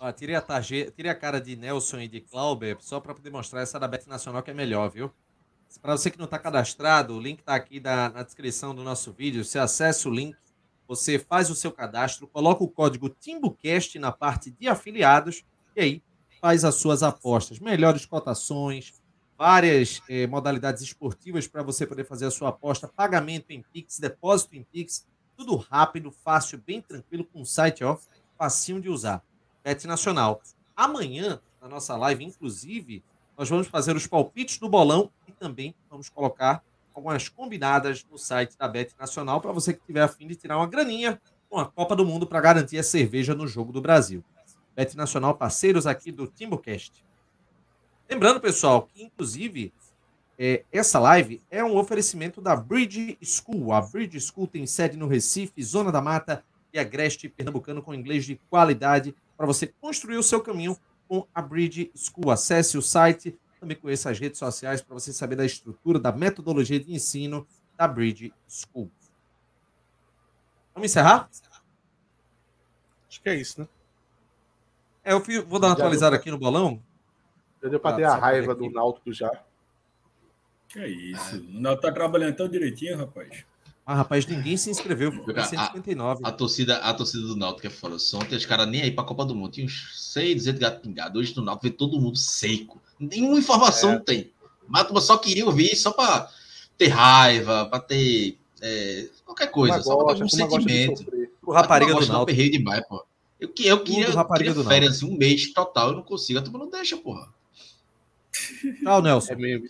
Ó, 0.00 0.10
tirei 0.12 0.34
a 0.36 0.44
tirei 0.96 1.10
a 1.10 1.14
cara 1.14 1.40
de 1.40 1.54
Nelson 1.56 2.00
e 2.00 2.08
de 2.08 2.20
Clauber 2.20 2.76
só 2.80 2.98
para 3.00 3.14
poder 3.14 3.30
mostrar 3.30 3.60
essa 3.60 3.78
da 3.78 3.86
Bet 3.88 4.08
Nacional 4.08 4.42
que 4.42 4.50
é 4.50 4.54
melhor, 4.54 4.90
viu? 4.90 5.12
Para 5.80 5.96
você 5.96 6.10
que 6.10 6.18
não 6.18 6.24
está 6.24 6.38
cadastrado, 6.38 7.14
o 7.14 7.20
link 7.20 7.40
está 7.40 7.54
aqui 7.54 7.78
da- 7.78 8.08
na 8.08 8.22
descrição 8.22 8.74
do 8.74 8.82
nosso 8.82 9.12
vídeo. 9.12 9.44
Você 9.44 9.58
acessa 9.58 10.08
o 10.08 10.12
link, 10.12 10.36
você 10.86 11.18
faz 11.18 11.50
o 11.50 11.54
seu 11.54 11.72
cadastro, 11.72 12.26
coloca 12.26 12.62
o 12.62 12.68
código 12.68 13.08
TimbuCast 13.08 13.98
na 13.98 14.12
parte 14.12 14.50
de 14.50 14.68
afiliados 14.68 15.44
e 15.76 15.80
aí 15.80 16.02
faz 16.40 16.64
as 16.64 16.76
suas 16.76 17.02
apostas. 17.02 17.58
Melhores 17.58 18.06
cotações, 18.06 18.94
várias 19.36 20.00
eh, 20.08 20.26
modalidades 20.26 20.82
esportivas 20.82 21.46
para 21.46 21.62
você 21.62 21.86
poder 21.86 22.04
fazer 22.04 22.26
a 22.26 22.30
sua 22.30 22.50
aposta, 22.50 22.86
pagamento 22.88 23.50
em 23.50 23.62
Pix, 23.72 23.98
depósito 23.98 24.54
em 24.54 24.62
Pix, 24.62 25.06
tudo 25.36 25.56
rápido, 25.56 26.10
fácil, 26.10 26.62
bem 26.64 26.80
tranquilo, 26.80 27.24
com 27.24 27.40
um 27.40 27.44
site 27.44 27.82
ó, 27.82 27.98
facinho 28.38 28.80
de 28.80 28.88
usar. 28.88 29.22
Bet 29.64 29.86
Nacional. 29.86 30.40
Amanhã, 30.76 31.40
na 31.60 31.68
nossa 31.68 31.96
live, 31.96 32.24
inclusive, 32.24 33.02
nós 33.36 33.48
vamos 33.48 33.66
fazer 33.66 33.96
os 33.96 34.06
palpites 34.06 34.58
do 34.58 34.68
bolão 34.68 35.10
e 35.26 35.32
também 35.32 35.74
vamos 35.90 36.08
colocar 36.08 36.62
algumas 36.94 37.28
combinadas 37.28 38.04
no 38.10 38.16
site 38.16 38.56
da 38.56 38.68
Bet 38.68 38.94
Nacional 38.98 39.40
para 39.40 39.52
você 39.52 39.74
que 39.74 39.84
tiver 39.84 40.02
afim 40.02 40.26
de 40.26 40.36
tirar 40.36 40.56
uma 40.56 40.66
graninha 40.66 41.20
com 41.50 41.58
a 41.58 41.66
Copa 41.66 41.96
do 41.96 42.06
Mundo 42.06 42.26
para 42.26 42.40
garantir 42.40 42.78
a 42.78 42.82
cerveja 42.82 43.34
no 43.34 43.46
Jogo 43.46 43.72
do 43.72 43.80
Brasil. 43.80 44.22
Bet 44.76 44.96
Nacional, 44.96 45.34
parceiros 45.34 45.86
aqui 45.86 46.12
do 46.12 46.26
TimbuCast. 46.26 47.04
Lembrando, 48.08 48.40
pessoal, 48.40 48.82
que 48.82 49.02
inclusive 49.02 49.72
é, 50.38 50.64
essa 50.72 50.98
live 50.98 51.40
é 51.50 51.64
um 51.64 51.76
oferecimento 51.76 52.40
da 52.40 52.54
Bridge 52.54 53.18
School. 53.22 53.72
A 53.72 53.80
Bridge 53.80 54.20
School 54.20 54.46
tem 54.46 54.66
sede 54.66 54.96
no 54.96 55.08
Recife, 55.08 55.62
Zona 55.62 55.90
da 55.90 56.00
Mata 56.00 56.44
e 56.72 56.78
Agreste 56.78 57.28
Pernambucano 57.28 57.82
com 57.82 57.94
inglês 57.94 58.24
de 58.24 58.40
qualidade 58.50 59.14
para 59.36 59.46
você 59.46 59.66
construir 59.66 60.16
o 60.16 60.22
seu 60.22 60.40
caminho 60.40 60.76
com 61.08 61.26
a 61.34 61.40
Bridge 61.42 61.90
School. 61.94 62.30
Acesse 62.30 62.76
o 62.78 62.82
site, 62.82 63.38
também 63.60 63.76
conheça 63.76 64.10
as 64.10 64.18
redes 64.18 64.38
sociais 64.38 64.80
para 64.82 64.94
você 64.94 65.12
saber 65.12 65.36
da 65.36 65.44
estrutura, 65.44 65.98
da 65.98 66.12
metodologia 66.12 66.78
de 66.80 66.92
ensino 66.92 67.46
da 67.76 67.86
Bridge 67.88 68.32
School. 68.48 68.90
Vamos 70.74 70.90
encerrar? 70.90 71.28
Acho 73.08 73.22
que 73.22 73.28
é 73.28 73.34
isso, 73.36 73.60
né? 73.60 73.68
É, 75.04 75.12
eu 75.12 75.20
fui- 75.20 75.40
vou 75.40 75.58
dar 75.60 75.68
uma 75.68 75.74
Já 75.76 75.82
atualizada 75.82 76.16
aqui 76.16 76.30
no 76.30 76.38
bolão. 76.38 76.82
Já 77.62 77.68
deu 77.68 77.78
pra 77.80 77.90
Ah, 77.92 77.96
ter 77.96 78.04
a 78.04 78.14
raiva 78.16 78.52
aqui. 78.52 78.68
do 78.68 78.74
Náutico 78.74 79.12
já. 79.12 79.30
Que 80.68 80.80
é 80.80 80.88
isso. 80.88 81.36
O 81.36 81.60
Náutico 81.60 81.86
tá 81.86 81.92
trabalhando 81.92 82.36
tão 82.36 82.48
direitinho, 82.48 82.96
rapaz. 82.98 83.44
Ah, 83.86 83.94
rapaz, 83.96 84.24
ninguém 84.26 84.56
se 84.56 84.70
inscreveu. 84.70 85.12
Foi 85.12 85.38
A- 85.38 85.44
159. 85.44 86.20
A 86.24 86.32
torcida, 86.32 86.78
a 86.78 86.94
torcida 86.94 87.22
do 87.26 87.36
Náutico 87.36 87.66
é 87.66 87.70
foda. 87.70 87.98
Só 87.98 88.18
Ontem 88.18 88.34
os 88.36 88.46
caras 88.46 88.66
nem 88.66 88.80
aí 88.80 88.90
pra 88.90 89.04
Copa 89.04 89.24
do 89.26 89.34
Mundo. 89.34 89.52
Tinha 89.52 89.66
uns 89.66 89.90
6, 90.12 90.36
200 90.36 90.60
gato 90.60 90.80
pingado. 90.80 91.18
Hoje 91.18 91.36
no 91.36 91.42
Náutico 91.44 91.66
vê 91.68 91.70
todo 91.70 92.00
mundo 92.00 92.16
seco. 92.16 92.80
Nenhuma 92.98 93.38
informação 93.38 93.90
É. 93.90 93.94
não 93.96 94.00
tem. 94.04 94.32
Mas 94.66 94.82
a 94.82 94.84
turma 94.86 95.00
só 95.02 95.18
queria 95.18 95.44
ouvir 95.44 95.76
só 95.76 95.92
pra 95.92 96.30
ter 96.78 96.86
raiva, 96.88 97.66
pra 97.66 97.78
ter 97.78 98.38
é, 98.62 99.06
qualquer 99.26 99.48
coisa. 99.48 99.82
Só 99.82 100.02
pra 100.02 100.14
ter 100.14 100.24
um 100.24 100.28
sentimento. 100.30 101.04
O 101.42 101.52
rapariga 101.52 101.90
Eu 101.92 101.96
do 101.96 102.06
Náutico. 102.06 102.22
aperreio 102.22 102.50
demais, 102.52 102.82
pô. 102.88 103.04
Eu, 103.38 103.48
que- 103.52 103.66
eu 103.66 103.84
queria, 103.84 104.08
rapariga 104.12 104.50
queria 104.52 104.62
do 104.64 104.66
férias 104.66 104.96
assim, 104.96 105.06
um 105.14 105.18
mês 105.18 105.52
total. 105.52 105.88
Eu 105.90 105.96
não 105.96 106.02
consigo. 106.02 106.38
A 106.38 106.42
turma 106.42 106.58
não 106.60 106.70
deixa, 106.70 106.96
porra. 106.96 107.28
Tchau, 108.82 109.02
Nelson. 109.02 109.32
É 109.34 109.36
mesmo. 109.36 109.66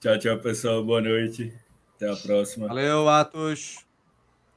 Tchau, 0.00 0.18
tchau, 0.18 0.38
pessoal. 0.38 0.82
Boa 0.82 1.02
noite. 1.02 1.52
Até 1.96 2.10
a 2.10 2.16
próxima. 2.16 2.68
Valeu, 2.68 3.08
Atos. 3.08 3.84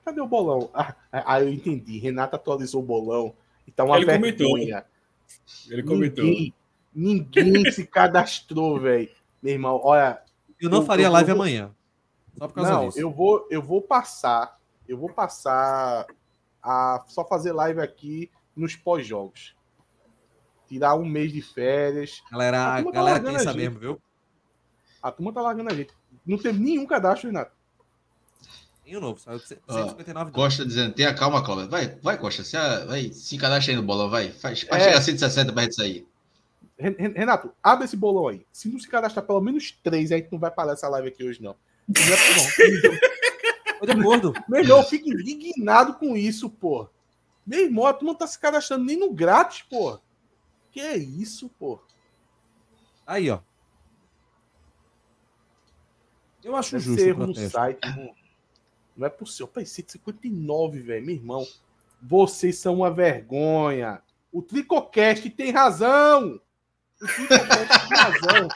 Cadê 0.04 0.22
o 0.22 0.28
bolão? 0.28 0.70
Ah, 0.74 0.96
ah, 1.12 1.42
eu 1.42 1.50
entendi. 1.52 2.00
Renata 2.00 2.36
atualizou 2.38 2.82
o 2.82 2.86
bolão 2.86 3.34
E 3.68 3.72
tá 3.72 3.84
uma 3.84 3.98
Ele 3.98 4.06
comentou. 4.06 4.56
vergonha. 4.56 4.86
Ele 5.70 5.84
comentou. 5.84 6.24
Ninguém, 6.26 6.54
ninguém 6.96 7.72
se 7.72 7.86
cadastrou, 7.86 8.80
velho. 8.80 9.10
Meu 9.42 9.54
irmão, 9.54 9.80
olha. 9.84 10.22
Eu 10.60 10.70
não 10.70 10.80
Eu- 10.80 10.86
faria 10.86 11.08
eu- 11.08 11.12
live 11.12 11.30
eu- 11.30 11.36
amanhã. 11.36 11.76
Só 12.38 12.48
por 12.48 12.54
causa 12.56 12.72
Não, 12.72 12.88
disso. 12.88 13.00
eu 13.00 13.12
vou, 13.12 13.48
eu 13.52 13.62
vou 13.62 13.82
passar. 13.82 14.58
Eu 14.88 14.98
vou 14.98 15.10
passar 15.10 16.06
a 16.64 17.04
só 17.08 17.26
fazer 17.26 17.52
live 17.52 17.82
aqui 17.82 18.32
nos 18.56 18.76
pós-jogos. 18.76 19.56
Tirar 20.68 20.96
um 20.96 21.06
mês 21.06 21.32
de 21.32 21.42
férias. 21.42 22.22
Galera, 22.32 22.76
A 22.78 22.84
tá 22.84 22.92
galera 22.92 23.02
largando 23.16 23.38
pensa 23.38 23.54
mesmo, 23.54 23.80
viu? 23.80 24.02
A 25.02 25.12
turma 25.12 25.34
tá 25.34 25.42
largando 25.42 25.72
a 25.72 25.76
gente. 25.76 25.94
Não 26.26 26.38
teve 26.38 26.60
nenhum 26.60 26.86
cadastro, 26.86 27.28
Renato. 27.30 27.52
O 28.90 29.00
novo, 29.02 29.20
saiu 29.20 29.38
de 29.38 29.44
Ó, 29.68 29.74
159 29.74 30.32
Costa 30.32 30.66
dizendo, 30.66 30.94
tenha 30.94 31.14
calma, 31.14 31.44
Cláudio. 31.44 31.70
Vai, 31.70 31.88
vai, 32.02 32.18
Costa. 32.18 32.44
Se, 32.44 32.56
a- 32.56 32.86
vai, 32.86 33.12
se 33.12 33.38
cadastra 33.38 33.74
aí 33.74 33.78
no 33.78 33.84
bolão, 33.84 34.10
vai. 34.10 34.32
Faz, 34.32 34.64
pra 34.64 34.78
É. 34.78 34.84
chegar 34.86 34.98
a 34.98 35.02
160 35.02 35.52
pra 35.52 35.64
gente 35.64 35.76
sair. 35.76 36.08
Ren- 36.80 36.96
Ren- 36.98 37.14
Renato, 37.14 37.52
abre 37.62 37.84
esse 37.84 37.98
bolão 37.98 38.30
aí. 38.30 38.46
Se 38.54 38.70
não 38.70 38.80
se 38.80 38.88
cadastrar 38.88 39.26
pelo 39.26 39.42
menos 39.42 39.72
três, 39.84 40.10
a 40.12 40.16
gente 40.18 40.32
não 40.32 40.40
vai 40.40 40.50
parar 40.52 40.72
essa 40.74 40.88
live 40.88 41.10
aqui 41.10 41.24
hoje, 41.24 41.42
não. 41.42 41.56
Não 41.88 42.02
é- 42.02 43.86
de 43.86 43.92
acordo. 43.92 44.34
Meu 44.48 44.62
irmão, 44.62 44.78
eu 44.78 44.84
fico 44.84 45.10
indignado 45.10 45.96
com 45.96 46.16
isso, 46.16 46.50
pô. 46.50 46.88
Meu 47.46 47.60
irmão, 47.66 47.86
a 47.88 47.94
turma 47.94 48.12
não 48.14 48.18
tá 48.18 48.26
se 48.28 48.40
cadastrando 48.40 48.86
nem 48.86 48.98
no 48.98 49.12
grátis, 49.12 49.64
pô. 49.70 50.00
Que 50.72 50.80
é 50.80 50.96
isso, 50.98 51.50
pô? 51.60 51.80
Aí, 53.06 53.30
ó. 53.30 53.40
Eu 56.44 56.56
acho 56.56 56.72
Deve 56.72 56.84
justo 56.84 57.02
ser 57.02 57.10
erro 57.10 57.28
no 57.28 57.36
site. 57.36 57.80
Não, 57.84 58.16
não 58.96 59.08
é 59.08 59.10
possível. 59.10 59.46
Eu 59.46 59.52
pensei 59.52 59.84
de 59.84 59.92
59, 59.94 60.82
velho. 60.82 61.06
Meu 61.06 61.16
irmão, 61.16 61.48
vocês 62.02 62.58
são 62.58 62.76
uma 62.76 62.92
vergonha. 62.92 64.02
O 64.32 64.42
Tricocast 64.42 65.30
tem 65.32 65.52
razão. 65.52 66.40
O 67.02 67.08
Tricocast 67.08 67.90
tem 67.90 67.98
razão. 67.98 68.48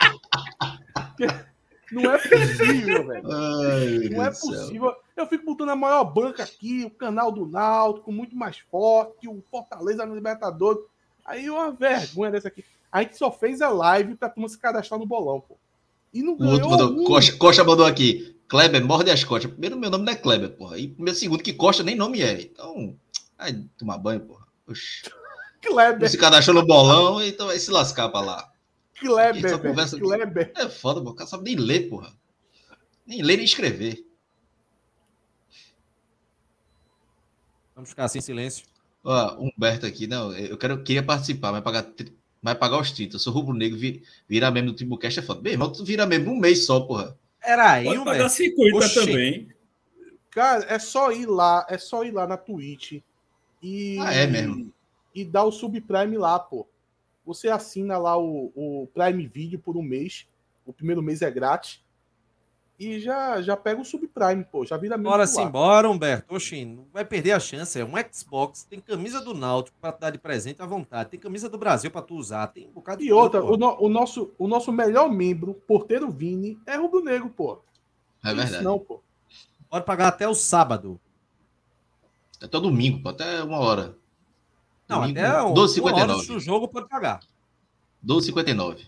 Não 1.91 2.13
é 2.13 2.17
possível, 2.17 3.07
velho. 3.07 3.23
Não 4.15 4.23
é 4.23 4.29
possível. 4.29 4.95
Eu 5.15 5.27
fico 5.27 5.45
botando 5.45 5.69
a 5.69 5.75
maior 5.75 6.03
banca 6.05 6.43
aqui, 6.43 6.85
o 6.85 6.89
canal 6.89 7.31
do 7.31 7.45
Náutico, 7.45 8.11
muito 8.11 8.35
mais 8.35 8.57
forte, 8.59 9.27
o 9.27 9.43
Fortaleza 9.51 10.05
no 10.05 10.15
Libertadores. 10.15 10.83
Aí 11.25 11.49
uma 11.49 11.71
vergonha 11.71 12.31
dessa 12.31 12.47
aqui. 12.47 12.63
A 12.91 13.01
gente 13.03 13.17
só 13.17 13.31
fez 13.31 13.61
a 13.61 13.69
live 13.69 14.15
pra 14.15 14.29
turma 14.29 14.49
se 14.49 14.57
cadastrar 14.57 14.99
no 14.99 15.05
bolão, 15.05 15.41
pô. 15.41 15.57
E 16.13 16.21
não 16.21 16.33
O 16.33 16.45
outro 16.45 16.69
ganhou 16.69 16.69
mandou. 16.69 17.01
um. 17.01 17.03
Costa, 17.05 17.37
Costa 17.37 17.63
mandou 17.63 17.85
aqui. 17.85 18.35
Kleber, 18.47 18.83
morde 18.85 19.09
as 19.09 19.23
costas. 19.23 19.51
Primeiro, 19.51 19.77
meu 19.79 19.89
nome 19.89 20.05
não 20.05 20.11
é 20.13 20.15
Kleber, 20.15 20.51
porra. 20.51 20.77
E 20.77 20.93
meu 20.99 21.13
segundo, 21.13 21.41
que 21.43 21.53
Costa 21.53 21.83
nem 21.83 21.95
nome 21.95 22.21
é. 22.21 22.41
Então, 22.41 22.97
ai, 23.37 23.63
tomar 23.77 23.97
banho, 23.97 24.19
porra. 24.21 24.45
Oxi. 24.67 25.03
Kleber, 25.61 26.09
se 26.09 26.17
cadastrou 26.17 26.55
no 26.55 26.65
bolão, 26.65 27.21
então 27.23 27.47
vai 27.47 27.57
se 27.59 27.71
lascar 27.71 28.09
pra 28.09 28.19
lá. 28.21 28.51
Kleber, 28.99 29.61
conversa 29.61 29.95
aqui. 29.95 30.05
Kleber. 30.05 30.51
É 30.55 30.67
foda, 30.67 31.01
pô. 31.01 31.11
O 31.11 31.13
cara 31.15 31.29
sabe 31.29 31.43
nem 31.43 31.55
ler, 31.55 31.87
porra. 31.89 32.11
Nem 33.05 33.21
ler 33.21 33.37
nem 33.37 33.45
escrever. 33.45 34.05
Vamos 37.75 37.89
ficar 37.89 38.05
assim 38.05 38.19
em 38.19 38.21
silêncio. 38.21 38.65
Ó, 39.03 39.37
Humberto 39.39 39.85
aqui, 39.85 40.05
não, 40.05 40.31
eu 40.35 40.57
quero, 40.57 40.83
queria 40.83 41.01
participar, 41.01 41.51
vai 41.51 41.61
pagar, 41.61 41.83
vai 42.41 42.55
pagar 42.55 42.79
os 42.79 42.91
títulos. 42.91 43.25
Eu 43.25 43.31
sou 43.31 43.33
rubro-negro, 43.33 43.77
vi- 43.77 44.03
virar 44.27 44.51
membro 44.51 44.71
do 44.71 44.77
Timbucast 44.77 45.19
é 45.19 45.21
foda. 45.23 45.41
Meu 45.41 45.51
irmão, 45.51 45.71
tu 45.71 45.83
vira 45.85 46.05
membro 46.05 46.31
um 46.31 46.39
mês 46.39 46.65
só, 46.65 46.79
porra. 46.81 47.15
Era 47.43 47.73
aí, 47.73 47.85
Pode 47.85 47.99
um 47.99 48.05
pagar 48.05 48.29
50 48.29 48.77
Oxi. 48.77 48.95
também. 48.95 49.49
Cara, 50.29 50.65
é 50.69 50.79
só 50.79 51.11
ir 51.11 51.25
lá, 51.25 51.65
é 51.69 51.77
só 51.77 52.03
ir 52.03 52.11
lá 52.11 52.25
na 52.25 52.37
Twitch 52.37 53.01
e. 53.61 53.97
Ah, 53.99 54.13
é 54.13 54.25
mesmo? 54.27 54.71
E 55.13 55.25
dar 55.25 55.43
o 55.43 55.51
subprime 55.51 56.17
lá, 56.17 56.39
pô. 56.39 56.65
Você 57.25 57.49
assina 57.49 57.97
lá 57.97 58.17
o, 58.17 58.51
o 58.55 58.87
Prime 58.93 59.27
Video 59.27 59.59
por 59.59 59.75
um 59.77 59.81
mês. 59.83 60.25
O 60.65 60.71
primeiro 60.73 61.01
mês 61.01 61.21
é 61.21 61.29
grátis. 61.29 61.81
E 62.83 62.99
já, 62.99 63.39
já 63.43 63.55
pega 63.55 63.79
o 63.79 63.85
subprime, 63.85 64.43
pô. 64.43 64.65
Já 64.65 64.75
vira 64.75 64.97
Bora 64.97 65.27
sim, 65.27 65.47
bora, 65.47 65.87
Humberto. 65.87 66.33
Oxi, 66.33 66.65
não 66.65 66.87
vai 66.91 67.05
perder 67.05 67.33
a 67.33 67.39
chance. 67.39 67.79
É 67.79 67.85
um 67.85 67.91
Xbox, 68.11 68.63
tem 68.63 68.79
camisa 68.79 69.21
do 69.21 69.35
Náutico 69.35 69.77
pra 69.79 69.91
te 69.91 69.99
dar 69.99 70.09
de 70.09 70.17
presente 70.17 70.63
à 70.63 70.65
vontade. 70.65 71.11
Tem 71.11 71.19
camisa 71.19 71.47
do 71.47 71.59
Brasil 71.59 71.91
pra 71.91 72.01
tu 72.01 72.15
usar. 72.15 72.47
Tem 72.47 72.67
um 72.67 72.71
bocado 72.71 73.01
de 73.01 73.05
E 73.05 73.09
coisa, 73.09 73.23
outra, 73.23 73.41
pô. 73.41 73.53
o, 73.53 73.57
no- 73.57 73.77
o 73.81 73.87
nosso, 73.87 74.31
o 74.35 74.47
nosso 74.47 74.71
melhor 74.71 75.11
membro, 75.11 75.53
porteiro 75.67 76.09
Vini, 76.09 76.59
é 76.65 76.75
rubro-negro, 76.75 77.29
pô. 77.29 77.59
É 78.25 78.29
Isso 78.29 78.35
verdade. 78.37 78.63
Não, 78.63 78.79
pô. 78.79 78.99
Pode 79.69 79.85
pagar 79.85 80.07
até 80.07 80.27
o 80.27 80.33
sábado. 80.33 80.99
Até 82.41 82.59
domingo, 82.59 83.03
pô, 83.03 83.09
até 83.09 83.43
uma 83.43 83.59
hora. 83.59 83.95
Não, 84.89 85.01
Domingo, 85.01 85.19
até 85.19 85.41
o 85.43 85.53
12h59. 85.53 86.27
do 86.27 86.39
jogo 86.39 86.67
pode 86.67 86.89
pagar. 86.89 87.19
12h59. 88.03 88.87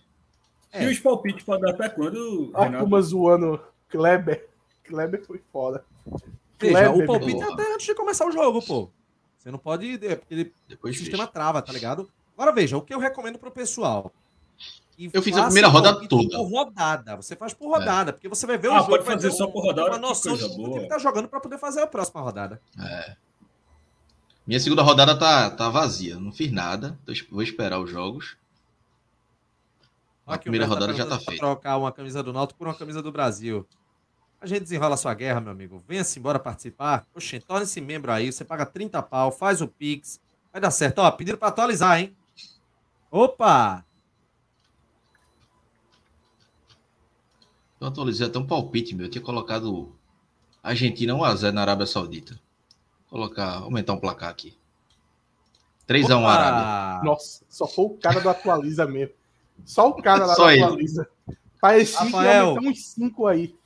É. 0.71 0.83
E 0.85 0.91
os 0.91 0.99
palpites 0.99 1.43
para 1.45 1.59
dar 1.59 1.69
até 1.69 1.87
quando, 1.89 2.49
A 2.55 2.63
Renato? 2.63 2.83
turma 2.83 2.99
zoando 3.03 3.61
Kleber. 3.97 4.49
Kleber 4.83 5.23
foi 5.25 5.41
fora. 5.51 5.85
Veja, 6.59 6.73
Kleber, 6.89 7.03
o 7.03 7.05
palpite 7.07 7.41
é 7.41 7.53
até 7.53 7.73
antes 7.73 7.85
de 7.85 7.95
começar 7.95 8.25
o 8.27 8.31
jogo, 8.31 8.61
pô. 8.65 8.89
Você 9.37 9.51
não 9.51 9.59
pode. 9.59 9.93
é, 10.05 10.15
porque 10.15 10.33
ele- 10.33 10.43
o 10.65 10.69
Depois 10.69 10.97
sistema 10.97 11.23
fecha. 11.23 11.33
trava, 11.33 11.61
tá 11.61 11.71
ligado? 11.71 12.09
Agora 12.35 12.51
veja, 12.51 12.75
o 12.77 12.81
que 12.81 12.93
eu 12.93 12.99
recomendo 12.99 13.37
pro 13.37 13.51
pessoal. 13.51 14.11
Eu 15.11 15.21
fiz 15.21 15.35
a 15.37 15.45
primeira 15.45 15.67
o 15.67 15.71
roda 15.71 16.07
toda. 16.07 16.37
Por 16.37 16.43
rodada. 16.49 17.15
Você 17.15 17.35
faz 17.35 17.53
por 17.53 17.67
rodada, 17.69 18.13
porque 18.13 18.27
você 18.29 18.45
vai 18.45 18.57
ver 18.57 18.67
o 18.69 18.73
Ah, 18.73 18.77
jogo. 18.79 18.89
pode 18.91 19.05
fazer 19.05 19.31
só 19.31 19.45
um- 19.45 19.51
por 19.51 19.63
rodada, 19.63 19.89
Uma 19.89 19.97
noção 19.97 20.33
coisa 20.37 20.49
de 20.49 20.55
boa. 20.55 20.71
que 20.71 20.77
ele 20.79 20.87
tá 20.87 20.97
jogando 20.99 21.27
pra 21.27 21.39
poder 21.39 21.57
fazer 21.57 21.81
a 21.81 21.87
próxima 21.87 22.21
rodada. 22.21 22.61
Minha 24.45 24.59
segunda 24.59 24.81
rodada 24.83 25.17
tá, 25.17 25.49
tá 25.49 25.69
vazia. 25.69 26.19
Não 26.19 26.31
fiz 26.31 26.51
nada. 26.51 26.97
Vou 27.31 27.41
esperar 27.41 27.79
os 27.79 27.89
jogos. 27.89 28.37
A 30.25 30.35
Aqui 30.35 30.41
o 30.41 30.51
primeira 30.51 30.65
Beto 30.65 30.73
rodada 30.79 30.93
já 30.93 31.05
tá 31.05 31.17
feita. 31.19 31.37
trocar 31.39 31.77
uma 31.77 31.91
camisa 31.91 32.21
do 32.23 32.31
Náutico 32.31 32.57
por 32.57 32.67
uma 32.67 32.75
camisa 32.75 33.01
do 33.01 33.11
Brasil. 33.11 33.67
A 34.43 34.45
gente 34.45 34.63
desenrola 34.63 34.95
a 34.95 34.97
sua 34.97 35.13
guerra, 35.13 35.39
meu 35.39 35.53
amigo. 35.53 35.81
Venha-se 35.87 36.19
embora 36.19 36.37
participar. 36.37 37.07
Oxê, 37.15 37.39
torne-se 37.39 37.79
membro 37.79 38.11
aí. 38.11 38.29
Você 38.29 38.43
paga 38.43 38.65
30 38.65 39.01
pau, 39.01 39.31
faz 39.31 39.61
o 39.61 39.69
Pix. 39.69 40.19
Vai 40.51 40.59
dar 40.59 40.69
certo. 40.69 40.99
Ó, 40.99 41.09
pediram 41.11 41.37
pra 41.37 41.47
atualizar, 41.47 41.97
hein? 41.97 42.13
Opa! 43.09 43.85
Eu 47.79 47.87
atualizei 47.87 48.27
até 48.27 48.37
um 48.37 48.45
palpite, 48.45 48.93
meu. 48.93 49.05
Eu 49.05 49.09
tinha 49.09 49.23
colocado 49.23 49.95
Argentina 50.61 51.13
1x0 51.13 51.51
na 51.53 51.61
Arábia 51.61 51.85
Saudita. 51.85 52.33
Vou 53.09 53.21
colocar, 53.21 53.59
aumentar 53.59 53.93
um 53.93 53.99
placar 53.99 54.29
aqui. 54.29 54.57
3x1 55.87 56.19
Opa! 56.19 56.29
Arábia. 56.29 57.03
Nossa, 57.05 57.45
só 57.47 57.65
foi 57.65 57.85
o 57.85 57.91
cara 57.91 58.19
do 58.19 58.27
Atualiza 58.29 58.85
mesmo. 58.85 59.15
Só 59.63 59.87
o 59.87 59.93
cara 60.01 60.25
lá 60.25 60.35
Só 60.35 60.47
do 60.47 60.51
ele. 60.51 60.63
Atualiza. 60.63 61.07
Parecia 61.61 62.11
que 62.11 62.17
ia 62.17 62.45
uns 62.45 62.87
5 62.87 63.25
aí. 63.27 63.62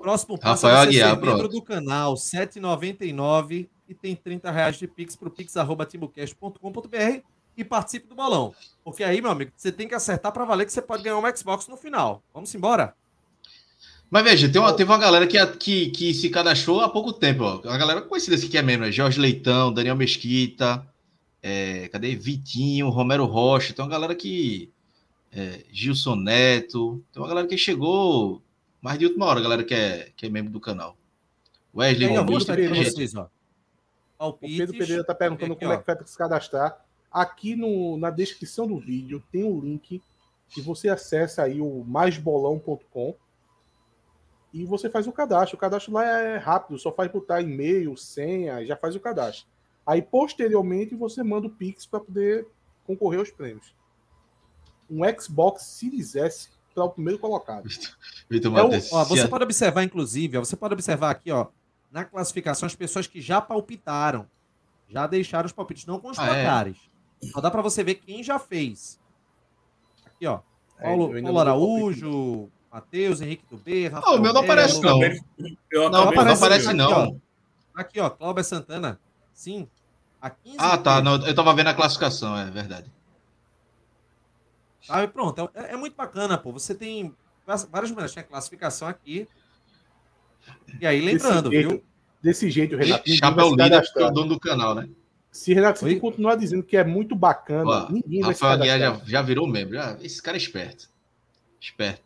Próximo 0.00 0.38
passo 0.38 0.66
Rafael 0.66 0.82
é 0.82 0.86
Aguiar, 0.86 1.20
membro 1.20 1.48
do 1.48 1.62
canal, 1.62 2.14
R$ 2.14 2.20
7,99 2.20 3.68
e 3.88 3.94
tem 3.94 4.14
30 4.14 4.50
reais 4.50 4.78
de 4.78 4.86
Pix 4.86 5.16
pro 5.16 5.30
pix.timbucast.com.br 5.30 7.20
e 7.56 7.64
participe 7.64 8.08
do 8.08 8.14
bolão. 8.14 8.54
Porque 8.84 9.04
aí, 9.04 9.20
meu 9.20 9.30
amigo, 9.30 9.52
você 9.56 9.70
tem 9.70 9.88
que 9.88 9.94
acertar 9.94 10.32
pra 10.32 10.44
valer 10.44 10.64
que 10.64 10.72
você 10.72 10.80
pode 10.80 11.02
ganhar 11.02 11.18
um 11.18 11.36
Xbox 11.36 11.66
no 11.68 11.76
final. 11.76 12.22
Vamos 12.32 12.54
embora? 12.54 12.94
Mas 14.10 14.24
veja, 14.24 14.48
tem 14.48 14.60
uma, 14.60 14.72
teve 14.72 14.90
uma 14.90 14.98
galera 14.98 15.26
que, 15.26 15.44
que, 15.56 15.90
que 15.90 16.14
se 16.14 16.30
cadastrou 16.30 16.80
há 16.80 16.88
pouco 16.88 17.12
tempo. 17.12 17.44
Ó. 17.44 17.60
Uma 17.60 17.78
galera 17.78 18.02
conhecida 18.02 18.36
assim 18.36 18.48
que 18.48 18.58
é 18.58 18.62
membro. 18.62 18.86
né? 18.86 18.92
Jorge 18.92 19.20
Leitão, 19.20 19.72
Daniel 19.72 19.94
Mesquita, 19.94 20.84
é, 21.42 21.88
cadê? 21.88 22.16
Vitinho, 22.16 22.88
Romero 22.88 23.24
Rocha. 23.24 23.72
Tem 23.72 23.84
uma 23.84 23.90
galera 23.90 24.14
que. 24.14 24.72
é, 25.32 25.64
Gilson 25.70 26.16
Neto. 26.16 27.04
Tem 27.12 27.22
uma 27.22 27.28
galera 27.28 27.46
que 27.46 27.56
chegou 27.56 28.42
mais 28.80 28.98
de 28.98 29.06
última 29.06 29.26
hora, 29.26 29.40
galera 29.40 29.64
que 29.64 29.74
é, 29.74 30.10
que 30.16 30.26
é 30.26 30.28
membro 30.28 30.52
do 30.52 30.60
canal. 30.60 30.96
E 31.74 31.78
Wesley 31.78 32.08
aí, 32.08 32.14
eu 32.14 32.26
tem 32.26 32.44
pra 32.44 32.56
gente. 32.56 32.90
vocês, 32.92 33.14
ó. 33.14 33.22
O 33.22 33.28
Palpites. 34.18 34.58
Pedro 34.58 34.78
Pereira 34.78 35.04
tá 35.04 35.14
perguntando 35.14 35.52
Aqui, 35.52 35.60
como 35.60 35.72
é 35.72 35.78
que 35.78 35.86
vai 35.86 35.96
para 35.96 36.06
se 36.06 36.16
cadastrar. 36.16 36.84
Aqui 37.10 37.56
no, 37.56 37.96
na 37.96 38.10
descrição 38.10 38.66
do 38.66 38.78
vídeo 38.78 39.22
tem 39.32 39.44
um 39.44 39.60
link 39.60 40.02
que 40.48 40.60
você 40.60 40.88
acessa 40.88 41.42
aí 41.42 41.60
o 41.60 41.84
maisbolão.com 41.84 43.16
e 44.52 44.64
você 44.64 44.90
faz 44.90 45.06
o 45.06 45.12
cadastro. 45.12 45.56
O 45.56 45.60
cadastro 45.60 45.92
lá 45.92 46.04
é 46.04 46.36
rápido, 46.36 46.78
só 46.78 46.92
faz 46.92 47.10
botar 47.10 47.40
e-mail, 47.40 47.96
senha, 47.96 48.64
já 48.64 48.76
faz 48.76 48.94
o 48.94 49.00
cadastro. 49.00 49.46
Aí 49.86 50.02
posteriormente 50.02 50.94
você 50.94 51.22
manda 51.22 51.46
o 51.46 51.50
Pix 51.50 51.86
para 51.86 52.00
poder 52.00 52.46
concorrer 52.84 53.20
aos 53.20 53.30
prêmios. 53.30 53.74
Um 54.88 55.00
Xbox 55.18 55.62
Series 55.62 56.16
S 56.16 56.50
para 56.86 56.92
o 56.92 56.94
primeiro 56.96 57.18
colocado. 57.18 57.64
Vitor 58.28 58.56
É 58.56 58.60
o- 58.62 58.64
Matheus, 58.64 58.92
Ó, 58.92 59.04
você 59.04 59.28
pode 59.28 59.44
observar, 59.44 59.82
inclusive, 59.84 60.38
ó, 60.38 60.44
você 60.44 60.56
pode 60.56 60.74
observar 60.74 61.10
aqui, 61.10 61.30
ó, 61.30 61.46
na 61.90 62.04
classificação, 62.04 62.66
as 62.66 62.74
pessoas 62.74 63.06
que 63.06 63.20
já 63.20 63.40
palpitaram, 63.40 64.26
já 64.88 65.06
deixaram 65.06 65.46
os 65.46 65.52
palpites, 65.52 65.86
não 65.86 65.98
com 66.00 66.10
os 66.10 66.18
Ah, 66.18 66.26
é? 66.26 66.42
placares. 66.44 66.76
Só 67.32 67.40
dá 67.40 67.50
pra 67.50 67.62
você 67.62 67.82
ver 67.84 67.96
quem 67.96 68.22
já 68.22 68.38
fez. 68.38 68.98
Aqui, 70.06 70.26
ó. 70.26 70.40
É, 70.78 70.84
Paulo, 70.84 71.06
ainda 71.12 71.22
Paulo 71.22 71.34
não 71.34 71.40
Araújo, 71.40 72.48
Matheus, 72.72 73.20
Henrique 73.20 73.44
do 73.50 73.56
B, 73.58 73.90
Ah, 73.92 74.12
o 74.14 74.18
meu 74.20 74.32
não 74.32 74.40
aparece, 74.42 74.80
não. 74.80 75.00
Eu 75.70 75.90
Não, 75.90 76.02
acabei 76.08 76.24
não 76.24 76.32
aparece 76.34 76.72
não. 76.72 76.90
Aqui, 77.02 77.12
ó. 77.74 77.80
Aqui, 77.80 78.00
ó, 78.00 78.10
Cláudio 78.10 78.44
Santana. 78.44 78.98
Sim. 79.34 79.68
a 80.22 80.28
15 80.30 80.56
Ah, 80.58 80.76
tá. 80.78 81.00
Não, 81.02 81.16
eu 81.26 81.34
tava 81.34 81.54
vendo 81.54 81.68
a 81.68 81.74
classificação, 81.74 82.36
é 82.36 82.50
verdade. 82.50 82.90
Sabe? 84.90 85.12
Pronto, 85.12 85.50
é, 85.54 85.72
é 85.72 85.76
muito 85.76 85.96
bacana, 85.96 86.36
pô. 86.36 86.52
Você 86.52 86.74
tem 86.74 87.14
várias 87.46 87.90
maneiras. 87.90 88.12
Tem 88.12 88.22
a 88.22 88.26
classificação 88.26 88.88
aqui. 88.88 89.26
E 90.80 90.86
aí, 90.86 91.00
lembrando, 91.00 91.48
desse 91.50 91.56
jeito, 91.62 91.68
viu? 91.70 91.84
Desse 92.22 92.50
jeito, 92.50 92.76
Renato. 92.76 93.02
ninguém 93.06 93.20
vai 93.20 93.30
Chapéu 93.30 93.50
líder 93.50 93.82
porque 93.82 94.02
é 94.02 94.06
o 94.06 94.10
dono 94.10 94.28
do 94.30 94.40
canal, 94.40 94.74
né? 94.74 94.88
Se 95.30 95.54
Renato, 95.54 95.84
Oi? 95.84 96.00
continuar 96.00 96.34
dizendo 96.34 96.62
que 96.62 96.76
é 96.76 96.82
muito 96.82 97.14
bacana, 97.14 97.70
Ó, 97.70 97.88
ninguém 97.92 98.20
vai 98.20 98.34
se 98.34 98.42
Rafael 98.42 98.60
Aguiar 98.60 98.78
já, 98.80 99.00
já 99.06 99.22
virou 99.22 99.46
membro. 99.46 99.74
Já- 99.74 99.96
esse 100.00 100.20
cara 100.20 100.36
é 100.36 100.40
esperto. 100.40 100.90
Esperto. 101.60 102.02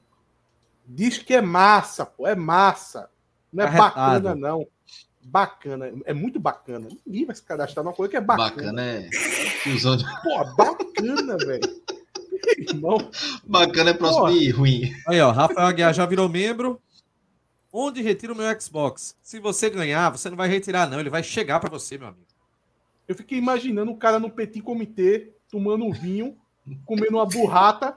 Diz 0.87 1.17
que 1.17 1.33
é 1.33 1.41
massa, 1.41 2.05
pô, 2.05 2.27
é 2.27 2.35
massa. 2.37 3.09
Não 3.51 3.65
é 3.65 3.67
Arretado. 3.67 3.95
bacana, 3.95 4.35
não. 4.35 4.67
Bacana, 5.23 5.91
é 6.05 6.13
muito 6.13 6.39
bacana. 6.39 6.87
Ninguém 7.07 7.25
vai 7.25 7.35
se 7.35 7.43
cadastrar 7.43 7.83
numa 7.83 7.95
coisa 7.95 8.11
que 8.11 8.17
é 8.17 8.21
bacana. 8.21 8.51
Bacana 8.51 8.83
é. 8.83 9.09
Pô, 10.23 10.45
bacana, 10.55 11.37
velho. 11.47 11.83
Irmão, 12.59 13.11
Bacana 13.47 13.91
é 13.91 13.95
próximo 13.95 14.21
Porra. 14.27 14.33
de 14.39 14.51
ruim. 14.51 14.93
Aí, 15.09 15.21
ó, 15.21 15.31
Rafael 15.31 15.67
Aguiar 15.67 15.95
já 15.95 16.05
virou 16.07 16.29
membro. 16.29 16.81
Onde 17.73 18.03
retira 18.03 18.33
o 18.33 18.37
meu 18.37 18.61
Xbox? 18.61 19.17
Se 19.23 19.41
você 19.41 19.69
ganhar, 19.69 20.11
você 20.11 20.31
não 20.31 20.37
vai 20.37 20.49
retirar, 20.49 20.89
não. 20.89 21.01
Ele 21.01 21.11
vai 21.11 21.23
chegar 21.25 21.59
pra 21.59 21.69
você, 21.71 21.99
meu 21.99 22.09
amigo. 22.09 22.25
eu 23.09 23.15
fiquei 23.15 23.37
imaginando 23.39 23.91
o 23.91 23.97
cara 23.97 24.19
no 24.21 24.31
petit 24.31 24.63
comitê, 24.63 25.33
tomando 25.51 25.85
um 25.85 25.93
vinho, 25.93 26.37
comendo 26.87 27.17
uma 27.17 27.27
burrata 27.27 27.95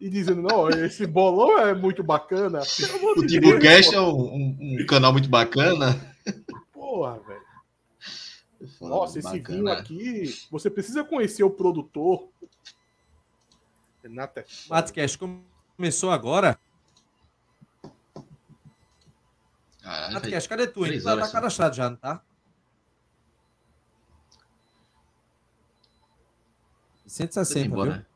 e 0.00 0.10
dizendo, 0.10 0.42
não, 0.42 0.68
esse 0.68 1.06
bolão 1.06 1.56
é 1.58 1.72
muito 1.72 2.02
bacana. 2.02 2.60
O 3.16 3.24
TimbuCast 3.24 3.90
Deus, 3.90 3.94
é 3.94 4.00
um, 4.00 4.34
um- 4.34 4.76
um 4.80 4.86
canal 4.86 5.12
muito 5.12 5.28
bacana. 5.28 5.96
Porra, 6.72 7.20
velho. 7.20 7.42
Nossa, 8.80 9.18
esse 9.20 9.38
bacana. 9.38 9.58
vinho 9.58 9.68
aqui, 9.68 10.34
você 10.50 10.68
precisa 10.68 11.04
conhecer 11.04 11.44
o 11.44 11.50
produtor. 11.50 12.28
Renata. 14.02 14.44
Matcast 14.68 15.18
começou 15.76 16.10
agora. 16.10 16.58
Caralho, 19.82 20.14
Matcast, 20.14 20.48
cadê 20.48 20.66
tu? 20.66 20.80
hein? 20.80 20.86
três 20.90 21.04
Tá, 21.04 21.16
tá 21.16 21.28
cadastrado 21.30 21.74
já, 21.76 21.90
não 21.90 21.96
tá? 21.96 22.22
160, 27.06 27.54
velho, 27.60 27.66
embora, 27.72 27.90
viu? 27.90 27.98
né? 28.00 28.06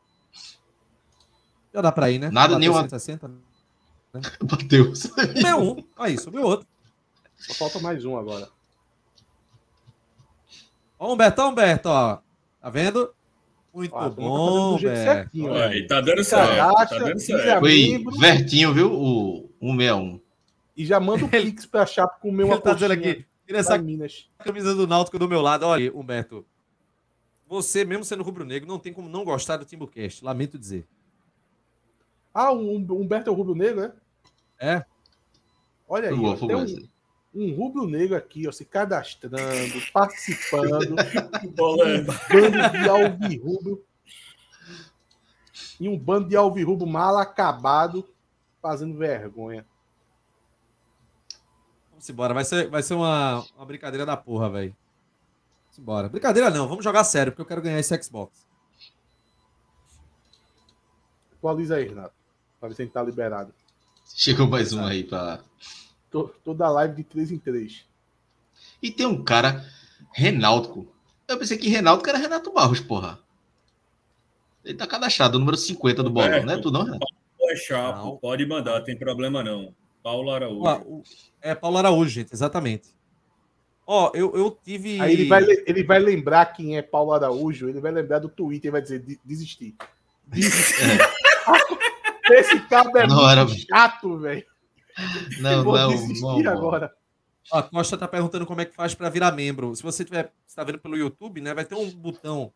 Já 1.75 1.81
dá 1.83 1.93
pra 1.93 2.11
ir, 2.11 2.19
né? 2.19 2.31
Nada, 2.31 2.59
nenhuma- 2.59 2.81
160. 2.89 3.31
Bateu. 4.43 4.95
Subiu 4.97 5.59
um. 5.59 5.85
Aí, 5.97 6.19
subiu 6.19 6.43
outro. 6.43 6.67
Só 7.39 7.53
falta 7.55 7.79
mais 7.81 8.05
um 8.05 8.17
agora. 8.17 8.49
Ó, 10.99 11.13
Humberto, 11.13 11.43
ó, 11.43 11.49
Humberto, 11.51 11.89
ó. 11.91 12.19
Tá 12.61 12.71
vendo? 12.71 13.15
Muito 13.77 13.95
Ó, 13.95 14.01
tá 14.01 14.09
bom, 14.09 14.79
certinho, 14.79 15.51
Olha 15.53 15.67
aí, 15.67 15.87
tá 15.87 16.01
dando 16.01 16.25
certo. 16.25 16.57
Tá 16.57 16.99
dando 16.99 17.21
certo. 17.21 17.61
Foi 17.61 18.03
Vertinho, 18.19 18.73
viu? 18.73 18.91
O 18.91 19.51
161. 19.61 20.19
e 20.75 20.87
já 20.87 20.99
manda 20.99 21.27
o 21.27 21.29
Pix 21.29 21.67
pra 21.67 21.85
Chapo 21.85 22.19
comer 22.19 22.45
uma 22.45 22.55
Ele 22.55 22.63
tá 22.63 22.73
dizendo 22.73 22.93
aqui, 22.93 23.27
tira 23.47 23.59
essa 23.59 23.77
Minas. 23.77 24.31
camisa 24.39 24.75
do 24.75 24.87
Náutico 24.87 25.19
do 25.19 25.29
meu 25.29 25.43
lado. 25.43 25.67
Olha, 25.67 25.93
Humberto, 25.95 26.47
você, 27.47 27.85
mesmo 27.85 28.03
sendo 28.03 28.23
rubro-negro, 28.23 28.67
não 28.67 28.79
tem 28.79 28.95
como 28.95 29.11
não 29.11 29.25
gostar 29.27 29.59
do 29.59 29.67
Timbucast. 29.67 30.25
Lamento 30.25 30.59
dizer. 30.59 30.87
Ah, 32.33 32.51
o 32.53 32.59
Hum- 32.77 32.87
Humberto 32.89 33.29
é 33.29 33.33
o 33.33 33.37
Rubro 33.37 33.55
Negro, 33.55 33.83
né? 33.83 33.93
É? 34.59 34.85
Olha 35.87 36.09
aí, 36.09 36.17
boa, 36.17 36.35
um. 36.35 36.89
Um 37.37 37.55
Rubro 37.55 37.87
Negro 37.87 38.17
aqui, 38.17 38.49
ó, 38.49 38.53
se 38.53 38.65
cadastrando, 38.65 39.37
participando, 39.93 40.97
um 41.45 41.53
bando 41.53 42.71
de 42.73 42.89
alvirrubro 42.89 43.85
e 45.79 45.89
um 45.89 45.99
bando 45.99 46.29
de 46.29 46.37
alvirrubro 46.37 46.87
mal 46.87 47.19
acabado 47.19 48.09
fazendo 48.63 48.97
vergonha. 48.97 49.67
Vamos 51.91 52.09
embora. 52.09 52.33
Vai 52.33 52.45
ser, 52.45 52.69
vai 52.69 52.83
ser 52.83 52.95
uma, 52.95 53.45
uma 53.55 53.67
brincadeira 53.67 54.07
da 54.07 54.17
porra, 54.17 54.49
velho. 54.49 54.77
Vamos 55.65 55.79
embora. 55.79 56.09
Brincadeira 56.09 56.51
não, 56.51 56.67
vamos 56.67 56.85
jogar 56.85 57.05
sério, 57.05 57.33
porque 57.33 57.43
eu 57.43 57.47
quero 57.47 57.63
ganhar 57.63 57.79
esse 57.79 58.03
Xbox. 58.03 58.47
Atualiza 61.35 61.77
aí, 61.77 61.89
Renato, 61.89 62.15
para 62.59 62.71
ver 62.71 62.75
se 62.75 62.83
a 62.83 62.85
gente 62.85 62.95
tá 62.95 63.03
liberado. 63.03 63.55
Chegou 64.15 64.49
mais 64.49 64.73
um 64.73 64.85
aí 64.85 65.05
pra. 65.05 65.41
Tô- 66.17 66.31
Toda 66.43 66.69
live 66.71 66.95
de 66.97 67.05
3 67.05 67.31
em 67.31 67.39
3. 67.39 67.85
E 68.83 68.91
tem 68.91 69.05
um 69.05 69.23
cara, 69.23 69.63
Renáutico. 70.15 70.87
Eu 71.29 71.37
pensei 71.39 71.59
que 71.59 71.69
Renáutico 71.69 72.09
era 72.09 72.17
Renato 72.19 72.51
Barros, 72.53 72.81
porra. 72.81 73.19
Ele 74.65 74.79
tá 74.79 74.87
cadastrado, 74.87 75.39
número 75.39 75.57
50 75.59 76.03
do 76.03 76.09
bolão, 76.11 76.29
Roberto. 76.29 76.47
não 76.47 76.55
é 76.55 76.59
tu 76.61 76.71
não, 76.71 76.85
Renato? 76.85 77.07
é 77.49 77.57
chapo, 77.57 77.99
Não. 78.05 78.17
pode 78.17 78.47
mandar, 78.47 78.81
tem 78.81 78.97
problema 78.97 79.43
não. 79.45 79.75
Paulo 80.03 80.31
Araújo. 80.31 80.63
O- 80.87 81.03
é 81.43 81.55
Paulo 81.55 81.77
Araújo, 81.79 82.09
gente, 82.11 82.33
exatamente. 82.33 82.89
Ó, 83.87 84.11
eu, 84.15 84.35
eu 84.35 84.51
tive. 84.65 84.99
Aí 85.01 85.13
ele 85.13 85.27
vai, 85.29 85.41
le- 85.43 85.65
ele 85.67 85.85
vai 85.85 85.99
lembrar 86.01 86.47
quem 86.47 86.77
é 86.79 86.83
Paulo 86.83 87.13
Araújo, 87.13 87.69
ele 87.69 87.81
vai 87.81 87.93
lembrar 87.93 88.19
do 88.21 88.29
Twitter 88.29 88.69
e 88.69 88.73
vai 88.73 88.81
dizer 88.83 89.01
"De- 89.01 89.21
desistir. 89.25 89.77
Desistir. 90.27 90.99
Esse 92.31 92.59
cara 92.69 92.91
é 92.97 93.07
Não 93.07 93.17
muito 93.17 93.29
era- 93.31 93.47
chato, 93.49 94.19
velho. 94.19 94.45
Não, 95.41 95.65
Vou 95.65 95.77
não, 95.77 95.89
desistir 95.91 96.43
não. 96.43 96.53
agora. 96.53 96.95
Ó, 97.53 97.59
A 97.59 97.63
Costa 97.63 97.97
tá 97.99 98.09
perguntando 98.09 98.47
como 98.47 98.61
é 98.61 98.65
que 98.65 98.75
faz 98.75 98.95
para 98.95 99.09
virar 99.11 99.33
membro. 99.33 99.75
Se 99.77 99.83
você 99.83 100.05
tiver, 100.05 100.33
está 100.47 100.63
vendo 100.65 100.79
pelo 100.79 100.97
YouTube, 100.97 101.41
né, 101.41 101.53
vai 101.55 101.65
ter 101.65 101.75
um 101.75 101.91
botão 101.91 102.53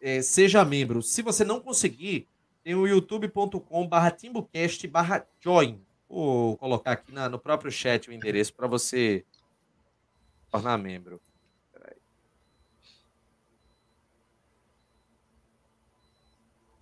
é, 0.00 0.20
seja 0.22 0.64
membro. 0.64 1.02
Se 1.02 1.22
você 1.22 1.44
não 1.44 1.60
conseguir, 1.60 2.28
tem 2.62 2.74
o 2.74 2.86
youtube.com/timbocast/join. 2.86 5.80
Vou 6.08 6.56
colocar 6.58 6.92
aqui 6.92 7.12
na- 7.12 7.28
no 7.28 7.38
próprio 7.38 7.70
chat 7.70 8.08
o 8.08 8.12
endereço 8.12 8.54
para 8.54 8.66
você 8.66 9.24
tornar 10.50 10.78
membro. 10.78 11.20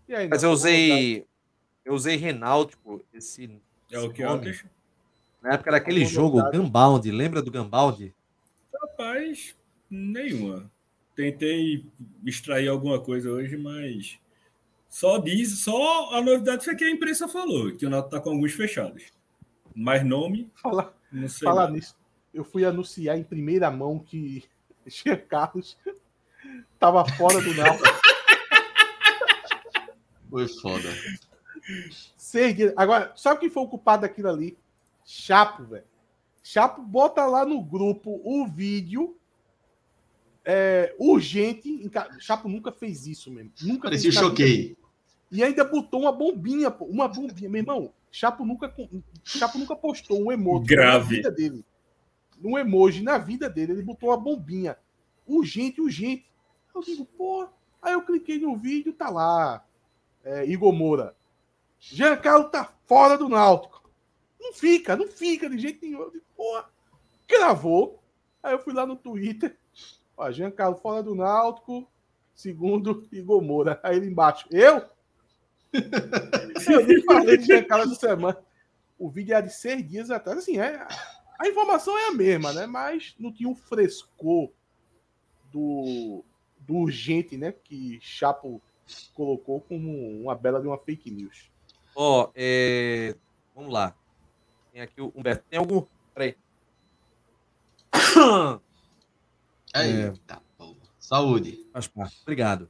E 0.09 0.15
aí, 0.15 0.28
Mas 0.28 0.43
eu 0.43 0.51
usei 0.51 1.27
eu 1.85 1.95
usei 1.95 2.16
Renáutico 2.16 3.05
esse 3.12 3.61
É 3.95 3.99
o 4.01 4.12
que 4.12 4.25
nome, 4.25 4.51
eu 4.51 4.55
na 5.45 5.53
época 5.53 5.73
daquele 5.73 6.01
Vamos 6.01 6.11
jogo. 6.11 6.51
Gunbound, 6.51 7.11
lembra 7.11 7.43
do 7.43 7.51
Gunbound? 7.51 8.15
Rapaz, 8.81 9.55
nenhuma. 9.91 10.71
Tentei 11.15 11.85
extrair 12.25 12.69
alguma 12.69 12.99
coisa 12.99 13.31
hoje, 13.31 13.57
mas 13.59 14.19
só 14.89 15.19
diz, 15.19 15.61
só 15.62 16.15
a 16.15 16.23
novidade 16.23 16.65
foi 16.65 16.75
que 16.75 16.85
a 16.85 16.91
imprensa 16.91 17.29
falou, 17.29 17.71
que 17.77 17.85
o 17.85 17.91
Nato 17.91 18.09
tá 18.09 18.19
com 18.21 18.31
alguns 18.31 18.53
fechados. 18.53 19.05
Mais 19.77 20.05
nome, 20.05 20.51
Fala, 20.62 20.97
não 21.12 21.29
sei. 21.29 21.45
falar 21.47 21.71
nisso. 21.71 21.95
Eu 22.33 22.43
fui 22.43 22.65
anunciar 22.65 23.19
em 23.19 23.23
primeira 23.23 23.71
mão 23.71 23.99
que 23.99 24.45
Jean 24.87 25.16
Carlos 25.16 25.77
tava 26.79 27.05
fora 27.16 27.41
do 27.41 27.55
Náutico. 27.55 28.01
Foi 30.31 30.49
foda. 30.49 30.89
Seis 32.17 32.55
dias. 32.57 32.73
Agora, 32.77 33.13
sabe 33.17 33.41
quem 33.41 33.51
foi 33.51 33.63
o 33.63 33.69
culpado 33.69 34.03
daquilo 34.03 34.29
ali? 34.29 34.57
Chapo, 35.05 35.65
velho. 35.65 35.85
Chapo 36.43 36.83
bota 36.83 37.25
lá 37.27 37.45
no 37.45 37.63
grupo 37.63 38.21
o 38.25 38.47
vídeo 38.47 39.17
é, 40.45 40.95
urgente. 40.99 41.69
em 41.69 41.89
ca- 41.89 42.09
Chapo 42.19 42.49
nunca 42.49 42.71
fez 42.73 43.07
isso 43.07 43.31
mesmo. 43.31 43.53
Nunca 43.63 43.89
Parecia 43.89 44.13
fez 44.13 44.23
choquei. 44.25 44.77
E 45.31 45.43
ainda 45.43 45.65
botou 45.65 46.03
uma 46.03 46.13
bombinha, 46.13 46.71
pô, 46.71 46.85
uma 46.85 47.09
bombinha. 47.09 47.49
Meu 47.49 47.61
irmão, 47.61 47.93
Chapo 48.11 48.45
nunca, 48.45 48.73
Chapo 49.25 49.59
nunca 49.59 49.75
postou 49.75 50.23
um 50.23 50.31
emoji 50.31 50.67
Grave. 50.67 51.17
na 51.17 51.17
vida 51.17 51.31
dele. 51.31 51.65
Um 52.43 52.59
emoji 52.59 53.03
na 53.03 53.17
vida 53.19 53.49
dele, 53.49 53.73
ele 53.73 53.83
botou 53.83 54.11
uma 54.11 54.17
bombinha. 54.19 54.77
Urgente, 55.27 55.81
urgente. 55.81 56.27
Eu 56.75 56.83
digo, 56.83 57.05
pô. 57.05 57.49
Aí 57.81 57.93
eu 57.95 58.03
cliquei 58.03 58.39
no 58.39 58.57
vídeo, 58.57 58.93
tá 58.93 59.09
lá. 59.09 59.65
É, 60.23 60.45
Igor 60.47 60.73
Moura. 60.73 61.15
Giancarlo 61.93 62.48
tá 62.48 62.73
fora 62.86 63.19
do 63.19 63.28
Náutico. 63.28 63.82
Não 64.40 64.52
fica, 64.52 64.97
não 64.97 65.06
fica 65.06 65.51
de 65.51 65.59
jeito 65.59 65.85
nenhum. 65.85 66.01
Eu 66.01 66.11
digo, 66.11 66.24
porra. 66.35 66.70
Gravou. 67.28 68.02
Aí 68.43 68.52
eu 68.52 68.59
fui 68.59 68.73
lá 68.73 68.86
no 68.86 68.97
Twitter. 68.97 69.56
Ó, 70.16 70.31
Giancarlo 70.31 70.77
fora 70.77 71.02
do 71.02 71.15
Náutico. 71.15 71.86
Segundo 72.35 73.06
Igor 73.12 73.43
Moura. 73.43 73.78
Aí 73.82 73.97
ele 73.97 74.06
embaixo. 74.06 74.47
Eu? 74.51 74.89
Eu 76.70 76.86
nem 76.86 77.02
falei 77.05 77.36
de 77.36 77.47
Giancarlo 77.47 77.85
essa 77.85 77.97
semana. 77.97 78.39
O 78.98 79.11
vídeo 79.11 79.35
é 79.35 79.43
de 79.43 79.52
seis 79.52 79.86
dias 79.86 80.11
atrás. 80.11 80.39
Assim, 80.39 80.59
é, 80.59 80.86
a 81.39 81.48
informação 81.48 81.98
é 81.98 82.09
a 82.09 82.12
mesma, 82.12 82.52
né? 82.52 82.66
Mas 82.66 83.15
não 83.19 83.32
tinha 83.32 83.48
o 83.48 83.55
frescor 83.55 84.51
do, 85.52 86.24
do 86.61 86.77
urgente, 86.77 87.36
né? 87.36 87.52
Que 87.52 87.98
Chapo 88.01 88.62
colocou 89.12 89.61
como 89.61 89.90
uma 90.23 90.35
bela 90.35 90.61
de 90.61 90.66
uma 90.66 90.78
fake 90.78 91.11
news. 91.11 91.54
Ó, 91.97 92.31
é... 92.35 93.15
vamos 93.55 93.73
lá. 93.73 93.95
Tem 94.73 94.83
aqui 94.83 95.01
o 95.01 95.12
Humberto. 95.15 95.45
Tem 95.49 95.59
algum. 95.59 95.85
Peraí. 96.15 96.37
Aí, 99.73 100.03
É. 100.03 100.12
tá, 100.27 100.41
porra. 100.57 100.77
Saúde. 100.99 101.66
Faz 101.73 101.87
parte. 101.87 102.19
Obrigado. 102.23 102.69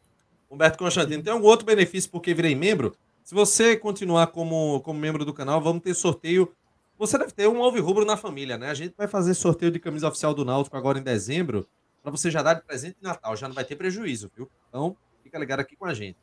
Humberto 0.50 0.78
Constantino, 0.78 1.22
tem 1.22 1.32
algum 1.32 1.46
outro 1.46 1.66
benefício 1.66 2.10
porque 2.10 2.32
virei 2.34 2.54
membro? 2.54 2.96
Se 3.24 3.34
você 3.34 3.76
continuar 3.76 4.28
como, 4.28 4.80
como 4.82 4.98
membro 5.00 5.24
do 5.24 5.32
canal, 5.32 5.60
vamos 5.60 5.82
ter 5.82 5.94
sorteio. 5.94 6.54
Você 6.98 7.18
deve 7.18 7.32
ter 7.32 7.48
um 7.48 7.62
Alve 7.62 7.80
Rubro 7.80 8.04
na 8.04 8.16
família, 8.16 8.56
né? 8.56 8.70
A 8.70 8.74
gente 8.74 8.94
vai 8.96 9.08
fazer 9.08 9.34
sorteio 9.34 9.72
de 9.72 9.80
camisa 9.80 10.06
oficial 10.06 10.32
do 10.34 10.44
Náutico 10.44 10.76
agora 10.76 10.98
em 10.98 11.02
dezembro, 11.02 11.66
para 12.02 12.10
você 12.12 12.30
já 12.30 12.42
dar 12.42 12.54
de 12.54 12.62
presente 12.62 12.96
de 12.98 13.02
Natal. 13.02 13.34
Já 13.36 13.48
não 13.48 13.54
vai 13.54 13.64
ter 13.64 13.76
prejuízo, 13.76 14.30
viu? 14.36 14.48
Então, 14.68 14.96
fica 15.22 15.38
ligado 15.38 15.60
aqui 15.60 15.74
com 15.74 15.86
a 15.86 15.94
gente. 15.94 16.18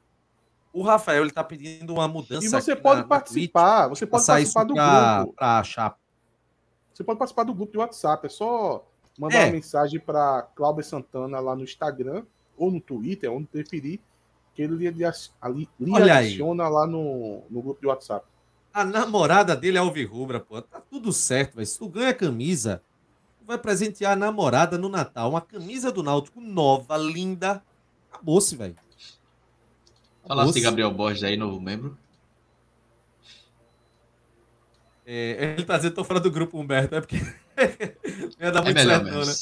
O 0.73 0.81
Rafael 0.83 1.23
ele 1.23 1.31
tá 1.31 1.43
pedindo 1.43 1.93
uma 1.93 2.07
mudança. 2.07 2.45
E 2.45 2.49
você 2.49 2.75
pode 2.75 2.97
na- 2.97 3.01
na 3.03 3.07
participar, 3.07 3.87
Twitch, 3.87 3.99
você 3.99 4.05
pode 4.05 4.25
participar 4.25 4.63
do 4.63 4.73
pra, 4.73 5.17
grupo. 5.19 5.35
pra 5.35 5.63
chapa. 5.63 5.97
Você 6.93 7.03
pode 7.03 7.19
participar 7.19 7.43
do 7.43 7.53
grupo 7.53 7.71
de 7.71 7.77
WhatsApp. 7.77 8.25
É 8.25 8.29
só 8.29 8.85
mandar 9.19 9.35
É. 9.39 9.45
uma 9.45 9.51
mensagem 9.51 9.99
para 9.99 10.43
Cláudio 10.55 10.83
Santana 10.83 11.39
lá 11.39 11.55
no 11.55 11.63
Instagram 11.63 12.23
ou 12.57 12.71
no 12.71 12.79
Twitter, 12.79 13.31
onde 13.31 13.47
preferir, 13.47 13.99
que 14.53 14.61
ele 14.61 14.75
lhe, 14.89 15.05
ali- 15.41 15.69
lhe 15.79 15.91
Olha 15.93 16.15
aí. 16.15 16.27
adiciona 16.27 16.67
lá 16.69 16.85
no, 16.87 17.43
no 17.49 17.61
grupo 17.61 17.81
de 17.81 17.87
WhatsApp. 17.87 18.25
A 18.73 18.85
namorada 18.85 19.55
dele 19.55 19.77
é 19.77 19.81
Alvirrubra, 19.81 20.39
pô. 20.39 20.61
Tá 20.61 20.79
tudo 20.79 21.11
certo, 21.11 21.55
velho. 21.55 21.65
Se 21.67 21.77
tu 21.77 21.89
ganha 21.89 22.13
camisa, 22.13 22.81
tu 23.39 23.45
vai 23.45 23.57
presentear 23.57 24.13
a 24.13 24.15
namorada 24.15 24.77
no 24.77 24.87
Natal. 24.87 25.31
Uma 25.31 25.41
camisa 25.41 25.91
do 25.91 26.01
Náutico 26.01 26.39
nova, 26.39 26.95
linda. 26.97 27.61
Acabou-se, 28.11 28.55
velho. 28.55 28.75
Falasse 30.27 30.47
Moço. 30.49 30.61
Gabriel 30.61 30.91
Borges 30.91 31.23
aí, 31.23 31.35
novo 31.37 31.59
membro. 31.59 31.97
É, 35.05 35.53
ele 35.57 35.65
tá 35.65 35.75
dizendo 35.77 35.91
que 35.91 35.95
tô 35.95 36.03
fora 36.03 36.19
do 36.19 36.31
grupo, 36.31 36.59
Humberto. 36.59 36.95
É 36.95 37.01
porque 37.01 37.17
não 37.17 37.25
ia 38.39 38.51
dar 38.51 38.59
É 38.59 38.63
muito 38.63 38.75
melhor, 38.75 39.03
certo, 39.03 39.11
não, 39.11 39.25
né? 39.25 39.33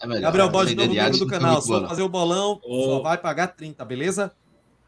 É 0.00 0.06
melhor. 0.06 0.22
Gabriel 0.22 0.46
A 0.46 0.50
Borges, 0.50 0.74
novo 0.76 0.88
de 0.90 0.94
membro 0.96 1.18
do 1.18 1.26
canal. 1.26 1.62
boa, 1.64 1.80
não. 1.80 1.88
fazer 1.88 2.02
o 2.02 2.08
bolão, 2.08 2.60
Ô. 2.64 2.84
só 2.84 3.00
vai 3.02 3.16
pagar 3.18 3.48
30, 3.48 3.84
beleza? 3.84 4.32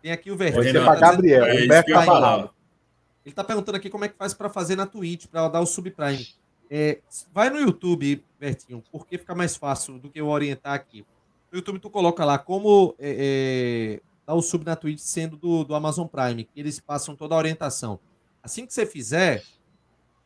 Tem 0.02 0.12
aqui 0.12 0.30
o 0.30 0.36
Renato, 0.36 0.62
tá 0.62 0.84
para 0.84 0.94
dizendo- 0.94 1.00
Gabriel, 1.12 1.44
é 1.44 1.64
Humberto 1.64 1.92
Cavalado. 1.92 2.36
falar. 2.36 2.50
Ele 3.24 3.34
tá 3.34 3.44
perguntando 3.44 3.76
aqui 3.76 3.88
como 3.90 4.04
é 4.04 4.08
que 4.08 4.16
faz 4.16 4.34
pra 4.34 4.48
fazer 4.48 4.76
na 4.76 4.86
Twitch, 4.86 5.26
pra 5.26 5.48
dar 5.48 5.60
o 5.60 5.66
subprime. 5.66 6.26
É, 6.70 6.98
vai 7.32 7.48
no 7.50 7.58
YouTube, 7.60 8.22
Bertinho, 8.38 8.82
porque 8.92 9.16
fica 9.18 9.34
mais 9.34 9.56
fácil 9.56 9.98
do 9.98 10.10
que 10.10 10.20
eu 10.20 10.28
orientar 10.28 10.74
aqui. 10.74 11.04
No 11.50 11.58
YouTube 11.58 11.78
tu 11.78 11.88
coloca 11.90 12.24
lá 12.24 12.38
como 12.38 12.94
é, 12.98 13.98
é, 13.98 14.00
dar 14.28 14.34
o 14.34 14.42
sub 14.42 14.62
na 14.62 14.76
Twitch 14.76 15.00
sendo 15.00 15.38
do, 15.38 15.64
do 15.64 15.74
Amazon 15.74 16.06
Prime, 16.06 16.44
que 16.44 16.60
eles 16.60 16.78
passam 16.78 17.16
toda 17.16 17.34
a 17.34 17.38
orientação. 17.38 17.98
Assim 18.42 18.66
que 18.66 18.74
você 18.74 18.84
fizer, 18.84 19.42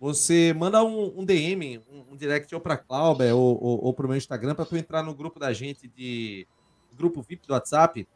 você 0.01 0.53
manda 0.53 0.83
um, 0.83 1.21
um 1.21 1.25
DM, 1.25 1.79
um, 1.89 2.13
um 2.13 2.17
direct 2.17 2.53
ou 2.53 2.61
pra 2.61 2.77
Clauber 2.77 3.33
ou, 3.33 3.63
ou, 3.63 3.85
ou 3.85 3.95
pro 3.95 4.09
meu 4.09 4.17
Instagram 4.17 4.57
pra 4.57 4.65
tu 4.65 4.77
entrar 4.77 5.05
no 5.05 5.15
grupo 5.15 5.39
da 5.39 5.53
gente 5.53 5.87
de 5.87 6.49
grupo 6.97 7.23
VIP 7.23 7.47
do 7.47 7.53
WhatsApp. 7.53 8.09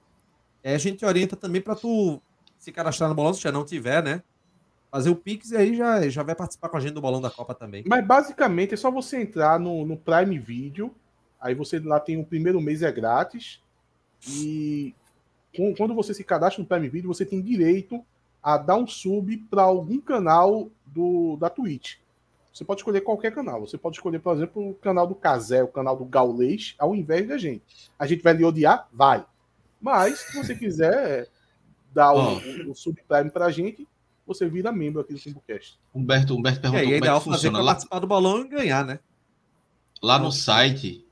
É, 0.61 0.75
a 0.75 0.79
gente 0.79 1.05
orienta 1.05 1.37
também 1.37 1.63
pra 1.63 1.77
tu 1.77 2.21
se 2.59 2.73
cadastrar 2.73 3.09
no 3.09 3.15
bolão, 3.15 3.33
se 3.33 3.41
já 3.41 3.53
não 3.53 3.65
tiver, 3.65 4.03
né? 4.03 4.25
Fazer 4.91 5.11
o 5.11 5.15
Pix 5.15 5.53
e 5.53 5.57
aí 5.57 5.77
já, 5.77 6.09
já 6.09 6.25
vai 6.25 6.35
participar 6.35 6.69
com 6.69 6.79
a 6.79 6.81
gente 6.81 6.95
do 6.95 7.01
bolão 7.01 7.21
da 7.21 7.31
Copa 7.31 7.55
também. 7.55 7.85
Mas 7.87 8.05
basicamente 8.05 8.75
é 8.75 8.77
só 8.77 8.91
você 8.91 9.23
entrar 9.23 9.61
no, 9.61 9.87
no 9.87 9.97
Prime 9.97 10.37
Video, 10.37 10.93
aí 11.41 11.55
você 11.55 11.79
lá 11.79 12.01
tem 12.01 12.19
o 12.19 12.25
primeiro 12.25 12.61
mês 12.61 12.83
é 12.83 12.91
grátis 12.91 13.63
e 14.29 14.93
quando 15.77 15.95
você 15.95 16.13
se 16.15 16.25
cadastra 16.25 16.63
no 16.63 16.69
Prime 16.69 16.89
Video, 16.89 17.13
você 17.13 17.25
tem 17.25 17.41
direito 17.41 18.05
a 18.43 18.57
dar 18.57 18.77
um 18.77 18.87
sub 18.87 19.37
para 19.51 19.63
algum 19.63 20.01
canal 20.01 20.71
do, 20.87 21.37
da 21.37 21.51
Twitch. 21.51 21.97
Você 22.53 22.65
pode 22.65 22.81
escolher 22.81 23.03
qualquer 23.03 23.35
canal. 23.35 23.61
Você 23.61 23.77
pode 23.77 23.97
escolher, 23.97 24.19
por 24.19 24.35
exemplo, 24.35 24.71
o 24.71 24.75
canal 24.75 25.07
do 25.07 25.15
Casé, 25.15 25.63
o 25.63 25.69
canal 25.69 25.97
do 25.97 26.05
Gaulês, 26.05 26.75
ao 26.79 26.95
invés 26.95 27.29
da 27.29 27.37
gente. 27.37 27.91
A 27.99 28.07
gente 28.07 28.23
vai 28.23 28.33
lhe 28.33 28.45
odiar? 28.45 28.89
Vai. 28.93 29.25
Mas, 29.81 30.21
se 30.21 30.37
você 30.37 30.55
quiser 30.55 31.29
dar 31.93 32.13
o, 32.13 32.17
Ó. 32.17 32.39
o, 32.67 32.71
o 32.71 32.75
subprime 32.75 33.31
pra 33.31 33.51
gente, 33.51 33.87
você 34.27 34.49
vira 34.49 34.73
membro 34.73 35.01
aqui 35.01 35.13
do 35.13 35.19
Timbucast. 35.19 35.79
Humberto, 35.95 36.35
Humberto 36.35 36.61
E 36.61 36.63
perguntou 36.63 36.81
aí 36.81 36.87
é 36.87 36.89
como 36.89 36.95
é 36.95 36.99
ideal 36.99 37.19
que 37.19 37.25
fazer 37.27 37.37
funciona. 37.37 37.59
Lá, 37.59 37.73
participar 37.73 37.99
do 37.99 38.07
bolão 38.07 38.41
e 38.41 38.49
ganhar, 38.49 38.85
né? 38.85 39.01
lá 40.03 40.19
no 40.19 40.31
site 40.31 41.05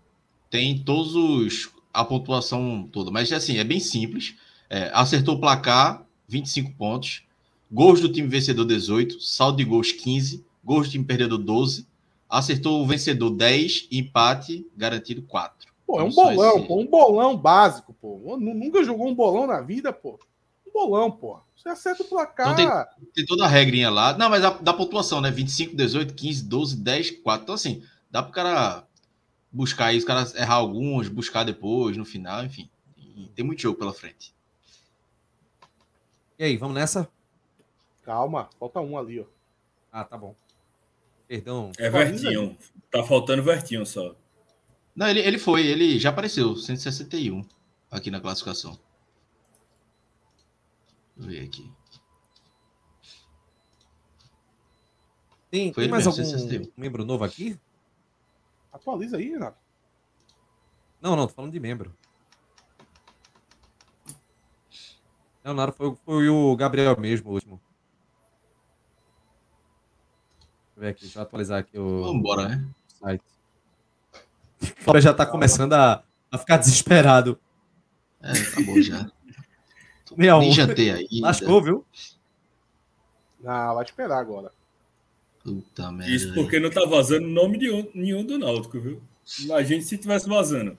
tem 0.50 0.78
todos 0.78 1.14
os 1.14 1.73
a 1.94 2.04
pontuação 2.04 2.88
toda, 2.92 3.10
mas 3.10 3.32
assim, 3.32 3.56
é 3.58 3.64
bem 3.64 3.80
simples. 3.80 4.34
É, 4.68 4.90
acertou 4.92 5.36
o 5.36 5.40
placar, 5.40 6.04
25 6.28 6.72
pontos. 6.72 7.22
Gols 7.70 8.00
do 8.00 8.08
time 8.12 8.28
vencedor 8.28 8.64
18, 8.64 9.20
saldo 9.20 9.58
de 9.58 9.64
gols 9.64 9.92
15, 9.92 10.44
gols 10.64 10.88
do 10.88 10.92
time 10.92 11.04
perdedor 11.04 11.38
12. 11.38 11.86
Acertou 12.28 12.82
o 12.82 12.86
vencedor 12.86 13.30
10 13.30 13.86
e 13.90 13.98
empate 13.98 14.66
garantido 14.76 15.22
4. 15.22 15.72
Pô, 15.86 16.00
é 16.00 16.04
um 16.04 16.10
Só 16.10 16.24
bolão, 16.30 16.56
esse- 16.58 16.66
pô, 16.66 16.80
um 16.80 16.86
bolão 16.86 17.36
básico, 17.36 17.94
pô. 18.00 18.36
Nu- 18.38 18.54
Nunca 18.54 18.82
jogou 18.82 19.06
um 19.08 19.14
bolão 19.14 19.46
na 19.46 19.60
vida, 19.60 19.92
pô. 19.92 20.18
Um 20.66 20.72
bolão, 20.72 21.10
pô. 21.10 21.38
Você 21.56 21.68
acerta 21.68 22.02
o 22.02 22.06
placar. 22.06 22.52
Então 22.52 23.06
Tem 23.14 23.24
toda 23.26 23.44
a 23.44 23.48
regrinha 23.48 23.90
lá. 23.90 24.16
Não, 24.16 24.28
mas 24.28 24.44
a, 24.44 24.50
da 24.50 24.72
pontuação, 24.72 25.20
né? 25.20 25.30
25, 25.30 25.76
18, 25.76 26.14
15, 26.14 26.44
12, 26.44 26.76
10, 26.76 27.10
4. 27.10 27.42
Então, 27.44 27.54
assim, 27.54 27.82
dá 28.10 28.22
pro 28.22 28.32
cara 28.32 28.84
buscar 29.54 29.86
aí, 29.86 29.96
os 29.96 30.04
caras 30.04 30.34
errar 30.34 30.56
alguns, 30.56 31.08
buscar 31.08 31.44
depois, 31.44 31.96
no 31.96 32.04
final, 32.04 32.44
enfim. 32.44 32.68
Tem 33.34 33.44
muito 33.44 33.62
jogo 33.62 33.78
pela 33.78 33.94
frente. 33.94 34.34
E 36.36 36.44
aí, 36.44 36.56
vamos 36.56 36.74
nessa? 36.74 37.08
Calma, 38.02 38.50
falta 38.58 38.80
um 38.80 38.98
ali, 38.98 39.20
ó. 39.20 39.24
Ah, 39.92 40.04
tá 40.04 40.18
bom. 40.18 40.34
Perdão. 41.28 41.70
É 41.78 41.88
Vertinho. 41.88 42.58
Tá 42.90 43.04
faltando 43.04 43.42
Vertinho 43.42 43.86
só. 43.86 44.16
Não, 44.94 45.06
ele, 45.08 45.20
ele 45.20 45.38
foi, 45.38 45.64
ele 45.66 45.98
já 45.98 46.10
apareceu, 46.10 46.56
161 46.56 47.44
aqui 47.90 48.10
na 48.10 48.20
classificação. 48.20 48.78
Deixa 51.16 51.30
eu 51.30 51.40
ver 51.40 51.46
aqui. 51.46 51.72
Tem, 55.50 55.72
tem 55.72 55.88
mais 55.88 56.04
mesmo, 56.04 56.22
algum 56.22 56.38
161. 56.38 56.72
membro 56.76 57.04
novo 57.04 57.22
aqui? 57.22 57.58
Atualiza 58.74 59.16
aí, 59.18 59.30
Renato. 59.30 59.56
Não, 61.00 61.14
não, 61.14 61.28
tô 61.28 61.32
falando 61.34 61.52
de 61.52 61.60
membro. 61.60 61.94
Leonardo 65.44 65.72
foi, 65.74 65.94
foi 66.04 66.28
o 66.28 66.56
Gabriel 66.56 66.98
mesmo, 66.98 67.30
o 67.30 67.34
último. 67.34 67.60
Deixa 70.40 70.76
eu 70.76 70.80
ver 70.80 70.88
aqui, 70.88 71.00
deixa 71.02 71.18
eu 71.18 71.22
atualizar 71.22 71.60
aqui 71.60 71.78
o 71.78 72.00
Vamos 72.00 72.16
embora, 72.16 72.48
né? 72.48 72.68
site. 72.98 73.22
O 74.62 74.84
Gabriel 74.86 75.02
já 75.02 75.14
tá 75.14 75.24
começando 75.24 75.74
a, 75.74 76.02
a 76.32 76.38
ficar 76.38 76.56
desesperado. 76.56 77.38
É, 78.20 78.32
tá 78.32 78.60
bom 78.66 78.80
já. 78.80 79.08
Meia 80.16 80.38
Nem 80.38 80.50
um. 80.50 80.52
jantei 80.52 80.90
aí. 80.90 81.08
Lascou, 81.20 81.62
viu? 81.62 81.86
Ah, 83.44 83.72
vai 83.74 83.84
esperar 83.84 84.18
agora. 84.18 84.50
Puta 85.44 85.92
merda. 85.92 86.10
Isso 86.12 86.32
porque 86.32 86.58
não 86.58 86.70
tá 86.70 86.86
vazando 86.86 87.28
nome 87.28 87.58
de 87.58 87.70
um- 87.70 87.86
nenhum 87.94 88.24
do 88.24 88.38
Náutico, 88.38 88.80
viu? 88.80 89.02
Imagine 89.40 89.82
se 89.82 89.98
tivesse 89.98 90.26
vazando. 90.26 90.78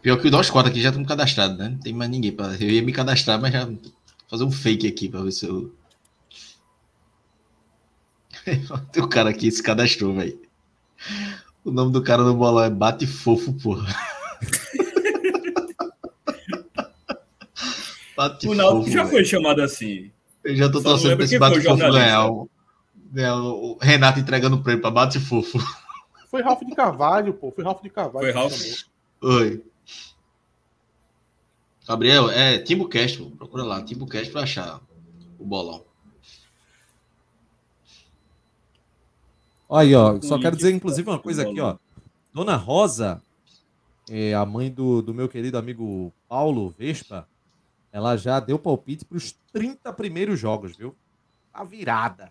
Pior 0.00 0.16
que 0.20 0.30
nós 0.30 0.48
quatro 0.48 0.70
aqui 0.70 0.80
já 0.80 0.88
estamos 0.88 1.08
cadastrados, 1.08 1.58
né? 1.58 1.68
Não 1.68 1.78
tem 1.78 1.92
mais 1.92 2.10
ninguém. 2.10 2.32
Pra... 2.32 2.54
Eu 2.54 2.70
ia 2.70 2.82
me 2.82 2.92
cadastrar, 2.92 3.40
mas 3.40 3.52
já 3.52 3.68
fazer 4.28 4.44
um 4.44 4.50
fake 4.50 4.86
aqui 4.86 5.08
pra 5.08 5.22
ver 5.22 5.32
se 5.32 5.46
eu. 5.46 5.74
tem 8.92 9.02
um 9.02 9.08
cara 9.08 9.30
aqui 9.30 9.50
se 9.50 9.62
cadastrou, 9.62 10.14
velho. 10.14 10.40
O 11.64 11.70
nome 11.70 11.92
do 11.92 12.02
cara 12.02 12.22
no 12.22 12.34
bolão 12.34 12.64
é 12.64 12.70
Bate 12.70 13.06
Fofo, 13.06 13.52
porra. 13.54 13.92
Bate 18.16 18.48
O 18.48 18.54
Náutico 18.54 18.90
já 18.90 19.06
foi 19.06 19.24
chamado 19.24 19.60
assim. 19.60 20.10
Eu 20.46 20.54
já 20.54 20.70
tô 20.70 20.80
Só 20.80 20.90
torcendo 20.90 21.16
pra 21.16 21.24
esse 21.24 21.32
quem 21.32 21.40
Bate 21.40 21.54
foi 21.54 21.60
o 21.60 21.64
Fofo 21.64 21.78
jornalista. 21.78 22.04
ganhar. 22.06 22.26
O, 22.30 22.50
ganhar 23.10 23.36
o 23.36 23.78
Renato 23.80 24.20
entregando 24.20 24.56
o 24.56 24.62
prêmio 24.62 24.80
pra 24.80 24.90
Bate 24.90 25.18
Fofo. 25.18 25.58
Foi 26.30 26.42
Ralph 26.42 26.62
de 26.62 26.74
Carvalho, 26.74 27.34
pô. 27.34 27.50
Foi 27.50 27.64
Ralph 27.64 27.82
de 27.82 27.90
Carvalho. 27.90 28.26
Foi 28.26 28.32
Ralph. 28.32 28.52
chamou. 28.52 29.36
Oi. 29.38 29.64
Gabriel, 31.88 32.30
é 32.30 32.58
TimbuCast, 32.58 33.18
pô. 33.18 33.30
procura 33.30 33.64
lá, 33.64 33.82
TimbuCast 33.82 34.30
pra 34.30 34.42
achar 34.42 34.80
o 35.38 35.44
bolão. 35.44 35.84
Olha 39.68 39.82
aí, 39.88 39.94
ó. 39.94 40.20
Só 40.20 40.38
quero 40.38 40.56
dizer, 40.56 40.72
inclusive, 40.72 41.08
uma 41.08 41.18
coisa 41.18 41.42
aqui, 41.42 41.60
ó. 41.60 41.76
Dona 42.32 42.54
Rosa, 42.56 43.20
é, 44.08 44.34
a 44.34 44.44
mãe 44.46 44.70
do, 44.70 45.02
do 45.02 45.14
meu 45.14 45.28
querido 45.28 45.58
amigo 45.58 46.12
Paulo 46.28 46.70
Vespa, 46.78 47.26
ela 47.96 48.14
já 48.14 48.38
deu 48.38 48.58
palpite 48.58 49.06
para 49.06 49.16
os 49.16 49.32
30 49.54 49.90
primeiros 49.94 50.38
jogos, 50.38 50.76
viu? 50.76 50.94
A 51.52 51.64
virada. 51.64 52.28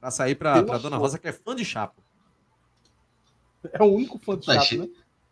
Pra 0.00 0.10
sair 0.10 0.34
pra 0.34 0.62
Dona. 0.62 0.96
Rosa, 0.96 1.18
que 1.18 1.28
é 1.28 1.32
fã 1.32 1.54
de 1.54 1.62
Chapo. 1.62 2.02
É 3.70 3.82
o 3.82 3.86
único 3.86 4.18
fã 4.18 4.34
de 4.38 4.46
Tá 4.46 4.54
chato, 4.54 4.64
cheio. 4.66 4.82
né? 4.84 4.88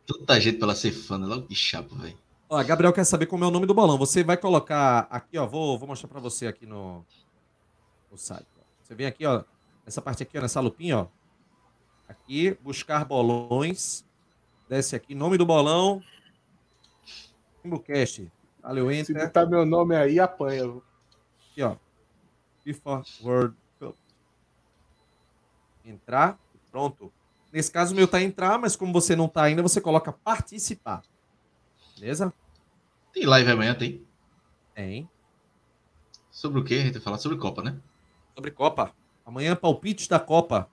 Tanta 0.06 0.38
gente 0.38 0.58
pra 0.58 0.66
ela 0.66 0.74
ser 0.74 0.92
fã, 0.92 1.16
né? 1.16 1.26
Logo 1.26 1.46
de 1.48 1.54
chapo, 1.54 1.94
velho. 1.94 2.18
Ó, 2.50 2.62
Gabriel 2.62 2.92
quer 2.92 3.04
saber 3.04 3.24
como 3.24 3.44
é 3.44 3.46
o 3.46 3.50
nome 3.50 3.64
do 3.66 3.72
bolão. 3.72 3.96
Você 3.96 4.22
vai 4.22 4.36
colocar 4.36 5.06
aqui, 5.10 5.38
ó. 5.38 5.46
Vou, 5.46 5.78
vou 5.78 5.88
mostrar 5.88 6.08
pra 6.08 6.20
você 6.20 6.46
aqui 6.46 6.66
no, 6.66 7.02
no 8.10 8.18
site. 8.18 8.46
ó. 8.58 8.62
Você 8.82 8.94
vem 8.94 9.06
aqui, 9.06 9.24
ó. 9.24 9.42
Nessa 9.86 10.02
parte 10.02 10.22
aqui, 10.22 10.36
ó, 10.36 10.42
nessa 10.42 10.60
lupinha, 10.60 10.98
ó. 10.98 11.06
Aqui, 12.06 12.58
buscar 12.60 13.06
bolões. 13.06 14.04
Desce 14.68 14.94
aqui, 14.94 15.14
nome 15.14 15.38
do 15.38 15.46
bolão. 15.46 16.02
Timbucast. 17.62 18.30
Valeu, 18.62 18.88
Se 18.90 19.12
enter. 19.12 19.26
botar 19.26 19.46
meu 19.46 19.66
nome 19.66 19.96
aí, 19.96 20.20
apanha. 20.20 20.64
Aqui, 21.50 21.62
ó. 21.62 21.76
FIFA 22.62 23.02
World 23.22 23.56
Cup. 23.78 23.96
Entrar. 25.84 26.38
Pronto. 26.70 27.12
Nesse 27.52 27.70
caso, 27.70 27.92
o 27.92 27.96
meu 27.96 28.08
tá 28.08 28.22
entrar, 28.22 28.58
mas 28.58 28.76
como 28.76 28.92
você 28.92 29.14
não 29.14 29.28
tá 29.28 29.42
ainda, 29.42 29.62
você 29.62 29.80
coloca 29.80 30.12
participar. 30.12 31.02
Beleza? 31.98 32.32
Tem 33.12 33.26
live 33.26 33.50
amanhã, 33.50 33.74
tem. 33.74 34.06
Tem. 34.74 35.08
Sobre 36.30 36.60
o 36.60 36.64
quê? 36.64 36.76
A 36.76 36.82
gente 36.84 36.94
vai 36.94 37.02
falar 37.02 37.18
sobre 37.18 37.36
Copa, 37.36 37.62
né? 37.62 37.76
Sobre 38.34 38.50
Copa. 38.50 38.92
Amanhã, 39.26 39.54
palpites 39.54 40.08
da 40.08 40.18
Copa. 40.18 40.68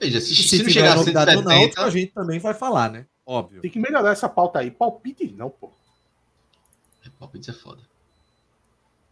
Veja, 0.00 0.20
se, 0.20 0.32
E 0.32 0.36
se, 0.36 0.42
se 0.44 0.58
não 0.58 0.68
tiver 0.68 0.72
chegar 0.72 0.92
a 0.92 0.96
novidade 0.96 1.34
no 1.36 1.42
Náutico, 1.42 1.74
170, 1.82 1.84
a 1.84 1.90
gente 1.90 2.12
também 2.12 2.38
vai 2.38 2.54
falar, 2.54 2.90
né? 2.90 3.06
Óbvio. 3.26 3.60
Tem 3.60 3.70
que 3.70 3.78
melhorar 3.78 4.10
essa 4.12 4.28
pauta 4.28 4.60
aí. 4.60 4.70
Palpite 4.70 5.30
não, 5.32 5.50
pô. 5.50 5.70
É, 7.04 7.10
palpites 7.10 7.48
é 7.48 7.52
foda. 7.52 7.82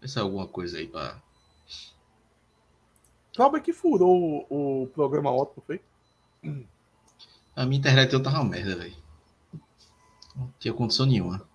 Pensa 0.01 0.21
alguma 0.21 0.47
coisa 0.47 0.79
aí 0.79 0.87
pra. 0.87 1.21
Cláudio 3.35 3.63
que 3.63 3.73
furou 3.73 4.47
o, 4.51 4.83
o 4.83 4.87
programa 4.89 5.31
não 5.31 5.63
foi? 5.65 5.81
A 7.55 7.67
minha 7.67 7.79
internet 7.79 8.13
eu 8.13 8.23
tava 8.23 8.41
uma 8.41 8.51
merda, 8.51 8.77
velho. 8.77 8.97
Não 10.35 10.53
tinha 10.59 10.75
condição 10.75 11.07
nenhuma. 11.07 11.49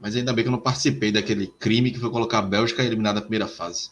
Mas 0.00 0.14
ainda 0.14 0.32
bem 0.32 0.44
que 0.44 0.48
eu 0.48 0.52
não 0.52 0.60
participei 0.60 1.10
daquele 1.10 1.46
crime 1.46 1.90
que 1.90 1.98
foi 1.98 2.10
colocar 2.10 2.38
a 2.38 2.42
Bélgica 2.42 2.82
eliminada 2.82 3.16
na 3.16 3.22
primeira 3.22 3.46
fase. 3.46 3.90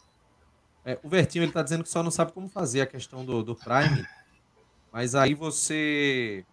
É, 0.85 0.99
o 1.03 1.09
Vertinho 1.09 1.45
ele 1.45 1.53
tá 1.53 1.63
dizendo 1.63 1.83
que 1.83 1.89
só 1.89 2.03
não 2.03 2.11
sabe 2.11 2.33
como 2.33 2.49
fazer 2.49 2.83
a 2.83 2.87
questão 2.87 3.25
do, 3.25 3.43
do 3.43 3.55
Prime. 3.55 4.07
Mas 4.93 5.15
aí 5.15 5.35
você. 5.35 6.45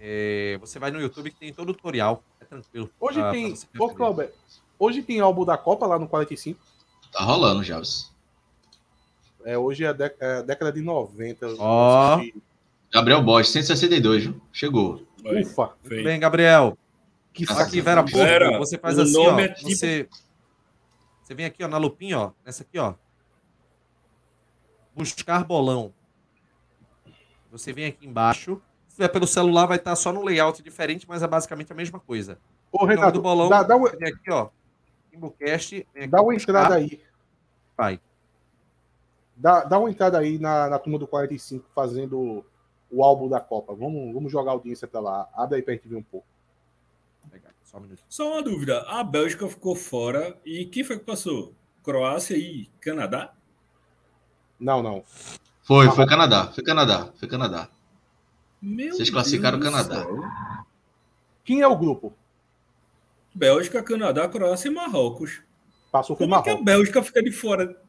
É, 0.00 0.56
você 0.60 0.78
vai 0.78 0.90
no 0.90 1.00
YouTube 1.00 1.30
que 1.30 1.36
tem 1.38 1.52
todo 1.52 1.68
o 1.70 1.74
tutorial. 1.74 2.24
É 2.40 2.44
tranquilo. 2.46 2.90
Hoje 2.98 3.20
pra- 3.20 3.30
tem. 3.30 3.54
pra 3.54 3.84
Ô. 3.84 3.90
Cláudio, 3.94 4.30
hoje 4.78 5.02
tem 5.02 5.20
álbum 5.20 5.44
da 5.44 5.58
Copa 5.58 5.86
lá 5.86 5.98
no 5.98 6.08
45. 6.08 6.58
Tá 7.12 7.22
rolando, 7.22 7.62
Javes. 7.62 8.10
É, 9.44 9.56
hoje 9.58 9.84
é 9.84 9.88
a, 9.90 9.96
é 10.20 10.38
a 10.38 10.42
década 10.42 10.72
de 10.72 10.80
90. 10.80 11.46
eu 11.46 11.56
Ó. 11.58 12.14
assisti. 12.16 12.42
Gabriel 12.92 13.22
Bosch, 13.22 13.48
162, 13.50 14.24
viu? 14.24 14.40
Chegou. 14.52 15.06
Ufa, 15.24 15.66
Muito 15.66 15.88
feito. 15.88 16.04
bem, 16.04 16.18
Gabriel. 16.18 16.76
que 17.32 17.46
Nossa, 17.46 17.62
Aqui, 17.62 17.80
Vera 17.80 18.02
Porco, 18.02 18.18
Vera, 18.18 18.58
você 18.58 18.76
faz 18.76 18.98
o 18.98 19.02
assim, 19.02 19.16
ó. 19.18 19.38
é 19.38 19.48
tipo- 19.48 19.70
Você, 19.70 20.08
você 21.22 21.34
vem 21.34 21.46
aqui, 21.46 21.62
ó, 21.62 21.68
na 21.68 21.78
lupinha, 21.78 22.18
ó. 22.18 22.32
Nessa 22.44 22.62
aqui, 22.64 22.78
ó. 22.78 22.94
Buscar 24.94 25.44
bolão. 25.44 25.92
Você 27.52 27.72
vem 27.72 27.86
aqui 27.86 28.06
embaixo. 28.06 28.60
Se 29.00 29.04
tiver 29.04 29.08
pelo 29.08 29.26
celular, 29.26 29.64
vai 29.64 29.78
estar 29.78 29.96
só 29.96 30.12
no 30.12 30.22
layout 30.22 30.62
diferente, 30.62 31.06
mas 31.08 31.22
é 31.22 31.26
basicamente 31.26 31.72
a 31.72 31.74
mesma 31.74 31.98
coisa. 31.98 32.38
Ô, 32.70 32.84
Renato, 32.84 33.12
do 33.12 33.22
bolão, 33.22 33.48
dá, 33.48 33.62
dá, 33.62 33.74
uma, 33.74 33.88
você 33.88 33.96
vem 33.96 34.12
aqui, 34.12 34.30
ó. 34.30 34.50
Timbucast. 35.10 35.86
vem 35.94 36.02
aqui, 36.02 36.10
dá 36.10 36.20
uma 36.20 36.34
entrada 36.34 36.74
aí. 36.74 37.00
Vai. 37.74 37.98
Dá, 39.34 39.64
dá 39.64 39.78
uma 39.78 39.88
entrada 39.88 40.18
aí 40.18 40.38
na, 40.38 40.68
na 40.68 40.78
turma 40.78 40.98
do 40.98 41.06
45 41.06 41.64
fazendo 41.74 42.44
o 42.90 43.02
álbum 43.02 43.26
da 43.26 43.40
Copa. 43.40 43.74
Vamos, 43.74 44.12
vamos 44.12 44.30
jogar 44.30 44.50
a 44.50 44.54
audiência 44.54 44.86
pra 44.86 45.00
lá. 45.00 45.26
Abre 45.32 45.56
aí 45.56 45.62
pra 45.62 45.72
gente 45.72 45.88
ver 45.88 45.96
um 45.96 46.02
pouco. 46.02 46.26
Só 47.64 47.78
um 47.78 47.80
minuto. 47.80 48.02
Só 48.06 48.32
uma 48.32 48.42
dúvida. 48.42 48.82
A 48.82 49.02
Bélgica 49.02 49.48
ficou 49.48 49.74
fora 49.74 50.36
e 50.44 50.66
quem 50.66 50.84
foi 50.84 50.98
que 50.98 51.06
passou? 51.06 51.54
Croácia 51.82 52.36
e 52.36 52.68
Canadá? 52.82 53.32
Não, 54.58 54.82
não. 54.82 55.02
Foi, 55.62 55.90
foi 55.90 56.04
Canadá. 56.04 56.52
Foi 56.52 56.62
Canadá. 56.62 57.10
Foi 57.18 57.26
Canadá. 57.26 57.70
Meu 58.60 58.94
Vocês 58.94 59.10
classificaram 59.10 59.58
o 59.58 59.60
Deus 59.60 59.72
do 59.72 59.76
Canadá. 59.88 60.02
céu. 60.04 60.22
Quem 61.44 61.60
é 61.62 61.66
o 61.66 61.76
grupo? 61.76 62.12
Bélgica, 63.34 63.82
Canadá, 63.82 64.28
Croácia 64.28 64.68
e 64.68 64.70
Marrocos. 64.74 65.40
Passou 65.90 66.16
foi 66.16 66.26
Como 66.26 66.38
é 66.38 66.42
que 66.42 66.48
a 66.50 66.52
Marrocos. 66.52 66.64
Bélgica 66.64 67.02
fica 67.02 67.22
de 67.22 67.32
fora? 67.32 67.80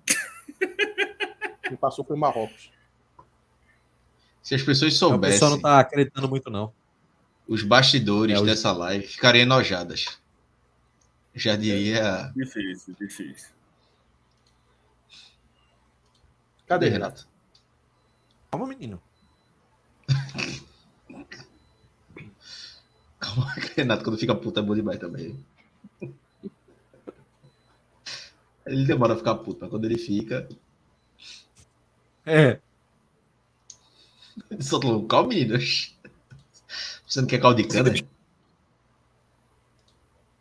Quem 1.64 1.76
passou 1.77 2.06
foi 2.06 2.15
Marrocos. 2.18 2.72
Se 4.41 4.56
as 4.56 4.64
pessoas 4.64 4.93
O 4.93 4.98
soubessem 4.98 5.34
pessoal 5.35 5.52
não 5.52 5.61
tá 5.61 5.80
acreditando 5.80 6.27
muito, 6.27 6.49
não. 6.49 6.73
os 7.48 7.64
bastidores 7.64 8.35
É, 8.35 8.39
o- 8.39 8.45
dessa 8.45 8.72
live, 8.72 9.06
ficariam 9.07 9.43
enojadas. 9.43 10.19
Já 11.35 11.56
diria. 11.56 12.31
Difícil, 12.35 12.95
difícil. 12.99 13.49
Cadê? 16.68 16.89
Renato? 16.89 17.27
Calma, 18.49 18.68
menino. 18.68 19.02
Calma, 23.20 23.53
Renato, 23.76 24.03
quando 24.03 24.18
fica 24.18 24.36
puto 24.36 24.60
é 24.60 24.64
bom 24.64 24.76
demais 24.76 24.99
também. 24.99 25.38
Ele 28.66 28.86
demora 28.86 29.14
a 29.14 29.18
ficar 29.18 29.36
puto, 29.36 29.60
mas 29.62 29.70
quando 29.70 29.86
ele 29.86 29.98
fica. 29.98 30.48
É. 32.26 32.60
Ele 34.49 34.64
solta 34.64 34.88
um 34.88 35.08
calma, 35.08 35.30
meninos. 35.30 35.98
Você 37.08 37.22
não 37.22 37.28
quer 37.28 37.41
caldo 37.41 37.62
de 37.62 37.68
cana? 37.68 37.91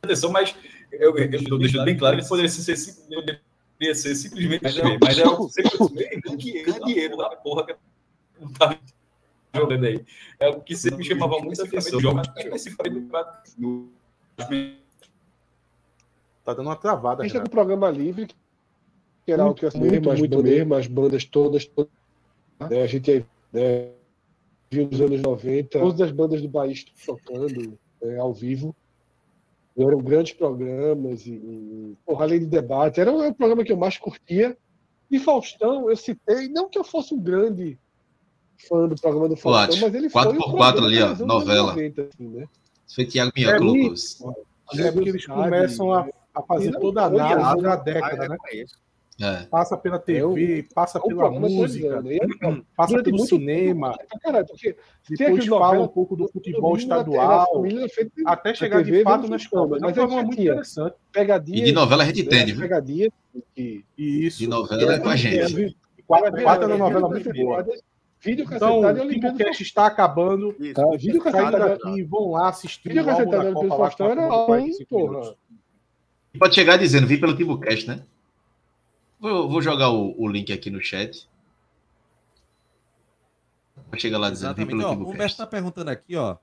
atenção, 0.02 0.30
mas 0.30 0.54
eu, 0.92 1.16
eu, 1.16 1.30
eu 1.30 1.58
deixo 1.58 1.84
bem 1.84 1.96
claro 1.96 2.18
que 2.18 2.28
poderia 2.28 2.48
ser, 2.48 2.76
ser 2.76 4.14
simplesmente 4.14 4.62
mas 5.00 5.18
é 5.18 5.26
o 5.26 5.48
sempre 5.48 5.78
o 6.28 6.36
dinheiro, 6.36 6.84
dinheiro 6.84 7.16
da 7.16 7.30
porra 7.36 7.66
que 7.66 7.76
não 8.40 8.52
tá 8.52 8.78
jogando 9.54 9.84
aí. 9.84 10.04
É 10.38 10.48
o 10.48 10.60
que 10.60 10.76
sempre 10.76 10.98
me 10.98 11.04
chamava 11.04 11.38
muita 11.40 11.64
atenção. 11.64 12.00
Jogo 12.00 12.20
especificamente 12.36 13.06
no, 13.58 13.88
Tá 16.44 16.54
dando 16.54 16.66
uma 16.66 16.76
travada, 16.76 17.22
A 17.22 17.26
gente 17.26 17.34
tá 17.34 17.40
com 17.40 17.44
Renato. 17.44 17.50
o 17.50 17.54
programa 17.54 17.90
livre, 17.90 18.28
que 19.24 19.32
era 19.32 19.42
algo 19.42 19.54
que 19.54 19.66
eu 19.66 19.70
muito, 19.76 20.12
muito 20.16 20.42
mesmo, 20.42 20.74
as 20.74 20.86
bandas 20.86 21.24
todas, 21.24 21.66
todas 21.66 21.92
né, 22.68 22.82
a 22.82 22.86
gente 22.86 23.24
né, 23.52 23.90
viu 24.70 24.88
nos 24.90 25.00
anos 25.00 25.20
90, 25.20 25.78
todas 25.78 26.00
as 26.00 26.10
bandas 26.10 26.40
do 26.40 26.48
país 26.48 26.84
tocando 27.04 27.78
né, 28.02 28.18
ao 28.18 28.32
vivo. 28.32 28.74
Eram 29.76 29.98
grandes 29.98 30.32
programas 30.32 31.26
e, 31.26 31.32
e 31.32 31.96
porra, 32.04 32.24
além 32.24 32.40
de 32.40 32.46
debate, 32.46 33.00
era 33.00 33.12
o 33.12 33.34
programa 33.34 33.64
que 33.64 33.72
eu 33.72 33.76
mais 33.76 33.96
curtia. 33.96 34.56
E 35.10 35.18
Faustão, 35.18 35.88
eu 35.88 35.96
citei, 35.96 36.48
não 36.48 36.68
que 36.68 36.78
eu 36.78 36.84
fosse 36.84 37.14
um 37.14 37.20
grande 37.20 37.78
fã 38.68 38.86
do 38.86 38.94
programa 38.94 39.28
do 39.28 39.36
Faustão, 39.36 39.64
Ati, 39.64 39.80
mas 39.80 39.94
ele 39.94 40.10
foi 40.10 40.22
quatro 40.22 40.38
o 40.38 40.42
por 40.42 40.56
quatro 40.56 40.80
programa 40.80 41.06
ali, 41.12 41.22
ó, 41.22 41.26
novela. 41.26 41.72
90, 41.72 42.02
assim, 42.02 42.28
né? 42.28 42.48
Isso 42.86 42.96
foi 42.96 43.04
Thiago 43.04 43.32
Minha 43.36 43.50
É, 43.50 43.58
colocou. 43.58 44.46
É 44.78 44.92
porque 44.92 45.08
eles 45.08 45.26
começam 45.26 45.92
a, 45.92 46.08
a 46.34 46.42
fazer 46.42 46.70
Não, 46.70 46.80
toda 46.80 47.02
a 47.02 47.06
análise 47.06 47.62
da 47.62 47.76
década, 47.76 48.28
né? 48.28 48.36
É. 49.22 49.42
Passa 49.50 49.76
pela 49.76 49.98
TV, 49.98 50.66
passa 50.74 50.98
O 50.98 51.02
pela 51.02 51.30
música, 51.30 52.02
e 52.06 52.12
aí, 52.12 52.18
passa 52.74 53.02
pelo 53.02 53.18
muito 53.18 53.28
cinema, 53.28 53.94
tempo, 53.98 54.46
porque 54.48 54.76
tem 55.08 55.16
depois 55.34 55.46
fala 55.46 55.60
novela 55.60 55.84
um 55.84 55.88
pouco 55.88 56.16
do 56.16 56.26
futebol 56.28 56.74
estadual, 56.74 57.62
até 58.24 58.54
chegar 58.54 58.82
TV, 58.82 58.98
de 58.98 59.04
fato 59.04 59.28
nas 59.28 59.42
futebol, 59.42 59.68
Copas. 59.68 59.82
É 59.82 59.84
um 59.84 59.88
mas 59.88 59.94
programa 59.94 60.20
aí 60.20 60.26
muito 60.26 60.40
interessante. 60.40 60.94
pegadinha. 61.12 61.58
E 61.58 61.64
de 61.64 61.72
novela 61.72 62.02
a 62.02 62.06
gente 62.06 62.22
né, 62.22 62.24
entende, 62.24 62.52
viu? 62.52 62.62
Pegadinha. 62.62 63.12
Que, 63.54 63.84
Isso. 63.98 64.38
De 64.38 64.46
novela 64.46 64.94
é 64.94 64.98
com 64.98 65.08
a 65.10 65.16
gente. 65.16 65.76
Quatro, 66.06 66.40
é, 66.40 66.74
uma 66.74 66.78
novela 66.78 67.08
muito 67.10 67.32
boa. 67.34 67.66
Vídeo 68.22 68.44
Então, 68.52 68.82
e 68.82 69.18
o 69.18 69.62
está 69.62 69.86
acabando. 69.86 70.52
Faustão. 70.52 70.90
Tá, 70.90 70.96
Vídeo 70.96 71.22
cacetada. 71.22 71.58
daqui, 71.70 72.02
vão 72.04 72.30
lá 72.32 72.48
assistir 72.50 72.88
Vídeo 72.88 73.04
cacetada 73.04 73.44
da 73.44 73.60
do 73.60 73.68
Faustão 73.68 74.06
a 74.06 74.10
era 74.10 74.20
turma 74.20 74.36
do 74.36 74.42
um, 74.42 74.46
45 74.46 74.88
porra. 74.88 75.18
minutos. 75.20 75.36
Pode 76.38 76.54
chegar 76.54 76.76
dizendo, 76.76 77.06
vim 77.06 77.18
pelo 77.18 77.36
Timbucast, 77.36 77.88
né? 77.88 78.04
Vou, 79.18 79.48
vou 79.48 79.62
jogar 79.62 79.90
o, 79.90 80.14
o 80.20 80.28
link 80.28 80.52
aqui 80.52 80.70
no 80.70 80.80
chat. 80.80 81.28
Pode 83.88 84.02
chegar 84.02 84.18
lá 84.18 84.30
dizendo, 84.30 84.54
vim 84.54 84.62
Exatamente. 84.62 84.68
pelo 84.68 84.82
Ó, 84.84 84.90
o 84.90 84.92
Humberto 84.92 85.06
Timbucast. 85.06 85.32
está 85.32 85.46
perguntando 85.46 85.90
aqui, 85.90 86.14
ó, 86.16 86.36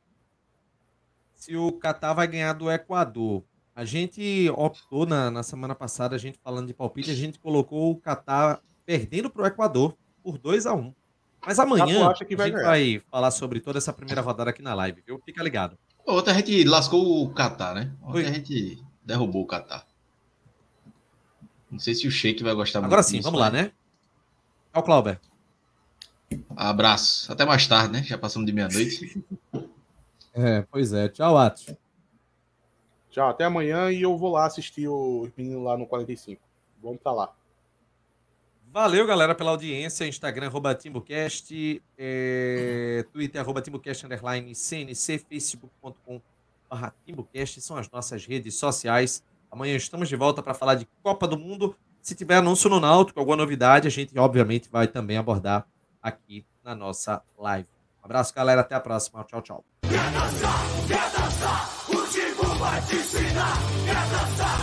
se 1.35 1.55
o 1.55 1.71
Catar 1.71 2.13
vai 2.13 2.27
ganhar 2.27 2.53
do 2.53 2.71
Equador. 2.71 3.43
A 3.75 3.85
gente 3.85 4.49
optou 4.55 5.05
na, 5.05 5.29
na 5.29 5.43
semana 5.43 5.75
passada, 5.75 6.15
a 6.15 6.19
gente 6.19 6.39
falando 6.39 6.65
de 6.65 6.73
palpite, 6.73 7.11
a 7.11 7.15
gente 7.15 7.37
colocou 7.39 7.91
o 7.91 7.97
Catar 7.97 8.61
perdendo 8.83 9.29
para 9.29 9.43
o 9.43 9.45
Equador 9.45 9.95
por 10.23 10.39
2 10.39 10.65
a 10.65 10.73
1 10.73 10.91
Mas 11.45 11.59
amanhã 11.59 12.09
acha 12.09 12.26
que 12.26 12.34
a 12.34 12.38
vai 12.38 12.47
gente 12.47 12.55
ganhar. 12.55 12.68
vai 12.69 13.01
falar 13.09 13.31
sobre 13.31 13.59
toda 13.59 13.77
essa 13.77 13.93
primeira 13.93 14.22
rodada 14.22 14.49
aqui 14.49 14.61
na 14.61 14.73
live, 14.73 15.01
viu? 15.05 15.22
Fica 15.26 15.43
ligado. 15.43 15.77
Ontem 16.05 16.31
a 16.31 16.34
gente 16.34 16.64
lascou 16.64 17.23
o 17.23 17.30
Catar, 17.34 17.76
né? 17.76 17.91
Ontem 18.01 18.11
Foi. 18.23 18.26
a 18.26 18.31
gente 18.31 18.84
derrubou 19.03 19.43
o 19.43 19.47
Catar. 19.47 19.85
Não 21.69 21.80
sei 21.80 21.93
se 21.93 22.07
o 22.07 22.11
Sheik 22.11 22.43
vai 22.43 22.53
gostar 22.53 22.80
Agora 22.80 22.95
muito 22.95 23.07
sim, 23.07 23.18
disso, 23.18 23.26
vamos 23.26 23.39
lá, 23.39 23.49
né? 23.49 23.72
Tchau, 24.73 24.84
Clauber. 24.84 25.19
Abraço. 26.55 27.31
Até 27.31 27.45
mais 27.45 27.68
tarde, 27.68 27.93
né? 27.93 28.03
Já 28.03 28.18
passamos 28.18 28.45
de 28.45 28.53
meia-noite. 28.53 29.23
É, 30.39 30.61
pois 30.69 30.93
é. 30.93 31.09
Tchau, 31.09 31.35
Atos. 31.35 31.73
Tchau, 33.09 33.27
até 33.27 33.43
amanhã 33.45 33.91
e 33.91 34.03
eu 34.03 34.15
vou 34.15 34.31
lá 34.31 34.45
assistir 34.45 34.88
os 34.88 35.31
meninos 35.35 35.64
lá 35.64 35.76
no 35.76 35.88
45. 35.88 36.39
Vamos 36.80 36.99
pra 37.01 37.11
lá. 37.11 37.34
Valeu, 38.72 39.07
galera, 39.07 39.34
pela 39.34 39.52
audiência. 39.52 40.07
Instagram, 40.07 40.48
arroba 40.48 40.77
é, 41.98 43.06
Twitter, 43.11 43.41
arroba 43.41 43.61
TimbuCast, 43.61 44.06
underline, 44.06 44.53
CNC, 44.53 45.19
Facebook.com, 45.19 46.22
barra 46.69 46.94
são 47.60 47.77
as 47.77 47.89
nossas 47.89 48.26
redes 48.26 48.56
sociais. 48.56 49.23
Amanhã 49.49 49.76
estamos 49.76 50.10
de 50.10 50.15
volta 50.15 50.44
para 50.44 50.53
falar 50.53 50.76
de 50.76 50.88
Copa 51.02 51.27
do 51.27 51.38
Mundo. 51.38 51.76
Se 52.02 52.14
tiver 52.15 52.35
anúncio 52.35 52.69
no 52.69 52.80
Náutico, 52.80 53.19
alguma 53.19 53.38
novidade, 53.38 53.88
a 53.88 53.91
gente 53.91 54.18
obviamente 54.18 54.69
vai 54.69 54.88
também 54.88 55.18
abordar 55.18 55.65
aqui 56.02 56.45
na 56.64 56.76
nossa 56.76 57.22
live. 57.38 57.68
Um 58.02 58.06
abraço, 58.06 58.34
galera. 58.34 58.61
Até 58.61 58.76
a 58.76 58.80
próxima. 58.80 59.23
Tchau, 59.23 59.41
tchau. 59.41 59.65
Quer 59.81 60.11
dançar, 60.11 60.60
quer 60.88 61.11
dançar, 61.11 61.69
o 61.89 62.56
vai 62.60 62.81
te 62.81 62.95
ensinar. 62.95 63.57
Quer 63.85 64.10
dançar. 64.10 64.56